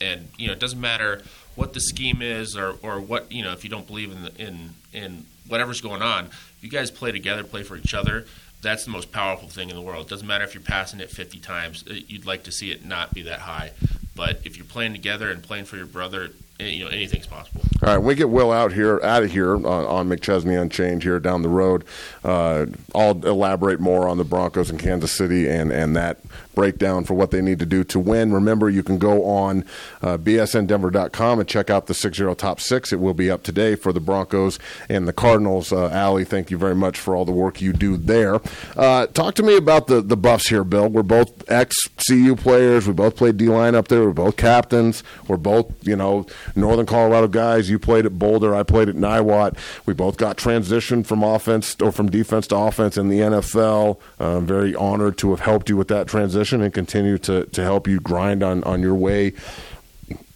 and 0.00 0.28
you 0.36 0.46
know 0.46 0.52
it 0.52 0.58
doesn't 0.58 0.80
matter 0.80 1.22
what 1.54 1.74
the 1.74 1.80
scheme 1.80 2.22
is 2.22 2.56
or, 2.56 2.76
or 2.82 3.00
what 3.00 3.30
you 3.30 3.42
know 3.42 3.52
if 3.52 3.64
you 3.64 3.70
don't 3.70 3.86
believe 3.86 4.10
in 4.12 4.22
the, 4.22 4.42
in 4.42 4.70
in 4.92 5.26
whatever's 5.48 5.80
going 5.80 6.02
on, 6.02 6.30
you 6.60 6.70
guys 6.70 6.90
play 6.90 7.12
together, 7.12 7.42
play 7.42 7.62
for 7.62 7.76
each 7.76 7.94
other. 7.94 8.24
That's 8.62 8.84
the 8.84 8.90
most 8.90 9.10
powerful 9.10 9.48
thing 9.48 9.70
in 9.70 9.76
the 9.76 9.82
world. 9.82 10.06
It 10.06 10.10
doesn't 10.10 10.26
matter 10.26 10.44
if 10.44 10.54
you're 10.54 10.62
passing 10.62 11.00
it 11.00 11.10
50 11.10 11.38
times. 11.38 11.84
Uh, 11.88 11.94
you'd 11.94 12.26
like 12.26 12.42
to 12.44 12.52
see 12.52 12.70
it 12.70 12.84
not 12.84 13.14
be 13.14 13.22
that 13.22 13.40
high, 13.40 13.72
but 14.14 14.40
if 14.44 14.56
you're 14.56 14.66
playing 14.66 14.92
together 14.92 15.30
and 15.30 15.42
playing 15.42 15.64
for 15.64 15.76
your 15.76 15.86
brother, 15.86 16.30
eh, 16.60 16.66
you 16.66 16.84
know 16.84 16.90
anything's 16.90 17.26
possible. 17.26 17.62
All 17.82 17.94
right, 17.94 17.98
we 17.98 18.14
get 18.14 18.28
Will 18.28 18.52
out 18.52 18.72
here, 18.72 19.00
out 19.02 19.22
of 19.22 19.32
here 19.32 19.54
on, 19.54 19.64
on 19.64 20.08
McChesney 20.08 20.60
Unchained 20.60 21.02
here 21.02 21.18
down 21.18 21.40
the 21.40 21.48
road. 21.48 21.84
Uh, 22.22 22.66
I'll 22.94 23.24
elaborate 23.24 23.80
more 23.80 24.06
on 24.06 24.18
the 24.18 24.24
Broncos 24.24 24.70
in 24.70 24.76
Kansas 24.76 25.12
City 25.12 25.48
and 25.48 25.72
and 25.72 25.96
that 25.96 26.18
breakdown 26.54 27.04
for 27.04 27.14
what 27.14 27.30
they 27.30 27.40
need 27.40 27.58
to 27.58 27.66
do 27.66 27.84
to 27.84 27.98
win. 27.98 28.32
Remember, 28.32 28.68
you 28.68 28.82
can 28.82 28.98
go 28.98 29.24
on 29.24 29.64
uh, 30.02 30.18
bsndenver.com 30.18 31.40
and 31.40 31.48
check 31.48 31.70
out 31.70 31.86
the 31.86 31.94
6-0 31.94 32.36
top 32.36 32.60
six. 32.60 32.92
It 32.92 33.00
will 33.00 33.14
be 33.14 33.30
up 33.30 33.42
today 33.42 33.74
for 33.74 33.92
the 33.92 34.00
Broncos 34.00 34.58
and 34.88 35.06
the 35.06 35.12
Cardinals. 35.12 35.72
Uh, 35.72 35.88
Allie, 35.90 36.24
thank 36.24 36.50
you 36.50 36.58
very 36.58 36.74
much 36.74 36.98
for 36.98 37.14
all 37.14 37.24
the 37.24 37.32
work 37.32 37.60
you 37.60 37.72
do 37.72 37.96
there. 37.96 38.40
Uh, 38.76 39.06
talk 39.06 39.34
to 39.34 39.42
me 39.42 39.56
about 39.56 39.86
the, 39.86 40.00
the 40.00 40.16
buffs 40.16 40.48
here, 40.48 40.64
Bill. 40.64 40.88
We're 40.88 41.02
both 41.02 41.48
ex-CU 41.50 42.36
players. 42.36 42.86
We 42.86 42.94
both 42.94 43.16
played 43.16 43.36
D-line 43.36 43.74
up 43.74 43.88
there. 43.88 44.04
We're 44.04 44.12
both 44.12 44.36
captains. 44.36 45.02
We're 45.28 45.36
both, 45.36 45.72
you 45.86 45.96
know, 45.96 46.26
Northern 46.56 46.86
Colorado 46.86 47.28
guys. 47.28 47.70
You 47.70 47.78
played 47.78 48.06
at 48.06 48.18
Boulder. 48.18 48.54
I 48.54 48.62
played 48.62 48.88
at 48.88 48.96
Niwot. 48.96 49.56
We 49.86 49.94
both 49.94 50.16
got 50.16 50.36
transitioned 50.36 51.06
from 51.06 51.22
offense 51.22 51.76
or 51.80 51.92
from 51.92 52.10
defense 52.10 52.46
to 52.48 52.56
offense 52.56 52.96
in 52.96 53.08
the 53.08 53.18
NFL. 53.18 53.98
Uh, 54.18 54.36
I'm 54.36 54.46
very 54.46 54.74
honored 54.74 55.16
to 55.18 55.30
have 55.30 55.40
helped 55.40 55.68
you 55.68 55.76
with 55.76 55.88
that 55.88 56.06
transition 56.06 56.39
and 56.62 56.72
continue 56.72 57.18
to, 57.18 57.44
to 57.46 57.62
help 57.62 57.86
you 57.86 58.00
grind 58.00 58.42
on, 58.42 58.64
on 58.64 58.80
your 58.80 58.94
way 58.94 59.32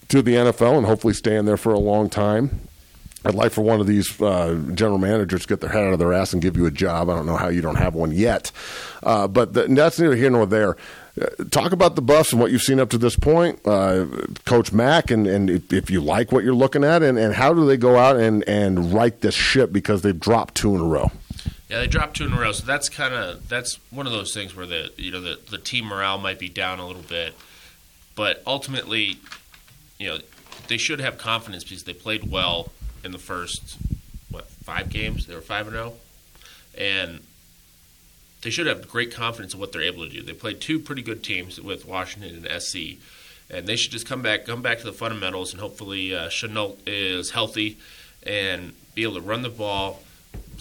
to 0.08 0.22
the 0.22 0.34
NFL 0.34 0.76
and 0.76 0.86
hopefully 0.86 1.14
stay 1.14 1.36
in 1.36 1.44
there 1.44 1.56
for 1.56 1.72
a 1.72 1.78
long 1.78 2.08
time. 2.08 2.68
I'd 3.26 3.34
like 3.34 3.52
for 3.52 3.62
one 3.62 3.80
of 3.80 3.86
these 3.86 4.20
uh, 4.20 4.60
general 4.74 4.98
managers 4.98 5.42
to 5.42 5.48
get 5.48 5.60
their 5.60 5.70
head 5.70 5.84
out 5.84 5.94
of 5.94 5.98
their 5.98 6.12
ass 6.12 6.34
and 6.34 6.42
give 6.42 6.56
you 6.56 6.66
a 6.66 6.70
job. 6.70 7.08
I 7.08 7.14
don't 7.14 7.26
know 7.26 7.36
how 7.36 7.48
you 7.48 7.62
don't 7.62 7.76
have 7.76 7.94
one 7.94 8.12
yet, 8.12 8.52
uh, 9.02 9.26
but 9.28 9.54
the, 9.54 9.62
that's 9.62 9.98
neither 9.98 10.14
here 10.14 10.28
nor 10.28 10.44
there. 10.44 10.76
Uh, 11.20 11.26
talk 11.50 11.72
about 11.72 11.96
the 11.96 12.02
Buffs 12.02 12.32
and 12.32 12.40
what 12.40 12.50
you've 12.50 12.62
seen 12.62 12.80
up 12.80 12.90
to 12.90 12.98
this 12.98 13.16
point, 13.16 13.60
uh, 13.66 14.04
Coach 14.44 14.72
Mack, 14.72 15.10
and, 15.10 15.26
and 15.26 15.72
if 15.72 15.90
you 15.90 16.02
like 16.02 16.32
what 16.32 16.44
you're 16.44 16.54
looking 16.54 16.84
at, 16.84 17.02
and, 17.02 17.18
and 17.18 17.34
how 17.34 17.54
do 17.54 17.64
they 17.64 17.78
go 17.78 17.96
out 17.96 18.16
and, 18.16 18.46
and 18.46 18.92
right 18.92 19.18
this 19.20 19.34
ship 19.34 19.72
because 19.72 20.02
they've 20.02 20.18
dropped 20.18 20.54
two 20.56 20.74
in 20.74 20.80
a 20.82 20.84
row. 20.84 21.10
Yeah, 21.68 21.78
they 21.78 21.86
dropped 21.86 22.16
two 22.16 22.26
in 22.26 22.32
a 22.32 22.40
row, 22.40 22.52
so 22.52 22.66
that's 22.66 22.88
kind 22.88 23.14
of 23.14 23.48
that's 23.48 23.78
one 23.90 24.06
of 24.06 24.12
those 24.12 24.34
things 24.34 24.54
where 24.54 24.66
the 24.66 24.92
you 24.96 25.10
know 25.10 25.20
the 25.20 25.38
the 25.50 25.58
team 25.58 25.86
morale 25.86 26.18
might 26.18 26.38
be 26.38 26.48
down 26.48 26.78
a 26.78 26.86
little 26.86 27.02
bit, 27.02 27.34
but 28.14 28.42
ultimately, 28.46 29.18
you 29.98 30.08
know, 30.08 30.18
they 30.68 30.76
should 30.76 31.00
have 31.00 31.16
confidence 31.16 31.64
because 31.64 31.84
they 31.84 31.94
played 31.94 32.30
well 32.30 32.70
in 33.02 33.12
the 33.12 33.18
first 33.18 33.78
what 34.30 34.46
five 34.46 34.90
games. 34.90 35.26
They 35.26 35.34
were 35.34 35.40
five 35.40 35.66
and 35.66 35.74
zero, 35.74 35.94
and 36.76 37.20
they 38.42 38.50
should 38.50 38.66
have 38.66 38.86
great 38.86 39.12
confidence 39.12 39.54
in 39.54 39.60
what 39.60 39.72
they're 39.72 39.82
able 39.82 40.06
to 40.06 40.10
do. 40.10 40.22
They 40.22 40.34
played 40.34 40.60
two 40.60 40.78
pretty 40.78 41.00
good 41.00 41.24
teams 41.24 41.58
with 41.58 41.86
Washington 41.86 42.44
and 42.44 42.62
SC, 42.62 42.98
and 43.48 43.66
they 43.66 43.76
should 43.76 43.90
just 43.90 44.06
come 44.06 44.20
back 44.20 44.44
come 44.44 44.60
back 44.60 44.78
to 44.80 44.84
the 44.84 44.92
fundamentals, 44.92 45.52
and 45.52 45.62
hopefully 45.62 46.14
uh, 46.14 46.28
Shenault 46.28 46.76
is 46.86 47.30
healthy 47.30 47.78
and 48.22 48.74
be 48.94 49.02
able 49.02 49.14
to 49.14 49.22
run 49.22 49.40
the 49.40 49.48
ball 49.48 50.03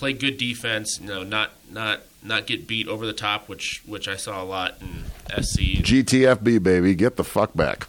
play 0.04 0.12
good 0.12 0.38
defense. 0.38 0.99
You 0.99 1.08
know, 1.08 1.24
not 1.24 1.51
not 1.72 2.01
not 2.22 2.45
get 2.45 2.68
beat 2.68 2.89
over 2.89 3.06
the 3.06 3.14
top, 3.14 3.47
which 3.47 3.82
which 3.86 4.10
I 4.10 4.18
saw 4.18 4.43
a 4.43 4.45
lot 4.45 4.76
in 4.82 5.06
SC. 5.41 5.80
GTFB 5.80 6.62
baby, 6.62 6.93
get 6.93 7.16
the 7.16 7.24
fuck 7.24 7.54
back. 7.56 7.88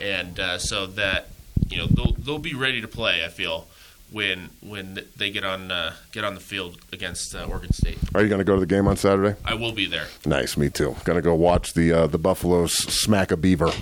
And 0.00 0.38
uh, 0.38 0.58
so 0.58 0.86
that 0.86 1.28
you 1.68 1.78
know 1.78 1.86
they'll 1.88 2.12
they'll 2.12 2.38
be 2.38 2.54
ready 2.54 2.80
to 2.80 2.86
play. 2.86 3.24
I 3.24 3.28
feel 3.28 3.66
when 4.12 4.50
when 4.60 5.00
they 5.16 5.32
get 5.32 5.44
on 5.44 5.72
uh, 5.72 5.94
get 6.12 6.22
on 6.22 6.34
the 6.34 6.40
field 6.40 6.78
against 6.92 7.34
uh, 7.34 7.44
Oregon 7.44 7.72
State. 7.72 7.98
Are 8.14 8.22
you 8.22 8.28
going 8.28 8.38
to 8.38 8.44
go 8.44 8.54
to 8.54 8.60
the 8.60 8.66
game 8.66 8.86
on 8.86 8.96
Saturday? 8.96 9.36
I 9.44 9.54
will 9.54 9.72
be 9.72 9.86
there. 9.86 10.06
Nice, 10.24 10.56
me 10.56 10.70
too. 10.70 10.94
Going 11.04 11.16
to 11.16 11.22
go 11.22 11.34
watch 11.34 11.72
the 11.72 11.92
uh, 11.92 12.06
the 12.06 12.18
Buffaloes 12.18 12.72
smack 12.72 13.32
a 13.32 13.36
beaver. 13.36 13.72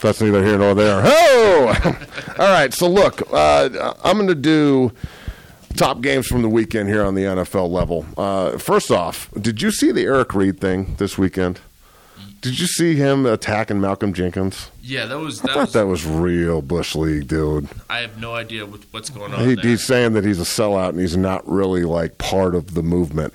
That's 0.00 0.20
neither 0.20 0.44
here 0.44 0.58
nor 0.58 0.74
there. 0.76 1.02
Oh, 1.04 1.96
all 2.38 2.48
right. 2.48 2.72
So 2.72 2.88
look, 2.88 3.22
uh, 3.32 3.94
I'm 4.04 4.18
going 4.18 4.28
to 4.28 4.36
do 4.36 4.92
top 5.76 6.00
games 6.00 6.26
from 6.26 6.42
the 6.42 6.48
weekend 6.48 6.88
here 6.88 7.04
on 7.04 7.14
the 7.14 7.22
NFL 7.22 7.70
level. 7.70 8.06
Uh, 8.16 8.58
first 8.58 8.90
off, 8.90 9.30
did 9.40 9.62
you 9.62 9.70
see 9.70 9.92
the 9.92 10.04
Eric 10.04 10.34
Reid 10.34 10.60
thing 10.60 10.96
this 10.96 11.16
weekend? 11.16 11.60
Did 12.40 12.60
you 12.60 12.66
see 12.66 12.94
him 12.94 13.26
attacking 13.26 13.80
Malcolm 13.80 14.12
Jenkins? 14.12 14.70
Yeah, 14.82 15.06
that 15.06 15.18
was. 15.18 15.40
That 15.40 15.50
I 15.50 15.54
thought 15.54 15.60
was, 15.60 15.72
that 15.72 15.86
was 15.86 16.06
real 16.06 16.62
bush 16.62 16.94
league, 16.94 17.28
dude. 17.28 17.68
I 17.90 17.98
have 17.98 18.20
no 18.20 18.34
idea 18.34 18.64
what, 18.66 18.84
what's 18.92 19.10
going 19.10 19.32
on. 19.32 19.40
He, 19.40 19.56
he's 19.56 19.84
saying 19.84 20.12
that 20.12 20.24
he's 20.24 20.38
a 20.38 20.44
sellout 20.44 20.90
and 20.90 21.00
he's 21.00 21.16
not 21.16 21.48
really 21.48 21.82
like 21.84 22.18
part 22.18 22.54
of 22.54 22.74
the 22.74 22.82
movement. 22.82 23.34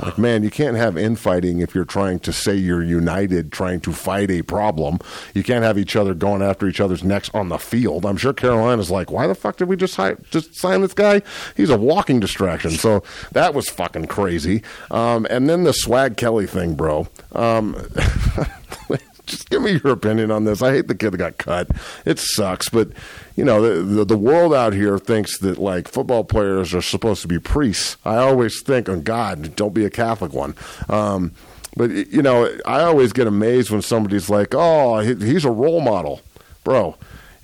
Like, 0.00 0.18
man, 0.18 0.42
you 0.42 0.50
can't 0.50 0.76
have 0.76 0.96
infighting 0.96 1.60
if 1.60 1.74
you're 1.74 1.84
trying 1.84 2.20
to 2.20 2.32
say 2.32 2.54
you're 2.54 2.82
united, 2.82 3.52
trying 3.52 3.80
to 3.80 3.92
fight 3.92 4.30
a 4.30 4.42
problem. 4.42 4.98
You 5.34 5.42
can't 5.42 5.64
have 5.64 5.78
each 5.78 5.96
other 5.96 6.14
going 6.14 6.42
after 6.42 6.68
each 6.68 6.80
other's 6.80 7.02
necks 7.02 7.30
on 7.34 7.48
the 7.48 7.58
field. 7.58 8.06
I'm 8.06 8.16
sure 8.16 8.32
Carolina's 8.32 8.90
like, 8.90 9.10
why 9.10 9.26
the 9.26 9.34
fuck 9.34 9.56
did 9.56 9.68
we 9.68 9.76
just 9.76 9.96
hi- 9.96 10.16
just 10.30 10.54
sign 10.54 10.80
this 10.80 10.94
guy? 10.94 11.22
He's 11.56 11.70
a 11.70 11.78
walking 11.78 12.20
distraction. 12.20 12.70
So 12.72 13.02
that 13.32 13.54
was 13.54 13.68
fucking 13.68 14.06
crazy. 14.06 14.62
Um, 14.90 15.26
and 15.30 15.48
then 15.48 15.64
the 15.64 15.72
Swag 15.72 16.16
Kelly 16.16 16.46
thing, 16.46 16.74
bro. 16.74 17.08
Um, 17.32 17.74
just 19.26 19.50
give 19.50 19.62
me 19.62 19.78
your 19.82 19.92
opinion 19.92 20.30
on 20.30 20.44
this. 20.44 20.62
I 20.62 20.72
hate 20.72 20.88
the 20.88 20.94
kid 20.94 21.10
that 21.12 21.18
got 21.18 21.38
cut. 21.38 21.68
It 22.04 22.18
sucks, 22.18 22.68
but 22.68 22.90
you 23.38 23.44
know 23.44 23.62
the, 23.62 23.82
the, 23.82 24.04
the 24.04 24.18
world 24.18 24.52
out 24.52 24.72
here 24.72 24.98
thinks 24.98 25.38
that 25.38 25.58
like 25.58 25.86
football 25.86 26.24
players 26.24 26.74
are 26.74 26.82
supposed 26.82 27.22
to 27.22 27.28
be 27.28 27.38
priests. 27.38 27.96
I 28.04 28.16
always 28.16 28.60
think, 28.62 28.88
oh 28.88 29.00
God, 29.00 29.54
don't 29.54 29.72
be 29.72 29.84
a 29.84 29.90
Catholic 29.90 30.32
one. 30.32 30.54
Um, 30.88 31.32
But 31.76 31.90
you 31.90 32.22
know, 32.22 32.50
I 32.66 32.80
always 32.80 33.12
get 33.12 33.28
amazed 33.28 33.70
when 33.70 33.82
somebody's 33.82 34.28
like, 34.28 34.54
"Oh, 34.54 34.98
he's 34.98 35.44
a 35.44 35.50
role 35.50 35.80
model." 35.80 36.20
Bro, 36.64 36.96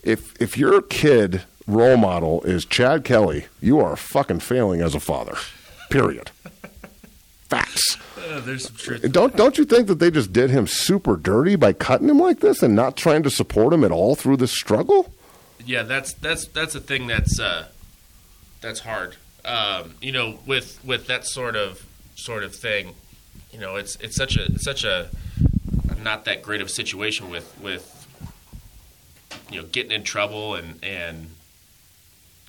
if 0.03 0.35
if 0.43 0.59
your 0.59 0.83
kid 0.83 1.43
role 1.69 1.97
model 1.97 2.43
is 2.43 2.65
Chad 2.65 3.05
Kelly, 3.05 3.47
you 3.61 3.79
are 3.79 3.95
fucking 3.97 4.41
failing 4.41 4.81
as 4.81 4.95
a 4.97 5.01
father. 5.01 5.37
Period. 5.91 6.31
Facts. 7.49 7.97
Uh, 8.19 8.41
there's 8.41 8.65
some 8.67 8.75
truth. 8.77 9.13
Don't 9.13 9.37
don't 9.37 9.57
you 9.59 9.65
think 9.65 9.87
that 9.87 10.01
they 10.01 10.11
just 10.11 10.33
did 10.33 10.51
him 10.51 10.67
super 10.67 11.17
dirty 11.17 11.55
by 11.55 11.73
cutting 11.73 12.09
him 12.09 12.19
like 12.19 12.41
this 12.41 12.63
and 12.63 12.75
not 12.75 12.97
trying 12.97 13.23
to 13.23 13.31
support 13.31 13.73
him 13.73 13.85
at 13.85 13.93
all 13.93 14.17
through 14.17 14.39
this 14.39 14.51
struggle? 14.51 15.14
Yeah, 15.67 15.83
that's 15.83 16.13
that's 16.15 16.47
that's 16.49 16.75
a 16.75 16.81
thing 16.81 17.07
that's 17.07 17.41
uh, 17.41 17.69
that's 18.61 18.81
hard. 18.81 19.17
Um, 19.45 19.95
you 20.01 20.13
know, 20.13 20.39
with 20.47 20.85
with 20.85 21.07
that 21.07 21.27
sort 21.27 21.57
of 21.57 21.85
sort 22.15 22.45
of 22.45 22.55
thing, 22.55 22.95
you 23.53 23.59
know, 23.59 23.77
it's 23.77 23.97
it's 23.97 24.17
such 24.17 24.37
a 24.37 24.59
such 24.59 24.85
a 24.85 25.09
not 26.03 26.27
that 26.27 26.43
great 26.43 26.61
of 26.61 26.67
a 26.67 26.71
situation 26.71 27.31
with 27.31 27.59
with 27.61 27.91
you 29.51 29.61
know 29.61 29.67
getting 29.69 29.93
in 29.93 30.03
trouble 30.03 30.55
and 30.55 30.79
and 30.85 31.31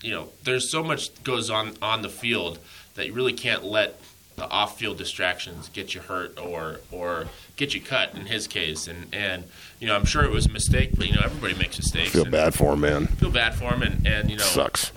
you 0.02 0.12
know 0.12 0.30
there's 0.44 0.70
so 0.70 0.84
much 0.84 1.24
goes 1.24 1.50
on 1.50 1.74
on 1.82 2.02
the 2.02 2.10
field 2.10 2.60
that 2.96 3.08
you 3.08 3.14
really 3.14 3.34
can't 3.34 3.64
let 3.64 4.00
the 4.36 4.48
off-field 4.50 4.98
distractions 4.98 5.70
get 5.70 5.96
you 5.96 6.02
hurt 6.02 6.38
or 6.38 6.82
or 6.92 7.28
get 7.56 7.74
you 7.74 7.82
cut 7.82 8.14
in 8.16 8.26
his 8.26 8.48
case 8.48 8.88
and 8.88 9.08
and 9.14 9.44
you 9.80 9.88
know 9.88 9.96
I'm 9.96 10.06
sure 10.06 10.24
it 10.24 10.32
was 10.32 10.46
a 10.46 10.52
mistake 10.52 10.92
but 10.96 11.08
you 11.08 11.14
know 11.14 11.22
everybody 11.24 11.54
makes 11.56 11.78
mistakes 11.78 12.12
Feel 12.12 12.26
bad 12.26 12.54
for 12.54 12.74
him, 12.74 12.82
man. 12.82 13.08
feel 13.08 13.32
bad 13.32 13.56
for 13.56 13.72
him 13.74 13.82
and 13.82 14.06
and 14.08 14.30
you 14.30 14.38
know 14.38 14.44
Sucks. 14.44 14.92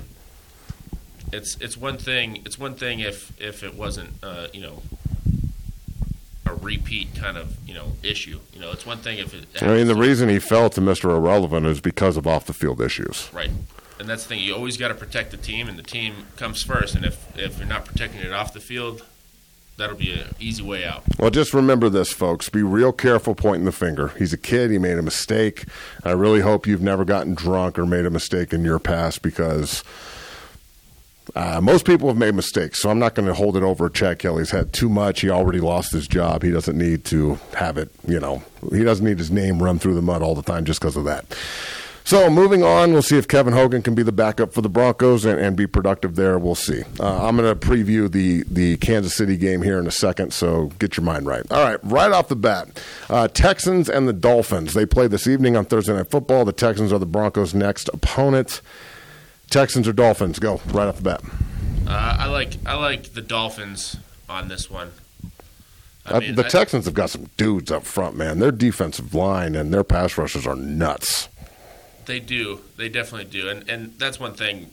it's 1.33 1.57
it's 1.61 1.77
one 1.77 1.99
thing 1.99 2.43
it's 2.45 2.59
one 2.59 2.75
thing 2.75 3.01
if 3.01 3.33
if 3.41 3.63
it 3.63 3.75
wasn't 3.75 4.11
uh, 4.23 4.49
you 4.53 4.61
know 4.61 4.83
a 6.47 6.55
repeat 6.55 7.15
kind 7.15 7.37
of 7.37 7.57
you 7.69 7.75
know 7.75 7.93
issue 8.03 8.41
you 8.55 8.61
know 8.61 8.73
it's 8.73 8.87
one 8.87 8.99
thing 8.99 9.19
if 9.19 9.35
it 9.35 9.45
I 9.63 9.67
mean, 9.67 9.87
the 9.87 9.95
happens- 9.95 9.99
reason 10.09 10.29
he 10.29 10.39
fell 10.39 10.71
to 10.71 10.81
Mr. 10.81 11.15
Irrelevant 11.17 11.67
is 11.67 11.81
because 11.81 12.17
of 12.17 12.27
off 12.27 12.47
the 12.47 12.55
field 12.55 12.81
issues. 12.81 13.29
right 13.33 13.51
and 14.01 14.09
that's 14.09 14.23
the 14.23 14.29
thing 14.31 14.41
you 14.41 14.55
always 14.55 14.77
got 14.77 14.89
to 14.89 14.95
protect 14.95 15.31
the 15.33 15.37
team 15.37 15.69
and 15.69 15.79
the 15.79 15.83
team 15.83 16.15
comes 16.37 16.63
first 16.63 16.95
and 16.95 17.05
if 17.05 17.37
if 17.39 17.59
you're 17.59 17.67
not 17.69 17.85
protecting 17.85 18.21
it 18.21 18.33
off 18.33 18.53
the 18.53 18.61
field 18.61 19.05
that'll 19.79 19.97
be 19.97 20.13
an 20.13 20.35
easy 20.39 20.63
way 20.63 20.85
out 20.85 21.03
Well, 21.19 21.31
just 21.31 21.55
remember 21.55 21.89
this, 21.89 22.13
folks. 22.13 22.49
Be 22.51 22.63
real 22.63 22.93
careful 22.93 23.35
pointing 23.35 23.65
the 23.65 23.73
finger. 23.73 24.09
He's 24.19 24.33
a 24.33 24.37
kid. 24.37 24.71
He 24.71 24.79
made 24.79 24.99
a 24.99 25.03
mistake. 25.03 25.65
I 26.05 26.11
really 26.11 26.41
hope 26.41 26.67
you've 26.67 26.83
never 26.83 27.05
gotten 27.05 27.35
drunk 27.35 27.79
or 27.79 27.87
made 27.87 28.05
a 28.05 28.11
mistake 28.11 28.53
in 28.53 28.65
your 28.65 28.79
past 28.79 29.23
because 29.23 29.83
uh, 31.35 31.61
most 31.61 31.87
people 31.87 32.09
have 32.09 32.17
made 32.17 32.35
mistakes. 32.35 32.83
So 32.83 32.91
I'm 32.91 32.99
not 32.99 33.15
going 33.15 33.29
to 33.29 33.35
hold 33.35 33.57
it 33.57 33.63
over 33.63 33.89
Chad 33.89 34.19
Kelly's 34.19 34.51
head 34.51 34.73
too 34.73 34.89
much. 34.89 35.21
He 35.21 35.31
already 35.31 35.61
lost 35.61 35.93
his 35.93 36.09
job. 36.09 36.43
He 36.43 36.51
doesn't 36.51 36.77
need 36.77 37.05
to 37.07 37.39
have 37.55 37.79
it, 37.79 37.91
you 38.07 38.21
know, 38.21 38.43
he 38.73 38.83
doesn't 38.85 39.05
need 39.05 39.19
his 39.19 39.31
name 39.31 39.63
run 39.63 39.79
through 39.79 39.95
the 39.95 40.03
mud 40.03 40.23
all 40.23 40.35
the 40.35 40.43
time 40.43 40.65
just 40.65 40.81
because 40.81 40.97
of 40.97 41.05
that. 41.05 41.25
So 42.09 42.31
moving 42.31 42.63
on, 42.63 42.95
we'll 42.95 43.03
see 43.03 43.19
if 43.19 43.29
Kevin 43.29 43.53
Hogan 43.53 43.83
can 43.83 43.95
be 43.95 44.03
the 44.03 44.13
backup 44.13 44.55
for 44.55 44.63
the 44.63 44.69
Broncos 44.71 45.27
and, 45.27 45.39
and 45.39 45.55
be 45.55 45.67
productive 45.67 46.17
there. 46.17 46.39
We'll 46.39 46.55
see. 46.55 46.83
Uh, 46.99 47.27
I'm 47.29 47.37
going 47.37 47.55
to 47.55 47.55
preview 47.69 48.11
the 48.11 48.45
the 48.51 48.79
Kansas 48.79 49.15
City 49.15 49.37
game 49.37 49.61
here 49.61 49.79
in 49.79 49.87
a 49.87 49.91
second, 49.91 50.33
so 50.33 50.71
get 50.79 50.97
your 50.97 51.05
mind 51.05 51.27
right. 51.27 51.43
All 51.53 51.63
right, 51.63 51.79
right 51.83 52.11
off 52.11 52.29
the 52.29 52.35
bat, 52.35 52.83
uh, 53.11 53.29
Texans 53.29 53.91
and 53.91 54.09
the 54.09 54.15
Dolphins. 54.15 54.73
They 54.73 54.87
play 54.87 55.07
this 55.07 55.27
evening 55.27 55.55
on 55.55 55.67
Thursday 55.67 55.93
Night 55.93 56.11
Football. 56.11 56.47
The 56.47 56.53
Texans 56.53 56.95
are 56.95 56.99
the 56.99 57.05
Broncos' 57.05 57.53
next 57.53 57.91
opponent. 57.93 58.63
Texans 59.51 59.87
or 59.87 59.93
Dolphins? 59.93 60.39
Go 60.39 60.63
right 60.69 60.89
off 60.89 60.97
the 60.97 61.03
bat. 61.03 61.21
uh, 61.87 62.17
I 62.21 62.25
like 62.29 62.55
I 62.65 62.77
like 62.77 63.13
the 63.13 63.21
Dolphins 63.21 63.99
on 64.31 64.49
this 64.49 64.71
one 64.71 64.93
I 66.07 66.13
Uh, 66.13 66.21
mean, 66.21 66.37
the 66.37 66.45
Texans 66.45 66.87
have 66.87 66.95
got 66.95 67.11
some 67.11 67.29
dudes 67.37 67.71
up 67.71 67.85
front, 67.85 68.17
man. 68.17 68.39
Their 68.39 68.51
defensive 68.51 69.15
line 69.15 69.55
and 69.55 69.75
their 69.75 69.85
pass 69.85 70.17
rushers 70.17 70.47
are 70.47 70.57
nuts. 70.57 71.29
They 72.09 72.21
do. 72.21 72.61
They 72.79 72.89
definitely 72.89 73.31
do. 73.31 73.49
And 73.51 73.69
and 73.69 73.93
that's 73.99 74.19
one 74.19 74.33
thing. 74.33 74.71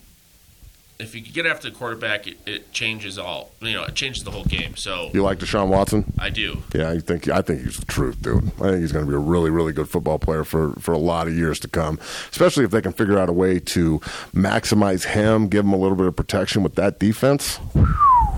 If 0.97 1.13
you 1.13 1.19
get 1.19 1.45
after 1.45 1.69
the 1.69 1.75
quarterback, 1.75 2.25
it, 2.25 2.37
it 2.45 2.71
changes 2.71 3.19
all. 3.19 3.51
You 3.59 3.73
know, 3.73 3.83
it 3.83 3.95
changes 3.95 4.23
the 4.23 4.31
whole 4.31 4.45
game. 4.45 4.77
So 4.77 5.09
You 5.13 5.21
like 5.23 5.39
Deshaun 5.39 5.67
Watson? 5.67 6.13
I 6.17 6.29
do. 6.29 6.63
Yeah, 6.73 6.89
I 6.91 6.99
think 6.99 7.27
I 7.27 7.41
think 7.41 7.63
he's 7.63 7.75
the 7.75 7.85
truth, 7.85 8.21
dude. 8.21 8.47
I 8.61 8.69
think 8.69 8.79
he's 8.79 8.93
going 8.93 9.03
to 9.05 9.09
be 9.09 9.15
a 9.15 9.19
really, 9.19 9.49
really 9.49 9.73
good 9.73 9.89
football 9.89 10.17
player 10.17 10.45
for, 10.45 10.71
for 10.79 10.93
a 10.93 10.97
lot 10.97 11.27
of 11.27 11.35
years 11.35 11.59
to 11.59 11.67
come. 11.67 11.99
Especially 12.31 12.63
if 12.63 12.71
they 12.71 12.81
can 12.81 12.93
figure 12.93 13.19
out 13.19 13.27
a 13.27 13.33
way 13.33 13.59
to 13.59 13.99
maximize 14.33 15.03
him, 15.03 15.49
give 15.49 15.65
him 15.65 15.73
a 15.73 15.77
little 15.77 15.97
bit 15.97 16.07
of 16.07 16.15
protection 16.15 16.63
with 16.63 16.75
that 16.75 16.97
defense. 16.97 17.59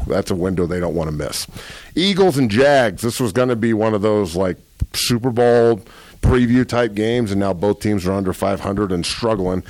That's 0.07 0.31
a 0.31 0.35
window 0.35 0.65
they 0.65 0.79
don't 0.79 0.95
want 0.95 1.11
to 1.11 1.15
miss. 1.15 1.45
Eagles 1.93 2.39
and 2.39 2.49
Jags. 2.49 3.03
This 3.03 3.19
was 3.19 3.31
going 3.31 3.49
to 3.49 3.55
be 3.55 3.73
one 3.73 3.93
of 3.93 4.01
those 4.01 4.35
like 4.35 4.57
Super 4.93 5.29
Bowl 5.29 5.81
preview 6.28 6.67
type 6.67 6.93
games, 6.93 7.32
and 7.32 7.39
now 7.39 7.53
both 7.53 7.80
teams 7.80 8.05
are 8.05 8.11
under 8.11 8.34
500 8.34 8.91
and 8.91 9.05
struggling 9.05 9.63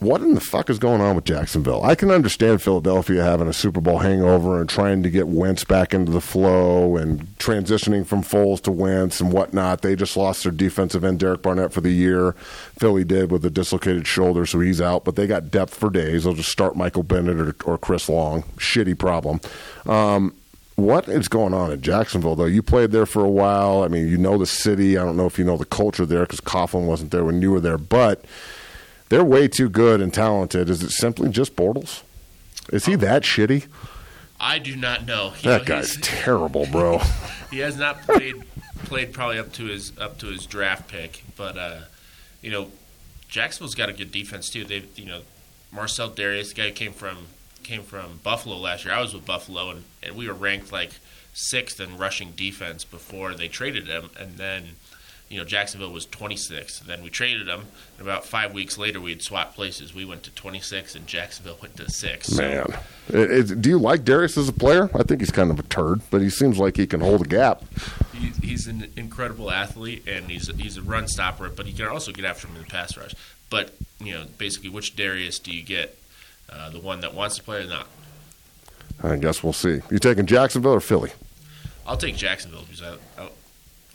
what 0.00 0.22
in 0.22 0.34
the 0.34 0.40
fuck 0.40 0.70
is 0.70 0.78
going 0.78 1.02
on 1.02 1.14
with 1.14 1.26
Jacksonville? 1.26 1.84
I 1.84 1.94
can 1.94 2.10
understand 2.10 2.62
Philadelphia 2.62 3.22
having 3.22 3.48
a 3.48 3.52
Super 3.52 3.82
Bowl 3.82 3.98
hangover 3.98 4.58
and 4.58 4.68
trying 4.68 5.02
to 5.02 5.10
get 5.10 5.28
Wentz 5.28 5.62
back 5.62 5.92
into 5.92 6.10
the 6.10 6.22
flow 6.22 6.96
and 6.96 7.20
transitioning 7.36 8.06
from 8.06 8.22
Foles 8.22 8.62
to 8.62 8.72
Wentz 8.72 9.20
and 9.20 9.30
whatnot. 9.30 9.82
They 9.82 9.94
just 9.94 10.16
lost 10.16 10.42
their 10.42 10.52
defensive 10.52 11.04
end, 11.04 11.20
Derek 11.20 11.42
Barnett, 11.42 11.74
for 11.74 11.82
the 11.82 11.90
year. 11.90 12.32
Philly 12.78 13.04
did 13.04 13.30
with 13.30 13.44
a 13.44 13.50
dislocated 13.50 14.06
shoulder, 14.06 14.46
so 14.46 14.60
he's 14.60 14.80
out. 14.80 15.04
But 15.04 15.16
they 15.16 15.26
got 15.26 15.50
depth 15.50 15.74
for 15.74 15.90
days. 15.90 16.24
They'll 16.24 16.32
just 16.32 16.50
start 16.50 16.76
Michael 16.76 17.02
Bennett 17.02 17.38
or, 17.38 17.54
or 17.66 17.76
Chris 17.76 18.08
Long. 18.08 18.44
Shitty 18.56 18.98
problem. 18.98 19.40
Um, 19.86 20.34
what 20.82 21.08
is 21.08 21.28
going 21.28 21.54
on 21.54 21.72
in 21.72 21.80
Jacksonville, 21.80 22.36
though? 22.36 22.44
You 22.46 22.62
played 22.62 22.90
there 22.90 23.06
for 23.06 23.24
a 23.24 23.30
while. 23.30 23.82
I 23.82 23.88
mean, 23.88 24.08
you 24.08 24.18
know 24.18 24.38
the 24.38 24.46
city. 24.46 24.96
I 24.98 25.04
don't 25.04 25.16
know 25.16 25.26
if 25.26 25.38
you 25.38 25.44
know 25.44 25.56
the 25.56 25.64
culture 25.64 26.06
there 26.06 26.22
because 26.22 26.40
Coughlin 26.40 26.86
wasn't 26.86 27.10
there 27.10 27.24
when 27.24 27.40
you 27.42 27.50
were 27.50 27.60
there, 27.60 27.78
but 27.78 28.24
they're 29.08 29.24
way 29.24 29.48
too 29.48 29.68
good 29.68 30.00
and 30.00 30.12
talented. 30.12 30.68
Is 30.70 30.82
it 30.82 30.90
simply 30.90 31.28
just 31.30 31.56
Bortles? 31.56 32.02
Is 32.72 32.86
he 32.86 32.94
that 32.96 33.22
shitty? 33.22 33.66
I 34.38 34.58
do 34.58 34.74
not 34.76 35.06
know. 35.06 35.32
You 35.40 35.50
That 35.50 35.62
know, 35.62 35.64
guy's 35.64 35.96
terrible, 36.00 36.66
bro. 36.66 36.98
he 37.50 37.58
has 37.58 37.76
not 37.76 38.02
played 38.02 38.36
played 38.84 39.12
probably 39.12 39.38
up 39.38 39.52
to 39.54 39.64
his 39.66 39.92
up 39.98 40.18
to 40.18 40.26
his 40.28 40.46
draft 40.46 40.88
pick, 40.88 41.24
but 41.36 41.58
uh, 41.58 41.80
you 42.40 42.50
know, 42.50 42.70
Jacksonville's 43.28 43.74
got 43.74 43.88
a 43.88 43.92
good 43.92 44.10
defense 44.12 44.48
too. 44.48 44.64
They 44.64 44.84
you 44.96 45.06
know, 45.06 45.22
Marcell 45.72 46.10
Dareus, 46.10 46.50
the 46.50 46.54
guy 46.54 46.68
who 46.68 46.72
came 46.72 46.92
from 46.92 47.26
came 47.70 47.82
from 47.84 48.18
Buffalo 48.24 48.56
last 48.56 48.84
year. 48.84 48.92
I 48.92 49.00
was 49.00 49.14
with 49.14 49.24
Buffalo, 49.24 49.70
and, 49.70 49.84
and 50.02 50.16
we 50.16 50.26
were 50.26 50.34
ranked 50.34 50.72
like 50.72 50.90
sixth 51.32 51.78
in 51.80 51.96
rushing 51.96 52.32
defense 52.32 52.84
before 52.84 53.34
they 53.34 53.48
traded 53.48 53.86
him, 53.86 54.10
and 54.18 54.36
then. 54.36 54.70
You 55.32 55.38
know, 55.38 55.44
Jacksonville 55.44 55.92
was 55.92 56.06
26th. 56.06 56.80
Then 56.80 57.04
we 57.04 57.08
traded 57.08 57.46
him. 57.46 57.60
And 57.98 58.00
about 58.08 58.24
five 58.26 58.52
weeks 58.52 58.76
later, 58.76 59.00
we 59.00 59.10
had 59.12 59.22
swapped 59.22 59.54
places. 59.54 59.94
We 59.94 60.04
went 60.04 60.24
to 60.24 60.32
26, 60.32 60.96
and 60.96 61.06
Jacksonville 61.06 61.56
went 61.62 61.76
to 61.76 61.88
six. 61.88 62.26
So- 62.26 62.42
Man, 62.42 62.66
It- 63.10 63.30
it's- 63.30 63.50
do 63.52 63.68
you 63.68 63.78
like 63.78 64.00
Dareus 64.04 64.36
as 64.36 64.48
a 64.48 64.52
player? 64.52 64.90
I 64.92 65.04
think 65.04 65.20
he's 65.20 65.30
kind 65.30 65.52
of 65.52 65.60
a 65.60 65.62
turd, 65.62 66.00
but 66.10 66.20
he 66.20 66.30
seems 66.30 66.58
like 66.58 66.76
he 66.76 66.84
can 66.84 66.98
hold 66.98 67.20
a 67.20 67.28
gap. 67.28 67.62
He's, 68.12 68.36
he's 68.38 68.66
an 68.66 68.92
incredible 68.96 69.52
athlete, 69.52 70.02
and 70.08 70.28
he's 70.28 70.48
a, 70.48 70.52
he's 70.54 70.76
a 70.76 70.82
run 70.82 71.06
stopper, 71.06 71.48
but 71.48 71.64
he 71.66 71.72
can 71.74 71.86
also 71.86 72.10
get 72.10 72.24
after 72.24 72.48
him 72.48 72.56
in 72.56 72.62
the 72.62 72.66
pass 72.68 72.96
rush. 72.96 73.14
But 73.50 73.72
you 74.00 74.12
know, 74.14 74.24
basically, 74.36 74.70
which 74.70 74.96
Dareus 74.96 75.40
do 75.40 75.52
you 75.52 75.62
get? 75.62 75.96
Uh, 76.50 76.70
the 76.70 76.80
one 76.80 77.00
that 77.00 77.14
wants 77.14 77.36
to 77.36 77.42
play 77.42 77.62
or 77.64 77.66
not? 77.66 77.86
I 79.02 79.16
guess 79.16 79.42
we'll 79.42 79.52
see. 79.52 79.80
You 79.90 79.98
taking 79.98 80.26
Jacksonville 80.26 80.72
or 80.72 80.80
Philly? 80.80 81.12
I'll 81.86 81.96
take 81.96 82.16
Jacksonville 82.16 82.62
because 82.62 82.82
I, 82.82 83.22
I, 83.22 83.28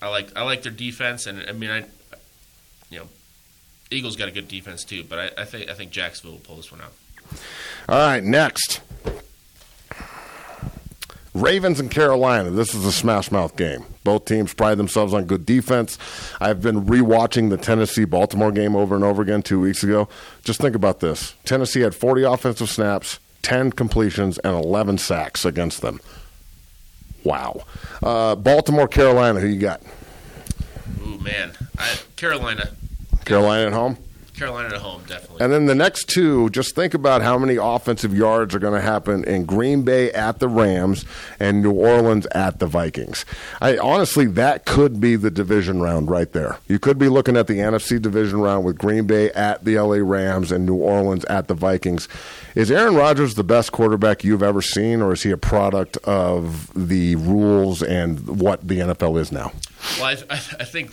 I 0.01 0.09
like 0.09 0.35
I 0.35 0.43
like 0.43 0.63
their 0.63 0.71
defense, 0.71 1.27
and 1.27 1.43
I 1.47 1.51
mean, 1.51 1.69
I 1.69 1.85
you 2.89 2.99
know, 2.99 3.07
Eagles 3.91 4.15
got 4.15 4.27
a 4.27 4.31
good 4.31 4.47
defense 4.47 4.83
too, 4.83 5.03
but 5.03 5.19
I, 5.19 5.41
I 5.41 5.45
think 5.45 5.69
I 5.69 5.73
think 5.73 5.91
Jacksonville 5.91 6.33
will 6.33 6.39
pull 6.43 6.55
this 6.57 6.71
one 6.71 6.81
out. 6.81 6.93
All 7.87 7.99
right, 7.99 8.23
next. 8.23 8.81
Ravens 11.35 11.81
and 11.81 11.91
Carolina. 11.91 12.49
This 12.49 12.73
is 12.73 12.85
a 12.85 12.93
smash 12.93 13.29
mouth 13.29 13.57
game. 13.57 13.83
Both 14.05 14.23
teams 14.23 14.53
pride 14.53 14.77
themselves 14.77 15.13
on 15.13 15.25
good 15.25 15.45
defense. 15.45 15.97
I've 16.39 16.61
been 16.61 16.85
rewatching 16.85 17.49
the 17.49 17.57
Tennessee 17.57 18.05
Baltimore 18.05 18.53
game 18.53 18.73
over 18.73 18.95
and 18.95 19.03
over 19.03 19.21
again 19.21 19.41
two 19.41 19.59
weeks 19.59 19.83
ago. 19.83 20.07
Just 20.45 20.61
think 20.61 20.75
about 20.75 21.01
this 21.01 21.35
Tennessee 21.43 21.81
had 21.81 21.93
40 21.93 22.23
offensive 22.23 22.69
snaps, 22.69 23.19
10 23.41 23.73
completions, 23.73 24.37
and 24.39 24.55
11 24.55 24.97
sacks 24.97 25.43
against 25.43 25.81
them. 25.81 25.99
Wow. 27.25 27.65
Uh, 28.01 28.35
Baltimore, 28.35 28.87
Carolina, 28.87 29.41
who 29.41 29.47
you 29.47 29.59
got? 29.59 29.81
Ooh 31.05 31.17
man, 31.17 31.51
I, 31.77 31.97
Carolina. 32.15 32.69
Carolina 33.25 33.67
at 33.67 33.73
home? 33.73 33.97
Carolina 34.35 34.75
at 34.75 34.81
home, 34.81 35.01
definitely. 35.07 35.43
And 35.43 35.51
then 35.51 35.65
the 35.65 35.75
next 35.75 36.09
two, 36.09 36.49
just 36.49 36.75
think 36.75 36.93
about 36.93 37.21
how 37.21 37.37
many 37.37 37.55
offensive 37.55 38.15
yards 38.15 38.53
are 38.53 38.59
going 38.59 38.73
to 38.73 38.81
happen 38.81 39.23
in 39.23 39.45
Green 39.45 39.83
Bay 39.83 40.11
at 40.11 40.39
the 40.39 40.47
Rams 40.47 41.05
and 41.39 41.61
New 41.61 41.71
Orleans 41.71 42.25
at 42.27 42.59
the 42.59 42.67
Vikings. 42.67 43.25
I 43.61 43.77
honestly, 43.77 44.25
that 44.27 44.65
could 44.65 44.99
be 44.99 45.15
the 45.15 45.31
division 45.31 45.81
round 45.81 46.09
right 46.09 46.31
there. 46.31 46.57
You 46.67 46.79
could 46.79 46.97
be 46.97 47.09
looking 47.09 47.37
at 47.37 47.47
the 47.47 47.59
NFC 47.59 48.01
division 48.01 48.39
round 48.39 48.65
with 48.65 48.77
Green 48.77 49.07
Bay 49.07 49.31
at 49.31 49.63
the 49.63 49.79
LA 49.79 49.97
Rams 49.97 50.51
and 50.51 50.65
New 50.65 50.75
Orleans 50.75 51.25
at 51.25 51.47
the 51.47 51.53
Vikings. 51.53 52.07
Is 52.55 52.71
Aaron 52.71 52.95
Rodgers 52.95 53.35
the 53.35 53.43
best 53.43 53.71
quarterback 53.71 54.23
you've 54.23 54.43
ever 54.43 54.61
seen, 54.61 55.01
or 55.01 55.13
is 55.13 55.23
he 55.23 55.31
a 55.31 55.37
product 55.37 55.97
of 56.03 56.71
the 56.75 57.15
rules 57.15 57.81
and 57.81 58.39
what 58.39 58.67
the 58.67 58.79
NFL 58.79 59.19
is 59.19 59.31
now? 59.31 59.51
Well, 59.97 60.05
I, 60.05 60.33
I, 60.33 60.35
I 60.35 60.63
think 60.63 60.91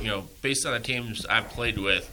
you 0.00 0.08
know, 0.08 0.24
based 0.42 0.66
on 0.66 0.72
the 0.72 0.80
teams 0.80 1.26
I've 1.26 1.48
played 1.48 1.78
with, 1.78 2.10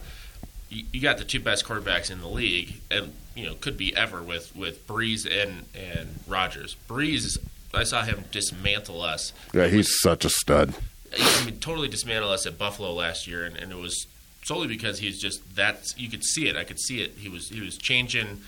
you, 0.74 0.84
you 0.92 1.00
got 1.00 1.18
the 1.18 1.24
two 1.24 1.40
best 1.40 1.64
quarterbacks 1.64 2.10
in 2.10 2.20
the 2.20 2.28
league, 2.28 2.80
and 2.90 3.12
you 3.34 3.46
know, 3.46 3.54
could 3.54 3.76
be 3.76 3.94
ever 3.96 4.22
with 4.22 4.54
with 4.54 4.86
Brees 4.86 5.26
and 5.26 5.66
and 5.74 6.20
Rodgers. 6.26 6.76
Brees, 6.88 7.38
I 7.72 7.84
saw 7.84 8.02
him 8.02 8.24
dismantle 8.30 9.02
us. 9.02 9.32
Yeah, 9.52 9.66
he's 9.66 10.00
such 10.00 10.24
a 10.24 10.30
stud. 10.30 10.74
I 11.18 11.44
mean, 11.44 11.58
totally 11.58 11.88
dismantle 11.88 12.30
us 12.30 12.46
at 12.46 12.58
Buffalo 12.58 12.92
last 12.92 13.28
year, 13.28 13.44
and, 13.44 13.56
and 13.56 13.70
it 13.70 13.78
was 13.78 14.06
solely 14.42 14.66
because 14.66 14.98
he's 14.98 15.20
just 15.20 15.56
that. 15.56 15.84
You 15.96 16.10
could 16.10 16.24
see 16.24 16.48
it. 16.48 16.56
I 16.56 16.64
could 16.64 16.80
see 16.80 17.02
it. 17.02 17.12
He 17.16 17.28
was 17.28 17.48
he 17.48 17.60
was 17.60 17.76
changing 17.76 18.42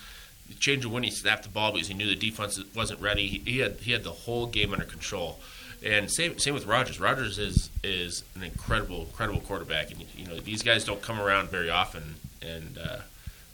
changing 0.59 0.93
when 0.93 1.03
he 1.03 1.11
snapped 1.11 1.43
the 1.43 1.49
ball 1.49 1.73
because 1.73 1.89
he 1.89 1.95
knew 1.95 2.07
the 2.07 2.15
defense 2.15 2.61
wasn't 2.75 3.01
ready. 3.01 3.27
He, 3.27 3.39
he, 3.51 3.59
had 3.59 3.77
he 3.81 3.93
had 3.93 4.05
the 4.05 4.13
whole 4.13 4.47
game 4.47 4.73
under 4.73 4.85
control. 4.85 5.41
And 5.87 6.11
same 6.11 6.37
same 6.41 6.53
with 6.53 6.67
Rodgers. 6.67 6.99
Rodgers 6.99 7.39
is 7.39 7.71
is 7.85 8.25
an 8.35 8.43
incredible 8.43 9.03
incredible 9.03 9.41
quarterback, 9.41 9.93
and 9.93 10.05
you 10.17 10.27
know 10.27 10.37
these 10.41 10.65
guys 10.65 10.85
don't 10.85 11.01
come 11.01 11.21
around 11.21 11.49
very 11.49 11.71
often. 11.71 12.17
And 12.43 12.77
uh, 12.77 12.99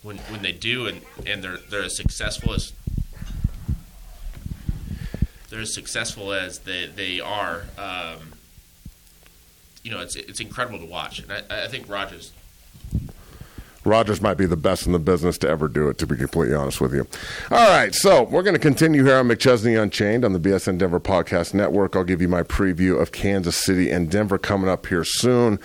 when 0.02 0.16
when 0.16 0.40
they 0.40 0.52
do, 0.52 0.86
and, 0.86 1.02
and 1.26 1.44
they're 1.44 1.58
they're 1.58 1.82
as 1.82 1.94
successful 1.94 2.54
as 2.54 2.72
they're 5.50 5.60
as 5.60 5.74
successful 5.74 6.32
as 6.32 6.60
they 6.60 6.86
they 6.86 7.20
are. 7.20 7.64
Um, 7.76 8.32
you 9.84 9.90
know, 9.90 10.00
it's 10.00 10.16
it's 10.16 10.40
incredible 10.40 10.78
to 10.78 10.86
watch, 10.86 11.18
and 11.18 11.30
I, 11.30 11.64
I 11.64 11.68
think 11.68 11.86
Rodgers 11.86 12.32
Rodgers 13.84 14.20
might 14.20 14.36
be 14.36 14.46
the 14.46 14.56
best 14.56 14.86
in 14.86 14.92
the 14.92 14.98
business 14.98 15.38
to 15.38 15.48
ever 15.48 15.68
do 15.68 15.88
it, 15.88 15.98
to 15.98 16.06
be 16.06 16.16
completely 16.16 16.54
honest 16.54 16.80
with 16.80 16.94
you. 16.94 17.06
All 17.50 17.68
right, 17.68 17.94
so 17.94 18.22
we're 18.24 18.42
going 18.42 18.54
to 18.54 18.60
continue 18.60 19.04
here 19.04 19.16
on 19.16 19.28
McChesney 19.28 19.80
Unchained 19.80 20.24
on 20.24 20.32
the 20.32 20.38
BSN 20.38 20.78
Denver 20.78 21.00
Podcast 21.00 21.52
Network. 21.54 21.96
I'll 21.96 22.04
give 22.04 22.22
you 22.22 22.28
my 22.28 22.42
preview 22.42 23.00
of 23.00 23.12
Kansas 23.12 23.56
City 23.56 23.90
and 23.90 24.10
Denver 24.10 24.38
coming 24.38 24.68
up 24.68 24.86
here 24.86 25.04
soon, 25.04 25.58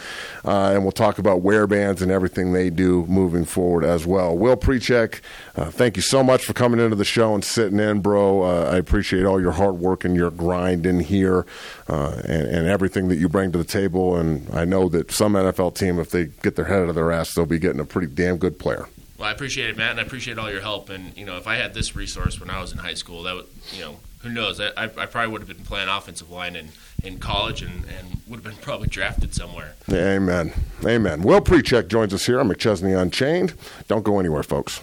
uh, 0.46 0.72
and 0.74 0.84
we'll 0.84 0.92
talk 0.92 1.20
about 1.20 1.44
Wearbands 1.44 2.02
and 2.02 2.12
everything 2.12 2.54
they 2.54 2.70
do 2.70 3.06
moving 3.06 3.46
forward 3.46 3.84
as 3.84 4.06
well. 4.06 4.38
Will 4.38 4.58
Pericak, 4.58 5.22
uh, 5.58 5.72
thank 5.72 5.96
you 5.96 6.04
so 6.04 6.24
much 6.24 6.46
for 6.46 6.54
coming 6.54 6.80
into 6.80 6.96
the 6.96 7.04
show 7.04 7.34
and 7.34 7.44
sitting 7.44 7.80
in, 7.80 8.00
bro. 8.00 8.44
Uh, 8.44 8.70
I 8.72 8.78
appreciate 8.78 9.26
all 9.26 9.42
your 9.42 9.54
hard 9.54 9.80
work 9.80 10.06
and 10.06 10.16
your 10.16 10.30
grind 10.30 10.86
in 10.86 11.00
here 11.00 11.48
uh, 11.90 12.22
and, 12.26 12.48
and 12.48 12.68
everything 12.68 13.08
that 13.08 13.16
you 13.16 13.28
bring 13.28 13.52
to 13.54 13.58
the 13.58 13.64
table. 13.64 14.16
And 14.16 14.48
I 14.54 14.66
know 14.66 14.88
that 14.90 15.12
some 15.12 15.34
NFL 15.34 15.76
team, 15.76 15.98
if 16.00 16.12
they 16.12 16.26
get 16.26 16.56
their 16.56 16.66
head 16.66 16.84
out 16.84 16.90
of 16.90 16.96
their 16.96 17.12
ass, 17.12 17.34
they'll 17.34 17.48
be 17.48 17.58
getting 17.58 17.80
a 17.80 17.86
pretty 17.86 18.08
damn 18.08 18.38
good 18.38 18.60
player. 18.60 18.88
Well, 19.18 19.28
I 19.28 19.32
appreciate 19.32 19.72
it, 19.72 19.78
Matt, 19.78 19.92
and 19.92 20.00
I 20.00 20.04
appreciate 20.04 20.38
all 20.38 20.52
your 20.52 20.62
help. 20.62 20.90
And 20.90 21.18
you 21.18 21.26
know, 21.26 21.38
if 21.38 21.48
I 21.48 21.56
had 21.56 21.74
this 21.74 21.96
resource 21.96 22.40
when 22.40 22.52
I 22.52 22.62
was 22.62 22.72
in 22.72 22.78
high 22.78 22.94
school, 22.94 23.24
that 23.24 23.34
would, 23.36 23.48
you 23.74 23.82
know, 23.82 23.96
who 24.22 24.30
knows? 24.30 24.60
I, 24.60 24.72
I 24.78 24.88
probably 24.88 25.32
would 25.32 25.42
have 25.42 25.48
been 25.48 25.66
playing 25.66 25.90
offensive 25.90 26.30
line 26.30 26.56
in, 26.56 26.70
in 27.04 27.18
college 27.18 27.64
and, 27.64 27.86
and 27.86 28.22
would 28.28 28.38
have 28.38 28.44
been 28.44 28.62
probably 28.62 28.90
drafted 28.90 29.34
somewhere. 29.34 29.74
Amen. 29.92 30.54
Amen. 30.86 31.22
Will 31.24 31.42
Pericak 31.42 31.88
joins 31.88 32.14
us 32.14 32.26
here 32.26 32.40
on 32.40 32.50
McChesney 32.50 33.00
Unchained. 33.00 33.56
Don't 33.88 34.04
go 34.04 34.20
anywhere, 34.20 34.44
folks. 34.44 34.82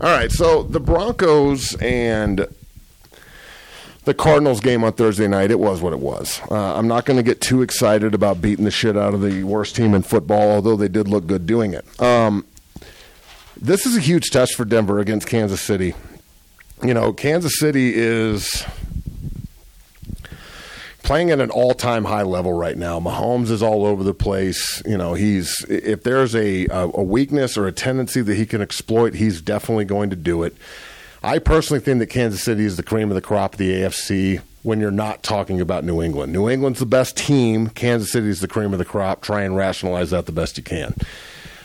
All 0.00 0.10
right, 0.10 0.30
so 0.30 0.64
the 0.64 0.80
Broncos 0.80 1.76
and 1.76 2.46
the 4.04 4.14
Cardinals 4.14 4.60
game 4.60 4.84
on 4.84 4.92
Thursday 4.92 5.28
night, 5.28 5.50
it 5.50 5.58
was 5.58 5.80
what 5.80 5.92
it 5.92 6.00
was. 6.00 6.40
Uh, 6.50 6.74
I'm 6.76 6.88
not 6.88 7.04
going 7.04 7.16
to 7.16 7.22
get 7.22 7.40
too 7.40 7.62
excited 7.62 8.12
about 8.12 8.42
beating 8.42 8.64
the 8.64 8.70
shit 8.70 8.96
out 8.96 9.14
of 9.14 9.22
the 9.22 9.44
worst 9.44 9.76
team 9.76 9.94
in 9.94 10.02
football, 10.02 10.50
although 10.50 10.76
they 10.76 10.88
did 10.88 11.08
look 11.08 11.26
good 11.26 11.46
doing 11.46 11.74
it. 11.74 11.86
Um, 12.02 12.44
this 13.56 13.86
is 13.86 13.96
a 13.96 14.00
huge 14.00 14.30
test 14.30 14.56
for 14.56 14.64
Denver 14.64 14.98
against 14.98 15.26
Kansas 15.26 15.60
City. 15.60 15.94
You 16.82 16.92
know, 16.92 17.12
Kansas 17.12 17.58
City 17.58 17.94
is 17.94 18.64
playing 21.04 21.30
at 21.30 21.40
an 21.40 21.50
all-time 21.50 22.04
high 22.04 22.22
level 22.22 22.52
right 22.52 22.76
now. 22.76 22.98
Mahomes 22.98 23.50
is 23.50 23.62
all 23.62 23.86
over 23.86 24.02
the 24.02 24.14
place. 24.14 24.82
You 24.84 24.98
know, 24.98 25.14
he's 25.14 25.64
if 25.68 26.02
there's 26.02 26.34
a 26.34 26.66
a 26.70 27.02
weakness 27.02 27.56
or 27.56 27.66
a 27.68 27.72
tendency 27.72 28.22
that 28.22 28.34
he 28.34 28.46
can 28.46 28.60
exploit, 28.60 29.14
he's 29.14 29.40
definitely 29.40 29.84
going 29.84 30.10
to 30.10 30.16
do 30.16 30.42
it. 30.42 30.56
I 31.22 31.38
personally 31.38 31.80
think 31.80 32.00
that 32.00 32.08
Kansas 32.08 32.42
City 32.42 32.64
is 32.64 32.76
the 32.76 32.82
cream 32.82 33.10
of 33.10 33.14
the 33.14 33.22
crop 33.22 33.54
of 33.54 33.58
the 33.58 33.70
AFC 33.70 34.42
when 34.62 34.80
you're 34.80 34.90
not 34.90 35.22
talking 35.22 35.60
about 35.60 35.84
New 35.84 36.02
England. 36.02 36.32
New 36.32 36.50
England's 36.50 36.80
the 36.80 36.86
best 36.86 37.16
team. 37.16 37.68
Kansas 37.68 38.10
City 38.10 38.28
is 38.28 38.40
the 38.40 38.48
cream 38.48 38.72
of 38.72 38.78
the 38.78 38.84
crop. 38.84 39.22
Try 39.22 39.42
and 39.42 39.56
rationalize 39.56 40.10
that 40.10 40.26
the 40.26 40.32
best 40.32 40.58
you 40.58 40.64
can. 40.64 40.94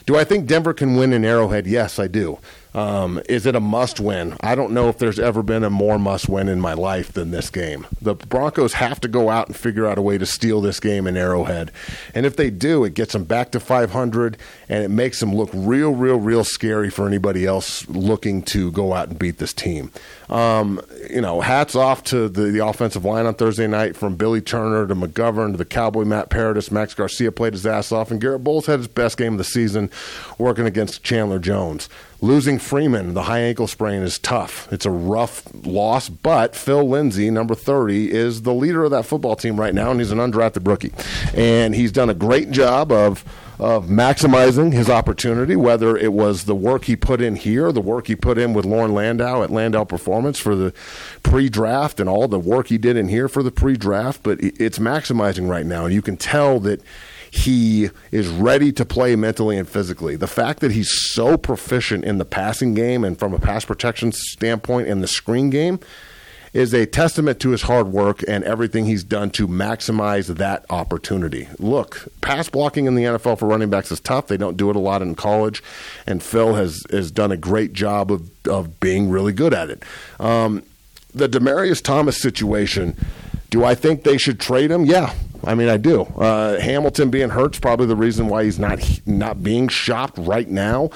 Do 0.06 0.16
I 0.16 0.24
think 0.24 0.48
Denver 0.48 0.74
can 0.74 0.96
win 0.96 1.14
in 1.14 1.24
Arrowhead? 1.26 1.68
Yes, 1.68 2.00
I 2.00 2.08
do. 2.08 2.40
Um, 2.74 3.20
is 3.28 3.46
it 3.46 3.56
a 3.56 3.60
must 3.60 4.00
win? 4.00 4.38
I 4.42 4.54
don't 4.54 4.74
know 4.74 4.90
if 4.90 5.00
there's 5.00 5.20
ever 5.20 5.42
been 5.42 5.64
a 5.64 5.70
more 5.70 5.98
must 5.98 6.30
win 6.30 6.48
in 6.48 6.62
my 6.62 6.74
life 6.74 7.12
than 7.12 7.32
this 7.32 7.50
game. 7.50 7.88
The 8.02 8.14
Broncos 8.14 8.74
have 8.74 9.02
to 9.02 9.08
go 9.08 9.30
out 9.30 9.48
and 9.48 9.56
figure 9.56 9.88
out 9.88 9.98
a 9.98 10.04
way 10.04 10.18
to 10.20 10.26
steal 10.26 10.62
this 10.62 10.80
game 10.80 11.08
in 11.08 11.18
Arrowhead. 11.18 11.72
And 12.14 12.26
if 12.26 12.36
they 12.36 12.52
do, 12.52 12.84
it 12.84 12.94
gets 12.94 13.14
them 13.14 13.24
back 13.24 13.52
to 13.52 13.60
500 13.60 14.38
and 14.68 14.84
it 14.84 14.90
makes 14.90 15.20
them 15.20 15.36
look 15.36 15.50
real, 15.54 15.96
real, 15.96 16.20
real 16.20 16.44
scary 16.44 16.92
for 16.92 17.08
anybody 17.08 17.46
else 17.46 17.88
looking 17.90 18.44
to 18.44 18.72
go 18.72 18.94
out 18.94 19.10
and 19.10 19.18
beat 19.18 19.40
this 19.40 19.54
team. 19.54 19.92
Um, 20.30 20.80
you 21.10 21.22
know, 21.22 21.42
hats 21.42 21.76
off 21.76 22.04
to 22.06 22.30
the, 22.30 22.44
the 22.52 22.66
offensive 22.66 23.04
line 23.04 23.26
on 23.26 23.34
Thursday 23.34 23.66
night 23.66 23.96
from 23.96 24.16
Billy 24.16 24.42
Turner 24.42 24.86
to 24.86 24.94
McGovern 24.94 25.52
to 25.54 25.58
the 25.58 25.66
Cowboy 25.66 26.04
Matt 26.04 26.30
Paradis. 26.30 26.72
Max 26.72 26.94
Garcia 26.94 27.32
played 27.32 27.54
his 27.54 27.66
ass 27.66 27.92
off, 27.92 28.12
and 28.12 28.22
Garrett 28.22 28.44
Bolles 28.44 28.68
had 28.68 28.80
his 28.80 28.88
best 28.88 29.18
game 29.18 29.34
of 29.34 29.38
the 29.40 29.44
season 29.44 29.90
working 30.38 30.68
against 30.68 31.04
Chandler 31.04 31.40
Jones. 31.40 31.90
Losing 32.22 32.60
Freeman, 32.60 33.14
the 33.14 33.24
high 33.24 33.40
ankle 33.40 33.66
sprain 33.66 34.04
is 34.04 34.20
tough. 34.20 34.72
It's 34.72 34.86
a 34.86 34.92
rough 34.92 35.48
loss, 35.66 36.10
but 36.10 36.56
Phil 36.56 36.88
Lindsay, 36.88 37.32
number 37.32 37.56
30, 37.56 38.12
is 38.12 38.44
the 38.44 38.54
leader 38.54 38.84
of 38.84 38.92
that 38.92 39.06
football 39.06 39.36
team 39.36 39.60
right 39.60 39.74
now, 39.74 39.90
and 39.90 40.00
he's 40.00 40.12
an 40.12 40.20
undrafted 40.20 40.68
rookie. 40.68 40.92
And 41.34 41.74
he's 41.74 41.92
done 41.92 42.10
a 42.10 42.14
great 42.14 42.52
job 42.52 42.92
of 42.92 43.24
of 43.60 43.88
maximizing 43.88 44.72
his 44.72 44.90
opportunity, 44.90 45.56
whether 45.56 45.98
it 45.98 46.14
was 46.14 46.46
the 46.46 46.56
work 46.56 46.86
he 46.86 46.96
put 46.96 47.22
in 47.22 47.36
here, 47.36 47.72
the 47.72 47.82
work 47.82 48.08
he 48.08 48.16
put 48.16 48.38
in 48.38 48.54
with 48.54 48.66
Loren 48.66 48.94
Landow 48.94 49.44
at 49.44 49.52
Landow 49.52 49.84
Performance 49.84 50.40
for 50.40 50.56
the 50.56 50.74
pre 51.24 51.50
draft, 51.50 52.00
and 52.00 52.10
all 52.10 52.28
the 52.28 52.40
work 52.40 52.68
he 52.68 52.78
did 52.78 52.96
in 52.96 53.10
here 53.10 53.28
for 53.28 53.44
the 53.44 53.52
pre 53.52 53.76
draft. 53.76 54.24
But 54.24 54.40
it's 54.42 54.80
maximizing 54.80 55.50
right 55.50 55.66
now. 55.66 55.86
And 55.86 55.94
you 55.94 56.02
can 56.02 56.16
tell 56.16 56.60
that 56.62 56.82
he 57.32 57.90
is 58.12 58.28
ready 58.28 58.72
to 58.72 58.86
play 58.86 59.16
mentally 59.16 59.58
and 59.58 59.68
physically. 59.68 60.16
The 60.16 60.28
fact 60.28 60.62
that 60.62 60.72
he's 60.72 60.92
so 60.92 61.38
proficient 61.38 62.06
in 62.06 62.18
the 62.18 62.26
passing 62.26 62.74
game 62.74 63.04
and 63.04 63.20
from 63.20 63.34
a 63.34 63.40
pass 63.40 63.66
protection 63.66 64.12
standpoint 64.12 64.88
in 64.88 65.02
the 65.02 65.08
screen 65.08 65.50
game 65.50 65.80
is 66.54 66.74
a 66.74 66.86
testament 66.86 67.40
to 67.42 67.50
his 67.50 67.64
hard 67.64 67.88
work 67.88 68.24
and 68.28 68.44
everything 68.44 68.86
he's 68.86 69.04
done 69.04 69.30
to 69.32 69.48
maximize 69.48 70.28
that 70.28 70.66
opportunity. 70.70 71.48
Look, 71.60 72.08
pass 72.22 72.50
blocking 72.50 72.86
in 72.86 72.96
the 72.96 73.04
NFL 73.04 73.40
for 73.40 73.48
running 73.48 73.70
backs 73.70 73.92
is 73.92 74.00
tough. 74.00 74.28
They 74.28 74.38
don't 74.38 74.58
do 74.58 74.70
it 74.70 74.76
a 74.76 74.80
lot 74.80 75.02
in 75.02 75.16
college, 75.16 75.64
and 76.08 76.22
Phil 76.22 76.56
has 76.56 76.84
has 76.92 77.12
done 77.12 77.32
a 77.32 77.38
great 77.38 77.74
job 77.74 78.12
of 78.12 78.30
of 78.48 78.80
being 78.80 79.10
really 79.10 79.34
good 79.34 79.54
at 79.54 79.70
it. 79.70 79.84
Um, 80.20 80.64
the 81.14 81.28
Demaryius 81.28 81.84
Thomas 81.84 82.22
situation. 82.22 82.96
Do 83.50 83.64
I 83.64 83.76
think 83.76 84.04
they 84.04 84.18
should 84.18 84.40
trade 84.40 84.70
him? 84.70 84.86
Yeah, 84.86 85.14
I 85.44 85.56
mean, 85.56 85.70
I 85.70 85.78
do. 85.78 86.02
Uh, 86.02 86.60
Hamilton 86.60 87.10
being 87.10 87.30
hurt's 87.30 87.60
probably 87.60 87.88
the 87.88 87.96
reason 87.96 88.28
why 88.28 88.44
he's 88.44 88.60
not 88.60 88.80
not 89.06 89.42
being 89.42 89.68
shopped 89.68 90.18
right 90.18 90.48
now. 90.48 90.90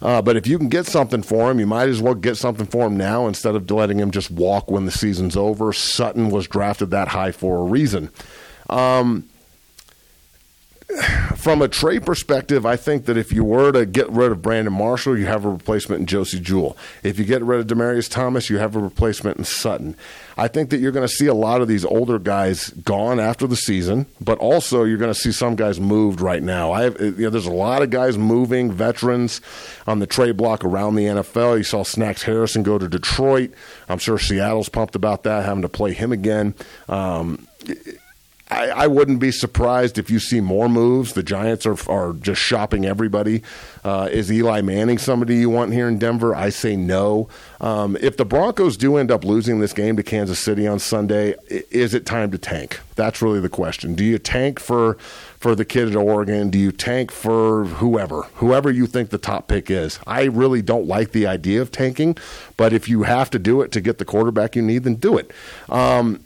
Uh, 0.00 0.22
but 0.22 0.36
if 0.36 0.46
you 0.46 0.58
can 0.58 0.68
get 0.68 0.86
something 0.86 1.22
for 1.22 1.50
him, 1.50 1.58
you 1.60 1.66
might 1.66 1.88
as 1.88 2.00
well 2.00 2.14
get 2.14 2.36
something 2.36 2.66
for 2.66 2.86
him 2.86 2.96
now 2.96 3.26
instead 3.26 3.54
of 3.54 3.70
letting 3.70 3.98
him 3.98 4.10
just 4.10 4.30
walk 4.30 4.70
when 4.70 4.86
the 4.86 4.90
season's 4.90 5.36
over. 5.36 5.72
Sutton 5.72 6.30
was 6.30 6.46
drafted 6.46 6.90
that 6.90 7.08
high 7.08 7.32
for 7.32 7.58
a 7.58 7.64
reason. 7.64 8.10
Um, 8.70 9.28
from 11.36 11.60
a 11.60 11.68
trade 11.68 12.06
perspective, 12.06 12.64
I 12.64 12.76
think 12.76 13.04
that 13.04 13.18
if 13.18 13.30
you 13.30 13.44
were 13.44 13.72
to 13.72 13.84
get 13.84 14.08
rid 14.10 14.32
of 14.32 14.40
Brandon 14.40 14.72
Marshall, 14.72 15.18
you 15.18 15.26
have 15.26 15.44
a 15.44 15.50
replacement 15.50 16.00
in 16.00 16.06
Josey 16.06 16.40
Jewell. 16.40 16.78
If 17.02 17.18
you 17.18 17.26
get 17.26 17.42
rid 17.42 17.60
of 17.60 17.66
Demaryius 17.66 18.10
Thomas, 18.10 18.48
you 18.48 18.56
have 18.58 18.74
a 18.74 18.78
replacement 18.78 19.36
in 19.36 19.44
Sutton. 19.44 19.96
I 20.38 20.48
think 20.48 20.70
that 20.70 20.78
you're 20.78 20.92
going 20.92 21.06
to 21.06 21.12
see 21.12 21.26
a 21.26 21.34
lot 21.34 21.60
of 21.60 21.68
these 21.68 21.84
older 21.84 22.18
guys 22.18 22.70
gone 22.70 23.20
after 23.20 23.46
the 23.46 23.56
season, 23.56 24.06
but 24.18 24.38
also 24.38 24.84
you're 24.84 24.96
going 24.96 25.12
to 25.12 25.18
see 25.18 25.32
some 25.32 25.56
guys 25.56 25.78
moved 25.78 26.22
right 26.22 26.42
now. 26.42 26.72
I 26.72 26.84
have, 26.84 26.98
you 27.00 27.12
know, 27.12 27.30
there's 27.30 27.46
a 27.46 27.52
lot 27.52 27.82
of 27.82 27.90
guys 27.90 28.16
moving, 28.16 28.72
veterans 28.72 29.42
on 29.86 29.98
the 29.98 30.06
trade 30.06 30.38
block 30.38 30.64
around 30.64 30.94
the 30.94 31.04
NFL. 31.04 31.58
You 31.58 31.64
saw 31.64 31.82
Snacks 31.82 32.22
Harrison 32.22 32.62
go 32.62 32.78
to 32.78 32.88
Detroit. 32.88 33.52
I'm 33.90 33.98
sure 33.98 34.18
Seattle's 34.18 34.70
pumped 34.70 34.94
about 34.94 35.24
that, 35.24 35.44
having 35.44 35.62
to 35.62 35.68
play 35.68 35.92
him 35.92 36.12
again. 36.12 36.54
Um, 36.88 37.46
I, 38.50 38.68
I, 38.68 38.86
wouldn't 38.86 39.20
be 39.20 39.30
surprised 39.30 39.98
if 39.98 40.10
you 40.10 40.18
see 40.18 40.40
more 40.40 40.68
moves. 40.68 41.12
The 41.12 41.22
Giants 41.22 41.66
are, 41.66 41.76
are 41.90 42.14
just 42.14 42.40
shopping 42.40 42.86
everybody. 42.86 43.42
Uh, 43.84 44.08
is 44.10 44.32
Eli 44.32 44.62
Manning 44.62 44.98
somebody 44.98 45.36
you 45.36 45.50
want 45.50 45.72
here 45.72 45.88
in 45.88 45.98
Denver? 45.98 46.34
I 46.34 46.48
say 46.48 46.74
no. 46.74 47.28
Um, 47.60 47.96
if 48.00 48.16
the 48.16 48.24
Broncos 48.24 48.76
do 48.76 48.96
end 48.96 49.10
up 49.10 49.24
losing 49.24 49.60
this 49.60 49.72
game 49.72 49.96
to 49.96 50.02
Kansas 50.02 50.38
City 50.38 50.66
on 50.66 50.78
Sunday, 50.78 51.34
is 51.48 51.92
it 51.94 52.06
time 52.06 52.30
to 52.30 52.38
tank? 52.38 52.80
That's 52.94 53.20
really 53.20 53.40
the 53.40 53.48
question. 53.48 53.94
Do 53.94 54.04
you 54.04 54.18
tank 54.18 54.58
for 54.58 54.96
for 55.38 55.54
the 55.54 55.64
kid 55.64 55.88
at 55.88 55.96
Oregon? 55.96 56.50
Do 56.50 56.58
you 56.58 56.72
tank 56.72 57.12
for 57.12 57.64
whoever, 57.64 58.22
whoever 58.34 58.70
you 58.70 58.86
think 58.86 59.10
the 59.10 59.18
top 59.18 59.46
pick 59.46 59.70
is? 59.70 60.00
I 60.06 60.24
really 60.24 60.62
don't 60.62 60.86
like 60.86 61.12
the 61.12 61.26
idea 61.26 61.62
of 61.62 61.70
tanking, 61.70 62.16
but 62.56 62.72
if 62.72 62.88
you 62.88 63.04
have 63.04 63.30
to 63.30 63.38
do 63.38 63.60
it 63.60 63.70
to 63.72 63.80
get 63.80 63.98
the 63.98 64.04
quarterback 64.04 64.56
you 64.56 64.62
need, 64.62 64.84
then 64.84 64.96
do 64.96 65.16
it. 65.16 65.30
Um, 65.68 66.24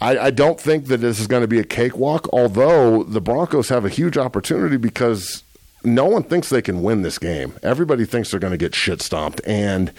I, 0.00 0.18
I 0.18 0.30
don't 0.30 0.60
think 0.60 0.86
that 0.86 0.98
this 0.98 1.18
is 1.18 1.26
going 1.26 1.42
to 1.42 1.48
be 1.48 1.58
a 1.58 1.64
cakewalk, 1.64 2.28
although 2.32 3.02
the 3.02 3.20
Broncos 3.20 3.68
have 3.68 3.84
a 3.84 3.88
huge 3.88 4.16
opportunity 4.16 4.76
because 4.76 5.42
no 5.84 6.04
one 6.04 6.22
thinks 6.22 6.48
they 6.48 6.62
can 6.62 6.82
win 6.82 7.02
this 7.02 7.18
game. 7.18 7.54
Everybody 7.62 8.04
thinks 8.04 8.30
they're 8.30 8.40
going 8.40 8.52
to 8.52 8.58
get 8.58 8.74
shit 8.74 9.02
stomped. 9.02 9.40
And 9.46 9.92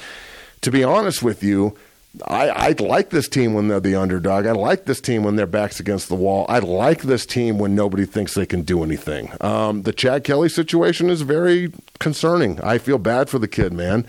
to 0.61 0.71
be 0.71 0.83
honest 0.83 1.21
with 1.21 1.43
you, 1.43 1.77
I, 2.25 2.49
I 2.49 2.75
like 2.79 3.11
this 3.11 3.29
team 3.29 3.53
when 3.53 3.67
they're 3.67 3.79
the 3.79 3.95
underdog. 3.95 4.45
I 4.45 4.53
like 4.53 4.85
this 4.85 4.99
team 4.99 5.23
when 5.23 5.35
their 5.35 5.45
back's 5.45 5.79
against 5.79 6.09
the 6.09 6.15
wall. 6.15 6.45
I 6.49 6.59
like 6.59 7.03
this 7.03 7.25
team 7.25 7.59
when 7.59 7.75
nobody 7.75 8.05
thinks 8.05 8.33
they 8.33 8.47
can 8.47 8.63
do 8.63 8.83
anything. 8.83 9.31
Um, 9.41 9.83
the 9.83 9.93
Chad 9.93 10.23
Kelly 10.23 10.49
situation 10.49 11.09
is 11.09 11.21
very 11.21 11.71
concerning. 11.99 12.59
I 12.61 12.79
feel 12.79 12.97
bad 12.97 13.29
for 13.29 13.37
the 13.37 13.47
kid, 13.47 13.73
man. 13.73 14.07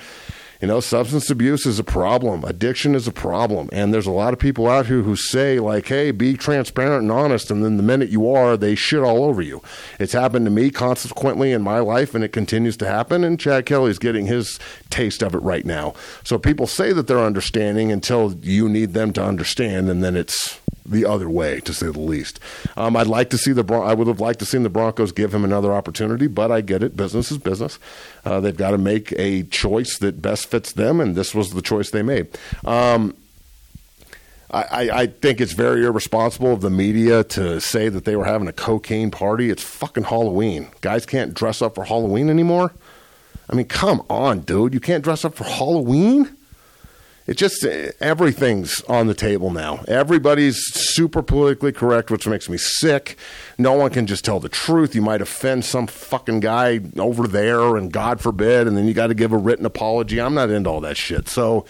You 0.61 0.69
know, 0.69 0.81
substance 0.81 1.31
abuse 1.31 1.65
is 1.65 1.79
a 1.79 1.85
problem. 1.85 2.45
Addiction 2.45 2.95
is 2.95 3.09
a 3.09 3.13
problem. 3.13 3.71
And 3.73 3.95
there's 3.95 4.07
a 4.07 4.11
lot 4.11 4.35
of 4.35 4.39
people 4.39 4.69
out 4.69 4.87
here 4.87 5.01
who 5.01 5.17
say, 5.17 5.59
like, 5.59 5.87
hey, 5.87 6.11
be 6.11 6.35
transparent 6.37 7.03
and 7.03 7.11
honest. 7.11 7.51
And 7.51 7.65
then 7.65 7.79
the 7.79 7.83
minute 7.83 8.11
you 8.11 8.31
are, 8.31 8.59
they 8.59 8.75
shit 8.75 9.01
all 9.01 9.25
over 9.25 9.41
you. 9.41 9.63
It's 9.99 10.13
happened 10.13 10.45
to 10.45 10.51
me 10.51 10.71
consequently 10.71 11.53
in 11.53 11.63
my 11.63 11.79
life, 11.79 12.15
and 12.15 12.23
it 12.23 12.33
continues 12.33 12.77
to 12.79 12.87
happen. 12.87 13.25
And 13.25 13.41
Chad 13.41 13.65
Kelly's 13.65 13.99
getting 13.99 14.27
his 14.27 14.61
taste 14.91 15.23
of 15.23 15.35
it 15.35 15.39
right 15.39 15.65
now. 15.65 15.95
So 16.25 16.39
people 16.39 16.67
say 16.67 16.93
that 16.93 17.07
they're 17.07 17.19
understanding 17.19 17.91
until 17.91 18.35
you 18.43 18.69
need 18.69 18.93
them 18.93 19.15
to 19.15 19.25
understand, 19.25 19.89
and 19.89 20.05
then 20.05 20.15
it's 20.15 20.60
the 20.85 21.05
other 21.05 21.29
way, 21.29 21.61
to 21.61 21.73
say 21.73 21.87
the 21.87 22.01
least. 22.01 22.41
Um, 22.77 22.97
I'd 22.97 23.07
like 23.07 23.31
to 23.31 23.39
see 23.39 23.53
the 23.53 23.65
Bron- 23.65 23.89
I 23.89 23.95
would 23.95 24.07
have 24.07 24.21
liked 24.21 24.39
to 24.41 24.45
see 24.45 24.59
the 24.59 24.69
Broncos 24.69 25.13
give 25.13 25.35
him 25.35 25.45
another 25.45 25.73
opportunity, 25.73 26.27
but 26.27 26.51
I 26.51 26.61
get 26.61 26.83
it. 26.83 26.97
Business 26.97 27.31
is 27.31 27.39
business. 27.39 27.79
Uh, 28.25 28.41
they've 28.41 28.57
got 28.57 28.71
to 28.73 28.79
make 28.79 29.13
a 29.19 29.45
choice 29.45 29.99
that 29.99 30.21
best 30.21 30.51
fits 30.51 30.73
them, 30.73 31.01
and 31.01 31.15
this 31.15 31.35
was 31.35 31.51
the 31.51 31.63
choice 31.63 31.91
they 31.91 32.03
made. 32.03 32.29
Um, 32.65 33.15
I, 34.53 34.91
I, 34.91 35.07
think 35.07 35.41
it's 35.41 35.53
very 35.53 35.85
irresponsible 35.85 36.53
of 36.53 36.61
the 36.61 36.71
media 36.71 37.23
to 37.23 37.61
say 37.61 37.89
that 37.89 38.05
they 38.05 38.17
were 38.17 38.25
having 38.25 38.49
a 38.49 38.53
cocaine 38.53 39.13
party. 39.13 39.49
It's 39.49 39.63
fucking 39.63 40.05
Halloween. 40.05 40.71
Guys 40.81 41.07
can't 41.07 41.35
dress 41.35 41.63
up 41.63 41.77
for 41.77 41.85
Halloween 41.85 42.29
anymore. 42.29 42.73
I 43.49 43.55
mean, 43.55 43.67
come 43.67 44.05
on, 44.11 44.41
dude. 44.41 44.75
You 44.75 44.81
can't 44.81 45.05
dress 45.05 45.25
up 45.25 45.37
for 45.37 45.45
Halloween? 45.45 46.37
It 47.31 47.37
just 47.37 47.65
everything's 47.65 48.81
on 48.89 49.07
the 49.07 49.15
table 49.15 49.53
now. 49.53 49.85
Everybody's 49.87 50.57
super 50.75 51.23
politically 51.23 51.71
correct, 51.71 52.11
which 52.11 52.27
makes 52.27 52.49
me 52.49 52.59
sick. 52.59 53.17
No 53.57 53.75
one 53.75 53.93
can 53.93 54.09
just 54.09 54.25
tell 54.25 54.41
the 54.41 54.49
truth. 54.49 54.97
You 54.97 55.03
might 55.03 55.23
offend 55.23 55.65
some 55.65 55.87
fucking 55.87 56.41
guy 56.41 56.81
over 56.99 57.29
there, 57.29 57.77
and 57.77 57.93
God 57.93 58.21
forbid, 58.21 58.67
and 58.67 58.77
then 58.77 58.89
you 58.89 58.95
got 58.95 59.07
to 59.07 59.15
give 59.15 59.33
a 59.33 59.39
written 59.39 59.65
apology. 59.65 60.21
I'm 60.21 60.35
not 60.35 60.51
into 60.51 60.69
all 60.69 60.81
that 60.81 60.97
shit. 60.97 61.29
So 61.29 61.67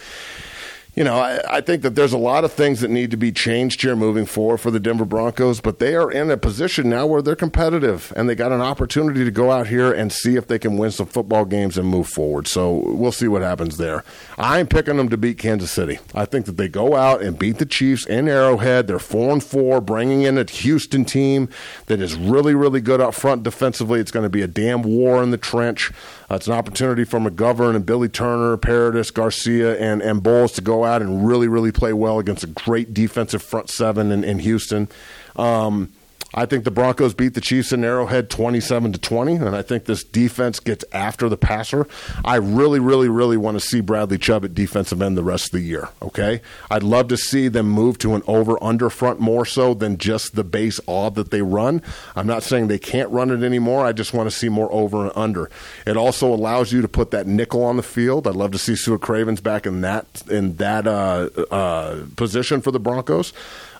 you 0.94 1.04
know, 1.04 1.18
I, 1.18 1.40
I, 1.48 1.60
think 1.60 1.82
that 1.82 1.94
there's 1.94 2.12
a 2.12 2.18
lot 2.18 2.44
of 2.44 2.52
things 2.52 2.80
that 2.80 2.90
need 2.90 3.12
to 3.12 3.16
be 3.16 3.30
changed 3.30 3.80
here 3.82 3.94
moving 3.94 4.26
forward 4.26 4.58
for 4.58 4.72
the 4.72 4.80
Denver 4.80 5.04
Broncos, 5.04 5.60
but 5.60 5.78
they 5.78 5.94
are 5.94 6.10
in 6.10 6.30
a 6.30 6.36
position 6.36 6.90
now 6.90 7.06
where 7.06 7.22
they're 7.22 7.36
competitive 7.36 8.12
and 8.16 8.28
they 8.28 8.34
got 8.34 8.50
an 8.50 8.60
opportunity 8.60 9.24
to 9.24 9.30
go 9.30 9.52
out 9.52 9.68
here 9.68 9.92
and 9.92 10.12
see 10.12 10.34
if 10.34 10.48
they 10.48 10.58
can 10.58 10.76
win 10.76 10.90
some 10.90 11.06
football 11.06 11.44
games 11.44 11.78
and 11.78 11.86
move 11.86 12.08
forward. 12.08 12.48
So 12.48 12.82
we'll 12.86 13.12
see 13.12 13.28
what 13.28 13.42
happens 13.42 13.76
there. 13.76 14.02
I'm 14.36 14.66
picking 14.66 14.96
them 14.96 15.08
to 15.10 15.16
beat 15.16 15.38
Kansas 15.38 15.70
City. 15.70 16.00
I 16.12 16.24
think 16.24 16.46
that 16.46 16.56
they 16.56 16.68
go 16.68 16.96
out 16.96 17.22
and 17.22 17.38
beat 17.38 17.58
the 17.58 17.66
Chiefs 17.66 18.04
in 18.06 18.28
Arrowhead. 18.28 18.88
They're 18.88 18.98
four 18.98 19.32
and 19.32 19.42
four, 19.42 19.80
bringing 19.80 20.22
in 20.22 20.38
a 20.38 20.44
Houston 20.44 21.04
team 21.04 21.48
that 21.86 22.00
is 22.00 22.16
really, 22.16 22.54
really 22.54 22.80
good 22.80 23.00
up 23.00 23.14
front 23.14 23.44
defensively. 23.44 24.00
It's 24.00 24.10
going 24.10 24.24
to 24.24 24.30
be 24.30 24.42
a 24.42 24.48
damn 24.48 24.82
war 24.82 25.22
in 25.22 25.30
the 25.30 25.38
trench. 25.38 25.92
Uh, 26.30 26.36
it's 26.36 26.46
an 26.46 26.52
opportunity 26.52 27.02
for 27.04 27.18
McGovern 27.18 27.74
and 27.74 27.84
Billy 27.84 28.08
Turner, 28.08 28.56
Paradis, 28.56 29.10
Garcia, 29.10 29.76
and, 29.78 30.00
and 30.00 30.22
Bolles 30.22 30.52
to 30.52 30.60
go 30.60 30.84
out 30.84 31.02
and 31.02 31.26
really, 31.26 31.48
really 31.48 31.72
play 31.72 31.92
well 31.92 32.20
against 32.20 32.44
a 32.44 32.46
great 32.46 32.94
defensive 32.94 33.42
front 33.42 33.68
seven 33.68 34.12
in, 34.12 34.22
in 34.22 34.38
Houston. 34.38 34.88
Um, 35.34 35.92
I 36.34 36.46
think 36.46 36.64
the 36.64 36.70
Broncos 36.70 37.12
beat 37.14 37.34
the 37.34 37.40
Chiefs 37.40 37.72
in 37.72 37.82
Arrowhead 37.82 38.30
27 38.30 38.92
to 38.92 38.98
20, 38.98 39.34
and 39.34 39.56
I 39.56 39.62
think 39.62 39.84
this 39.84 40.04
defense 40.04 40.60
gets 40.60 40.84
after 40.92 41.28
the 41.28 41.36
passer. 41.36 41.88
I 42.24 42.36
really, 42.36 42.78
really, 42.78 43.08
really 43.08 43.36
want 43.36 43.58
to 43.58 43.66
see 43.66 43.80
Bradley 43.80 44.18
Chubb 44.18 44.44
at 44.44 44.54
defensive 44.54 45.02
end 45.02 45.16
the 45.16 45.24
rest 45.24 45.46
of 45.46 45.52
the 45.52 45.60
year. 45.60 45.88
Okay, 46.00 46.40
I'd 46.70 46.84
love 46.84 47.08
to 47.08 47.16
see 47.16 47.48
them 47.48 47.68
move 47.68 47.98
to 47.98 48.14
an 48.14 48.22
over/under 48.26 48.90
front 48.90 49.18
more 49.18 49.44
so 49.44 49.74
than 49.74 49.98
just 49.98 50.36
the 50.36 50.44
base 50.44 50.78
odd 50.86 51.16
that 51.16 51.30
they 51.30 51.42
run. 51.42 51.82
I'm 52.14 52.26
not 52.26 52.44
saying 52.44 52.68
they 52.68 52.78
can't 52.78 53.10
run 53.10 53.30
it 53.30 53.44
anymore. 53.44 53.84
I 53.84 53.92
just 53.92 54.14
want 54.14 54.30
to 54.30 54.36
see 54.36 54.48
more 54.48 54.70
over 54.72 55.02
and 55.02 55.12
under. 55.16 55.50
It 55.84 55.96
also 55.96 56.32
allows 56.32 56.72
you 56.72 56.80
to 56.80 56.88
put 56.88 57.10
that 57.10 57.26
nickel 57.26 57.64
on 57.64 57.76
the 57.76 57.82
field. 57.82 58.28
I'd 58.28 58.36
love 58.36 58.52
to 58.52 58.58
see 58.58 58.74
Su'a 58.74 59.00
Cravens 59.00 59.40
back 59.40 59.66
in 59.66 59.80
that 59.80 60.06
in 60.30 60.56
that 60.56 60.86
uh, 60.86 61.28
uh, 61.50 62.04
position 62.16 62.60
for 62.60 62.70
the 62.70 62.80
Broncos. 62.80 63.32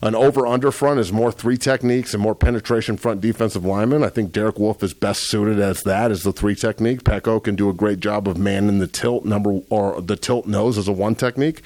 An 0.02 0.14
over 0.14 0.46
under 0.46 0.72
front 0.72 0.98
is 0.98 1.12
more 1.12 1.30
three 1.30 1.58
techniques 1.58 2.14
and 2.14 2.22
more 2.22 2.34
penetration 2.34 2.96
front 2.96 3.20
defensive 3.20 3.66
linemen. 3.66 4.02
I 4.02 4.08
think 4.08 4.32
Derek 4.32 4.58
Wolfe 4.58 4.82
is 4.82 4.94
best 4.94 5.28
suited 5.28 5.60
as 5.60 5.82
that 5.82 6.10
as 6.10 6.22
the 6.22 6.32
three 6.32 6.54
technique. 6.54 7.04
Peko 7.04 7.42
can 7.42 7.54
do 7.54 7.68
a 7.68 7.74
great 7.74 8.00
job 8.00 8.26
of 8.26 8.38
manning 8.38 8.78
the 8.78 8.86
tilt 8.86 9.26
number 9.26 9.60
or 9.68 10.00
the 10.00 10.16
tilt 10.16 10.46
nose 10.46 10.78
as 10.78 10.88
a 10.88 10.92
one 10.92 11.14
technique. 11.14 11.60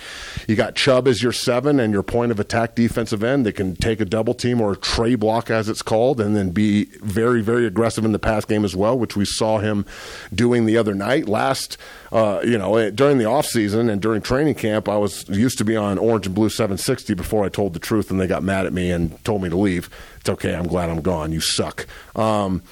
You 0.49 0.57
got 0.57 0.75
Chubb 0.75 1.07
as 1.07 1.23
your 1.23 1.31
seven 1.31 1.79
and 1.79 1.93
your 1.93 2.03
point 2.03 2.33
of 2.33 2.41
attack 2.41 2.75
defensive 2.75 3.23
end 3.23 3.47
that 3.47 3.53
can 3.53 3.77
take 3.77 4.01
a 4.01 4.05
double 4.05 4.35
team 4.35 4.61
or 4.61 4.73
a 4.73 4.77
tray 4.77 5.15
block 5.15 5.49
as 5.49 5.69
it's 5.69 5.83
called 5.83 6.21
and 6.21 6.35
then 6.35 6.51
be 6.51 6.87
very 7.03 7.41
very 7.41 7.67
aggressive 7.67 8.05
in 8.05 8.11
the 8.11 8.19
pass 8.19 8.45
game 8.45 8.65
as 8.65 8.75
well, 8.75 8.99
which 8.99 9.17
we 9.17 9.25
saw 9.25 9.59
him 9.59 9.87
doing 10.35 10.67
the 10.67 10.77
other 10.77 10.95
night. 10.95 11.29
Last 11.29 11.79
uh, 12.15 12.41
you 12.45 12.57
know, 12.57 12.77
eh, 12.77 12.91
during 12.91 13.19
the 13.19 13.25
off 13.25 13.45
season 13.45 13.91
and 13.91 14.01
during 14.01 14.23
training 14.23 14.55
camp, 14.55 14.89
I 14.89 14.97
was 14.97 15.29
used 15.29 15.59
to 15.59 15.65
be 15.65 15.75
on 15.75 15.99
Orange 15.99 16.27
and 16.27 16.35
Blue 16.35 16.49
760 16.49 17.13
before 17.15 17.45
I 17.45 17.49
told 17.49 17.73
the 17.73 17.81
truth, 17.81 18.09
and 18.09 18.21
they 18.21 18.29
got 18.29 18.45
mad 18.45 18.67
at 18.67 18.73
me 18.73 18.93
and 18.93 19.23
told 19.25 19.43
me 19.43 19.49
to 19.49 19.57
leave. 19.57 19.91
It's 20.21 20.31
okay. 20.31 20.55
I'm 20.55 20.69
glad 20.69 20.91
I'm 20.91 21.03
gone. 21.03 21.33
You 21.33 21.41
suck. 21.41 21.89
Um, 22.15 22.63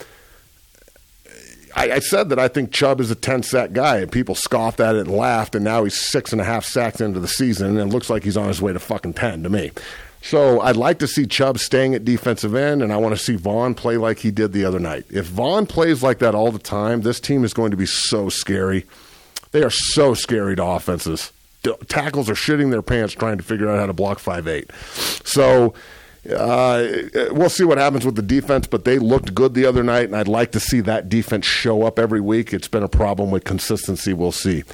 I, 1.75 1.93
I, 1.93 1.99
said 1.99 2.29
that 2.29 2.39
I 2.39 2.47
think 2.47 2.71
Chubb 2.71 3.01
is 3.01 3.11
a 3.11 3.17
10 3.17 3.43
sack 3.43 3.73
guy, 3.73 3.99
and 3.99 4.13
people 4.13 4.37
scoffed 4.37 4.79
at 4.79 4.95
it 4.95 5.09
and 5.09 5.11
laughed, 5.17 5.57
and 5.57 5.65
now 5.65 5.83
he's 5.83 5.99
six 5.99 6.31
and 6.31 6.41
a 6.41 6.45
half 6.45 6.65
sacks 6.65 7.01
into 7.01 7.19
the 7.19 7.27
season, 7.27 7.79
and 7.79 7.91
it 7.91 7.93
looks 7.93 8.09
like 8.09 8.23
he's 8.23 8.37
on 8.37 8.47
his 8.47 8.63
way 8.63 8.73
to 8.73 8.79
fucking 8.79 9.15
10 9.15 9.43
to 9.43 9.51
me. 9.51 9.73
So 10.21 10.61
I'd 10.61 10.77
like 10.77 11.01
to 11.01 11.09
see 11.09 11.27
Chubb 11.27 11.59
staying 11.59 11.97
at 11.97 12.05
defensive 12.05 12.55
end, 12.55 12.81
and 12.81 12.93
I 12.93 12.97
want 12.97 13.17
to 13.17 13.21
see 13.21 13.35
Von 13.35 13.75
play 13.75 13.97
like 13.97 14.21
he 14.21 14.31
did 14.31 14.53
the 14.53 14.65
other 14.65 14.79
night. 14.79 15.05
If 15.11 15.27
Von 15.27 15.67
plays 15.67 16.01
like 16.01 16.21
that 16.21 16.37
all 16.37 16.53
the 16.53 16.61
time, 16.61 17.01
this 17.01 17.19
team 17.19 17.43
is 17.43 17.53
going 17.53 17.73
to 17.73 17.77
be 17.77 17.87
so 17.87 18.29
scary. 18.29 18.87
They 19.53 19.63
are 19.63 19.71
so 19.71 20.15
scary 20.15 20.57
to 20.57 20.65
offenses. 20.65 21.31
tackles 21.89 22.29
are 22.29 22.35
shitting 22.35 22.71
their 22.71 22.83
pants 22.83 23.15
trying 23.15 23.37
to 23.37 23.45
figure 23.45 23.69
out 23.71 23.79
how 23.79 23.87
to 23.87 23.93
block 23.93 24.19
five 24.19 24.49
eight. 24.49 24.71
So 25.25 25.75
uh, 26.31 26.87
we'll 27.31 27.51
see 27.51 27.65
what 27.65 27.79
happens 27.79 28.05
with 28.07 28.17
the 28.17 28.23
defense, 28.23 28.67
but 28.67 28.85
they 28.85 28.99
looked 28.99 29.35
good 29.35 29.55
the 29.55 29.67
other 29.67 29.83
night, 29.83 30.05
and 30.05 30.17
I'd 30.17 30.29
like 30.29 30.53
to 30.53 30.61
see 30.61 30.81
that 30.81 31.09
defense 31.09 31.47
show 31.47 31.83
up 31.83 31.99
every 31.99 32.21
week. 32.21 32.53
It's 32.53 32.69
been 32.69 32.83
a 32.83 32.89
problem 32.89 33.31
with 33.31 33.45
consistency. 33.45 34.13
We'll 34.13 34.33
see. 34.33 34.65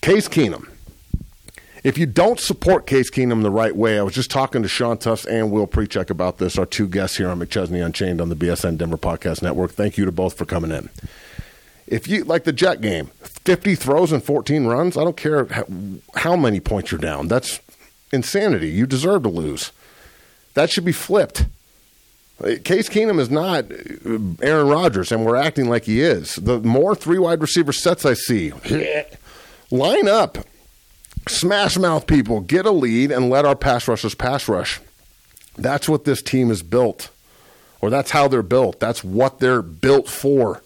Case 0.00 0.28
Keenum. 0.28 0.68
If 1.84 1.98
you 1.98 2.06
don't 2.06 2.40
support 2.40 2.86
Case 2.86 3.10
Keenum 3.10 3.42
the 3.42 3.50
right 3.50 3.76
way, 3.76 3.98
I 3.98 4.02
was 4.02 4.14
just 4.14 4.30
talking 4.30 4.62
to 4.62 4.68
Sean 4.68 4.98
Tufts 4.98 5.24
and 5.26 5.52
Will 5.52 5.68
Pericak 5.68 6.10
about 6.10 6.38
this, 6.38 6.58
our 6.58 6.66
two 6.66 6.88
guests 6.88 7.16
here 7.16 7.28
on 7.28 7.38
McChesney 7.38 7.84
Unchained 7.84 8.20
on 8.20 8.28
the 8.28 8.34
BSN 8.34 8.78
Denver 8.78 8.96
Podcast 8.96 9.42
Network. 9.42 9.72
Thank 9.72 9.96
you 9.96 10.04
to 10.04 10.12
both 10.12 10.36
for 10.36 10.46
coming 10.46 10.72
in 10.72 10.88
if 11.86 12.08
you 12.08 12.24
like 12.24 12.44
the 12.44 12.52
Jet 12.52 12.80
game, 12.80 13.06
50 13.22 13.74
throws 13.76 14.12
and 14.12 14.22
14 14.22 14.66
runs, 14.66 14.96
I 14.96 15.04
don't 15.04 15.16
care 15.16 15.46
how, 16.14 16.36
many 16.36 16.60
points 16.60 16.90
you're 16.90 17.00
down. 17.00 17.28
That's 17.28 17.60
insanity. 18.12 18.68
You 18.68 18.86
deserve 18.86 19.22
to 19.22 19.28
lose. 19.28 19.72
That 20.54 20.70
should 20.70 20.84
be 20.84 20.92
flipped. 20.92 21.46
Uh, 22.42 22.56
Case 22.64 22.88
Keenum 22.88 23.18
is 23.18 23.30
not 23.30 23.64
uh, 23.70 24.44
Aaron 24.44 24.68
Rodgers, 24.68 25.12
and 25.12 25.24
we're 25.24 25.36
acting 25.36 25.68
like 25.68 25.84
he 25.84 26.00
is. 26.00 26.36
The 26.36 26.58
more 26.60 26.94
three 26.94 27.18
wide 27.18 27.40
receiver 27.40 27.72
sets 27.72 28.04
I 28.04 28.14
see, 28.14 28.52
line 29.70 30.08
up, 30.08 30.38
smash 31.28 31.78
mouth 31.78 32.06
people, 32.06 32.40
get 32.40 32.66
a 32.66 32.70
lead, 32.70 33.10
and 33.10 33.30
let 33.30 33.46
our 33.46 33.56
pass 33.56 33.88
rushers 33.88 34.14
pass 34.14 34.48
rush. 34.48 34.80
That's 35.56 35.88
what 35.88 36.04
this 36.04 36.20
team 36.20 36.50
is 36.50 36.62
built, 36.62 37.10
or 37.80 37.88
that's 37.88 38.10
how 38.10 38.28
they're 38.28 38.42
built. 38.42 38.80
That's 38.80 39.02
what 39.02 39.38
they're 39.38 39.62
built 39.62 40.08
for. 40.08 40.62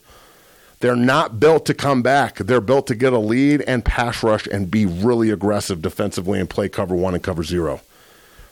They're 0.81 0.97
not 0.97 1.39
built 1.39 1.67
to 1.67 1.75
come 1.75 2.03
back. 2.03 2.37
They're 2.37 2.61
built 2.61 2.87
to 2.89 2.95
get 2.95 3.13
a 3.13 3.19
lead 3.19 3.63
and 3.63 3.85
pass 3.85 4.23
rush 4.23 4.47
and 4.47 4.71
be 4.71 4.87
really 4.87 5.31
aggressive 5.31 5.83
defensively 5.83 6.41
and 6.41 6.49
play 6.49 6.69
cover 6.69 6.95
one 6.95 7.15
and 7.15 7.23
cover 7.23 7.45
zero. 7.45 7.83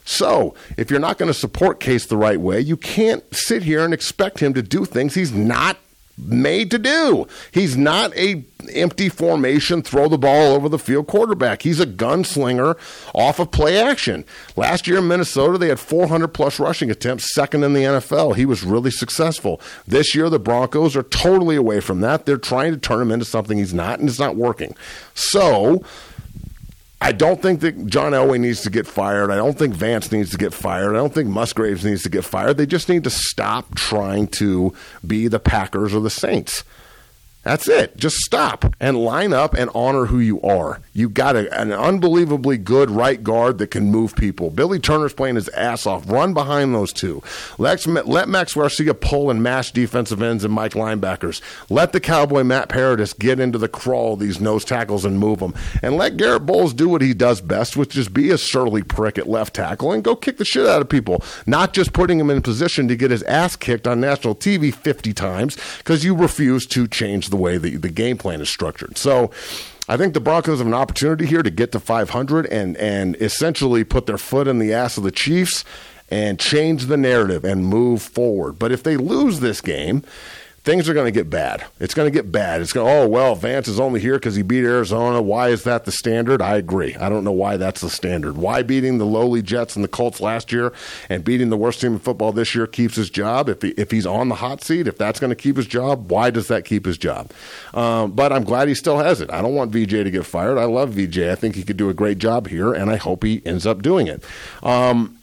So, 0.04 0.54
if 0.76 0.90
you're 0.90 1.00
not 1.00 1.18
going 1.18 1.30
to 1.30 1.38
support 1.38 1.80
Case 1.80 2.06
the 2.06 2.16
right 2.16 2.40
way, 2.40 2.60
you 2.60 2.76
can't 2.76 3.24
sit 3.34 3.62
here 3.62 3.84
and 3.84 3.92
expect 3.92 4.40
him 4.40 4.54
to 4.54 4.62
do 4.62 4.84
things 4.84 5.14
he's 5.14 5.32
not 5.32 5.76
made 6.18 6.70
to 6.70 6.78
do. 6.78 7.26
He's 7.52 7.76
not 7.76 8.14
a 8.16 8.44
empty 8.72 9.08
formation, 9.08 9.82
throw 9.82 10.08
the 10.08 10.18
ball 10.18 10.52
over 10.52 10.68
the 10.68 10.78
field 10.78 11.06
quarterback. 11.06 11.62
He's 11.62 11.80
a 11.80 11.86
gunslinger 11.86 12.76
off 13.14 13.38
of 13.38 13.50
play 13.50 13.78
action. 13.78 14.24
Last 14.56 14.86
year 14.86 14.98
in 14.98 15.08
Minnesota, 15.08 15.58
they 15.58 15.68
had 15.68 15.78
400 15.78 16.28
plus 16.28 16.58
rushing 16.58 16.90
attempts, 16.90 17.34
second 17.34 17.62
in 17.62 17.72
the 17.72 17.82
NFL. 17.82 18.36
He 18.36 18.44
was 18.44 18.64
really 18.64 18.90
successful. 18.90 19.60
This 19.86 20.14
year, 20.14 20.28
the 20.28 20.38
Broncos 20.38 20.96
are 20.96 21.04
totally 21.04 21.56
away 21.56 21.80
from 21.80 22.00
that. 22.00 22.26
They're 22.26 22.36
trying 22.36 22.72
to 22.72 22.78
turn 22.78 23.00
him 23.00 23.12
into 23.12 23.24
something 23.24 23.58
he's 23.58 23.74
not, 23.74 24.00
and 24.00 24.08
it's 24.08 24.18
not 24.18 24.36
working. 24.36 24.74
So, 25.14 25.82
I 27.00 27.12
don't 27.12 27.40
think 27.40 27.60
that 27.60 27.86
John 27.86 28.12
Elway 28.12 28.40
needs 28.40 28.62
to 28.62 28.70
get 28.70 28.86
fired. 28.86 29.30
I 29.30 29.36
don't 29.36 29.56
think 29.56 29.72
Vance 29.74 30.10
needs 30.10 30.30
to 30.30 30.36
get 30.36 30.52
fired. 30.52 30.94
I 30.94 30.98
don't 30.98 31.14
think 31.14 31.28
Musgraves 31.28 31.84
needs 31.84 32.02
to 32.02 32.08
get 32.08 32.24
fired. 32.24 32.56
They 32.56 32.66
just 32.66 32.88
need 32.88 33.04
to 33.04 33.10
stop 33.10 33.76
trying 33.76 34.26
to 34.28 34.74
be 35.06 35.28
the 35.28 35.38
Packers 35.38 35.94
or 35.94 36.00
the 36.00 36.10
Saints. 36.10 36.64
That's 37.48 37.66
it. 37.66 37.96
Just 37.96 38.16
stop 38.16 38.74
and 38.78 39.02
line 39.02 39.32
up 39.32 39.54
and 39.54 39.70
honor 39.74 40.04
who 40.04 40.18
you 40.18 40.38
are. 40.42 40.82
You've 40.92 41.14
got 41.14 41.34
a, 41.34 41.58
an 41.58 41.72
unbelievably 41.72 42.58
good 42.58 42.90
right 42.90 43.24
guard 43.24 43.56
that 43.56 43.70
can 43.70 43.90
move 43.90 44.14
people. 44.14 44.50
Billy 44.50 44.78
Turner's 44.78 45.14
playing 45.14 45.36
his 45.36 45.48
ass 45.48 45.86
off. 45.86 46.10
Run 46.10 46.34
behind 46.34 46.74
those 46.74 46.92
two. 46.92 47.22
Let, 47.56 47.86
Max 47.86 48.06
let 48.06 48.28
Max 48.28 48.52
Garcia 48.52 48.92
pull 48.92 49.30
and 49.30 49.42
mash 49.42 49.72
defensive 49.72 50.20
ends 50.20 50.44
and 50.44 50.52
Mike 50.52 50.74
linebackers. 50.74 51.40
Let 51.70 51.94
the 51.94 52.00
Cowboy 52.00 52.44
Matt 52.44 52.68
Paradis 52.68 53.14
get 53.14 53.40
into 53.40 53.56
the 53.56 53.66
crawl 53.66 54.12
of 54.12 54.20
these 54.20 54.42
nose 54.42 54.62
tackles 54.62 55.06
and 55.06 55.18
move 55.18 55.38
them. 55.38 55.54
And 55.80 55.96
let 55.96 56.18
Garrett 56.18 56.44
Bolles 56.44 56.74
do 56.74 56.86
what 56.90 57.00
he 57.00 57.14
does 57.14 57.40
best, 57.40 57.78
which 57.78 57.96
is 57.96 58.10
be 58.10 58.30
a 58.30 58.36
surly 58.36 58.82
prick 58.82 59.16
at 59.16 59.26
left 59.26 59.54
tackle 59.54 59.90
and 59.92 60.04
go 60.04 60.14
kick 60.14 60.36
the 60.36 60.44
shit 60.44 60.66
out 60.66 60.82
of 60.82 60.90
people. 60.90 61.24
Not 61.46 61.72
just 61.72 61.94
putting 61.94 62.20
him 62.20 62.28
in 62.28 62.42
position 62.42 62.88
to 62.88 62.96
get 62.96 63.10
his 63.10 63.22
ass 63.22 63.56
kicked 63.56 63.86
on 63.86 64.02
national 64.02 64.34
TV 64.34 64.74
50 64.74 65.14
times 65.14 65.56
because 65.78 66.04
you 66.04 66.14
refuse 66.14 66.66
to 66.66 66.86
change 66.86 67.30
the 67.30 67.37
way 67.38 67.58
the, 67.58 67.76
the 67.76 67.88
game 67.88 68.18
plan 68.18 68.40
is 68.40 68.48
structured. 68.48 68.98
So 68.98 69.30
I 69.88 69.96
think 69.96 70.14
the 70.14 70.20
Broncos 70.20 70.58
have 70.58 70.66
an 70.66 70.74
opportunity 70.74 71.26
here 71.26 71.42
to 71.42 71.50
get 71.50 71.72
to 71.72 71.80
500 71.80 72.46
and, 72.46 72.76
and 72.76 73.16
essentially 73.16 73.84
put 73.84 74.06
their 74.06 74.18
foot 74.18 74.46
in 74.46 74.58
the 74.58 74.72
ass 74.72 74.98
of 74.98 75.04
the 75.04 75.10
Chiefs 75.10 75.64
and 76.10 76.38
change 76.38 76.86
the 76.86 76.96
narrative 76.96 77.44
and 77.44 77.66
move 77.66 78.02
forward. 78.02 78.58
But 78.58 78.72
if 78.72 78.82
they 78.82 78.96
lose 78.96 79.40
this 79.40 79.60
game, 79.60 80.02
things 80.64 80.88
are 80.88 80.94
going 80.94 81.06
to 81.06 81.12
get 81.12 81.30
bad. 81.30 81.64
It's 81.80 81.94
going 81.94 82.06
to 82.06 82.16
get 82.16 82.30
bad. 82.30 82.60
It's 82.60 82.72
going, 82.72 82.88
oh, 82.88 83.08
well, 83.08 83.34
Vance 83.34 83.68
is 83.68 83.80
only 83.80 84.00
here 84.00 84.14
because 84.14 84.36
he 84.36 84.42
beat 84.42 84.64
Arizona. 84.64 85.22
Why 85.22 85.48
is 85.48 85.64
that 85.64 85.84
the 85.84 85.92
standard? 85.92 86.42
I 86.42 86.56
agree. 86.56 86.94
I 86.96 87.08
don't 87.08 87.24
know 87.24 87.32
why 87.32 87.56
that's 87.56 87.80
the 87.80 87.90
standard. 87.90 88.36
Why 88.36 88.62
beating 88.62 88.98
the 88.98 89.06
lowly 89.06 89.42
Jets 89.42 89.76
and 89.76 89.84
the 89.84 89.88
Colts 89.88 90.20
last 90.20 90.52
year 90.52 90.72
and 91.08 91.24
beating 91.24 91.50
the 91.50 91.56
worst 91.56 91.80
team 91.80 91.94
in 91.94 91.98
football 91.98 92.32
this 92.32 92.54
year 92.54 92.66
keeps 92.66 92.96
his 92.96 93.10
job? 93.10 93.48
If, 93.48 93.62
he, 93.62 93.70
if 93.70 93.90
he's 93.90 94.06
on 94.06 94.28
the 94.28 94.36
hot 94.36 94.62
seat, 94.62 94.86
if 94.86 94.98
that's 94.98 95.20
going 95.20 95.30
to 95.30 95.36
keep 95.36 95.56
his 95.56 95.66
job, 95.66 96.10
why 96.10 96.30
does 96.30 96.48
that 96.48 96.64
keep 96.64 96.84
his 96.86 96.98
job? 96.98 97.30
Um, 97.74 98.12
but 98.12 98.32
I'm 98.32 98.44
glad 98.44 98.68
he 98.68 98.74
still 98.74 98.98
has 98.98 99.20
it. 99.20 99.30
I 99.30 99.42
don't 99.42 99.54
want 99.54 99.72
VJ 99.72 99.90
to 99.90 100.10
get 100.10 100.26
fired. 100.26 100.58
I 100.58 100.64
love 100.64 100.90
VJ. 100.90 101.18
I 101.20 101.34
think 101.34 101.54
he 101.54 101.62
could 101.62 101.76
do 101.76 101.88
a 101.88 101.94
great 101.94 102.18
job 102.18 102.48
here, 102.48 102.72
and 102.72 102.90
I 102.90 102.96
hope 102.96 103.24
he 103.24 103.42
ends 103.44 103.66
up 103.66 103.82
doing 103.82 104.06
it. 104.06 104.24
Um, 104.62 105.17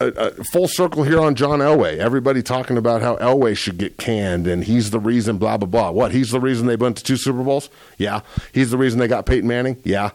a, 0.00 0.44
full 0.44 0.68
circle 0.68 1.02
here 1.04 1.20
on 1.20 1.34
John 1.34 1.60
Elway. 1.60 1.98
Everybody 1.98 2.42
talking 2.42 2.76
about 2.76 3.02
how 3.02 3.16
Elway 3.16 3.56
should 3.56 3.78
get 3.78 3.96
canned 3.96 4.46
and 4.46 4.64
he's 4.64 4.90
the 4.90 5.00
reason, 5.00 5.38
blah, 5.38 5.56
blah, 5.56 5.68
blah. 5.68 5.90
What? 5.90 6.12
He's 6.12 6.30
the 6.30 6.40
reason 6.40 6.66
they 6.66 6.76
went 6.76 6.96
to 6.98 7.04
two 7.04 7.16
Super 7.16 7.42
Bowls? 7.42 7.70
Yeah. 7.98 8.20
He's 8.52 8.70
the 8.70 8.78
reason 8.78 8.98
they 8.98 9.08
got 9.08 9.26
Peyton 9.26 9.48
Manning? 9.48 9.78
Yeah. 9.84 10.10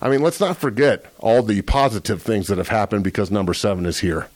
I 0.00 0.08
mean, 0.08 0.22
let's 0.22 0.40
not 0.40 0.56
forget 0.56 1.06
all 1.18 1.42
the 1.42 1.62
positive 1.62 2.22
things 2.22 2.48
that 2.48 2.58
have 2.58 2.68
happened 2.68 3.04
because 3.04 3.30
number 3.30 3.54
seven 3.54 3.86
is 3.86 4.00
here. 4.00 4.28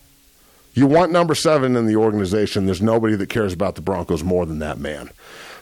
You 0.75 0.87
want 0.87 1.13
number 1.13 1.35
seven 1.35 1.77
in 1.77 1.87
the 1.87 1.97
organization. 1.97 2.67
There's 2.67 2.83
nobody 2.83 3.17
that 3.17 3.29
cares 3.29 3.53
about 3.53 3.75
the 3.75 3.81
Broncos 3.81 4.23
more 4.23 4.47
than 4.47 4.61
that 4.61 4.79
man. 4.79 5.11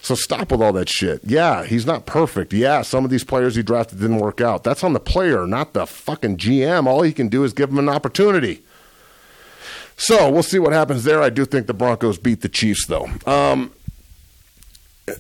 So 0.01 0.14
stop 0.14 0.52
with 0.52 0.62
all 0.62 0.72
that 0.74 0.88
shit. 0.88 1.22
Yeah, 1.24 1.64
he's 1.64 1.86
not 1.86 2.06
perfect. 2.06 2.52
Yeah, 2.52 2.82
some 2.82 3.05
of 3.05 3.10
these 3.10 3.24
players 3.24 3.56
he 3.56 3.62
drafted 3.62 3.98
didn't 3.98 4.18
work 4.18 4.40
out. 4.40 4.62
That's 4.62 4.84
on 4.84 4.93
the 4.93 5.01
player, 5.01 5.47
not 5.47 5.72
the 5.72 5.86
fucking 5.86 6.36
GM. 6.36 6.86
All 6.86 7.02
he 7.02 7.12
can 7.12 7.28
do 7.28 7.43
is 7.43 7.52
give 7.52 7.70
him 7.70 7.78
an 7.78 7.88
opportunity. 7.88 8.62
So 9.97 10.31
we'll 10.31 10.43
see 10.43 10.59
what 10.59 10.73
happens 10.73 11.05
there. 11.05 11.23
I 11.23 11.31
do 11.31 11.44
think 11.44 11.66
the 11.66 11.74
Broncos 11.74 12.18
beat 12.18 12.43
the 12.43 12.48
Chiefs, 12.48 12.86
though. 12.86 13.09
Um, 13.27 13.73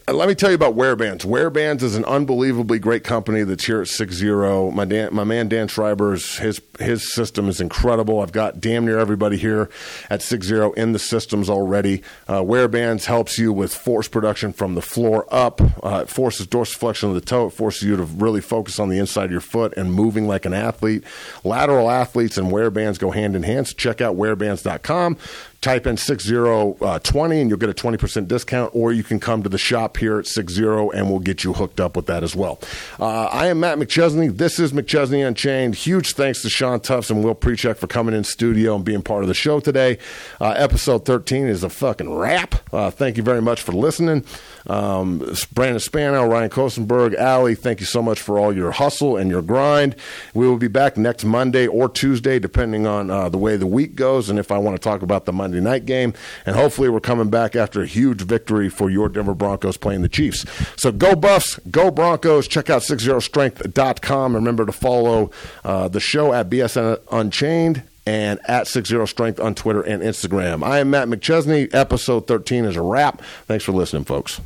let 0.08 0.26
me 0.26 0.34
tell 0.34 0.50
you 0.50 0.56
about 0.56 0.74
Wearbands. 0.74 1.24
Wearbands 1.24 1.82
is 1.82 1.94
an 1.94 2.04
unbelievably 2.06 2.80
great 2.80 3.04
company 3.04 3.44
that's 3.44 3.64
here 3.64 3.80
at 3.80 3.86
Six 3.86 4.14
Zero. 4.14 4.72
My 4.72 4.84
Dan, 4.84 5.14
my 5.14 5.22
man 5.22 5.48
Dan 5.48 5.68
Schreiber's 5.68 6.38
his 6.38 6.60
his 6.80 7.12
system 7.14 7.48
is 7.48 7.60
incredible. 7.60 8.20
I've 8.20 8.32
got 8.32 8.60
damn 8.60 8.84
near 8.84 8.98
everybody 8.98 9.36
here 9.36 9.70
at 10.10 10.22
Six 10.22 10.46
Zero 10.46 10.72
in 10.72 10.90
the 10.90 10.98
systems 10.98 11.48
already. 11.48 12.02
Uh, 12.26 12.42
Wearbands 12.42 13.04
helps 13.04 13.38
you 13.38 13.52
with 13.52 13.72
force 13.72 14.08
production 14.08 14.52
from 14.52 14.74
the 14.74 14.82
floor 14.82 15.24
up. 15.30 15.60
Uh, 15.84 16.02
it 16.02 16.08
forces 16.08 16.48
dorsiflexion 16.48 17.10
of 17.10 17.14
the 17.14 17.20
toe. 17.20 17.46
It 17.46 17.50
forces 17.50 17.84
you 17.84 17.96
to 17.96 18.02
really 18.02 18.40
focus 18.40 18.80
on 18.80 18.88
the 18.88 18.98
inside 18.98 19.26
of 19.26 19.30
your 19.30 19.40
foot 19.40 19.72
and 19.76 19.92
moving 19.94 20.26
like 20.26 20.46
an 20.46 20.52
athlete. 20.52 21.04
Lateral 21.44 21.88
athletes 21.88 22.36
and 22.36 22.48
Wearbands 22.50 22.98
go 22.98 23.12
hand 23.12 23.36
in 23.36 23.44
hand. 23.44 23.68
So 23.68 23.74
check 23.74 24.00
out 24.00 24.16
wearbands.com 24.16 25.16
type 25.60 25.86
in 25.86 25.96
6020 25.96 26.80
uh, 26.84 27.40
and 27.40 27.50
you'll 27.50 27.58
get 27.58 27.68
a 27.68 27.74
20% 27.74 28.28
discount, 28.28 28.70
or 28.74 28.92
you 28.92 29.02
can 29.02 29.18
come 29.20 29.42
to 29.42 29.48
the 29.48 29.58
shop 29.58 29.96
here 29.96 30.18
at 30.18 30.26
60 30.26 30.62
and 30.64 31.10
we'll 31.10 31.18
get 31.18 31.44
you 31.44 31.52
hooked 31.52 31.80
up 31.80 31.96
with 31.96 32.06
that 32.06 32.22
as 32.22 32.34
well. 32.34 32.60
Uh, 32.98 33.24
I 33.24 33.46
am 33.46 33.60
Matt 33.60 33.78
McChesney. 33.78 34.36
This 34.36 34.58
is 34.58 34.72
McChesney 34.72 35.26
Unchained. 35.26 35.74
Huge 35.74 36.12
thanks 36.14 36.42
to 36.42 36.50
Sean 36.50 36.80
Tufts 36.80 37.10
and 37.10 37.22
Will 37.24 37.34
Pericak 37.34 37.76
for 37.76 37.86
coming 37.86 38.14
in 38.14 38.24
studio 38.24 38.76
and 38.76 38.84
being 38.84 39.02
part 39.02 39.22
of 39.22 39.28
the 39.28 39.34
show 39.34 39.60
today. 39.60 39.98
Uh, 40.40 40.50
episode 40.50 41.04
13 41.04 41.46
is 41.46 41.62
a 41.62 41.68
fucking 41.68 42.12
wrap. 42.12 42.54
Uh, 42.72 42.90
thank 42.90 43.16
you 43.16 43.22
very 43.22 43.42
much 43.42 43.62
for 43.62 43.72
listening. 43.72 44.24
Um, 44.66 45.18
Brandon 45.52 45.80
Spano, 45.80 46.26
Ryan 46.26 46.50
Kosenberg, 46.50 47.14
Allie, 47.14 47.54
thank 47.54 47.80
you 47.80 47.86
so 47.86 48.02
much 48.02 48.20
for 48.20 48.38
all 48.38 48.54
your 48.54 48.72
hustle 48.72 49.16
and 49.16 49.30
your 49.30 49.42
grind. 49.42 49.96
We 50.34 50.46
will 50.48 50.56
be 50.56 50.68
back 50.68 50.96
next 50.96 51.24
Monday 51.24 51.66
or 51.66 51.88
Tuesday, 51.88 52.38
depending 52.38 52.86
on 52.86 53.10
uh, 53.10 53.28
the 53.28 53.38
way 53.38 53.56
the 53.56 53.66
week 53.66 53.94
goes 53.94 54.28
and 54.28 54.38
if 54.38 54.50
I 54.50 54.58
want 54.58 54.76
to 54.76 54.82
talk 54.82 55.02
about 55.02 55.24
the 55.24 55.32
Monday 55.32 55.60
night 55.60 55.86
game. 55.86 56.14
And 56.44 56.56
hopefully, 56.56 56.88
we're 56.88 57.00
coming 57.00 57.30
back 57.30 57.56
after 57.56 57.82
a 57.82 57.86
huge 57.86 58.22
victory 58.22 58.68
for 58.68 58.90
your 58.90 59.08
Denver 59.08 59.34
Broncos 59.34 59.76
playing 59.76 60.02
the 60.02 60.08
Chiefs. 60.08 60.44
So 60.76 60.92
go 60.92 61.14
Buffs, 61.14 61.58
go 61.70 61.90
Broncos. 61.90 62.48
Check 62.48 62.70
out 62.70 62.82
60strength.com. 62.82 64.36
And 64.36 64.44
remember 64.44 64.66
to 64.66 64.72
follow 64.72 65.30
uh, 65.64 65.88
the 65.88 66.00
show 66.00 66.32
at 66.32 66.50
BSN 66.50 67.00
Unchained 67.12 67.82
and 68.06 68.38
at 68.48 68.68
60 68.68 69.06
Strength 69.06 69.40
on 69.40 69.54
Twitter 69.54 69.82
and 69.82 70.02
Instagram. 70.02 70.64
I 70.64 70.78
am 70.78 70.90
Matt 70.90 71.08
McChesney. 71.08 71.74
Episode 71.74 72.26
13 72.26 72.64
is 72.64 72.76
a 72.76 72.82
wrap. 72.82 73.20
Thanks 73.46 73.64
for 73.64 73.72
listening, 73.72 74.04
folks. 74.04 74.40